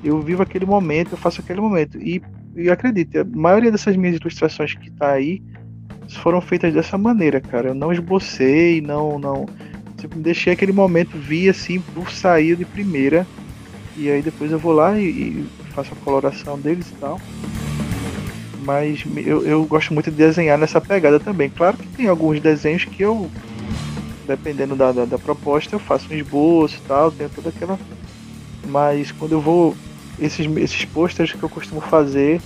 Eu 0.03 0.21
vivo 0.23 0.43
aquele 0.43 0.65
momento, 0.65 1.13
eu 1.13 1.19
faço 1.19 1.43
aquele 1.43 1.61
momento. 1.61 1.99
E, 1.99 2.23
e 2.57 2.71
acredite, 2.71 3.19
a 3.19 3.25
maioria 3.25 3.71
dessas 3.71 3.95
minhas 3.97 4.17
ilustrações 4.17 4.75
que 4.75 4.91
tá 4.91 5.13
aí 5.13 5.43
foram 6.23 6.41
feitas 6.41 6.73
dessa 6.73 6.97
maneira, 6.97 7.41
cara. 7.41 7.69
Eu 7.69 7.75
não 7.75 7.93
esbocei, 7.93 8.81
não, 8.81 9.19
não. 9.19 9.47
Tipo, 9.99 10.19
deixei 10.19 10.55
aquele 10.55 10.73
momento, 10.73 11.19
vi 11.19 11.49
assim, 11.49 11.81
por 11.95 12.11
sair 12.11 12.57
de 12.57 12.65
primeira. 12.65 13.27
E 13.97 14.09
aí 14.11 14.23
depois 14.23 14.51
eu 14.51 14.59
vou 14.59 14.73
lá 14.73 14.99
e, 14.99 15.05
e 15.05 15.47
faço 15.75 15.93
a 15.93 16.05
coloração 16.05 16.59
deles 16.59 16.89
e 16.89 16.95
tal 16.95 17.21
mas 18.71 19.03
eu, 19.17 19.45
eu 19.45 19.65
gosto 19.65 19.93
muito 19.93 20.13
de 20.13 20.17
desenhar 20.17 20.57
nessa 20.57 20.81
pegada 20.81 21.19
também. 21.19 21.51
Claro 21.51 21.77
que 21.77 21.89
tem 21.89 22.07
alguns 22.07 22.39
desenhos 22.39 22.85
que 22.85 23.03
eu 23.03 23.29
dependendo 24.29 24.77
da, 24.77 24.93
da, 24.93 25.05
da, 25.05 25.19
proposta, 25.19 25.75
eu 25.75 25.81
faço 25.81 26.07
um 26.09 26.17
esboço 26.17 26.77
e 26.77 26.87
tal, 26.87 27.11
tem 27.11 27.29
toda 27.29 27.49
aquela. 27.49 27.77
Mas 28.69 29.11
quando 29.11 29.33
eu 29.33 29.41
vou. 29.41 29.77
Esses, 30.21 30.47
esses 30.59 30.85
posters 30.85 31.33
que 31.33 31.43
eu 31.43 31.49
costumo 31.49 31.81
fazer, 31.81 32.41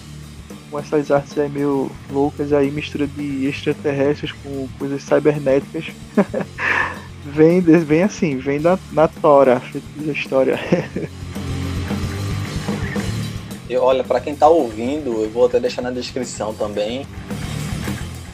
com 0.71 0.79
essas 0.79 1.11
artes 1.11 1.37
aí 1.37 1.49
meio 1.49 1.91
loucas 2.11 2.55
aí, 2.55 2.71
mistura 2.71 3.07
de 3.07 3.47
extraterrestres 3.47 4.33
com 4.33 4.67
coisas 4.79 5.03
cibernéticas, 5.03 5.87
vem, 7.27 7.61
vem 7.61 8.03
assim, 8.03 8.39
vem 8.39 8.61
na, 8.61 8.79
na 8.93 9.09
tora 9.09 9.61
a 9.61 10.11
história. 10.11 10.59
E 13.69 13.77
olha, 13.77 14.05
para 14.05 14.21
quem 14.21 14.37
tá 14.37 14.49
ouvindo, 14.49 15.23
eu 15.23 15.31
vou 15.31 15.47
até 15.47 15.59
deixar 15.59 15.81
na 15.81 15.91
descrição 15.91 16.53
também 16.55 17.07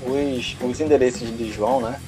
os, 0.02 0.56
os 0.60 0.80
endereços 0.80 1.36
de 1.36 1.52
João, 1.52 1.80
né? 1.80 2.00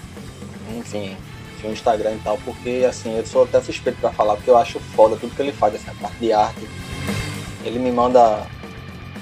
Enfim, 0.77 1.17
o 1.65 1.69
Instagram 1.71 2.15
e 2.15 2.19
tal, 2.19 2.39
porque 2.45 2.85
assim, 2.89 3.17
eu 3.17 3.25
sou 3.25 3.45
até 3.45 3.61
suspeito 3.61 4.01
para 4.01 4.13
falar, 4.13 4.35
porque 4.35 4.51
eu 4.51 4.57
acho 4.57 4.81
foda 4.81 5.17
tudo 5.17 5.35
que 5.35 5.43
ele 5.43 5.53
faz, 5.53 5.75
essa 5.75 5.95
parte 5.95 6.17
de 6.19 6.33
arte. 6.33 6.69
Ele 7.65 7.79
me 7.79 7.93
manda 7.93 8.45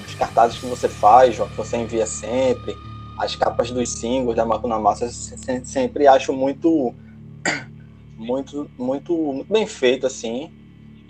os 0.07 0.15
cartazes 0.15 0.57
que 0.57 0.65
você 0.65 0.89
faz, 0.89 1.35
João, 1.35 1.49
que 1.49 1.57
você 1.57 1.77
envia 1.77 2.07
sempre, 2.07 2.75
as 3.19 3.35
capas 3.35 3.69
dos 3.69 3.87
singles 3.89 4.35
da 4.35 4.45
Macuna 4.45 4.79
Massa, 4.79 5.09
sempre 5.11 6.07
acho 6.07 6.33
muito, 6.33 6.95
muito, 8.17 8.69
muito, 8.79 9.13
muito 9.15 9.53
bem 9.53 9.67
feito, 9.67 10.07
assim, 10.07 10.51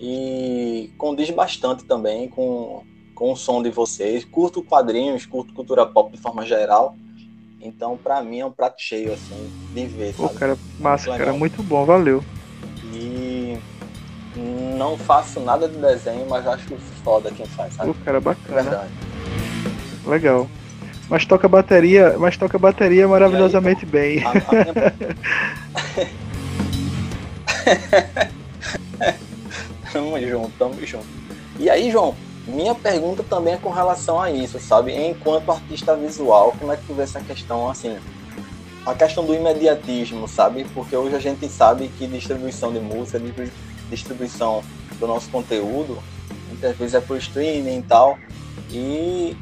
e 0.03 0.91
condiz 0.97 1.29
bastante 1.29 1.85
também 1.85 2.27
com, 2.27 2.81
com 3.13 3.33
o 3.33 3.35
som 3.35 3.61
de 3.61 3.69
vocês. 3.69 4.25
Curto 4.25 4.63
quadrinhos, 4.63 5.27
curto 5.27 5.53
cultura 5.53 5.85
pop 5.85 6.11
de 6.11 6.17
forma 6.19 6.43
geral. 6.43 6.95
Então, 7.61 7.95
para 7.95 8.19
mim, 8.23 8.39
é 8.39 8.45
um 8.45 8.51
prato 8.51 8.81
cheio, 8.81 9.13
assim, 9.13 9.51
de 9.71 9.85
ver. 9.85 10.15
Pô, 10.15 10.27
cara, 10.29 10.57
massa, 10.79 11.15
cara, 11.15 11.31
muito 11.31 11.61
bom, 11.61 11.85
valeu. 11.85 12.23
E 12.91 13.59
não 14.75 14.97
faço 14.97 15.39
nada 15.39 15.69
de 15.69 15.77
desenho, 15.77 16.25
mas 16.27 16.47
acho 16.47 16.75
foda 17.03 17.29
quem 17.29 17.45
faz, 17.45 17.75
sabe? 17.75 17.93
Pô, 17.93 17.99
cara, 18.03 18.19
bacana. 18.19 18.63
Verdade. 18.63 18.89
Legal. 20.07 20.49
Mas 21.07 21.27
toca 21.27 21.47
bateria, 21.47 22.17
mas 22.17 22.35
toca 22.37 22.57
bateria 22.57 23.07
maravilhosamente 23.07 23.85
aí, 23.85 23.91
bem. 23.91 24.23
A, 24.23 24.31
a 24.31 24.33
tamo 29.91 30.19
junto, 30.19 30.51
tamo 30.57 30.85
junto. 30.85 31.05
E 31.59 31.69
aí, 31.69 31.91
João, 31.91 32.15
minha 32.47 32.73
pergunta 32.73 33.23
também 33.23 33.53
é 33.53 33.57
com 33.57 33.69
relação 33.69 34.19
a 34.19 34.31
isso, 34.31 34.59
sabe? 34.59 34.93
Enquanto 34.93 35.51
artista 35.51 35.95
visual, 35.95 36.55
como 36.59 36.71
é 36.71 36.77
que 36.77 36.85
tu 36.85 36.93
vê 36.93 37.03
essa 37.03 37.21
questão, 37.21 37.69
assim, 37.69 37.97
a 38.85 38.93
questão 38.95 39.25
do 39.25 39.33
imediatismo, 39.33 40.27
sabe? 40.27 40.65
Porque 40.73 40.95
hoje 40.95 41.15
a 41.15 41.19
gente 41.19 41.47
sabe 41.47 41.89
que 41.97 42.07
distribuição 42.07 42.73
de 42.73 42.79
música, 42.79 43.21
distribuição 43.89 44.63
do 44.99 45.07
nosso 45.07 45.29
conteúdo, 45.29 45.99
muitas 46.47 46.75
vezes 46.77 46.95
é 46.95 47.01
por 47.01 47.17
streaming 47.17 47.79
e 47.79 47.83
tal, 47.83 48.17
e 48.71 49.37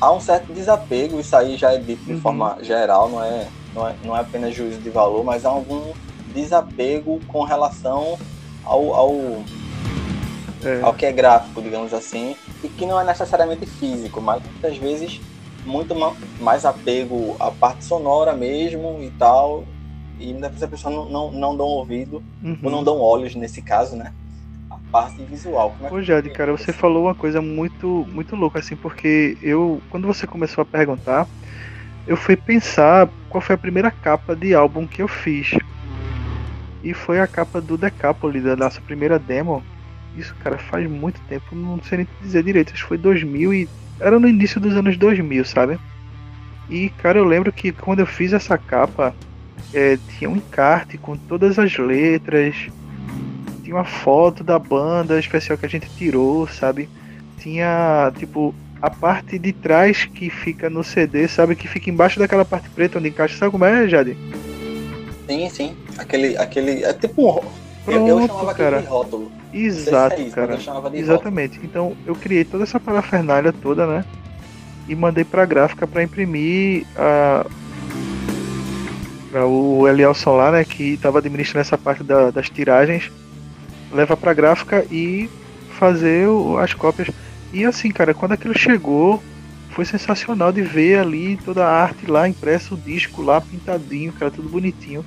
há 0.00 0.12
um 0.12 0.20
certo 0.20 0.52
desapego, 0.52 1.20
isso 1.20 1.36
aí 1.36 1.56
já 1.56 1.72
é 1.72 1.78
dito 1.78 2.04
de 2.04 2.14
uhum. 2.14 2.20
forma 2.20 2.58
geral, 2.62 3.08
não 3.08 3.22
é, 3.22 3.48
não, 3.74 3.88
é, 3.88 3.94
não 4.04 4.16
é 4.16 4.20
apenas 4.20 4.54
juízo 4.54 4.80
de 4.80 4.90
valor, 4.90 5.24
mas 5.24 5.44
há 5.44 5.50
algum 5.50 5.92
desapego 6.34 7.20
com 7.28 7.44
relação 7.44 8.18
ao, 8.64 8.94
ao 8.94 9.42
é. 10.64 10.80
ao 10.82 10.94
que 10.94 11.06
é 11.06 11.12
gráfico, 11.12 11.60
digamos 11.62 11.92
assim, 11.92 12.36
e 12.62 12.68
que 12.68 12.86
não 12.86 13.00
é 13.00 13.04
necessariamente 13.04 13.66
físico, 13.66 14.20
mas 14.20 14.42
muitas 14.42 14.76
vezes 14.76 15.20
muito 15.64 15.94
mais 16.40 16.64
apego 16.64 17.36
à 17.38 17.50
parte 17.50 17.84
sonora 17.84 18.32
mesmo 18.32 18.98
e 19.02 19.10
tal, 19.10 19.64
e 20.18 20.32
muitas 20.32 20.50
vezes 20.50 20.62
a 20.62 20.68
pessoa 20.68 20.94
não, 20.94 21.08
não, 21.08 21.32
não 21.32 21.56
dão 21.56 21.66
ouvido, 21.66 22.22
uhum. 22.42 22.58
ou 22.62 22.70
não 22.70 22.84
dão 22.84 22.98
olhos 22.98 23.34
nesse 23.34 23.62
caso, 23.62 23.96
né? 23.96 24.12
A 24.70 24.76
parte 24.90 25.22
visual. 25.24 25.74
Como 25.78 25.88
é 25.88 25.98
Ô, 25.98 26.02
Jade, 26.02 26.30
cara, 26.30 26.52
você 26.52 26.72
falou 26.72 27.04
uma 27.04 27.14
coisa 27.14 27.40
muito, 27.40 28.06
muito 28.12 28.36
louca, 28.36 28.58
assim, 28.58 28.76
porque 28.76 29.36
eu, 29.42 29.80
quando 29.90 30.06
você 30.06 30.26
começou 30.26 30.62
a 30.62 30.64
perguntar, 30.64 31.26
eu 32.06 32.16
fui 32.16 32.36
pensar 32.36 33.08
qual 33.28 33.40
foi 33.40 33.54
a 33.54 33.58
primeira 33.58 33.90
capa 33.90 34.34
de 34.34 34.54
álbum 34.54 34.86
que 34.86 35.02
eu 35.02 35.08
fiz. 35.08 35.56
E 36.82 36.94
foi 36.94 37.20
a 37.20 37.26
capa 37.26 37.60
do 37.60 37.76
Decapoli, 37.76 38.40
da 38.40 38.56
nossa 38.56 38.80
primeira 38.80 39.18
demo, 39.18 39.62
isso, 40.16 40.34
cara, 40.42 40.58
faz 40.58 40.88
muito 40.88 41.20
tempo, 41.28 41.54
não 41.54 41.80
sei 41.82 41.98
nem 41.98 42.08
dizer 42.22 42.42
direito, 42.42 42.72
acho 42.72 42.82
que 42.82 42.88
foi 42.88 42.98
2000 42.98 43.54
e. 43.54 43.68
Era 43.98 44.18
no 44.18 44.26
início 44.26 44.60
dos 44.60 44.74
anos 44.74 44.96
2000, 44.96 45.44
sabe? 45.44 45.78
E, 46.70 46.88
cara, 46.88 47.18
eu 47.18 47.24
lembro 47.24 47.52
que 47.52 47.70
quando 47.70 48.00
eu 48.00 48.06
fiz 48.06 48.32
essa 48.32 48.56
capa, 48.56 49.14
é, 49.74 49.98
tinha 50.18 50.30
um 50.30 50.36
encarte 50.36 50.96
com 50.96 51.16
todas 51.16 51.58
as 51.58 51.76
letras, 51.76 52.54
tinha 53.62 53.74
uma 53.74 53.84
foto 53.84 54.42
da 54.42 54.58
banda 54.58 55.18
especial 55.18 55.58
que 55.58 55.66
a 55.66 55.68
gente 55.68 55.88
tirou, 55.98 56.46
sabe? 56.46 56.88
Tinha, 57.38 58.10
tipo, 58.18 58.54
a 58.80 58.88
parte 58.88 59.38
de 59.38 59.52
trás 59.52 60.04
que 60.06 60.30
fica 60.30 60.70
no 60.70 60.82
CD, 60.82 61.28
sabe? 61.28 61.54
Que 61.54 61.68
fica 61.68 61.90
embaixo 61.90 62.18
daquela 62.18 62.44
parte 62.44 62.68
preta 62.70 62.98
onde 62.98 63.08
encaixa. 63.08 63.36
Sabe 63.36 63.52
como 63.52 63.64
é, 63.64 63.88
Jade? 63.88 64.16
Sim, 65.28 65.48
sim. 65.50 65.76
Aquele. 65.98 66.36
aquele 66.36 66.84
é 66.84 66.92
tipo 66.92 67.28
um. 67.28 67.59
Pronto, 67.84 68.08
eu, 68.08 68.20
eu 68.20 68.26
chamava 68.26 68.54
cara. 68.54 68.68
aquele 68.76 68.82
de 68.82 68.88
rótulo. 68.88 69.32
Exato, 69.52 70.14
é 70.20 70.22
isso, 70.24 70.34
cara. 70.34 70.58
Exatamente. 70.94 71.60
Então 71.62 71.96
eu 72.06 72.14
criei 72.14 72.44
toda 72.44 72.64
essa 72.64 72.78
parafernália 72.78 73.52
toda, 73.52 73.86
né? 73.86 74.04
E 74.88 74.94
mandei 74.94 75.24
pra 75.24 75.44
gráfica 75.44 75.86
pra 75.86 76.02
imprimir 76.02 76.86
a. 76.96 77.46
pra 79.30 79.46
o 79.46 79.86
Elielson 79.88 80.36
lá, 80.36 80.50
né? 80.50 80.64
Que 80.64 80.96
tava 80.96 81.18
administrando 81.18 81.62
essa 81.62 81.78
parte 81.78 82.02
da- 82.02 82.30
das 82.30 82.48
tiragens. 82.50 83.10
Leva 83.92 84.16
pra 84.16 84.34
gráfica 84.34 84.84
e 84.90 85.28
fazer 85.78 86.28
o- 86.28 86.58
as 86.58 86.74
cópias. 86.74 87.10
E 87.52 87.64
assim, 87.64 87.90
cara, 87.90 88.14
quando 88.14 88.32
aquilo 88.32 88.56
chegou, 88.56 89.20
foi 89.70 89.84
sensacional 89.84 90.52
de 90.52 90.62
ver 90.62 90.98
ali 90.98 91.36
toda 91.44 91.64
a 91.64 91.82
arte 91.82 92.06
lá, 92.06 92.28
impresso 92.28 92.74
o 92.74 92.78
disco 92.78 93.22
lá, 93.22 93.40
pintadinho, 93.40 94.12
cara, 94.12 94.30
tudo 94.30 94.48
bonitinho. 94.48 95.04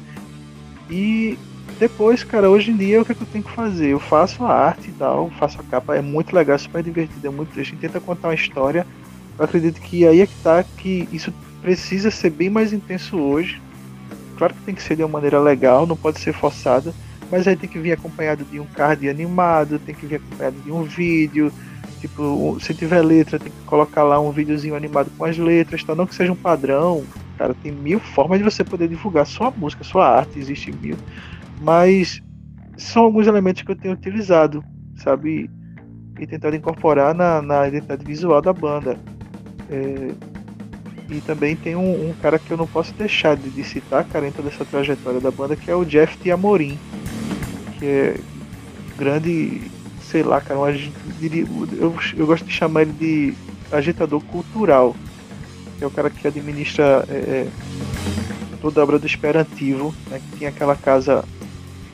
E 0.89 1.37
depois, 1.79 2.23
cara, 2.23 2.49
hoje 2.49 2.71
em 2.71 2.77
dia 2.77 3.01
o 3.01 3.05
que, 3.05 3.11
é 3.11 3.15
que 3.15 3.21
eu 3.21 3.27
tenho 3.27 3.43
que 3.43 3.51
fazer? 3.51 3.87
Eu 3.87 3.99
faço 3.99 4.43
a 4.43 4.53
arte 4.53 4.89
e 4.89 4.93
tal, 4.93 5.29
faço 5.31 5.59
a 5.59 5.63
capa, 5.63 5.95
é 5.95 6.01
muito 6.01 6.35
legal, 6.35 6.55
é 6.55 6.59
super 6.59 6.83
divertido, 6.83 7.27
é 7.27 7.29
muito. 7.29 7.61
Gente 7.63 7.77
tenta 7.77 7.99
contar 7.99 8.29
uma 8.29 8.35
história. 8.35 8.85
Eu 9.37 9.45
acredito 9.45 9.81
que 9.81 10.07
aí 10.07 10.21
é 10.21 10.27
que 10.27 10.35
tá 10.43 10.63
que 10.63 11.07
isso 11.11 11.33
precisa 11.61 12.11
ser 12.11 12.29
bem 12.29 12.49
mais 12.49 12.73
intenso 12.73 13.17
hoje. 13.17 13.61
Claro 14.37 14.53
que 14.53 14.61
tem 14.61 14.75
que 14.75 14.83
ser 14.83 14.95
de 14.95 15.03
uma 15.03 15.09
maneira 15.09 15.39
legal, 15.39 15.87
não 15.87 15.95
pode 15.95 16.19
ser 16.19 16.33
forçada, 16.33 16.93
mas 17.31 17.47
aí 17.47 17.55
tem 17.55 17.69
que 17.69 17.79
vir 17.79 17.93
acompanhado 17.93 18.43
de 18.43 18.59
um 18.59 18.65
card 18.65 19.07
animado, 19.09 19.79
tem 19.79 19.95
que 19.95 20.05
vir 20.05 20.15
acompanhado 20.15 20.57
de 20.61 20.71
um 20.71 20.83
vídeo. 20.83 21.51
Tipo, 22.01 22.57
se 22.59 22.73
tiver 22.73 23.01
letra, 23.01 23.39
tem 23.39 23.51
que 23.51 23.65
colocar 23.65 24.03
lá 24.03 24.19
um 24.19 24.31
videozinho 24.31 24.75
animado 24.75 25.09
com 25.17 25.23
as 25.23 25.37
letras, 25.37 25.83
tá? 25.83 25.95
Não 25.95 26.05
que 26.05 26.13
seja 26.13 26.33
um 26.33 26.35
padrão. 26.35 27.03
Cara, 27.37 27.53
tem 27.53 27.71
mil 27.71 27.99
formas 27.99 28.39
de 28.39 28.43
você 28.43 28.63
poder 28.63 28.89
divulgar 28.89 29.25
sua 29.25 29.49
música, 29.51 29.83
sua 29.85 30.07
arte, 30.07 30.37
existe 30.37 30.71
mil. 30.71 30.97
Mas 31.63 32.21
são 32.77 33.03
alguns 33.03 33.25
elementos 33.25 33.61
que 33.61 33.71
eu 33.71 33.75
tenho 33.75 33.93
utilizado, 33.93 34.63
sabe? 34.97 35.49
E 36.19 36.27
tentado 36.27 36.55
incorporar 36.55 37.15
na, 37.15 37.41
na 37.41 37.67
identidade 37.67 38.05
visual 38.05 38.41
da 38.41 38.51
banda. 38.51 38.99
É, 39.69 40.11
e 41.09 41.21
também 41.21 41.55
tem 41.55 41.75
um, 41.75 42.09
um 42.09 42.13
cara 42.21 42.37
que 42.37 42.51
eu 42.51 42.57
não 42.57 42.67
posso 42.67 42.93
deixar 42.93 43.37
de, 43.37 43.49
de 43.49 43.63
citar, 43.63 44.03
cara, 44.05 44.27
em 44.27 44.31
toda 44.31 44.49
essa 44.49 44.65
trajetória 44.65 45.21
da 45.21 45.31
banda, 45.31 45.55
que 45.55 45.71
é 45.71 45.75
o 45.75 45.85
Jeff 45.85 46.17
T. 46.17 46.31
Amorim. 46.31 46.77
Que 47.79 47.85
é 47.85 48.19
grande, 48.97 49.61
sei 50.01 50.21
lá, 50.21 50.41
cara, 50.41 50.59
um 50.59 50.67
eu, 50.67 51.95
eu 52.17 52.27
gosto 52.27 52.45
de 52.45 52.51
chamar 52.51 52.81
ele 52.81 52.93
de 52.93 53.33
agitador 53.71 54.21
cultural. 54.25 54.95
Que 55.77 55.83
é 55.83 55.87
o 55.87 55.91
cara 55.91 56.09
que 56.09 56.27
administra 56.27 57.05
é, 57.09 57.13
é, 57.13 57.47
toda 58.61 58.81
a 58.81 58.83
obra 58.83 58.99
do 58.99 59.07
Esperantivo, 59.07 59.93
né, 60.09 60.19
que 60.19 60.37
tinha 60.37 60.49
aquela 60.49 60.75
casa 60.75 61.23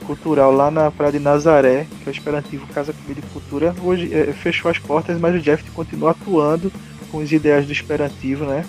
cultural 0.10 0.52
lá 0.52 0.72
na 0.72 0.90
Praia 0.90 1.12
de 1.12 1.20
Nazaré, 1.20 1.86
que 2.02 2.10
é 2.10 2.10
o 2.10 2.12
Esperantivo 2.12 2.66
Casa 2.74 2.92
Comida 2.94 3.20
e 3.24 3.30
Cultura. 3.32 3.76
Hoje 3.84 4.12
é, 4.12 4.34
fechou 4.34 4.72
as 4.72 4.80
portas, 4.80 5.20
mas 5.20 5.36
o 5.36 5.40
Jeff 5.40 5.64
continua 5.70 6.12
atuando 6.12 6.72
com 7.12 7.20
os 7.20 7.32
ideais 7.32 7.68
do 7.68 7.72
Esperantivo, 7.72 8.44
né? 8.44 8.66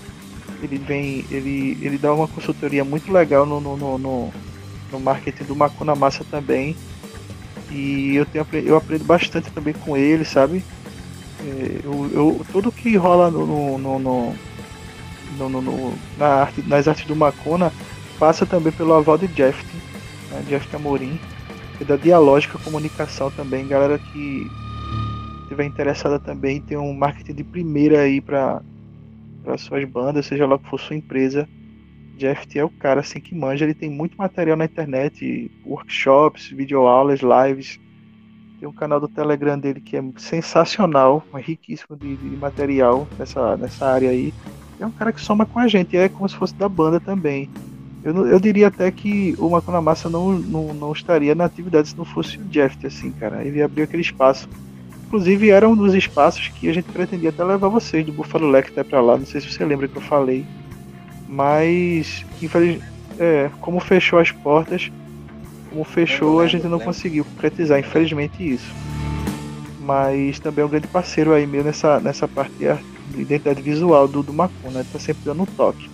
Ele 0.62 0.76
vem, 0.76 1.24
ele, 1.30 1.78
ele 1.80 1.96
dá 1.96 2.12
uma 2.12 2.28
consultoria 2.28 2.84
muito 2.84 3.10
legal 3.10 3.46
no, 3.46 3.58
no, 3.58 3.74
no, 3.74 3.96
no, 3.96 4.32
no 4.92 5.00
marketing 5.00 5.44
do 5.44 5.56
Macuna 5.56 5.94
Massa 5.94 6.22
também. 6.30 6.76
E 7.70 8.16
eu, 8.16 8.26
tenho, 8.26 8.46
eu 8.66 8.76
aprendo 8.76 9.04
bastante 9.04 9.50
também 9.50 9.72
com 9.72 9.96
ele, 9.96 10.26
sabe? 10.26 10.62
É, 11.42 11.80
eu, 11.82 12.10
eu, 12.12 12.46
tudo 12.52 12.70
que 12.70 12.94
rola 12.96 13.30
no- 13.30 13.78
no- 13.78 13.98
no- 13.98 15.60
no- 15.62 15.94
na 16.18 16.26
arte, 16.26 16.62
nas 16.66 16.86
artes 16.86 17.06
do 17.06 17.16
Macuna 17.16 17.72
passa 18.18 18.44
também 18.44 18.70
pelo 18.72 18.92
aval 18.92 19.16
de 19.16 19.26
Jeff, 19.28 19.64
né? 20.30 20.42
Jeff 20.48 20.74
Amorim, 20.74 21.18
que 21.76 21.82
é 21.82 21.86
da 21.86 21.96
Dialógica 21.96 22.58
Comunicação 22.58 23.30
também, 23.30 23.66
galera 23.66 23.98
que 23.98 24.46
estiver 25.42 25.64
interessada 25.64 26.18
também, 26.18 26.60
tem 26.60 26.78
um 26.78 26.94
marketing 26.94 27.34
de 27.34 27.44
primeira 27.44 28.02
aí 28.02 28.20
para 28.20 28.62
suas 29.58 29.84
bandas, 29.84 30.26
seja 30.26 30.46
lá 30.46 30.58
que 30.58 30.68
for 30.68 30.78
sua 30.78 30.96
empresa. 30.96 31.48
Jeff 32.16 32.46
é 32.58 32.64
o 32.64 32.68
cara 32.68 33.00
assim 33.00 33.18
que 33.18 33.34
manja, 33.34 33.64
ele 33.64 33.74
tem 33.74 33.90
muito 33.90 34.16
material 34.16 34.56
na 34.56 34.66
internet, 34.66 35.50
workshops, 35.64 36.48
videoaulas, 36.48 37.20
lives. 37.20 37.80
Tem 38.60 38.68
um 38.68 38.72
canal 38.72 39.00
do 39.00 39.08
Telegram 39.08 39.58
dele 39.58 39.80
que 39.80 39.96
é 39.96 40.04
sensacional, 40.18 41.24
é 41.34 41.40
riquíssimo 41.40 41.96
de, 41.96 42.14
de 42.16 42.36
material 42.36 43.08
nessa, 43.18 43.56
nessa 43.56 43.86
área 43.86 44.10
aí. 44.10 44.34
É 44.78 44.86
um 44.86 44.90
cara 44.90 45.12
que 45.12 45.20
soma 45.20 45.46
com 45.46 45.58
a 45.58 45.66
gente, 45.66 45.96
é 45.96 46.08
como 46.08 46.28
se 46.28 46.36
fosse 46.36 46.54
da 46.54 46.68
banda 46.68 47.00
também. 47.00 47.48
Eu, 48.02 48.26
eu 48.26 48.40
diria 48.40 48.68
até 48.68 48.90
que 48.90 49.34
o 49.38 49.50
Macuna 49.50 49.80
Massa 49.80 50.08
não, 50.08 50.32
não, 50.32 50.72
não 50.72 50.92
estaria 50.92 51.34
na 51.34 51.44
atividade 51.44 51.88
se 51.88 51.98
não 51.98 52.04
fosse 52.04 52.38
o 52.38 52.44
Jeff, 52.44 52.86
assim, 52.86 53.10
cara. 53.12 53.44
Ele 53.44 53.62
abriu 53.62 53.84
aquele 53.84 54.02
espaço. 54.02 54.48
Inclusive, 55.06 55.50
era 55.50 55.68
um 55.68 55.76
dos 55.76 55.94
espaços 55.94 56.48
que 56.48 56.68
a 56.68 56.72
gente 56.72 56.90
pretendia 56.90 57.30
até 57.30 57.44
levar 57.44 57.68
vocês 57.68 58.06
do 58.06 58.12
Buffalo 58.12 58.48
Leque 58.48 58.70
até 58.70 58.82
pra 58.82 59.00
lá. 59.00 59.18
Não 59.18 59.26
sei 59.26 59.40
se 59.40 59.52
você 59.52 59.64
lembra 59.64 59.86
que 59.86 59.96
eu 59.96 60.02
falei. 60.02 60.46
Mas, 61.28 62.24
infeliz... 62.40 62.82
é, 63.18 63.50
como 63.60 63.80
fechou 63.80 64.18
as 64.18 64.30
portas, 64.30 64.90
como 65.68 65.84
fechou, 65.84 66.40
a 66.40 66.42
lembro, 66.42 66.48
gente 66.48 66.66
não 66.68 66.80
conseguiu 66.80 67.24
concretizar, 67.24 67.78
infelizmente, 67.78 68.54
isso. 68.54 68.72
Mas 69.80 70.38
também 70.40 70.62
é 70.62 70.66
um 70.66 70.70
grande 70.70 70.86
parceiro 70.86 71.32
aí 71.32 71.46
meu 71.46 71.62
nessa, 71.62 72.00
nessa 72.00 72.26
parte 72.26 72.52
de 72.54 73.20
identidade 73.20 73.60
visual 73.60 74.08
do, 74.08 74.22
do 74.22 74.32
Macuna. 74.32 74.80
Ele 74.80 74.88
tá 74.90 74.98
sempre 74.98 75.22
dando 75.24 75.42
um 75.42 75.46
toque. 75.46 75.90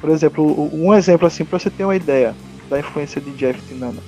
Por 0.00 0.10
exemplo, 0.10 0.70
um 0.74 0.94
exemplo 0.94 1.26
assim, 1.26 1.44
pra 1.44 1.58
você 1.58 1.70
ter 1.70 1.84
uma 1.84 1.96
ideia 1.96 2.34
da 2.68 2.78
influência 2.78 3.20
de 3.20 3.30
Jeff 3.32 3.60
Tinana. 3.68 3.98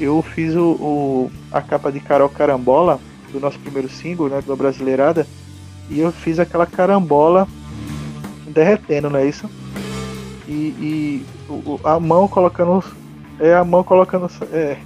Eu 0.00 0.22
fiz 0.22 0.54
o, 0.54 0.70
o- 0.72 1.30
a 1.50 1.60
capa 1.60 1.90
de 1.92 2.00
Carol 2.00 2.28
Carambola, 2.28 3.00
do 3.32 3.40
nosso 3.40 3.58
primeiro 3.58 3.88
single, 3.88 4.28
né, 4.28 4.42
do 4.44 4.54
Brasileirada, 4.56 5.26
e 5.90 6.00
eu 6.00 6.12
fiz 6.12 6.38
aquela 6.38 6.66
carambola 6.66 7.46
derretendo, 8.46 9.08
não 9.10 9.18
é 9.18 9.26
isso? 9.26 9.48
E, 10.46 10.52
e 10.52 11.26
o- 11.48 11.80
a 11.84 11.98
mão 11.98 12.28
colocando. 12.28 12.82
É 13.40 13.54
a 13.54 13.64
mão 13.64 13.82
colocando. 13.82 14.30
É, 14.52 14.76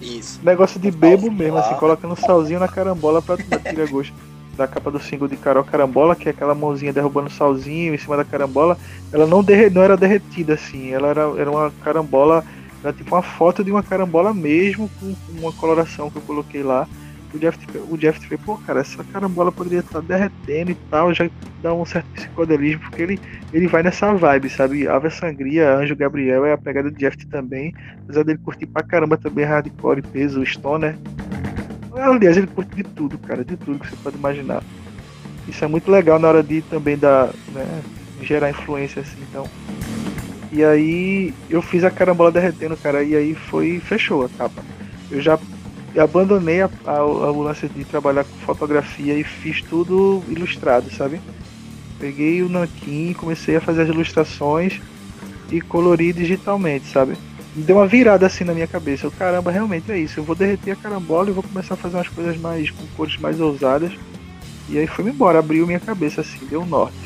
Isso. 0.00 0.40
negócio 0.42 0.80
de 0.80 0.90
bebo 0.90 1.30
mesmo, 1.30 1.58
assim, 1.58 1.74
colocando 1.74 2.16
salzinho 2.16 2.58
na 2.58 2.66
carambola 2.68 3.20
pra 3.22 3.36
tirar 3.36 3.86
gosto. 3.88 4.14
Da 4.60 4.68
capa 4.68 4.90
do 4.90 5.00
single 5.00 5.26
de 5.26 5.38
Carol 5.38 5.64
Carambola, 5.64 6.14
que 6.14 6.28
é 6.28 6.32
aquela 6.32 6.54
mãozinha 6.54 6.92
derrubando 6.92 7.30
salzinho 7.30 7.94
em 7.94 7.96
cima 7.96 8.14
da 8.14 8.26
carambola, 8.26 8.76
ela 9.10 9.26
não, 9.26 9.42
derre, 9.42 9.70
não 9.70 9.80
era 9.80 9.96
derretida 9.96 10.52
assim, 10.52 10.90
ela 10.90 11.08
era, 11.08 11.22
era 11.38 11.50
uma 11.50 11.72
carambola, 11.82 12.44
era 12.84 12.92
tipo 12.92 13.14
uma 13.14 13.22
foto 13.22 13.64
de 13.64 13.70
uma 13.70 13.82
carambola 13.82 14.34
mesmo, 14.34 14.90
com, 15.00 15.14
com 15.14 15.40
uma 15.40 15.50
coloração 15.50 16.10
que 16.10 16.16
eu 16.16 16.22
coloquei 16.22 16.62
lá. 16.62 16.86
O 17.32 17.38
Jeff, 17.38 17.58
o 17.88 17.96
Jeff 17.96 18.20
fez, 18.28 18.38
pô, 18.38 18.58
cara, 18.58 18.80
essa 18.80 19.02
carambola 19.02 19.50
poderia 19.50 19.78
estar 19.78 20.02
derretendo 20.02 20.72
e 20.72 20.76
tal, 20.90 21.14
já 21.14 21.26
dá 21.62 21.72
um 21.72 21.86
certo 21.86 22.08
psicodelismo, 22.10 22.82
porque 22.82 23.00
ele, 23.00 23.20
ele 23.54 23.66
vai 23.66 23.82
nessa 23.82 24.12
vibe, 24.12 24.50
sabe? 24.50 24.86
Ave 24.86 25.08
Sangria, 25.08 25.74
Anjo 25.74 25.96
Gabriel 25.96 26.44
é 26.44 26.52
a 26.52 26.58
pegada 26.58 26.90
do 26.90 26.98
Jeff 26.98 27.16
também, 27.28 27.72
apesar 28.04 28.24
dele 28.24 28.38
curtir 28.44 28.66
pra 28.66 28.82
caramba 28.82 29.16
também 29.16 29.46
hardcore, 29.46 30.02
peso, 30.02 30.44
stoner. 30.44 30.98
Aliás, 32.00 32.36
ele 32.36 32.46
curte 32.46 32.74
de 32.74 32.82
tudo, 32.82 33.18
cara, 33.18 33.44
de 33.44 33.56
tudo 33.56 33.78
que 33.78 33.88
você 33.88 33.96
pode 33.96 34.16
imaginar. 34.16 34.62
Isso 35.46 35.64
é 35.64 35.68
muito 35.68 35.90
legal 35.90 36.18
na 36.18 36.28
hora 36.28 36.42
de 36.42 36.62
também 36.62 36.96
dar, 36.96 37.30
né, 37.52 37.82
gerar 38.22 38.50
influência 38.50 39.02
assim, 39.02 39.18
então. 39.28 39.46
E 40.52 40.64
aí 40.64 41.34
eu 41.48 41.62
fiz 41.62 41.84
a 41.84 41.90
carambola 41.90 42.32
derretendo, 42.32 42.76
cara, 42.76 43.02
e 43.02 43.14
aí 43.14 43.34
foi 43.34 43.80
fechou 43.80 44.24
a 44.24 44.28
capa. 44.28 44.62
Eu 45.10 45.20
já 45.20 45.38
abandonei 45.98 46.62
a, 46.62 46.70
a, 46.86 47.04
o 47.04 47.42
lance 47.42 47.68
de 47.68 47.84
trabalhar 47.84 48.24
com 48.24 48.36
fotografia 48.38 49.14
e 49.14 49.24
fiz 49.24 49.62
tudo 49.62 50.22
ilustrado, 50.28 50.90
sabe? 50.90 51.20
Peguei 51.98 52.42
o 52.42 52.48
nanquim, 52.48 53.12
comecei 53.12 53.56
a 53.56 53.60
fazer 53.60 53.82
as 53.82 53.88
ilustrações 53.88 54.80
e 55.50 55.60
colorir 55.60 56.14
digitalmente, 56.14 56.86
sabe? 56.86 57.16
Deu 57.60 57.76
uma 57.76 57.86
virada 57.86 58.26
assim 58.26 58.44
na 58.44 58.52
minha 58.52 58.66
cabeça. 58.66 59.06
Eu, 59.06 59.10
caramba, 59.10 59.50
realmente 59.50 59.90
é 59.90 59.98
isso. 59.98 60.20
Eu 60.20 60.24
vou 60.24 60.34
derreter 60.34 60.72
a 60.72 60.76
carambola 60.76 61.30
e 61.30 61.32
vou 61.32 61.42
começar 61.42 61.74
a 61.74 61.76
fazer 61.76 61.96
umas 61.96 62.08
coisas 62.08 62.36
mais 62.38 62.70
com 62.70 62.86
cores 62.96 63.16
mais 63.18 63.40
ousadas. 63.40 63.92
E 64.68 64.78
aí 64.78 64.86
foi 64.86 65.04
embora, 65.06 65.38
abriu 65.38 65.66
minha 65.66 65.80
cabeça 65.80 66.20
assim, 66.20 66.46
deu 66.48 66.62
um 66.62 66.66
norte. 66.66 66.96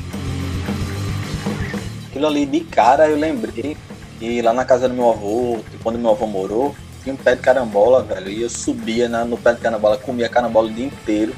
Aquilo 2.07 2.27
ali 2.27 2.45
de 2.45 2.61
cara 2.61 3.09
eu 3.09 3.17
lembrei 3.17 3.75
que 4.19 4.41
lá 4.41 4.53
na 4.53 4.63
casa 4.63 4.87
do 4.87 4.93
meu 4.93 5.09
avô, 5.09 5.59
quando 5.83 5.99
meu 5.99 6.11
avô 6.11 6.27
morou, 6.27 6.75
tinha 7.03 7.13
um 7.13 7.17
pé 7.17 7.35
de 7.35 7.41
carambola, 7.41 8.03
velho. 8.03 8.29
E 8.29 8.41
eu 8.41 8.49
subia 8.49 9.09
na- 9.09 9.25
no 9.25 9.37
pé 9.37 9.53
de 9.53 9.61
carambola, 9.61 9.97
comia 9.97 10.29
carambola 10.29 10.69
o 10.69 10.73
dia 10.73 10.85
inteiro. 10.85 11.35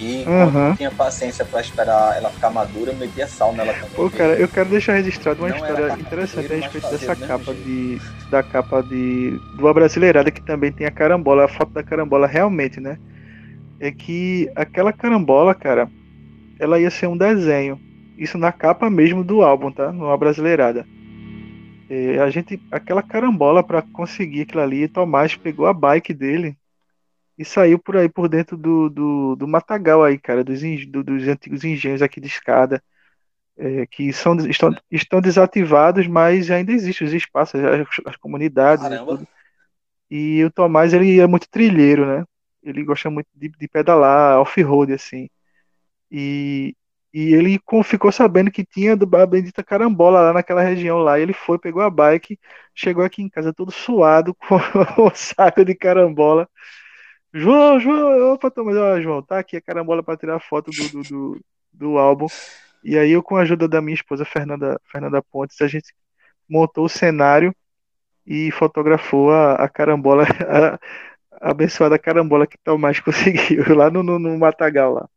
E 0.00 0.24
quando 0.24 0.56
uhum. 0.56 0.76
tinha 0.76 0.90
paciência 0.90 1.44
para 1.44 1.60
esperar 1.60 2.16
ela 2.16 2.30
ficar 2.30 2.48
madura, 2.48 2.90
eu 2.90 2.96
metia 2.96 3.26
sal 3.26 3.52
nela 3.52 3.74
também. 3.74 3.90
Pô, 3.94 4.08
cara, 4.08 4.32
eu 4.32 4.48
quero 4.48 4.70
deixar 4.70 4.94
registrado 4.94 5.42
uma 5.42 5.54
história 5.54 5.92
interessante 5.92 6.50
a 6.50 6.56
respeito 6.56 6.90
dessa 6.90 7.14
capa 7.14 7.52
de. 7.52 8.00
Da 8.30 8.42
capa 8.42 8.82
de. 8.82 9.38
Do 9.58 9.74
Brasileirada, 9.74 10.30
que 10.30 10.40
também 10.40 10.72
tem 10.72 10.86
a 10.86 10.90
carambola, 10.90 11.44
a 11.44 11.48
foto 11.48 11.72
da 11.74 11.82
carambola 11.82 12.26
realmente, 12.26 12.80
né? 12.80 12.98
É 13.78 13.92
que 13.92 14.50
aquela 14.56 14.90
carambola, 14.90 15.54
cara, 15.54 15.86
ela 16.58 16.80
ia 16.80 16.90
ser 16.90 17.06
um 17.06 17.16
desenho. 17.16 17.78
Isso 18.16 18.38
na 18.38 18.52
capa 18.52 18.88
mesmo 18.88 19.22
do 19.22 19.42
álbum, 19.42 19.70
tá? 19.70 19.92
No 19.92 20.16
Brasileirada. 20.16 20.86
É, 21.90 22.18
a 22.20 22.30
gente. 22.30 22.58
Aquela 22.72 23.02
carambola 23.02 23.62
para 23.62 23.82
conseguir 23.82 24.42
aquilo 24.42 24.62
ali, 24.62 24.88
Tomás 24.88 25.36
pegou 25.36 25.66
a 25.66 25.74
bike 25.74 26.14
dele 26.14 26.56
e 27.40 27.44
saiu 27.44 27.78
por 27.78 27.96
aí 27.96 28.06
por 28.06 28.28
dentro 28.28 28.54
do, 28.54 28.90
do, 28.90 29.34
do 29.34 29.48
matagal 29.48 30.04
aí, 30.04 30.18
cara, 30.18 30.44
dos, 30.44 30.60
do, 30.86 31.02
dos 31.02 31.26
antigos 31.26 31.64
engenhos 31.64 32.02
aqui 32.02 32.20
de 32.20 32.26
escada, 32.26 32.82
é, 33.56 33.86
que 33.86 34.12
são, 34.12 34.36
estão, 34.46 34.70
estão 34.90 35.22
desativados, 35.22 36.06
mas 36.06 36.50
ainda 36.50 36.70
existem 36.70 37.06
os 37.06 37.14
espaços, 37.14 37.58
as, 37.64 37.88
as 38.06 38.16
comunidades 38.16 38.84
e. 38.84 38.90
E 40.10 40.44
o 40.44 40.50
Tomás, 40.50 40.92
ele 40.92 41.18
é 41.20 41.26
muito 41.26 41.48
trilheiro, 41.48 42.04
né? 42.04 42.24
Ele 42.62 42.84
gosta 42.84 43.08
muito 43.08 43.28
de, 43.34 43.48
de 43.48 43.68
pedalar, 43.68 44.40
off-road, 44.40 44.92
assim. 44.92 45.30
E, 46.10 46.76
e 47.14 47.32
ele 47.32 47.60
ficou 47.84 48.12
sabendo 48.12 48.50
que 48.50 48.64
tinha 48.66 48.94
a 48.94 49.26
bendita 49.26 49.62
carambola 49.64 50.20
lá 50.20 50.32
naquela 50.32 50.62
região 50.62 50.98
lá. 50.98 51.18
Ele 51.18 51.32
foi, 51.32 51.58
pegou 51.58 51.80
a 51.82 51.88
bike, 51.88 52.38
chegou 52.74 53.04
aqui 53.04 53.22
em 53.22 53.28
casa 53.30 53.52
todo 53.54 53.70
suado, 53.70 54.34
com 54.34 54.56
o 55.06 55.14
saco 55.14 55.64
de 55.64 55.74
carambola. 55.74 56.48
João, 57.32 57.78
João, 57.78 58.32
opa, 58.32 58.50
Thomas, 58.50 58.76
ó, 58.76 59.00
João, 59.00 59.22
tá 59.22 59.38
aqui 59.38 59.56
a 59.56 59.60
carambola 59.60 60.02
para 60.02 60.16
tirar 60.16 60.40
foto 60.40 60.70
do, 60.70 60.88
do, 60.88 61.02
do, 61.02 61.40
do, 61.72 61.98
álbum. 61.98 62.26
E 62.82 62.98
aí 62.98 63.12
eu, 63.12 63.22
com 63.22 63.36
a 63.36 63.42
ajuda 63.42 63.68
da 63.68 63.80
minha 63.80 63.94
esposa, 63.94 64.24
Fernanda, 64.24 64.80
Fernanda 64.90 65.22
Pontes, 65.22 65.60
a 65.60 65.68
gente 65.68 65.94
montou 66.48 66.84
o 66.84 66.88
cenário 66.88 67.54
e 68.26 68.50
fotografou 68.50 69.30
a, 69.30 69.54
a 69.54 69.68
carambola, 69.68 70.24
a, 70.48 70.74
a 71.46 71.50
abençoada 71.50 71.98
carambola 71.98 72.46
que 72.46 72.58
Tomás 72.58 72.98
conseguiu, 73.00 73.76
lá 73.76 73.90
no, 73.90 74.02
no, 74.02 74.18
no 74.18 74.36
Matagal 74.38 74.92
lá. 74.94 75.08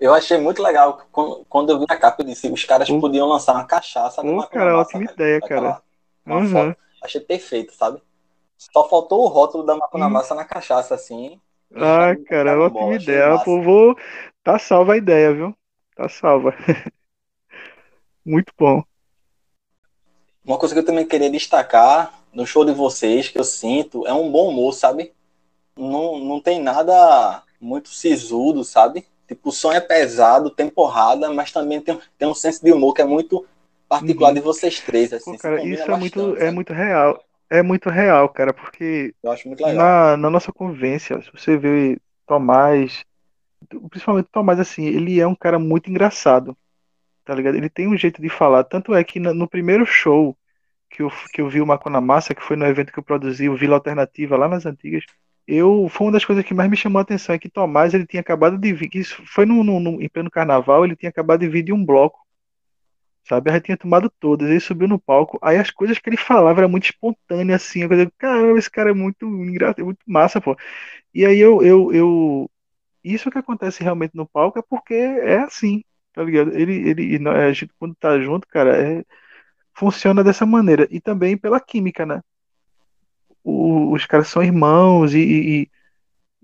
Eu 0.00 0.14
achei 0.14 0.38
muito 0.38 0.62
legal 0.62 1.04
quando, 1.10 1.70
eu 1.70 1.78
vi 1.80 1.86
a 1.88 1.96
capa, 1.96 2.22
eu 2.22 2.26
disse 2.26 2.48
os 2.48 2.64
caras 2.64 2.88
podiam 2.88 3.28
lançar 3.28 3.54
uma 3.54 3.66
cachaça. 3.66 4.22
Pô, 4.22 4.42
cara, 4.46 4.78
ótima 4.78 5.04
ideia, 5.04 5.40
cara. 5.40 5.82
Uhum. 6.26 6.74
Achei 7.02 7.20
perfeito, 7.20 7.74
sabe? 7.74 8.00
Só 8.56 8.88
faltou 8.88 9.24
o 9.24 9.28
rótulo 9.28 9.64
da 9.64 9.76
Macuna 9.76 10.06
hum. 10.06 10.10
Massa 10.10 10.34
na 10.34 10.44
cachaça, 10.44 10.94
assim. 10.94 11.40
Ah, 11.74 12.14
cara, 12.26 12.58
ótima 12.58 12.80
bom, 12.80 12.92
ideia. 12.94 13.38
Pô, 13.44 13.60
vou... 13.62 13.96
Tá 14.42 14.58
salva 14.58 14.92
a 14.94 14.96
ideia, 14.96 15.32
viu? 15.32 15.56
Tá 15.96 16.08
salva. 16.08 16.54
Muito 18.24 18.52
bom. 18.58 18.82
Uma 20.44 20.58
coisa 20.58 20.74
que 20.74 20.80
eu 20.80 20.84
também 20.84 21.06
queria 21.06 21.30
destacar 21.30 22.20
no 22.32 22.46
show 22.46 22.64
de 22.64 22.72
vocês, 22.72 23.28
que 23.28 23.38
eu 23.38 23.44
sinto, 23.44 24.06
é 24.06 24.12
um 24.12 24.30
bom 24.30 24.50
humor, 24.50 24.74
sabe? 24.74 25.12
Não, 25.76 26.18
não 26.18 26.40
tem 26.40 26.60
nada 26.60 27.42
muito 27.60 27.88
sisudo, 27.88 28.62
sabe? 28.64 29.06
Tipo, 29.26 29.48
o 29.48 29.52
som 29.52 29.72
é 29.72 29.80
pesado, 29.80 30.50
tem 30.50 30.68
porrada, 30.68 31.32
mas 31.32 31.50
também 31.50 31.80
tem, 31.80 31.98
tem 32.18 32.28
um 32.28 32.34
senso 32.34 32.62
de 32.62 32.72
humor 32.72 32.92
que 32.92 33.00
é 33.00 33.06
muito 33.06 33.46
particular 33.88 34.28
uhum. 34.28 34.34
de 34.34 34.40
vocês 34.40 34.80
três. 34.80 35.12
Assim, 35.12 35.32
Pô, 35.32 35.38
cara, 35.38 35.64
isso 35.64 35.90
é 35.90 35.96
muito, 35.96 36.36
é 36.36 36.50
muito 36.50 36.72
real 36.74 37.23
é 37.50 37.62
muito 37.62 37.88
real, 37.90 38.28
cara, 38.28 38.52
porque 38.52 39.14
na, 39.74 40.16
na 40.16 40.30
nossa 40.30 40.52
convivência, 40.52 41.20
se 41.22 41.30
você 41.32 41.56
vê 41.56 41.98
Tomás, 42.26 43.04
principalmente 43.90 44.28
Tomás, 44.30 44.58
assim, 44.58 44.86
ele 44.86 45.20
é 45.20 45.26
um 45.26 45.34
cara 45.34 45.58
muito 45.58 45.90
engraçado, 45.90 46.56
tá 47.24 47.34
ligado? 47.34 47.56
Ele 47.56 47.68
tem 47.68 47.88
um 47.88 47.96
jeito 47.96 48.20
de 48.20 48.28
falar, 48.28 48.64
tanto 48.64 48.94
é 48.94 49.04
que 49.04 49.20
no 49.20 49.48
primeiro 49.48 49.86
show 49.86 50.36
que 50.90 51.02
eu, 51.02 51.10
que 51.32 51.40
eu 51.40 51.48
vi 51.48 51.60
o 51.60 51.66
Macona 51.66 52.00
Massa, 52.00 52.34
que 52.34 52.42
foi 52.42 52.56
no 52.56 52.66
evento 52.66 52.92
que 52.92 52.98
eu 52.98 53.02
produzi, 53.02 53.48
o 53.48 53.56
Vila 53.56 53.76
Alternativa, 53.76 54.36
lá 54.36 54.48
nas 54.48 54.64
Antigas, 54.66 55.04
eu, 55.46 55.88
foi 55.90 56.06
uma 56.06 56.12
das 56.12 56.24
coisas 56.24 56.44
que 56.44 56.54
mais 56.54 56.70
me 56.70 56.76
chamou 56.76 56.98
a 56.98 57.02
atenção, 57.02 57.34
é 57.34 57.38
que 57.38 57.50
Tomás, 57.50 57.92
ele 57.92 58.06
tinha 58.06 58.20
acabado 58.20 58.56
de 58.56 58.72
vir, 58.72 58.90
isso 58.94 59.22
foi 59.26 59.44
no, 59.44 59.62
no, 59.62 59.78
no, 59.80 60.02
em 60.02 60.08
pleno 60.08 60.30
carnaval, 60.30 60.84
ele 60.84 60.96
tinha 60.96 61.10
acabado 61.10 61.40
de 61.40 61.48
vir 61.48 61.62
de 61.62 61.72
um 61.72 61.84
bloco 61.84 62.23
sabe? 63.24 63.50
Já 63.50 63.60
tinha 63.60 63.76
tomado 63.76 64.10
todas, 64.20 64.48
ele 64.48 64.60
subiu 64.60 64.88
no 64.88 64.98
palco, 64.98 65.38
aí 65.42 65.56
as 65.58 65.70
coisas 65.70 65.98
que 65.98 66.08
ele 66.08 66.16
falava 66.16 66.60
era 66.60 66.68
muito 66.68 66.84
espontânea, 66.84 67.56
assim, 67.56 67.82
eu 67.82 67.88
falei, 67.88 68.10
caramba, 68.18 68.58
esse 68.58 68.70
cara 68.70 68.90
é 68.90 68.94
muito 68.94 69.26
engraçado, 69.26 69.80
é 69.80 69.84
muito 69.84 70.00
massa, 70.06 70.40
pô. 70.40 70.56
E 71.14 71.24
aí 71.26 71.38
eu, 71.38 71.62
eu, 71.62 71.92
eu, 71.92 72.50
isso 73.04 73.30
que 73.30 73.38
acontece 73.38 73.82
realmente 73.82 74.14
no 74.16 74.26
palco 74.28 74.58
é 74.58 74.62
porque 74.62 74.94
é 74.94 75.38
assim, 75.38 75.84
tá 76.12 76.22
ligado? 76.24 76.52
Ele, 76.54 76.90
ele, 76.90 77.28
a 77.28 77.52
gente 77.52 77.72
quando 77.78 77.94
tá 77.96 78.18
junto, 78.20 78.46
cara, 78.48 78.76
é, 79.00 79.04
funciona 79.74 80.24
dessa 80.24 80.46
maneira, 80.46 80.88
e 80.90 81.00
também 81.00 81.36
pela 81.36 81.60
química, 81.60 82.06
né? 82.06 82.22
O, 83.42 83.92
os 83.92 84.06
caras 84.06 84.28
são 84.28 84.42
irmãos 84.42 85.14
e, 85.14 85.20
e 85.20 85.70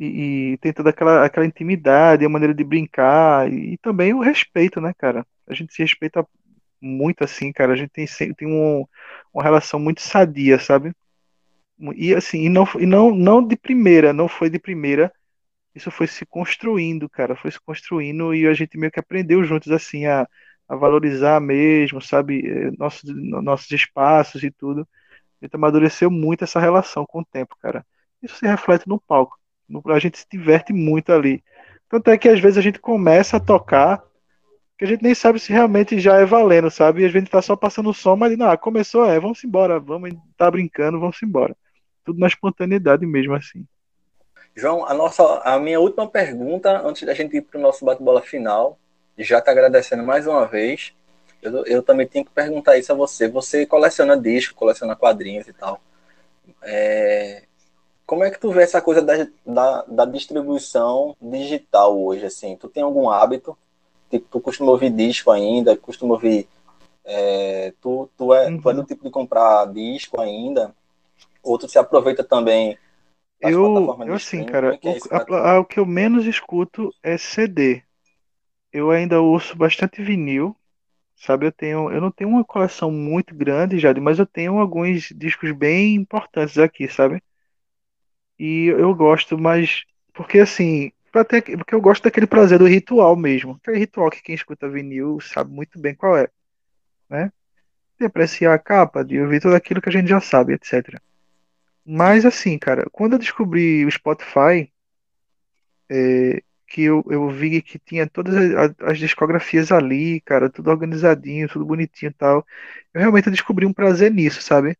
e, 0.00 0.52
e, 0.54 0.58
tem 0.58 0.72
toda 0.72 0.88
aquela, 0.90 1.26
aquela 1.26 1.44
intimidade, 1.44 2.24
a 2.24 2.28
maneira 2.28 2.54
de 2.54 2.64
brincar 2.64 3.52
e, 3.52 3.74
e, 3.74 3.78
também 3.78 4.14
o 4.14 4.20
respeito, 4.20 4.80
né, 4.80 4.94
cara? 4.96 5.26
A 5.46 5.52
gente 5.54 5.74
se 5.74 5.82
respeita 5.82 6.26
muito 6.80 7.24
assim, 7.24 7.52
cara. 7.52 7.72
A 7.72 7.76
gente 7.76 7.90
tem, 7.90 8.06
tem 8.34 8.48
um, 8.48 8.86
uma 9.32 9.42
relação 9.42 9.78
muito 9.80 10.00
sadia, 10.00 10.58
sabe? 10.58 10.92
E 11.96 12.14
assim, 12.14 12.42
e 12.42 12.48
não, 12.48 12.66
e 12.78 12.86
não, 12.86 13.14
não 13.14 13.46
de 13.46 13.56
primeira, 13.56 14.12
não 14.12 14.28
foi 14.28 14.50
de 14.50 14.58
primeira. 14.58 15.12
Isso 15.74 15.90
foi 15.90 16.06
se 16.06 16.26
construindo, 16.26 17.08
cara. 17.08 17.36
Foi 17.36 17.50
se 17.50 17.60
construindo 17.60 18.34
e 18.34 18.46
a 18.46 18.54
gente 18.54 18.76
meio 18.78 18.92
que 18.92 19.00
aprendeu 19.00 19.44
juntos, 19.44 19.70
assim, 19.72 20.06
a, 20.06 20.26
a 20.68 20.76
valorizar 20.76 21.40
mesmo, 21.40 22.00
sabe? 22.02 22.46
Eh, 22.46 22.70
nossos, 22.78 23.04
nossos 23.42 23.70
espaços 23.70 24.42
e 24.42 24.50
tudo. 24.50 24.86
A 25.40 25.44
gente 25.46 25.56
amadureceu 25.56 26.10
muito 26.10 26.44
essa 26.44 26.60
relação 26.60 27.06
com 27.06 27.20
o 27.20 27.24
tempo, 27.24 27.56
cara. 27.60 27.84
Isso 28.22 28.36
se 28.36 28.46
reflete 28.46 28.88
no 28.88 29.00
palco. 29.00 29.38
A 29.86 29.98
gente 29.98 30.18
se 30.18 30.26
diverte 30.30 30.72
muito 30.72 31.12
ali. 31.12 31.42
Tanto 31.88 32.10
é 32.10 32.18
que 32.18 32.28
às 32.28 32.40
vezes 32.40 32.58
a 32.58 32.60
gente 32.62 32.78
começa 32.78 33.36
a 33.36 33.40
tocar 33.40 34.02
que 34.80 34.84
a 34.84 34.88
gente 34.88 35.02
nem 35.02 35.14
sabe 35.14 35.38
se 35.38 35.52
realmente 35.52 36.00
já 36.00 36.16
é 36.16 36.24
valendo, 36.24 36.70
sabe? 36.70 37.02
E 37.02 37.04
a 37.04 37.08
gente 37.10 37.30
tá 37.30 37.42
só 37.42 37.54
passando 37.54 37.90
o 37.90 37.94
som, 37.94 38.16
mas 38.16 38.34
não, 38.38 38.48
ah, 38.50 38.56
começou, 38.56 39.04
é, 39.04 39.20
vamos 39.20 39.44
embora, 39.44 39.78
vamos, 39.78 40.10
tá 40.38 40.50
brincando, 40.50 40.98
vamos 40.98 41.22
embora. 41.22 41.54
Tudo 42.02 42.18
na 42.18 42.26
espontaneidade 42.26 43.04
mesmo, 43.04 43.34
assim. 43.34 43.66
João, 44.56 44.86
a, 44.86 44.94
nossa, 44.94 45.22
a 45.40 45.60
minha 45.60 45.78
última 45.78 46.08
pergunta, 46.08 46.80
antes 46.80 47.02
da 47.02 47.12
gente 47.12 47.36
ir 47.36 47.42
para 47.42 47.58
o 47.58 47.60
nosso 47.60 47.84
bate-bola 47.84 48.22
final, 48.22 48.78
já 49.18 49.38
tá 49.38 49.50
agradecendo 49.50 50.02
mais 50.02 50.26
uma 50.26 50.46
vez. 50.46 50.94
Eu, 51.42 51.66
eu 51.66 51.82
também 51.82 52.06
tenho 52.06 52.24
que 52.24 52.30
perguntar 52.30 52.78
isso 52.78 52.90
a 52.90 52.94
você. 52.94 53.28
Você 53.28 53.66
coleciona 53.66 54.16
disco, 54.16 54.54
coleciona 54.54 54.96
quadrinhos 54.96 55.46
e 55.46 55.52
tal. 55.52 55.78
É, 56.62 57.42
como 58.06 58.24
é 58.24 58.30
que 58.30 58.40
tu 58.40 58.50
vê 58.50 58.62
essa 58.62 58.80
coisa 58.80 59.02
da, 59.02 59.26
da, 59.44 59.84
da 59.86 60.04
distribuição 60.06 61.14
digital 61.20 62.02
hoje? 62.02 62.24
Assim, 62.24 62.56
tu 62.56 62.66
tem 62.66 62.82
algum 62.82 63.10
hábito 63.10 63.54
Tipo, 64.10 64.26
tu 64.30 64.40
costuma 64.40 64.72
ouvir 64.72 64.90
disco 64.90 65.30
ainda, 65.30 65.76
costuma 65.76 66.14
ouvir. 66.14 66.48
É, 67.04 67.72
tu, 67.80 68.08
tu, 68.16 68.34
é, 68.34 68.48
uhum. 68.48 68.60
tu 68.60 68.70
é 68.70 68.74
do 68.74 68.84
tipo 68.84 69.04
de 69.04 69.10
comprar 69.10 69.66
disco 69.72 70.20
ainda, 70.20 70.74
ou 71.42 71.58
tu 71.58 71.68
se 71.68 71.78
aproveita 71.78 72.22
também 72.22 72.76
eu, 73.40 73.96
eu 74.06 74.14
assim, 74.14 74.44
cara, 74.44 74.78
é 74.82 74.88
o, 74.88 75.34
a, 75.34 75.52
a, 75.52 75.60
o 75.60 75.64
que 75.64 75.80
eu 75.80 75.86
menos 75.86 76.26
escuto 76.26 76.94
é 77.02 77.16
CD. 77.16 77.82
Eu 78.70 78.90
ainda 78.90 79.20
ouço 79.20 79.56
bastante 79.56 80.02
vinil, 80.02 80.54
sabe? 81.16 81.46
Eu 81.46 81.52
tenho, 81.52 81.90
eu 81.90 82.00
não 82.00 82.10
tenho 82.10 82.28
uma 82.28 82.44
coleção 82.44 82.90
muito 82.90 83.34
grande, 83.34 83.78
já, 83.78 83.92
mas 83.94 84.18
eu 84.18 84.26
tenho 84.26 84.58
alguns 84.58 85.08
discos 85.16 85.52
bem 85.52 85.94
importantes 85.94 86.58
aqui, 86.58 86.86
sabe? 86.86 87.22
E 88.38 88.66
eu 88.66 88.94
gosto, 88.94 89.38
mas 89.38 89.84
porque 90.12 90.38
assim, 90.38 90.92
ter, 91.24 91.42
porque 91.42 91.74
eu 91.74 91.80
gosto 91.80 92.04
daquele 92.04 92.26
prazer 92.26 92.58
do 92.58 92.66
ritual 92.66 93.16
mesmo. 93.16 93.58
Aquele 93.62 93.78
ritual 93.78 94.10
que 94.10 94.22
quem 94.22 94.34
escuta 94.34 94.68
vinil 94.68 95.20
sabe 95.20 95.52
muito 95.52 95.78
bem 95.78 95.94
qual 95.94 96.16
é. 96.16 96.28
Né? 97.08 97.32
De 97.98 98.06
apreciar 98.06 98.54
a 98.54 98.58
capa, 98.58 99.04
de 99.04 99.20
ouvir 99.20 99.40
tudo 99.40 99.54
aquilo 99.54 99.80
que 99.82 99.88
a 99.88 99.92
gente 99.92 100.08
já 100.08 100.20
sabe, 100.20 100.54
etc. 100.54 101.00
Mas 101.84 102.24
assim, 102.24 102.58
cara, 102.58 102.86
quando 102.92 103.14
eu 103.14 103.18
descobri 103.18 103.84
o 103.84 103.90
Spotify, 103.90 104.72
é, 105.88 106.42
que 106.70 106.82
eu, 106.84 107.04
eu 107.10 107.28
vi 107.28 107.60
que 107.60 107.78
tinha 107.78 108.08
todas 108.08 108.34
as, 108.36 108.74
as, 108.80 108.98
discografias 108.98 109.72
ali, 109.72 110.20
cara, 110.20 110.48
tudo 110.48 110.70
organizadinho, 110.70 111.48
tudo 111.48 111.66
bonitinho 111.66 112.10
e 112.10 112.14
tal. 112.14 112.46
Eu 112.94 113.00
realmente 113.00 113.30
descobri 113.30 113.66
um 113.66 113.72
prazer 113.72 114.12
nisso, 114.12 114.40
sabe? 114.40 114.78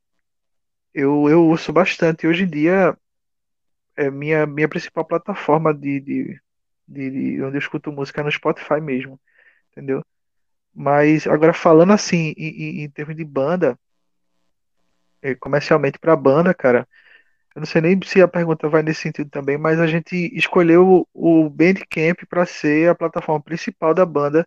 Eu, 0.94 1.28
eu 1.28 1.44
ouço 1.46 1.72
bastante. 1.72 2.26
Hoje 2.26 2.44
em 2.44 2.48
dia, 2.48 2.96
é 4.06 4.10
minha, 4.10 4.46
minha 4.46 4.68
principal 4.68 5.04
plataforma 5.06 5.74
de, 5.74 6.00
de, 6.00 6.40
de, 6.88 7.10
de 7.10 7.42
onde 7.42 7.56
eu 7.56 7.60
escuto 7.60 7.92
música 7.92 8.20
é 8.20 8.24
no 8.24 8.32
Spotify 8.32 8.80
mesmo, 8.80 9.20
entendeu? 9.72 10.02
Mas 10.74 11.26
agora 11.26 11.52
falando 11.54 11.92
assim, 11.92 12.34
em, 12.36 12.82
em 12.84 12.90
termos 12.90 13.16
de 13.16 13.24
banda, 13.24 13.78
é, 15.22 15.34
comercialmente 15.34 15.98
para 15.98 16.16
banda, 16.16 16.54
cara, 16.54 16.86
Eu 17.54 17.60
não 17.60 17.66
sei 17.66 17.82
nem 17.82 18.00
se 18.04 18.22
a 18.22 18.28
pergunta 18.28 18.68
vai 18.68 18.82
nesse 18.82 19.02
sentido 19.02 19.30
também, 19.30 19.58
mas 19.58 19.80
a 19.80 19.86
gente 19.86 20.16
escolheu 20.36 21.08
o 21.14 21.50
Bandcamp 21.50 22.20
para 22.28 22.46
ser 22.46 22.90
a 22.90 22.94
plataforma 22.94 23.42
principal 23.42 23.94
da 23.94 24.06
banda 24.06 24.46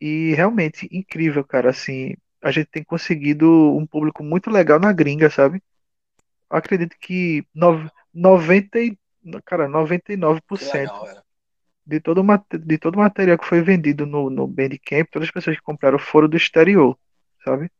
e 0.00 0.34
realmente 0.34 0.88
incrível, 0.92 1.44
cara. 1.44 1.70
Assim, 1.70 2.14
a 2.42 2.50
gente 2.52 2.68
tem 2.70 2.84
conseguido 2.84 3.48
um 3.76 3.86
público 3.86 4.24
muito 4.24 4.50
legal 4.50 4.80
na 4.80 4.92
gringa, 4.92 5.30
sabe? 5.30 5.62
Eu 6.50 6.58
acredito 6.58 6.96
que 7.00 7.46
no, 7.54 7.90
90, 8.14 8.78
cara, 9.44 9.68
99% 9.68 10.74
legal, 10.74 11.24
de 11.84 12.00
todo, 12.00 12.22
de 12.64 12.78
todo 12.78 12.94
o 12.94 12.98
material 12.98 13.38
que 13.38 13.46
foi 13.46 13.62
vendido 13.62 14.06
no, 14.06 14.30
no 14.30 14.46
Bandcamp, 14.46 15.08
todas 15.10 15.28
as 15.28 15.32
pessoas 15.32 15.56
que 15.56 15.62
compraram 15.62 15.98
foram 15.98 16.28
do 16.28 16.36
exterior, 16.36 16.98
sabe? 17.44 17.70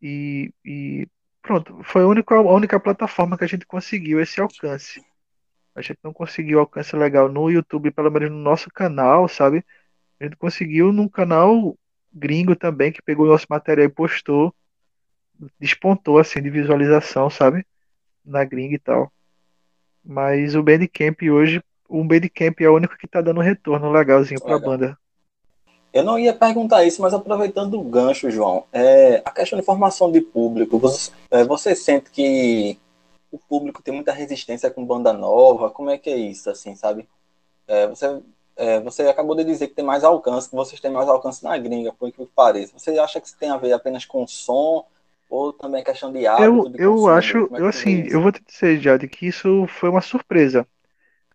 E, 0.00 0.52
e 0.64 1.08
pronto, 1.42 1.80
foi 1.84 2.02
a 2.02 2.06
única, 2.06 2.34
a 2.34 2.40
única 2.40 2.80
plataforma 2.80 3.36
que 3.36 3.44
a 3.44 3.48
gente 3.48 3.66
conseguiu 3.66 4.20
esse 4.20 4.40
alcance. 4.40 5.04
A 5.74 5.82
gente 5.82 5.98
não 6.02 6.12
conseguiu 6.12 6.60
alcance 6.60 6.94
legal 6.94 7.28
no 7.28 7.50
YouTube, 7.50 7.90
pelo 7.90 8.10
menos 8.10 8.30
no 8.30 8.38
nosso 8.38 8.70
canal, 8.70 9.28
sabe? 9.28 9.64
A 10.20 10.24
gente 10.24 10.36
conseguiu 10.36 10.92
num 10.92 11.08
canal 11.08 11.76
gringo 12.12 12.54
também, 12.54 12.92
que 12.92 13.02
pegou 13.02 13.26
o 13.26 13.28
nosso 13.28 13.46
material 13.50 13.86
e 13.86 13.90
postou. 13.90 14.54
Despontou 15.58 16.18
assim 16.18 16.40
de 16.40 16.48
visualização, 16.48 17.28
sabe? 17.28 17.66
Na 18.24 18.44
gringa 18.44 18.76
e 18.76 18.78
tal. 18.78 19.12
Mas 20.04 20.54
o 20.54 20.62
Bandcamp 20.62 21.22
hoje, 21.22 21.62
o 21.88 22.04
Bandcamp 22.04 22.60
é 22.60 22.68
o 22.68 22.74
único 22.74 22.96
que 22.98 23.08
tá 23.08 23.20
dando 23.20 23.40
retorno 23.40 23.90
legalzinho 23.90 24.40
pra 24.40 24.56
Legal. 24.56 24.70
banda. 24.70 24.98
Eu 25.92 26.02
não 26.02 26.18
ia 26.18 26.34
perguntar 26.34 26.84
isso, 26.84 27.00
mas 27.00 27.14
aproveitando 27.14 27.78
o 27.78 27.84
gancho, 27.84 28.28
João, 28.28 28.64
é, 28.72 29.22
a 29.24 29.30
questão 29.30 29.56
de 29.56 29.64
formação 29.64 30.10
de 30.10 30.20
público, 30.20 30.76
você, 30.76 31.12
é, 31.30 31.44
você, 31.44 31.72
sente 31.74 32.10
que 32.10 32.76
o 33.30 33.38
público 33.38 33.80
tem 33.80 33.94
muita 33.94 34.12
resistência 34.12 34.68
com 34.70 34.84
banda 34.84 35.12
nova? 35.12 35.70
Como 35.70 35.90
é 35.90 35.96
que 35.96 36.10
é 36.10 36.16
isso, 36.16 36.50
assim, 36.50 36.74
sabe? 36.74 37.08
É, 37.68 37.86
você, 37.86 38.20
é, 38.56 38.80
você 38.80 39.02
acabou 39.02 39.36
de 39.36 39.44
dizer 39.44 39.68
que 39.68 39.74
tem 39.74 39.84
mais 39.84 40.02
alcance, 40.02 40.50
que 40.50 40.56
vocês 40.56 40.80
têm 40.80 40.90
mais 40.90 41.08
alcance 41.08 41.44
na 41.44 41.56
gringa, 41.56 41.92
por 41.92 42.10
que 42.10 42.26
pareça. 42.26 42.76
Você 42.76 42.98
acha 42.98 43.20
que 43.20 43.28
isso 43.28 43.38
tem 43.38 43.50
a 43.50 43.56
ver 43.56 43.72
apenas 43.72 44.04
com 44.04 44.24
o 44.24 44.28
som 44.28 44.84
ou 45.28 45.52
também 45.52 45.82
questão 45.82 46.12
de 46.12 46.26
hábito? 46.26 46.44
Eu, 46.44 46.68
de 46.68 46.82
eu 46.82 47.08
acho, 47.08 47.48
é 47.54 47.60
eu 47.60 47.66
assim, 47.66 48.06
eu 48.08 48.20
vou 48.20 48.32
te 48.32 48.42
dizer, 48.44 48.80
Jade, 48.80 49.08
que 49.08 49.26
isso 49.26 49.66
foi 49.66 49.88
uma 49.88 50.00
surpresa. 50.00 50.66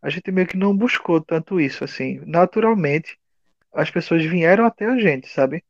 A 0.02 0.10
gente 0.10 0.32
meio 0.32 0.48
que 0.48 0.58
não 0.58 0.76
buscou 0.76 1.20
tanto 1.20 1.60
isso, 1.60 1.84
assim. 1.84 2.22
Naturalmente, 2.26 3.18
as 3.74 3.92
pessoas 3.92 4.24
vieram 4.24 4.66
até 4.66 4.86
a 4.86 4.98
gente, 4.98 5.28
sabe? 5.28 5.64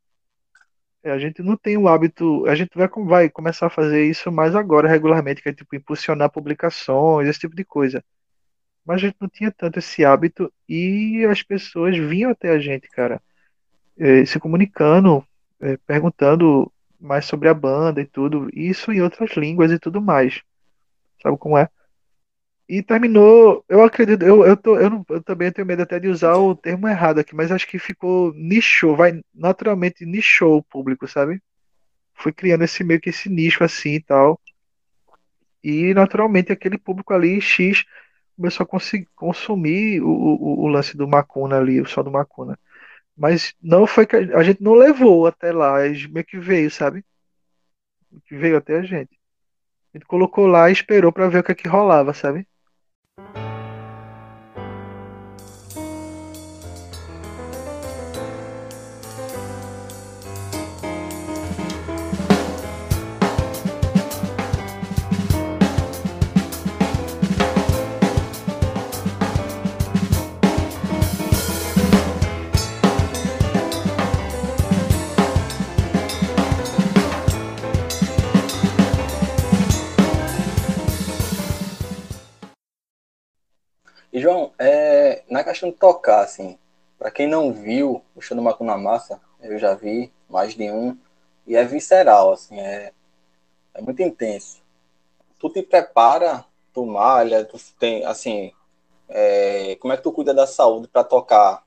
É, 1.03 1.11
a 1.11 1.17
gente 1.17 1.41
não 1.41 1.55
tem 1.55 1.77
o 1.77 1.87
hábito, 1.87 2.45
a 2.45 2.55
gente 2.55 2.71
vai, 2.75 2.87
vai 3.05 3.29
começar 3.29 3.67
a 3.67 3.69
fazer 3.69 4.05
isso 4.05 4.31
mais 4.31 4.55
agora, 4.55 4.87
regularmente, 4.87 5.41
que 5.41 5.49
é 5.49 5.53
tipo 5.53 5.75
impulsionar 5.75 6.29
publicações, 6.29 7.27
esse 7.27 7.39
tipo 7.39 7.55
de 7.55 7.63
coisa. 7.63 8.03
Mas 8.85 8.97
a 8.97 9.07
gente 9.07 9.17
não 9.19 9.29
tinha 9.29 9.51
tanto 9.51 9.79
esse 9.79 10.03
hábito 10.03 10.51
e 10.67 11.25
as 11.29 11.41
pessoas 11.41 11.97
vinham 11.97 12.31
até 12.31 12.49
a 12.49 12.59
gente, 12.59 12.87
cara, 12.89 13.21
é, 13.97 14.25
se 14.25 14.39
comunicando, 14.39 15.25
é, 15.61 15.77
perguntando 15.77 16.71
mais 16.99 17.25
sobre 17.25 17.49
a 17.49 17.53
banda 17.53 18.01
e 18.01 18.05
tudo, 18.05 18.49
isso 18.53 18.91
em 18.91 19.01
outras 19.01 19.31
línguas 19.31 19.71
e 19.71 19.79
tudo 19.79 20.01
mais. 20.01 20.41
Sabe 21.21 21.37
como 21.37 21.57
é? 21.57 21.69
E 22.67 22.83
terminou, 22.83 23.65
eu 23.67 23.81
acredito, 23.83 24.23
eu, 24.23 24.45
eu, 24.45 24.55
tô, 24.55 24.77
eu, 24.77 24.89
não, 24.91 25.05
eu 25.09 25.23
também 25.23 25.51
tenho 25.51 25.65
medo 25.65 25.81
até 25.81 25.99
de 25.99 26.07
usar 26.07 26.35
o 26.35 26.55
termo 26.55 26.87
errado 26.87 27.19
aqui, 27.19 27.35
mas 27.35 27.51
acho 27.51 27.67
que 27.67 27.79
ficou 27.79 28.31
nichou, 28.35 28.95
vai 28.95 29.21
naturalmente 29.33 30.05
nichou 30.05 30.57
o 30.57 30.63
público, 30.63 31.07
sabe? 31.07 31.41
Foi 32.13 32.31
criando 32.31 32.63
esse 32.63 32.83
meio 32.83 33.01
que 33.01 33.09
esse 33.09 33.27
nicho 33.29 33.63
assim 33.63 33.95
e 33.95 34.01
tal. 34.01 34.39
E 35.63 35.93
naturalmente 35.95 36.51
aquele 36.51 36.77
público 36.77 37.13
ali, 37.13 37.41
X, 37.41 37.85
começou 38.35 38.63
a 38.63 38.79
consumir 39.15 40.01
o, 40.01 40.09
o, 40.09 40.61
o, 40.65 40.67
lance 40.67 40.95
do 40.95 41.07
Macuna 41.07 41.57
ali, 41.57 41.81
o 41.81 41.85
som 41.85 42.03
do 42.03 42.11
Macuna. 42.11 42.57
Mas 43.19 43.53
não 43.61 43.85
foi 43.85 44.07
que 44.07 44.15
a, 44.15 44.41
gente 44.41 44.63
não 44.63 44.73
levou 44.73 45.27
até 45.27 45.51
lá, 45.51 45.79
meio 46.09 46.25
que 46.25 46.39
veio, 46.39 46.71
sabe? 46.71 47.03
Que 48.25 48.33
veio 48.37 48.55
até 48.55 48.77
a 48.77 48.81
gente. 48.81 49.19
A 49.93 49.97
gente 49.97 50.07
colocou 50.07 50.47
lá 50.47 50.69
e 50.69 50.73
esperou 50.73 51.11
para 51.11 51.27
ver 51.27 51.39
o 51.39 51.43
que 51.43 51.51
é 51.51 51.55
que 51.55 51.67
rolava, 51.67 52.13
sabe? 52.13 52.47
João, 84.19 84.51
é, 84.57 85.23
na 85.29 85.43
questão 85.43 85.69
de 85.69 85.75
tocar, 85.75 86.21
assim, 86.21 86.57
para 86.97 87.11
quem 87.11 87.27
não 87.27 87.53
viu 87.53 88.03
o 88.15 88.21
show 88.21 88.35
do 88.35 88.43
Macuna 88.43 88.77
Massa, 88.77 89.19
eu 89.41 89.57
já 89.57 89.73
vi 89.73 90.11
mais 90.29 90.53
de 90.55 90.69
um, 90.69 90.97
e 91.47 91.55
é 91.55 91.63
visceral, 91.63 92.33
assim, 92.33 92.59
é, 92.59 92.91
é 93.73 93.81
muito 93.81 94.01
intenso. 94.01 94.61
Tu 95.39 95.49
te 95.49 95.61
prepara, 95.63 96.45
tu 96.73 96.85
malha, 96.85 97.45
tu 97.45 97.57
tem, 97.79 98.05
assim, 98.05 98.51
é, 99.07 99.75
como 99.79 99.93
é 99.93 99.97
que 99.97 100.03
tu 100.03 100.11
cuida 100.11 100.33
da 100.33 100.45
saúde 100.45 100.87
para 100.87 101.03
tocar 101.03 101.63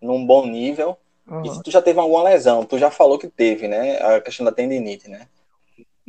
num 0.00 0.24
bom 0.24 0.46
nível? 0.46 0.96
Uhum. 1.26 1.42
E 1.44 1.50
se 1.50 1.62
tu 1.62 1.70
já 1.70 1.82
teve 1.82 2.00
alguma 2.00 2.24
lesão, 2.24 2.64
tu 2.64 2.78
já 2.78 2.90
falou 2.90 3.18
que 3.18 3.28
teve, 3.28 3.68
né? 3.68 3.98
A 3.98 4.20
questão 4.20 4.44
da 4.44 4.52
tendinite, 4.52 5.08
né? 5.08 5.28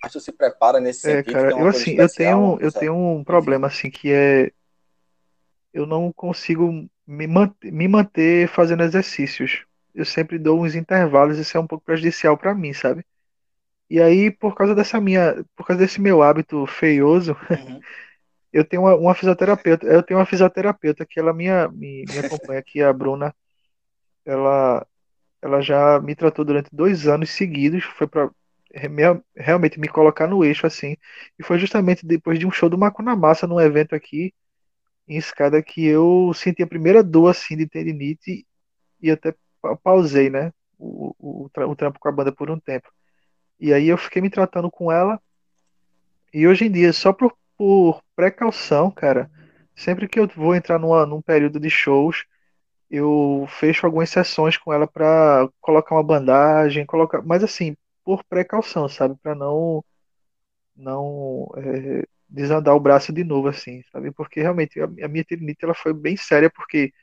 Mas 0.01 0.11
tu 0.11 0.19
se 0.19 0.31
prepara 0.31 0.79
nesse 0.79 1.09
é, 1.09 1.17
sentido? 1.17 1.33
Cara, 1.33 1.51
eu 1.51 1.67
assim, 1.67 1.95
eu 1.95 2.09
tenho, 2.09 2.57
eu 2.59 2.71
tenho 2.71 2.95
um 2.95 3.23
problema 3.23 3.67
assim 3.67 3.89
que 3.89 4.11
é 4.11 4.51
eu 5.73 5.85
não 5.85 6.11
consigo 6.13 6.87
me 7.05 7.27
manter, 7.27 7.71
me 7.71 7.87
manter 7.87 8.47
fazendo 8.47 8.83
exercícios. 8.83 9.65
Eu 9.93 10.05
sempre 10.05 10.39
dou 10.39 10.63
uns 10.63 10.75
intervalos, 10.75 11.37
isso 11.37 11.57
é 11.57 11.59
um 11.59 11.67
pouco 11.67 11.85
prejudicial 11.85 12.37
para 12.37 12.53
mim, 12.55 12.73
sabe? 12.73 13.05
E 13.89 14.01
aí, 14.01 14.31
por 14.31 14.55
causa 14.55 14.73
dessa 14.75 14.99
minha, 15.01 15.43
por 15.55 15.67
causa 15.67 15.81
desse 15.81 16.01
meu 16.01 16.23
hábito 16.23 16.65
feioso, 16.65 17.35
uhum. 17.49 17.79
eu 18.51 18.65
tenho 18.65 18.83
uma, 18.83 18.95
uma, 18.95 19.15
fisioterapeuta, 19.15 19.85
eu 19.87 20.03
tenho 20.03 20.19
uma 20.19 20.25
fisioterapeuta 20.25 21.05
que 21.05 21.19
ela 21.19 21.33
me, 21.33 21.45
me, 21.69 22.05
me 22.09 22.19
acompanha 22.19 22.59
aqui, 22.59 22.81
a 22.81 22.93
Bruna. 22.93 23.35
Ela, 24.25 24.87
ela 25.41 25.61
já 25.61 25.99
me 25.99 26.15
tratou 26.15 26.45
durante 26.45 26.69
dois 26.73 27.07
anos 27.07 27.29
seguidos, 27.31 27.83
foi 27.83 28.07
para 28.07 28.31
realmente 29.35 29.79
me 29.79 29.87
colocar 29.87 30.27
no 30.27 30.43
eixo 30.43 30.65
assim. 30.65 30.97
E 31.37 31.43
foi 31.43 31.59
justamente 31.59 32.05
depois 32.05 32.39
de 32.39 32.47
um 32.47 32.51
show 32.51 32.69
do 32.69 32.77
Massa 32.77 33.45
num 33.45 33.59
evento 33.59 33.93
aqui 33.93 34.33
em 35.07 35.17
escada 35.17 35.61
que 35.61 35.85
eu 35.85 36.31
senti 36.33 36.63
a 36.63 36.67
primeira 36.67 37.03
dor 37.03 37.29
assim 37.29 37.57
de 37.57 37.67
tendinite 37.67 38.45
e 39.01 39.11
até 39.11 39.35
pausei, 39.83 40.29
né? 40.29 40.51
O, 40.77 41.15
o, 41.19 41.49
o 41.69 41.75
trampo 41.75 41.99
com 41.99 42.09
a 42.09 42.11
banda 42.11 42.31
por 42.31 42.49
um 42.49 42.59
tempo. 42.59 42.89
E 43.59 43.73
aí 43.73 43.87
eu 43.87 43.97
fiquei 43.97 44.21
me 44.21 44.29
tratando 44.29 44.69
com 44.71 44.91
ela. 44.91 45.21
E 46.33 46.47
hoje 46.47 46.65
em 46.65 46.71
dia, 46.71 46.91
só 46.93 47.13
por, 47.13 47.37
por 47.57 48.01
precaução, 48.15 48.91
cara, 48.91 49.29
sempre 49.75 50.07
que 50.07 50.19
eu 50.19 50.27
vou 50.27 50.55
entrar 50.55 50.79
numa, 50.79 51.05
num 51.05 51.21
período 51.21 51.59
de 51.59 51.69
shows, 51.69 52.25
eu 52.89 53.45
fecho 53.49 53.85
algumas 53.85 54.09
sessões 54.09 54.57
com 54.57 54.73
ela 54.73 54.87
para 54.87 55.49
colocar 55.61 55.95
uma 55.95 56.03
bandagem, 56.03 56.85
colocar, 56.85 57.21
mas 57.23 57.43
assim, 57.43 57.75
por 58.03 58.23
precaução, 58.25 58.87
sabe, 58.89 59.15
para 59.21 59.35
não 59.35 59.83
não 60.75 61.49
é, 61.57 62.03
desandar 62.33 62.75
o 62.75 62.79
braço 62.79 63.13
de 63.13 63.23
novo, 63.23 63.47
assim, 63.49 63.83
sabe? 63.91 64.11
Porque 64.11 64.41
realmente 64.41 64.81
a, 64.81 64.85
a 64.85 65.07
minha 65.07 65.25
tendinite 65.25 65.63
ela 65.63 65.75
foi 65.75 65.93
bem 65.93 66.17
séria, 66.17 66.49
porque 66.49 66.93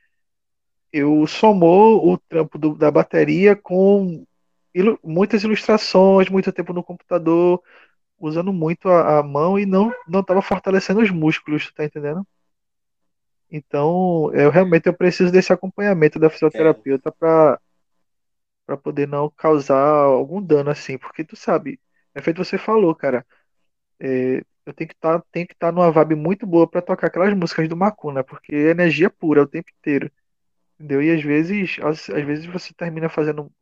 eu 0.92 1.26
somou 1.26 2.12
o 2.12 2.18
trampo 2.18 2.58
do, 2.58 2.74
da 2.74 2.90
bateria 2.90 3.54
com 3.56 4.24
ilu 4.74 4.98
muitas 5.04 5.42
ilustrações, 5.44 6.28
muito 6.28 6.52
tempo 6.52 6.72
no 6.72 6.82
computador, 6.82 7.62
usando 8.18 8.52
muito 8.52 8.88
a, 8.88 9.20
a 9.20 9.22
mão 9.22 9.58
e 9.58 9.66
não 9.66 9.92
não 10.08 10.20
estava 10.20 10.42
fortalecendo 10.42 11.00
os 11.02 11.10
músculos, 11.10 11.66
tu 11.66 11.74
tá 11.74 11.84
entendendo? 11.84 12.26
Então, 13.50 14.30
eu 14.34 14.50
realmente 14.50 14.86
eu 14.86 14.94
preciso 14.94 15.32
desse 15.32 15.52
acompanhamento 15.52 16.18
da 16.18 16.30
fisioterapeuta 16.30 17.10
para 17.12 17.60
para 18.66 18.76
poder 18.76 19.08
não 19.08 19.28
causar 19.30 19.76
algum 19.80 20.40
dano 20.42 20.70
assim, 20.70 20.96
porque 20.98 21.24
tu 21.24 21.36
sabe, 21.36 21.80
é 22.14 22.22
feito 22.22 22.42
você 22.44 22.56
falou, 22.58 22.94
cara. 22.94 23.26
É, 24.00 24.42
eu 24.66 24.74
tenho 24.74 24.88
que 24.88 24.96
tá, 24.96 25.22
estar 25.34 25.54
tá 25.58 25.72
numa 25.72 25.90
vibe 25.90 26.14
muito 26.16 26.46
boa 26.46 26.68
para 26.68 26.82
tocar 26.82 27.08
aquelas 27.08 27.34
músicas 27.34 27.68
do 27.68 27.76
Macuna, 27.76 28.24
porque 28.24 28.54
é 28.54 28.70
energia 28.70 29.10
pura 29.10 29.42
o 29.42 29.46
tempo 29.46 29.70
inteiro. 29.78 30.10
Entendeu? 30.78 31.02
E 31.02 31.10
às 31.12 31.22
vezes, 31.22 31.78
às, 31.82 32.10
às 32.10 32.24
vezes 32.24 32.46
você 32.46 32.72
termina 32.74 33.08
fazendo 33.08 33.52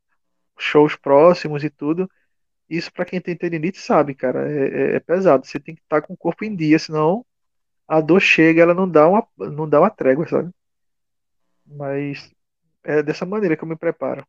shows 0.58 0.96
próximos 0.96 1.64
e 1.64 1.70
tudo, 1.70 2.10
Isso 2.68 2.92
para 2.92 3.04
quem 3.06 3.20
tem 3.20 3.36
tendinite 3.36 3.78
sabe, 3.80 4.14
cara, 4.14 4.50
é, 4.52 4.94
é, 4.94 4.96
é 4.96 5.00
pesado. 5.00 5.46
Você 5.46 5.60
tem 5.60 5.74
que 5.74 5.82
estar 5.82 6.00
tá 6.02 6.06
com 6.06 6.14
o 6.14 6.16
corpo 6.16 6.44
em 6.44 6.54
dia, 6.56 6.78
senão 6.78 7.26
a 7.88 8.00
dor 8.00 8.20
chega, 8.20 8.62
ela 8.62 8.74
não 8.74 8.88
dá 8.90 9.08
uma, 9.08 9.26
não 9.38 9.68
dá 9.68 9.80
uma 9.80 9.90
trégua, 9.90 10.26
sabe? 10.28 10.52
Mas 11.66 12.32
é 12.84 13.02
dessa 13.02 13.26
maneira 13.26 13.56
que 13.56 13.62
eu 13.64 13.68
me 13.68 13.76
preparo. 13.76 14.26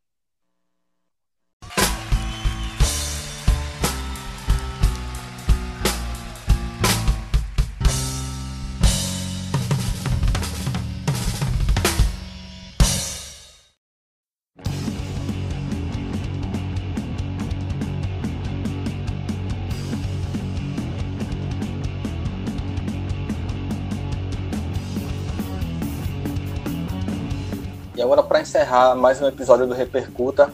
Encerrar 28.50 28.96
mais 28.96 29.22
um 29.22 29.28
episódio 29.28 29.64
do 29.64 29.74
Repercuta, 29.74 30.52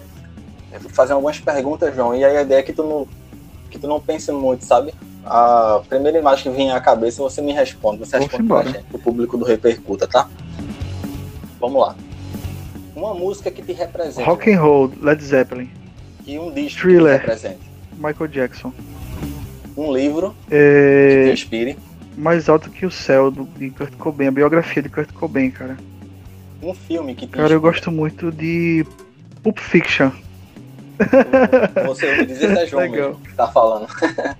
eu 0.70 0.80
vou 0.80 0.90
fazer 0.90 1.14
algumas 1.14 1.40
perguntas, 1.40 1.94
João. 1.94 2.14
E 2.14 2.22
aí 2.22 2.36
a 2.36 2.42
ideia 2.42 2.58
é 2.58 2.62
que 2.62 2.74
tu 2.74 2.82
não, 2.82 3.08
que 3.70 3.78
tu 3.78 3.88
não 3.88 3.98
pense 3.98 4.30
muito, 4.30 4.66
sabe? 4.66 4.92
A 5.24 5.80
primeira 5.88 6.18
imagem 6.18 6.52
que 6.52 6.56
vem 6.58 6.70
à 6.70 6.78
cabeça, 6.78 7.22
você 7.22 7.40
me 7.40 7.54
responde. 7.54 8.00
Você 8.00 8.18
Vamos 8.18 8.30
responde 8.30 8.48
pra 8.48 8.62
gente, 8.64 8.84
o 8.92 8.98
público 8.98 9.38
do 9.38 9.46
Repercuta, 9.46 10.06
tá? 10.06 10.28
Vamos 11.58 11.80
lá. 11.80 11.96
Uma 12.94 13.14
música 13.14 13.50
que 13.50 13.62
te 13.62 13.72
representa. 13.72 14.28
Rock 14.28 14.52
and 14.52 14.60
Roll, 14.60 14.92
Led 15.00 15.24
Zeppelin. 15.24 15.70
E 16.26 16.38
um 16.38 16.52
disco 16.52 16.82
Thriller. 16.82 17.14
que 17.14 17.24
te 17.24 17.30
represente. 17.30 17.70
Michael 17.94 18.28
Jackson. 18.28 18.72
Um 19.74 19.90
livro 19.90 20.34
é... 20.50 21.08
que 21.08 21.24
te 21.24 21.32
inspire. 21.32 21.78
Mais 22.14 22.46
Alto 22.46 22.68
que 22.68 22.84
o 22.84 22.90
Céu, 22.90 23.30
do, 23.30 23.44
de 23.56 23.70
Kurt 23.70 23.94
Cobain. 23.96 24.28
A 24.28 24.32
biografia 24.32 24.82
de 24.82 24.90
Kurt 24.90 25.10
Cobain, 25.12 25.50
cara. 25.50 25.78
Um 26.66 26.74
filme 26.74 27.14
que 27.14 27.28
Cara, 27.28 27.52
eu 27.52 27.60
gosto 27.60 27.92
muito 27.92 28.32
de 28.32 28.84
Pulp 29.40 29.56
Fiction. 29.60 30.10
Você 31.86 32.10
ouviu 32.10 32.26
dizer 32.26 32.50
que 32.54 32.58
é 32.58 32.66
João 32.66 32.90
mesmo 32.90 33.20
tá 33.36 33.46
falando. 33.46 33.86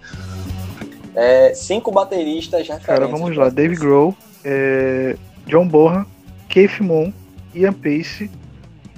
É, 1.19 1.55
cinco 1.55 1.91
bateristas 1.91 2.61
referentes. 2.61 2.87
Cara, 2.87 3.07
vamos 3.07 3.35
lá. 3.35 3.49
Dave 3.49 3.75
Grohl, 3.75 4.15
é, 4.45 5.17
John 5.47 5.67
Bonham, 5.67 6.05
Keith 6.47 6.79
Moon, 6.79 7.11
Ian 7.55 7.73
Pace. 7.73 8.31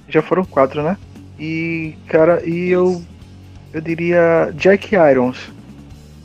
Já 0.09 0.21
foram 0.21 0.45
quatro, 0.45 0.83
né? 0.83 0.97
E, 1.39 1.95
cara, 2.09 2.43
e 2.45 2.71
eu, 2.71 3.01
eu 3.73 3.81
diria 3.81 4.53
Jack 4.57 4.97
Irons. 4.97 5.39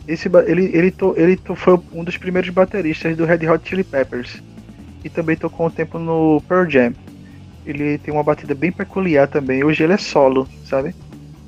Esse, 0.07 0.27
ele, 0.47 0.71
ele, 0.75 0.89
to, 0.89 1.13
ele 1.15 1.37
to, 1.37 1.55
foi 1.55 1.79
um 1.93 2.03
dos 2.03 2.17
primeiros 2.17 2.49
bateristas 2.49 3.15
do 3.15 3.23
Red 3.23 3.47
Hot 3.47 3.69
Chili 3.69 3.83
Peppers. 3.83 4.41
E 5.03 5.09
também 5.09 5.37
tocou 5.37 5.67
um 5.67 5.71
tempo 5.71 5.99
no 5.99 6.41
Pearl 6.47 6.69
Jam. 6.69 6.95
Ele 7.65 7.97
tem 7.99 8.13
uma 8.13 8.23
batida 8.23 8.55
bem 8.55 8.71
peculiar 8.71 9.27
também. 9.27 9.63
Hoje 9.63 9.83
ele 9.83 9.93
é 9.93 9.97
solo, 9.97 10.49
sabe? 10.63 10.95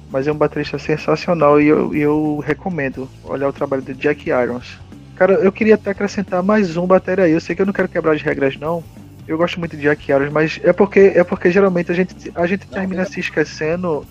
Mas 0.09 0.27
é 0.27 0.31
um 0.31 0.37
baterista 0.37 0.77
sensacional 0.79 1.59
e 1.61 1.67
eu, 1.67 1.93
eu 1.95 2.39
recomendo 2.39 3.11
olhar 3.23 3.47
o 3.49 3.53
trabalho 3.53 3.83
do 3.83 3.95
Jack 3.95 4.29
Irons. 4.29 4.81
Cara, 5.15 5.33
eu 5.35 5.51
queria 5.51 5.75
até 5.75 5.91
acrescentar 5.91 6.43
mais 6.43 6.77
um 6.77 6.87
bateria 6.87 7.25
aí. 7.25 7.31
Eu 7.31 7.41
sei 7.41 7.55
que 7.55 7.61
eu 7.61 7.65
não 7.65 7.73
quero 7.73 7.89
quebrar 7.89 8.13
as 8.15 8.21
regras, 8.21 8.57
não. 8.57 8.85
Eu 9.27 9.37
gosto 9.37 9.59
muito 9.59 9.75
de 9.75 9.83
Jack 9.83 10.11
Irons, 10.11 10.31
mas 10.31 10.59
é 10.63 10.73
porque, 10.73 10.99
é 11.15 11.23
porque 11.23 11.51
geralmente 11.51 11.91
a 11.91 11.95
gente, 11.95 12.13
a 12.35 12.45
gente 12.47 12.67
Não, 12.69 12.75
termina 12.75 13.03
fica- 13.03 13.13
se 13.13 13.19
esquecendo 13.21 14.07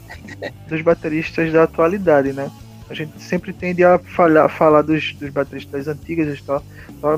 dos 0.69 0.83
bateristas 0.83 1.53
da 1.53 1.65
atualidade, 1.65 2.33
né? 2.33 2.51
A 2.89 2.95
gente 2.95 3.13
sempre 3.23 3.53
tende 3.55 3.85
a 3.85 3.99
falhar, 4.05 4.49
falar 4.49 4.83
dos, 4.83 5.15
dos 5.19 5.31
bateristas 5.31 5.89
antigas 5.89 6.39
e 6.39 6.45
tal. 6.45 6.65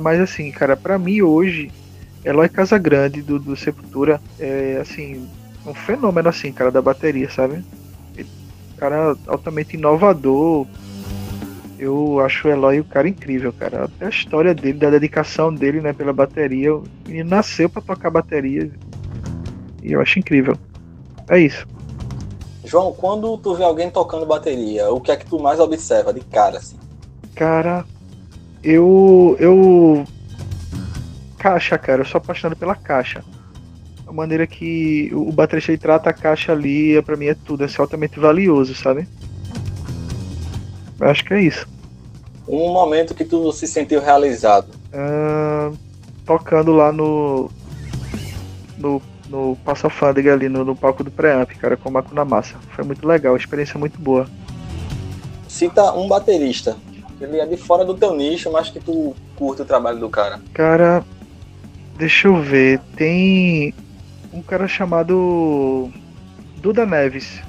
Mas 0.01 0.20
assim, 0.20 0.51
cara, 0.53 0.77
pra 0.77 0.98
mim 0.98 1.23
hoje, 1.23 1.73
Eloy 2.27 2.48
Casagrande 2.48 3.23
do, 3.23 3.39
do 3.39 3.57
Sepultura 3.57 4.20
é 4.36 4.78
assim, 4.81 5.28
um 5.65 5.73
fenômeno 5.73 6.28
assim, 6.28 6.53
cara, 6.53 6.73
da 6.73 6.82
bateria, 6.82 7.31
sabe? 7.31 7.65
Ele- 8.16 8.28
cara 8.77 9.16
altamente 9.28 9.77
inovador. 9.77 10.66
Eu 11.78 12.19
acho 12.20 12.48
o 12.48 12.51
Eloy 12.51 12.81
o 12.81 12.85
cara 12.85 13.09
incrível, 13.09 13.53
cara. 13.53 13.85
Até 13.85 14.07
a 14.07 14.09
história 14.09 14.53
dele, 14.53 14.78
da 14.78 14.90
dedicação 14.90 15.55
dele, 15.55 15.81
né, 15.81 15.93
pela 15.93 16.12
bateria. 16.12 16.70
Menino 17.07 17.31
nasceu 17.31 17.69
pra 17.69 17.81
tocar 17.81 18.11
bateria. 18.11 18.73
E 19.81 19.93
eu 19.93 20.01
acho 20.01 20.19
incrível. 20.19 20.59
É 21.28 21.39
isso. 21.39 21.65
João, 22.65 22.93
quando 22.93 23.39
tu 23.39 23.55
vê 23.55 23.62
alguém 23.62 23.89
tocando 23.89 24.27
bateria, 24.27 24.90
o 24.90 25.01
que 25.01 25.12
é 25.12 25.16
que 25.16 25.27
tu 25.27 25.39
mais 25.39 25.61
observa 25.61 26.12
de 26.12 26.20
cara, 26.23 26.59
assim? 26.59 26.77
Cara, 27.36 27.85
eu. 28.65 29.36
Eu. 29.39 30.05
Caixa, 31.47 31.78
cara. 31.78 32.01
Eu 32.01 32.05
sou 32.05 32.18
apaixonado 32.18 32.59
pela 32.59 32.74
caixa. 32.74 33.23
A 34.05 34.12
maneira 34.12 34.48
que 34.48 35.12
o 35.14 35.31
baterista 35.31 35.78
trata 35.78 36.10
a 36.10 36.12
caixa 36.12 36.51
ali, 36.51 36.97
é, 36.97 37.02
pra 37.02 37.16
mim 37.16 37.27
é 37.27 37.36
tudo. 37.36 37.64
É 37.64 37.68
altamente 37.78 38.18
valioso, 38.18 38.74
sabe? 38.74 39.06
Eu 40.98 41.09
acho 41.09 41.24
que 41.24 41.35
é 41.35 41.40
isso. 41.40 41.68
Um 42.48 42.73
momento 42.73 43.14
que 43.14 43.24
tu 43.24 43.52
se 43.52 43.68
sentiu 43.68 44.01
realizado. 44.01 44.73
Ah, 44.93 45.70
tocando 46.24 46.73
lá 46.73 46.90
no. 46.90 47.48
No, 48.77 49.01
no 49.28 49.56
Passafândega 49.64 50.32
ali, 50.32 50.48
no, 50.48 50.64
no 50.64 50.74
palco 50.74 51.05
do 51.05 51.12
Preamp, 51.12 51.51
cara, 51.52 51.77
com 51.77 51.89
o 51.89 51.93
Maco 51.93 52.12
na 52.12 52.24
Massa. 52.24 52.56
Foi 52.70 52.85
muito 52.85 53.06
legal, 53.06 53.36
experiência 53.36 53.78
muito 53.78 54.01
boa. 54.01 54.27
Cita 55.47 55.93
um 55.93 56.09
baterista. 56.09 56.77
Ele 57.20 57.39
é 57.39 57.47
de 57.47 57.56
fora 57.56 57.85
do 57.85 57.94
teu 57.94 58.14
nicho, 58.16 58.51
mas 58.51 58.68
que 58.68 58.81
tu 58.81 59.14
curte 59.36 59.62
o 59.62 59.64
trabalho 59.64 59.98
do 59.98 60.10
cara. 60.10 60.40
Cara, 60.52 61.05
deixa 61.97 62.28
eu 62.28 62.40
ver. 62.40 62.81
Tem 62.97 63.74
um 64.32 64.43
cara 64.43 64.66
chamado 64.68 65.90
Duda 66.62 66.85
Neves. 66.86 67.40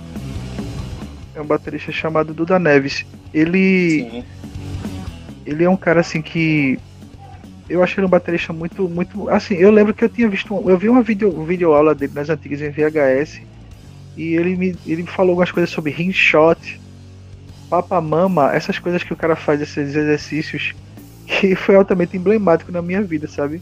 É 1.35 1.41
um 1.41 1.45
baterista 1.45 1.91
chamado 1.91 2.33
Duda 2.33 2.57
Neves. 2.57 3.05
Ele, 3.33 4.09
Sim. 4.09 4.23
ele 5.45 5.63
é 5.63 5.69
um 5.69 5.77
cara 5.77 5.99
assim 5.99 6.21
que 6.21 6.79
eu 7.69 7.83
achei 7.83 7.99
ele 7.99 8.07
um 8.07 8.09
baterista 8.09 8.53
muito, 8.53 8.87
muito. 8.87 9.29
Assim, 9.29 9.55
eu 9.55 9.69
lembro 9.69 9.93
que 9.93 10.03
eu 10.03 10.09
tinha 10.09 10.27
visto. 10.29 10.53
um- 10.55 10.69
Eu 10.69 10.77
vi 10.77 10.87
uma 10.89 11.01
vídeo, 11.03 11.29
vídeo 11.43 11.73
aula 11.73 11.93
dele 11.93 12.13
nas 12.15 12.29
antigas 12.29 12.61
em 12.61 12.69
VHS. 12.69 13.41
E 14.15 14.33
ele 14.35 14.55
me, 14.55 14.75
ele 14.85 15.03
me 15.03 15.07
falou 15.09 15.31
algumas 15.31 15.51
coisas 15.51 15.69
sobre 15.69 15.91
ring 15.91 16.11
shot, 16.11 16.81
papa 17.69 18.01
mama, 18.01 18.51
essas 18.55 18.79
coisas 18.79 19.03
que 19.03 19.13
o 19.13 19.15
cara 19.15 19.35
faz, 19.35 19.61
esses 19.61 19.95
exercícios, 19.95 20.73
que 21.27 21.53
foi 21.53 21.75
altamente 21.75 22.17
emblemático 22.17 22.71
na 22.71 22.81
minha 22.81 23.01
vida, 23.03 23.27
sabe? 23.27 23.61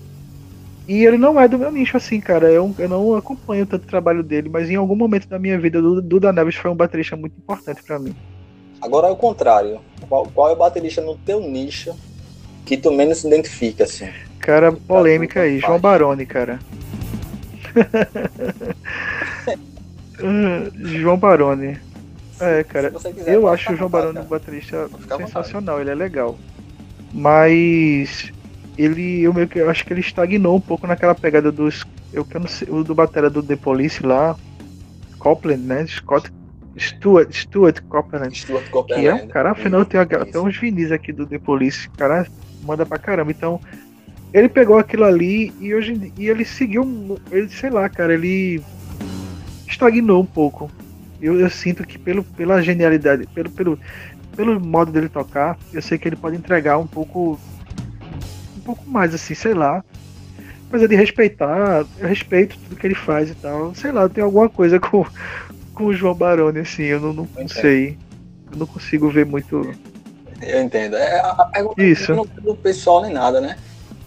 E 0.88 1.04
ele 1.04 1.18
não 1.18 1.40
é 1.40 1.48
do 1.48 1.58
meu 1.58 1.72
nicho, 1.72 1.98
assim, 1.98 2.20
cara. 2.20 2.48
Eu, 2.48 2.74
eu 2.78 2.90
não 2.90 3.16
acompanho 3.16 3.66
tanto 3.66 3.84
o 3.84 3.88
trabalho 3.88 4.22
dele, 4.22 4.50
mas 4.50 4.70
em 4.70 4.76
algum 4.76 4.96
momento 4.96 5.28
da 5.28 5.40
minha 5.40 5.60
vida, 5.60 5.80
o 5.80 6.02
Duda 6.02 6.32
Neves 6.32 6.56
foi 6.56 6.70
um 6.70 6.76
baterista 6.76 7.16
muito 7.16 7.36
importante 7.38 7.82
pra 7.84 7.98
mim. 7.98 8.16
Agora 8.82 9.08
é 9.08 9.12
o 9.12 9.16
contrário. 9.16 9.80
Qual, 10.08 10.28
qual 10.28 10.50
é 10.50 10.54
o 10.54 10.56
baterista 10.56 11.02
no 11.02 11.18
teu 11.18 11.40
nicho 11.40 11.96
que 12.66 12.78
tu 12.78 12.92
menos 12.92 13.20
se 13.20 13.28
identifica, 13.28 13.86
assim? 13.86 14.10
Cara, 14.40 14.72
polêmica 14.72 15.42
aí, 15.42 15.60
João. 15.60 15.80
Baroni, 15.80 16.26
cara. 16.26 16.60
João 20.84 21.18
Baroni. 21.18 21.78
É, 22.40 22.64
cara, 22.64 22.92
quiser, 22.92 23.34
eu 23.34 23.48
acho 23.48 23.74
o 23.74 23.76
João 23.76 23.90
Baroni 23.90 24.20
um 24.20 24.24
baterista 24.24 24.88
vontade. 24.88 25.24
sensacional, 25.24 25.82
ele 25.82 25.90
é 25.90 25.96
legal. 25.96 26.38
Mas 27.14 28.32
ele, 28.78 29.22
eu 29.22 29.34
meio 29.34 29.48
que 29.48 29.60
eu 29.60 29.70
acho 29.70 29.86
que 29.86 29.94
ele 29.94 30.02
estagnou 30.02 30.58
um 30.58 30.62
pouco 30.62 30.86
naquela 30.88 31.16
pegada 31.16 31.52
dos, 31.52 31.86
eu 32.14 32.26
que 32.26 32.36
eu 32.36 32.42
não 32.42 32.48
sei, 32.48 32.68
o 32.70 32.84
do 32.84 32.94
batera 32.94 33.30
do 33.30 33.42
The 33.42 33.56
Police 33.56 34.06
lá, 34.06 34.36
Copland, 35.20 35.62
né? 35.62 35.86
Scott 35.88 36.32
Stuart, 36.78 37.32
Stuart 37.34 37.80
Copland. 37.88 38.36
Stuart 38.38 38.64
Que 38.64 38.68
é 38.68 38.72
Copeland. 38.72 39.24
um 39.24 39.28
cara, 39.28 39.52
afinal 39.52 39.82
eu 39.82 39.86
tenho 39.86 40.04
até 40.04 40.40
uns 40.40 40.58
vinis 40.58 40.92
aqui 40.92 41.12
do 41.12 41.26
The 41.26 41.40
Police, 41.40 41.90
cara 41.92 42.28
manda 42.66 42.86
pra 42.86 42.98
caramba. 42.98 43.32
Então, 43.32 43.62
ele 44.34 44.50
pegou 44.50 44.78
aquilo 44.78 45.06
ali 45.06 45.54
e 45.60 45.74
hoje 45.74 46.12
e 46.18 46.28
ele 46.28 46.44
seguiu, 46.44 47.18
ele, 47.32 47.48
sei 47.50 47.70
lá, 47.70 47.88
cara, 47.88 48.14
ele 48.14 48.62
estagnou 49.68 50.22
um 50.22 50.26
pouco. 50.26 50.70
Eu, 51.22 51.40
eu 51.40 51.50
sinto 51.50 51.86
que 51.86 51.98
pelo, 51.98 52.24
pela 52.24 52.62
genialidade, 52.62 53.26
pelo, 53.34 53.50
pelo, 53.50 53.80
pelo 54.36 54.60
modo 54.60 54.92
dele 54.92 55.08
tocar, 55.08 55.58
eu 55.72 55.82
sei 55.82 55.98
que 55.98 56.10
ele 56.10 56.16
pode 56.18 56.36
entregar 56.36 56.78
um 56.78 56.88
pouco 56.88 57.40
pouco 58.66 58.90
mais 58.90 59.14
assim, 59.14 59.34
sei 59.34 59.54
lá. 59.54 59.84
Coisa 60.70 60.88
de 60.88 60.96
respeitar, 60.96 61.86
eu 62.00 62.08
respeito 62.08 62.58
tudo 62.58 62.76
que 62.76 62.88
ele 62.88 62.96
faz 62.96 63.30
e 63.30 63.36
tal. 63.36 63.74
Sei 63.76 63.92
lá, 63.92 64.10
tem 64.10 64.24
alguma 64.24 64.50
coisa 64.50 64.80
com, 64.80 65.06
com 65.74 65.86
o 65.86 65.94
João 65.94 66.16
Baroni, 66.16 66.60
assim, 66.60 66.84
eu 66.84 67.00
não, 67.00 67.14
não, 67.14 67.28
não 67.38 67.48
sei. 67.48 67.98
Eu 68.52 68.58
não 68.58 68.66
consigo 68.66 69.10
ver 69.10 69.26
muito. 69.26 69.74
Eu 70.42 70.62
entendo. 70.62 70.96
É, 70.96 71.22
pergunta 71.54 71.84
Isso. 71.84 72.14
não 72.14 72.24
é 72.24 72.42
do 72.42 72.56
pessoal 72.56 73.04
nem 73.04 73.14
nada, 73.14 73.40
né? 73.40 73.56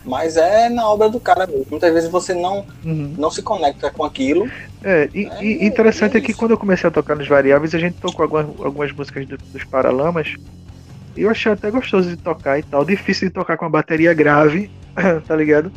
Mas 0.05 0.36
é 0.36 0.68
na 0.68 0.89
obra 0.89 1.09
do 1.09 1.20
cara 1.20 1.47
mesmo. 1.47 1.66
Muitas 1.70 1.93
vezes 1.93 2.10
você 2.10 2.35
não, 2.35 2.64
uhum. 2.85 3.14
não 3.16 3.30
se 3.30 3.43
conecta 3.43 3.90
com 3.90 4.05
aquilo. 4.05 4.51
É, 4.82 5.09
e, 5.12 5.26
é, 5.26 5.44
e 5.44 5.66
interessante 5.66 6.16
é, 6.16 6.18
é, 6.18 6.22
que 6.22 6.32
quando 6.32 6.52
eu 6.52 6.59
comecei 6.59 6.89
a 6.89 6.90
tocar 6.90 7.14
nos 7.14 7.28
variáveis, 7.28 7.74
a 7.74 7.78
gente 7.78 7.97
tocou 7.98 8.22
algumas, 8.22 8.47
algumas 8.60 8.93
músicas 8.93 9.26
do, 9.26 9.36
dos 9.36 9.64
Paralamas. 9.64 10.35
Eu 11.19 11.31
achei 11.31 11.51
até 11.51 11.70
gostoso 11.70 12.09
de 12.09 12.16
tocar 12.16 12.59
e 12.59 12.62
tal. 12.62 12.85
Difícil 12.85 13.28
de 13.28 13.35
tocar 13.35 13.57
com 13.57 13.65
a 13.65 13.69
bateria 13.69 14.15
grave, 14.15 14.70
tá 15.27 15.35
ligado? 15.35 15.73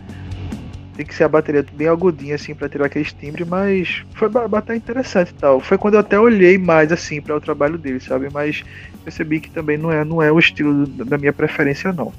Tem 0.95 1.05
que 1.05 1.15
ser 1.15 1.23
a 1.23 1.29
bateria 1.29 1.65
bem 1.73 1.87
agudinha, 1.87 2.35
assim, 2.35 2.53
pra 2.53 2.69
tirar 2.69 2.85
aquele 2.85 3.05
timbre, 3.05 3.43
mas 3.43 4.03
foi 4.13 4.29
bater 4.29 4.75
interessante 4.75 5.29
e 5.29 5.33
tal. 5.33 5.59
Foi 5.59 5.77
quando 5.77 5.95
eu 5.95 6.01
até 6.01 6.19
olhei 6.19 6.57
mais, 6.57 6.91
assim, 6.91 7.21
para 7.21 7.35
o 7.35 7.41
trabalho 7.41 7.77
dele, 7.77 7.99
sabe? 7.99 8.29
Mas 8.31 8.63
percebi 9.03 9.39
que 9.39 9.49
também 9.49 9.77
não 9.77 9.91
é, 9.91 10.03
não 10.03 10.21
é 10.21 10.31
o 10.31 10.37
estilo 10.37 10.85
da 10.85 11.17
minha 11.17 11.33
preferência, 11.33 11.91
não. 11.91 12.13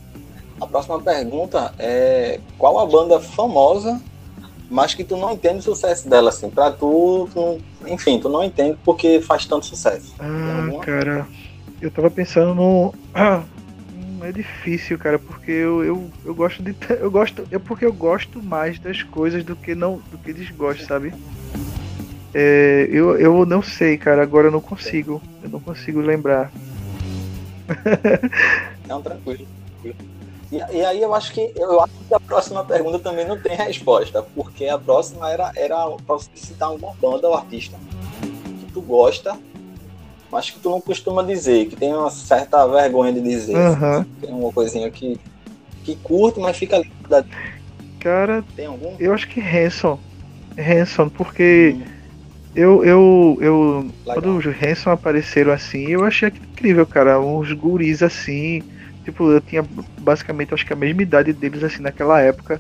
A 0.61 0.66
próxima 0.66 1.01
pergunta 1.01 1.73
é 1.78 2.40
qual 2.59 2.78
a 2.78 2.86
banda 2.86 3.20
famosa, 3.20 4.01
mas 4.70 4.94
que 4.94 5.05
tu 5.05 5.16
não 5.16 5.32
entende 5.32 5.59
o 5.59 5.62
sucesso 5.62 6.09
dela, 6.09 6.31
assim, 6.31 6.49
pra 6.49 6.70
tu, 6.70 7.28
tu 7.32 7.59
enfim, 7.86 8.19
tu 8.19 8.28
não 8.28 8.43
entende 8.43 8.78
porque 8.85 9.20
faz 9.20 9.44
tanto 9.44 9.66
sucesso. 9.66 10.15
Ah, 10.19 10.81
cara, 10.82 11.27
eu 11.82 11.90
tava 11.90 12.10
pensando 12.10 12.54
no 12.54 12.94
é 14.24 14.30
difícil, 14.30 14.96
cara, 14.96 15.18
porque 15.18 15.50
eu, 15.50 15.84
eu, 15.84 16.10
eu 16.24 16.34
gosto 16.34 16.62
de. 16.62 16.74
Eu 16.90 17.10
gosto. 17.10 17.44
É 17.50 17.59
porque 17.59 17.84
eu 17.84 17.92
gosto 17.92 18.42
mais 18.42 18.78
das 18.78 19.02
coisas 19.02 19.44
do 19.44 19.56
que 19.56 19.74
não 19.74 20.00
do 20.10 20.18
que 20.18 20.32
desgosto, 20.32 20.86
sabe? 20.86 21.12
É, 22.32 22.88
eu, 22.90 23.18
eu 23.18 23.44
não 23.44 23.60
sei, 23.60 23.98
cara, 23.98 24.22
agora 24.22 24.46
eu 24.46 24.52
não 24.52 24.60
consigo. 24.60 25.20
Eu 25.42 25.50
não 25.50 25.60
consigo 25.60 26.00
lembrar. 26.00 26.50
Não, 28.86 29.00
tranquilo. 29.00 29.46
E, 30.50 30.56
e, 30.56 30.84
aí 30.84 31.00
eu 31.00 31.14
acho 31.14 31.32
que 31.32 31.52
eu 31.56 31.80
acho 31.80 31.92
que 32.06 32.14
a 32.14 32.20
próxima 32.20 32.62
pergunta 32.64 32.98
também 32.98 33.26
não 33.26 33.40
tem 33.40 33.56
resposta, 33.56 34.22
porque 34.34 34.66
a 34.66 34.76
próxima 34.76 35.30
era, 35.30 35.50
era 35.56 35.76
pra 36.04 36.16
você 36.16 36.28
citar 36.34 36.68
alguma 36.68 36.92
banda 37.00 37.28
ou 37.28 37.34
artista 37.34 37.78
que 38.20 38.72
tu 38.72 38.82
gosta 38.82 39.38
mas 40.32 40.48
que 40.48 40.59
tu 40.59 40.70
não 40.70 40.80
costuma 40.80 41.22
dizer, 41.22 41.66
que 41.66 41.76
tem 41.76 41.92
uma 41.92 42.10
certa 42.10 42.66
vergonha 42.66 43.12
de 43.12 43.20
dizer. 43.20 43.54
Uhum. 43.54 44.04
Tem 44.18 44.30
uma 44.30 44.50
coisinha 44.50 44.90
que, 44.90 45.20
que 45.84 45.94
curte, 45.96 46.40
mas 46.40 46.56
fica 46.56 46.76
ali. 46.76 46.90
Cara, 48.00 48.42
tem 48.56 48.64
algum? 48.64 48.96
Eu 48.98 49.12
acho 49.12 49.28
que 49.28 49.40
Hanson. 49.40 50.00
Hanson, 50.59 51.10
porque 51.10 51.76
hum. 51.76 51.82
eu, 52.56 52.84
eu, 52.84 53.38
eu 53.42 53.90
quando 54.06 54.38
os 54.38 54.46
Hanson 54.46 54.90
apareceram 54.90 55.52
assim, 55.52 55.88
eu 55.88 56.02
achei 56.02 56.28
incrível, 56.28 56.86
cara. 56.86 57.20
Uns 57.20 57.52
guris 57.52 58.02
assim. 58.02 58.62
Tipo, 59.04 59.30
eu 59.32 59.40
tinha 59.40 59.62
basicamente 60.00 60.54
acho 60.54 60.64
que 60.64 60.72
a 60.72 60.76
mesma 60.76 61.02
idade 61.02 61.34
deles 61.34 61.62
assim 61.62 61.82
naquela 61.82 62.22
época. 62.22 62.59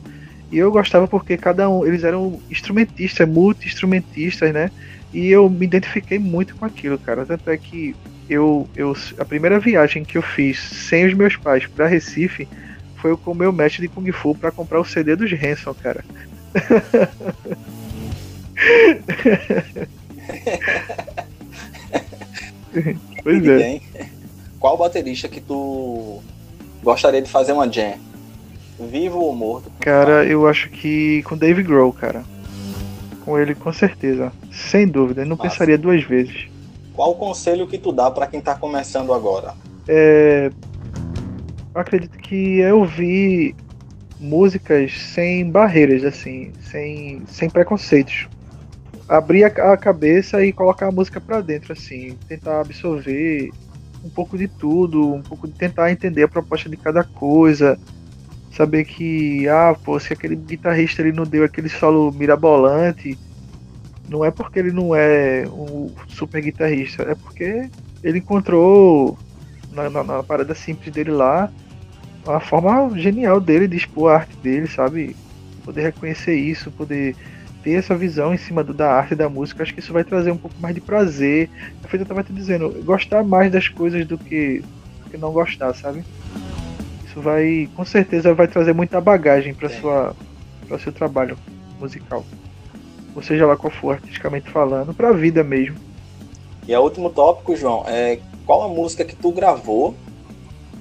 E 0.50 0.58
eu 0.58 0.70
gostava 0.70 1.08
porque 1.08 1.38
cada 1.38 1.70
um, 1.70 1.86
eles 1.86 2.04
eram 2.04 2.38
instrumentistas, 2.50 3.26
multi-instrumentistas, 3.26 4.52
né? 4.52 4.70
E 5.12 5.28
eu 5.28 5.48
me 5.48 5.66
identifiquei 5.66 6.18
muito 6.18 6.56
com 6.56 6.64
aquilo, 6.64 6.98
cara. 6.98 7.24
Tanto 7.26 7.48
é 7.50 7.56
que 7.56 7.94
eu, 8.28 8.68
eu 8.74 8.96
a 9.18 9.24
primeira 9.24 9.60
viagem 9.60 10.04
que 10.04 10.16
eu 10.16 10.22
fiz 10.22 10.58
sem 10.58 11.06
os 11.06 11.14
meus 11.14 11.36
pais 11.36 11.66
para 11.66 11.86
Recife 11.86 12.48
foi 12.96 13.16
com 13.16 13.30
o 13.32 13.34
meu 13.34 13.52
mestre 13.52 13.82
de 13.82 13.88
Kung 13.88 14.10
Fu 14.12 14.34
para 14.34 14.50
comprar 14.50 14.80
o 14.80 14.84
CD 14.84 15.14
dos 15.16 15.30
Hanson, 15.32 15.74
cara. 15.74 16.04
pois 23.22 23.46
é. 23.46 23.80
Qual 24.58 24.78
baterista 24.78 25.28
que 25.28 25.40
tu 25.40 26.22
gostaria 26.82 27.20
de 27.20 27.28
fazer 27.28 27.52
uma 27.52 27.70
jam? 27.70 27.98
Vivo 28.78 29.18
ou 29.18 29.34
morto? 29.34 29.70
Cara, 29.80 30.24
eu 30.24 30.48
acho 30.48 30.70
que 30.70 31.22
com 31.24 31.36
Dave 31.36 31.62
Grohl, 31.62 31.92
cara 31.92 32.24
com 33.24 33.38
ele 33.38 33.54
com 33.54 33.72
certeza. 33.72 34.32
Sem 34.50 34.86
dúvida, 34.86 35.24
não 35.24 35.36
Massa. 35.36 35.50
pensaria 35.50 35.78
duas 35.78 36.02
vezes. 36.04 36.48
Qual 36.94 37.12
o 37.12 37.14
conselho 37.14 37.66
que 37.66 37.78
tu 37.78 37.92
dá 37.92 38.10
para 38.10 38.26
quem 38.26 38.40
tá 38.40 38.54
começando 38.54 39.12
agora? 39.12 39.54
É... 39.88 40.50
Eu 41.74 41.80
acredito 41.80 42.18
que 42.18 42.60
é 42.60 42.72
ouvir 42.72 43.54
músicas 44.20 44.92
sem 44.92 45.50
barreiras, 45.50 46.04
assim, 46.04 46.52
sem, 46.70 47.22
sem 47.26 47.48
preconceitos. 47.48 48.28
Abrir 49.08 49.44
a, 49.44 49.72
a 49.72 49.76
cabeça 49.76 50.44
e 50.44 50.52
colocar 50.52 50.88
a 50.88 50.92
música 50.92 51.20
para 51.20 51.40
dentro, 51.40 51.72
assim, 51.72 52.16
tentar 52.28 52.60
absorver 52.60 53.50
um 54.04 54.10
pouco 54.10 54.36
de 54.36 54.48
tudo, 54.48 55.12
um 55.14 55.22
pouco 55.22 55.46
de 55.46 55.54
tentar 55.54 55.90
entender 55.90 56.22
a 56.24 56.28
proposta 56.28 56.68
de 56.68 56.76
cada 56.76 57.02
coisa, 57.02 57.78
saber 58.52 58.84
que, 58.84 59.48
ah, 59.48 59.74
pô, 59.74 59.98
se 59.98 60.12
aquele 60.12 60.36
guitarrista 60.36 61.02
ele 61.02 61.12
não 61.12 61.24
deu 61.24 61.44
aquele 61.44 61.68
solo 61.68 62.12
mirabolante, 62.12 63.18
não 64.08 64.24
é 64.24 64.30
porque 64.30 64.58
ele 64.58 64.72
não 64.72 64.94
é 64.94 65.46
um 65.48 65.92
super 66.08 66.42
guitarrista, 66.42 67.02
é 67.04 67.14
porque 67.14 67.70
ele 68.02 68.18
encontrou 68.18 69.18
na, 69.70 69.88
na, 69.88 70.04
na 70.04 70.22
parada 70.22 70.54
simples 70.54 70.92
dele 70.92 71.10
lá 71.10 71.50
uma 72.24 72.40
forma 72.40 72.96
genial 72.98 73.40
dele 73.40 73.66
de 73.66 73.76
expor 73.76 74.12
a 74.12 74.16
arte 74.18 74.36
dele, 74.36 74.68
sabe? 74.68 75.16
Poder 75.64 75.82
reconhecer 75.82 76.34
isso, 76.34 76.70
poder 76.70 77.16
ter 77.62 77.72
essa 77.72 77.96
visão 77.96 78.34
em 78.34 78.38
cima 78.38 78.62
do, 78.62 78.74
da 78.74 78.92
arte 78.92 79.14
da 79.14 79.28
música, 79.28 79.62
acho 79.62 79.72
que 79.72 79.80
isso 79.80 79.92
vai 79.92 80.04
trazer 80.04 80.30
um 80.30 80.36
pouco 80.36 80.60
mais 80.60 80.74
de 80.74 80.80
prazer. 80.80 81.48
É 81.82 81.88
feito 81.88 82.02
eu 82.02 82.06
tava 82.06 82.22
te 82.22 82.32
dizendo, 82.32 82.70
gostar 82.84 83.24
mais 83.24 83.50
das 83.50 83.68
coisas 83.68 84.06
do 84.06 84.18
que, 84.18 84.62
do 85.04 85.10
que 85.10 85.16
não 85.16 85.32
gostar, 85.32 85.72
sabe? 85.74 86.04
Isso 87.12 87.20
vai, 87.20 87.68
com 87.76 87.84
certeza, 87.84 88.32
vai 88.32 88.48
trazer 88.48 88.72
muita 88.72 88.98
bagagem 88.98 89.52
para 89.52 89.68
sua, 89.68 90.16
para 90.66 90.78
seu 90.78 90.90
trabalho 90.90 91.36
musical. 91.78 92.24
Ou 93.14 93.22
seja 93.22 93.44
lá 93.44 93.54
qual 93.54 93.70
for, 93.70 93.96
artisticamente 93.96 94.48
falando, 94.48 94.94
para 94.94 95.10
a 95.10 95.12
vida 95.12 95.44
mesmo. 95.44 95.76
E 96.66 96.74
o 96.74 96.80
último 96.80 97.10
tópico, 97.10 97.54
João, 97.54 97.84
é 97.86 98.18
qual 98.46 98.62
a 98.62 98.68
música 98.68 99.04
que 99.04 99.14
tu 99.14 99.30
gravou, 99.30 99.94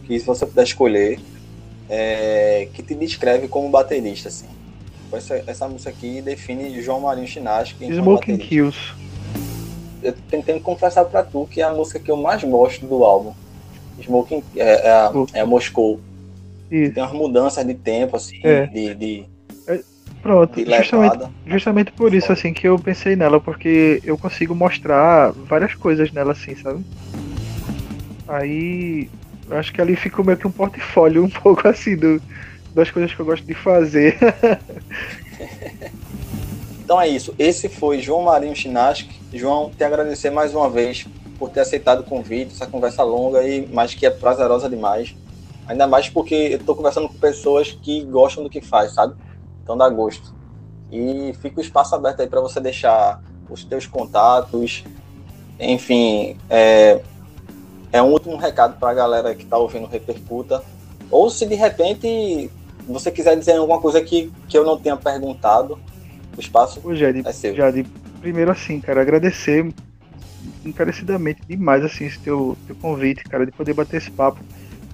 que 0.05 0.17
se 0.17 0.25
você 0.25 0.45
puder 0.45 0.63
escolher, 0.63 1.19
é, 1.89 2.69
que 2.73 2.81
te 2.81 2.95
descreve 2.95 3.49
como 3.49 3.67
baterista, 3.69 4.29
assim. 4.29 4.47
Essa, 5.11 5.43
essa 5.45 5.67
música 5.67 5.89
aqui 5.89 6.21
define 6.21 6.81
João 6.81 7.01
Marinho 7.01 7.27
Chinasque 7.27 7.93
Smoking 7.93 8.37
Kills. 8.37 8.79
Eu 10.01 10.13
tentando 10.29 10.61
confessar 10.61 11.03
para 11.03 11.23
tu 11.23 11.45
que 11.51 11.59
é 11.59 11.65
a 11.65 11.73
música 11.73 11.99
que 11.99 12.09
eu 12.09 12.15
mais 12.15 12.41
gosto 12.41 12.85
do 12.85 13.03
álbum. 13.03 13.33
Smoking 13.99 14.41
é, 14.55 14.87
é, 14.87 15.11
é 15.33 15.43
Moscou. 15.43 15.99
Isso. 16.71 16.93
Tem 16.93 17.03
umas 17.03 17.13
mudanças 17.13 17.65
de 17.67 17.73
tempo, 17.73 18.15
assim, 18.15 18.39
é. 18.43 18.65
de, 18.67 18.95
de, 18.95 19.25
é, 19.67 19.81
Pronto, 20.21 20.63
de 20.63 20.71
justamente, 20.75 21.29
justamente 21.47 21.91
por 21.91 22.13
isso 22.13 22.31
assim 22.31 22.53
que 22.53 22.67
eu 22.67 22.77
pensei 22.77 23.15
nela, 23.15 23.39
porque 23.39 23.99
eu 24.05 24.17
consigo 24.17 24.53
mostrar 24.53 25.31
várias 25.31 25.73
coisas 25.73 26.11
nela 26.11 26.33
assim, 26.33 26.55
sabe? 26.55 26.85
Aí 28.27 29.09
acho 29.49 29.73
que 29.73 29.81
ali 29.81 29.95
ficou 29.95 30.23
meio 30.23 30.37
que 30.37 30.47
um 30.47 30.51
portfólio 30.51 31.23
um 31.25 31.29
pouco 31.29 31.67
assim 31.67 31.95
do, 31.95 32.21
das 32.73 32.91
coisas 32.91 33.13
que 33.13 33.19
eu 33.19 33.25
gosto 33.25 33.45
de 33.45 33.55
fazer. 33.55 34.17
então 36.83 37.01
é 37.01 37.07
isso. 37.07 37.33
Esse 37.39 37.67
foi 37.67 37.99
João 37.99 38.23
Marinho 38.23 38.55
Chinaski. 38.55 39.19
João, 39.33 39.71
te 39.75 39.83
agradecer 39.83 40.29
mais 40.29 40.53
uma 40.53 40.69
vez 40.69 41.07
por 41.39 41.49
ter 41.49 41.61
aceitado 41.61 42.01
o 42.01 42.03
convite, 42.03 42.53
essa 42.53 42.67
conversa 42.67 43.01
longa 43.01 43.41
e 43.41 43.65
mais 43.67 43.95
que 43.95 44.05
é 44.05 44.11
prazerosa 44.11 44.69
demais. 44.69 45.15
Ainda 45.67 45.87
mais 45.87 46.09
porque 46.09 46.35
eu 46.35 46.59
tô 46.59 46.75
conversando 46.75 47.07
com 47.07 47.15
pessoas 47.15 47.71
que 47.71 48.03
gostam 48.05 48.43
do 48.43 48.49
que 48.49 48.61
faz, 48.61 48.93
sabe? 48.93 49.15
Então 49.63 49.77
dá 49.77 49.87
gosto. 49.89 50.33
E 50.91 51.33
fica 51.41 51.59
o 51.59 51.63
espaço 51.63 51.95
aberto 51.95 52.21
aí 52.21 52.27
para 52.27 52.41
você 52.41 52.59
deixar 52.59 53.21
os 53.49 53.63
teus 53.63 53.85
contatos. 53.85 54.83
Enfim, 55.59 56.37
é, 56.49 57.01
é 57.91 58.01
um 58.01 58.11
último 58.11 58.35
recado 58.35 58.77
para 58.79 58.89
a 58.89 58.93
galera 58.93 59.35
que 59.35 59.43
está 59.43 59.57
ouvindo 59.57 59.87
Repercuta. 59.87 60.63
Ou 61.09 61.29
se 61.29 61.45
de 61.45 61.55
repente 61.55 62.49
você 62.87 63.11
quiser 63.11 63.37
dizer 63.37 63.57
alguma 63.57 63.79
coisa 63.79 64.01
que, 64.01 64.31
que 64.47 64.57
eu 64.57 64.63
não 64.63 64.77
tenha 64.77 64.97
perguntado, 64.97 65.79
o 66.35 66.39
espaço 66.39 66.81
Ô, 66.83 66.95
Jade, 66.95 67.21
é 67.25 67.31
seu. 67.31 67.55
Jade, 67.55 67.85
primeiro 68.19 68.51
assim, 68.51 68.79
cara, 68.79 69.01
agradecer 69.01 69.71
encarecidamente 70.65 71.41
demais 71.47 71.83
assim 71.83 72.05
esse 72.05 72.19
teu, 72.19 72.57
teu 72.65 72.75
convite, 72.75 73.23
cara, 73.23 73.45
de 73.45 73.51
poder 73.51 73.73
bater 73.73 73.97
esse 73.97 74.11
papo 74.11 74.39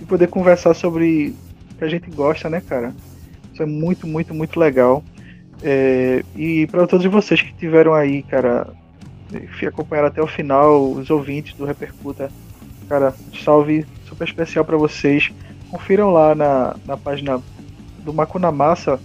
e 0.02 0.06
poder 0.06 0.28
conversar 0.28 0.74
sobre 0.74 1.36
o 1.72 1.76
que 1.76 1.84
a 1.84 1.90
gente 1.90 2.10
gosta, 2.10 2.50
né, 2.50 2.62
cara? 2.62 2.94
Isso 3.54 3.64
é 3.64 3.66
muito, 3.66 4.06
muito, 4.06 4.34
muito 4.34 4.60
legal. 4.60 5.04
É, 5.64 6.24
e 6.36 6.68
para 6.68 6.86
todos 6.86 7.06
vocês 7.08 7.42
que 7.42 7.54
tiveram 7.54 7.94
aí, 7.94 8.22
cara, 8.24 8.68
acompanharam 9.68 10.08
até 10.08 10.22
o 10.22 10.28
final, 10.28 10.92
os 10.92 11.10
ouvintes 11.10 11.56
do 11.56 11.66
Repercuta, 11.66 12.30
cara, 12.88 13.14
salve 13.44 13.86
super 14.08 14.28
especial 14.28 14.64
para 14.64 14.78
vocês. 14.78 15.32
Confiram 15.70 16.12
lá 16.12 16.34
na, 16.34 16.76
na 16.86 16.96
página 16.96 17.42
do 18.00 18.14
Macuna 18.14 18.52
Massa. 18.52 19.00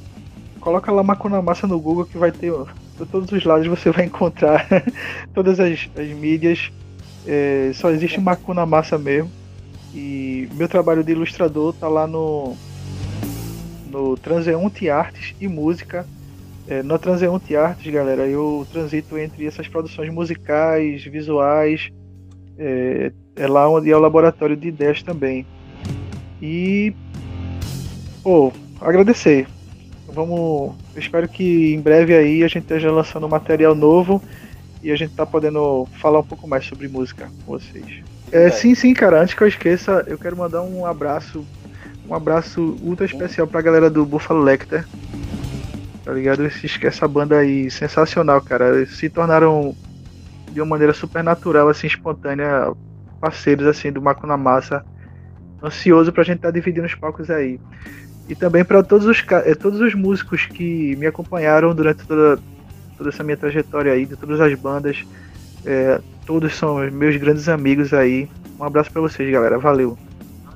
Coloca 0.61 0.93
lá 0.93 1.03
Macuna 1.03 1.43
Massa 1.43 1.67
no 1.67 1.81
Google 1.81 2.05
que 2.05 2.19
vai 2.19 2.31
ter. 2.31 2.53
Por 2.97 3.07
todos 3.07 3.33
os 3.33 3.45
lados 3.45 3.67
você 3.67 3.91
vai 3.91 4.05
encontrar 4.05 4.67
todas 5.35 5.59
as, 5.59 5.89
as 5.97 6.09
mídias. 6.09 6.71
É, 7.27 7.71
só 7.75 7.91
existe 7.91 8.21
Macuna 8.21 8.65
Massa 8.65 8.99
mesmo. 8.99 9.31
E 9.95 10.49
meu 10.55 10.69
trabalho 10.69 11.05
de 11.05 11.13
ilustrador 11.13 11.73
tá 11.75 11.89
lá 11.89 12.07
no 12.07 12.57
no 13.93 14.17
Transeunte 14.17 14.89
Artes 14.89 15.35
e 15.39 15.47
Música. 15.47 16.07
É, 16.67 16.83
no 16.83 16.99
Transeunte 16.99 17.55
Artes, 17.55 17.93
galera, 17.93 18.27
eu 18.27 18.67
transito 18.73 19.19
entre 19.19 19.47
essas 19.47 19.69
produções 19.69 20.11
musicais, 20.13 21.05
visuais, 21.05 21.91
é, 22.59 23.13
é 23.37 23.47
lá 23.47 23.69
onde 23.69 23.91
é 23.91 23.97
o 23.97 24.01
laboratório 24.01 24.57
de 24.57 24.69
ideias 24.69 25.03
também. 25.03 25.45
E, 26.41 26.95
pô, 28.23 28.53
agradecer. 28.81 29.47
Vamos, 30.09 30.75
espero 30.97 31.29
que 31.29 31.75
em 31.75 31.81
breve 31.81 32.15
aí 32.15 32.43
a 32.43 32.49
gente 32.49 32.63
esteja 32.63 32.91
lançando 32.91 33.29
material 33.29 33.75
novo 33.75 34.23
e 34.83 34.91
a 34.91 34.97
gente 34.97 35.15
tá 35.15 35.25
podendo 35.25 35.87
falar 36.01 36.21
um 36.21 36.25
pouco 36.25 36.47
mais 36.47 36.65
sobre 36.65 36.89
música 36.89 37.31
com 37.45 37.53
vocês. 37.53 38.03
É, 38.33 38.51
sim, 38.51 38.75
sim, 38.75 38.95
cara. 38.95 39.21
Antes 39.21 39.35
que 39.35 39.43
eu 39.43 39.49
esqueça, 39.49 40.03
eu 40.07 40.17
quero 40.17 40.37
mandar 40.37 40.63
um 40.63 40.87
abraço, 40.87 41.47
um 42.09 42.15
abraço 42.15 42.79
ultra 42.83 43.05
especial 43.05 43.47
pra 43.47 43.61
galera 43.61 43.91
do 43.91 44.07
Buffalo 44.07 44.43
Lecter. 44.43 44.87
Tá 46.03 46.13
ligado? 46.13 46.43
Essa 46.83 47.07
banda 47.07 47.37
aí 47.39 47.71
sensacional, 47.71 48.41
cara. 48.41 48.75
Eles 48.77 48.97
se 48.97 49.11
tornaram 49.11 49.77
de 50.51 50.61
uma 50.61 50.67
maneira 50.67 50.95
super 50.95 51.23
natural, 51.23 51.69
assim, 51.69 51.87
espontânea, 51.87 52.73
parceiros 53.21 53.67
assim 53.67 53.93
do 53.93 54.01
Maco 54.01 54.27
na 54.27 54.37
Massa. 54.37 54.83
Ansioso 55.63 56.11
pra 56.11 56.25
gente 56.25 56.37
estar 56.37 56.49
tá 56.49 56.53
dividindo 56.53 56.87
os 56.87 56.95
palcos 56.95 57.31
aí. 57.31 57.61
E 58.29 58.35
também 58.35 58.65
para 58.65 58.83
todos 58.83 59.07
os, 59.07 59.23
eh, 59.45 59.55
todos 59.55 59.81
os 59.81 59.95
músicos 59.95 60.47
que 60.47 60.97
me 60.97 61.07
acompanharam 61.07 61.75
durante 61.75 62.07
toda, 62.07 62.39
toda 62.97 63.11
essa 63.11 63.23
minha 63.23 63.37
trajetória 63.37 63.93
aí, 63.93 64.07
de 64.07 64.17
todas 64.17 64.41
as 64.41 64.55
bandas. 64.59 65.05
É, 65.65 66.01
todos 66.27 66.55
são 66.55 66.77
meus 66.91 67.17
grandes 67.17 67.49
amigos 67.49 67.93
aí. 67.93 68.29
Um 68.59 68.65
abraço 68.65 68.91
para 68.91 69.03
vocês, 69.03 69.31
galera. 69.31 69.59
Valeu. 69.59 69.99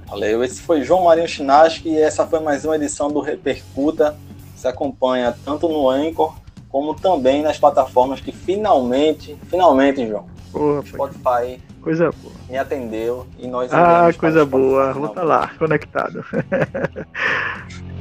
Valeu. 0.07 0.43
Esse 0.45 0.63
foi 0.63 0.83
João 0.83 1.05
Marinho 1.05 1.29
Chinaski 1.29 1.89
e 1.89 1.99
essa 1.99 2.27
foi 2.27 2.41
mais 2.41 2.65
uma 2.65 2.77
edição 2.77 3.11
do 3.11 3.21
Repercuta. 3.21 4.17
Se 4.55 4.67
acompanha 4.69 5.35
tanto 5.45 5.69
no 5.69 5.89
Anchor 5.89 6.35
como 6.69 6.95
também 6.95 7.43
nas 7.43 7.59
plataformas 7.59 8.21
que 8.21 8.33
finalmente, 8.33 9.37
finalmente, 9.49 10.07
João, 10.07 10.27
Porra, 10.53 10.85
Spotify 10.87 11.61
coisa 11.81 12.11
boa. 12.11 12.35
me 12.51 12.59
atendeu 12.59 13.27
e 13.39 13.47
nós 13.47 13.73
Ah, 13.73 14.11
coisa 14.19 14.45
boa. 14.45 14.93
Vou 14.93 15.07
estar 15.07 15.21
tá 15.21 15.27
lá, 15.27 15.51
conectado. 15.59 16.25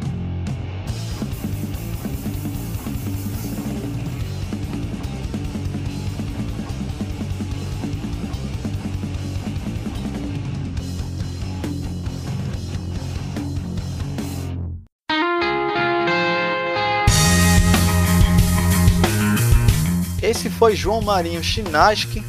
foi 20.58 20.76
João 20.76 21.02
Marinho 21.02 21.44
Chinaski. 21.44 22.24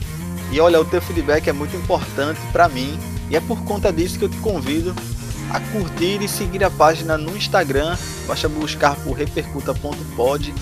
E 0.50 0.60
olha, 0.60 0.80
o 0.80 0.84
teu 0.84 1.00
feedback 1.00 1.48
é 1.48 1.52
muito 1.52 1.76
importante 1.76 2.40
para 2.52 2.68
mim. 2.68 2.98
E 3.30 3.36
é 3.36 3.40
por 3.40 3.62
conta 3.64 3.92
disso 3.92 4.18
que 4.18 4.24
eu 4.24 4.28
te 4.28 4.36
convido 4.38 4.94
a 5.50 5.60
curtir 5.60 6.22
e 6.22 6.28
seguir 6.28 6.62
a 6.64 6.70
página 6.70 7.16
no 7.16 7.36
Instagram. 7.36 7.96
Basta 8.26 8.48
buscar 8.48 8.94
por 8.96 9.12
repercuta.pod. 9.16 10.54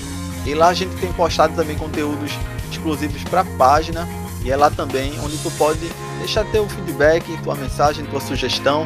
E 0.47 0.55
lá 0.55 0.69
a 0.69 0.75
gente 0.75 0.95
tem 0.97 1.13
postado 1.13 1.55
também 1.55 1.77
conteúdos 1.77 2.33
exclusivos 2.71 3.23
para 3.25 3.41
a 3.41 3.45
página. 3.45 4.09
E 4.43 4.51
é 4.51 4.57
lá 4.57 4.71
também 4.71 5.19
onde 5.21 5.39
tu 5.39 5.51
pode 5.53 5.81
deixar 6.19 6.45
teu 6.51 6.69
feedback, 6.69 7.25
tua 7.43 7.55
mensagem, 7.55 8.05
tua 8.07 8.21
sugestão. 8.21 8.85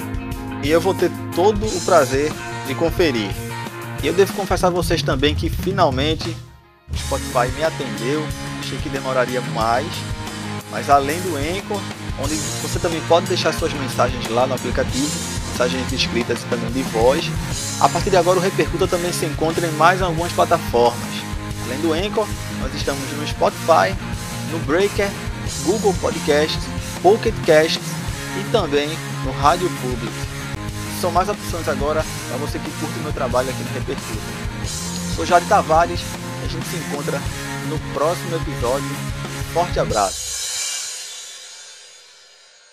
E 0.63 0.71
eu 0.71 0.81
vou 0.81 0.95
ter 0.95 1.11
todo 1.35 1.65
o 1.67 1.81
prazer 1.83 2.33
de 2.67 2.75
conferir. 2.75 3.31
E 4.03 4.07
eu 4.07 4.15
devo 4.15 4.33
confessar 4.35 4.69
a 4.69 4.71
vocês 4.71 5.03
também 5.03 5.35
que 5.35 5.49
finalmente 5.51 6.37
o 6.93 6.97
Spotify 6.97 7.53
me 7.57 7.65
atendeu, 7.65 8.27
achei 8.61 8.79
que 8.79 8.89
demoraria 8.89 9.41
mais, 9.55 9.87
mas 10.71 10.91
além 10.91 11.21
do 11.21 11.37
Anchor, 11.37 11.81
onde 12.23 12.35
você 12.63 12.79
também 12.79 13.01
pode 13.03 13.27
deixar 13.27 13.53
suas 13.53 13.73
mensagens 13.73 14.29
lá 14.29 14.47
no 14.47 14.55
aplicativo, 14.55 15.11
mensagens 15.51 15.93
escritas 15.93 16.43
e 16.43 16.47
também 16.47 16.71
de 16.71 16.83
voz. 16.83 17.31
A 17.81 17.89
partir 17.89 18.11
de 18.11 18.17
agora 18.17 18.39
o 18.39 18.43
Repercuta 18.43 18.87
também 18.87 19.13
se 19.13 19.27
encontra 19.27 19.67
em 19.67 19.73
mais 19.73 20.03
algumas 20.03 20.33
plataformas. 20.33 21.09
Além 21.67 21.81
do 21.81 21.93
Anchor, 21.93 22.27
nós 22.61 22.75
estamos 22.75 23.03
no 23.13 23.27
Spotify, 23.27 23.95
no 24.51 24.59
Breaker, 24.61 25.11
Google 25.65 25.95
Podcasts, 26.01 26.63
Pocket 27.03 27.35
Casts 27.47 27.81
e 28.39 28.51
também 28.51 28.89
no 29.25 29.33
Rádio 29.33 29.71
Public. 29.81 30.13
São 31.01 31.11
mais 31.11 31.29
opções 31.29 31.69
agora 31.69 32.05
para 32.29 32.37
você 32.39 32.59
que 32.59 32.71
curte 32.81 32.99
o 32.99 33.03
meu 33.03 33.13
trabalho 33.13 33.51
aqui 33.51 33.63
no 33.63 33.73
Repercuta. 33.73 34.21
Sou 35.15 35.25
Jari 35.27 35.45
Tavares 35.47 36.01
gente 36.49 36.67
se 36.67 36.77
encontra 36.77 37.21
no 37.69 37.79
próximo 37.93 38.37
episódio. 38.37 38.89
Forte 39.53 39.79
abraço! 39.79 40.28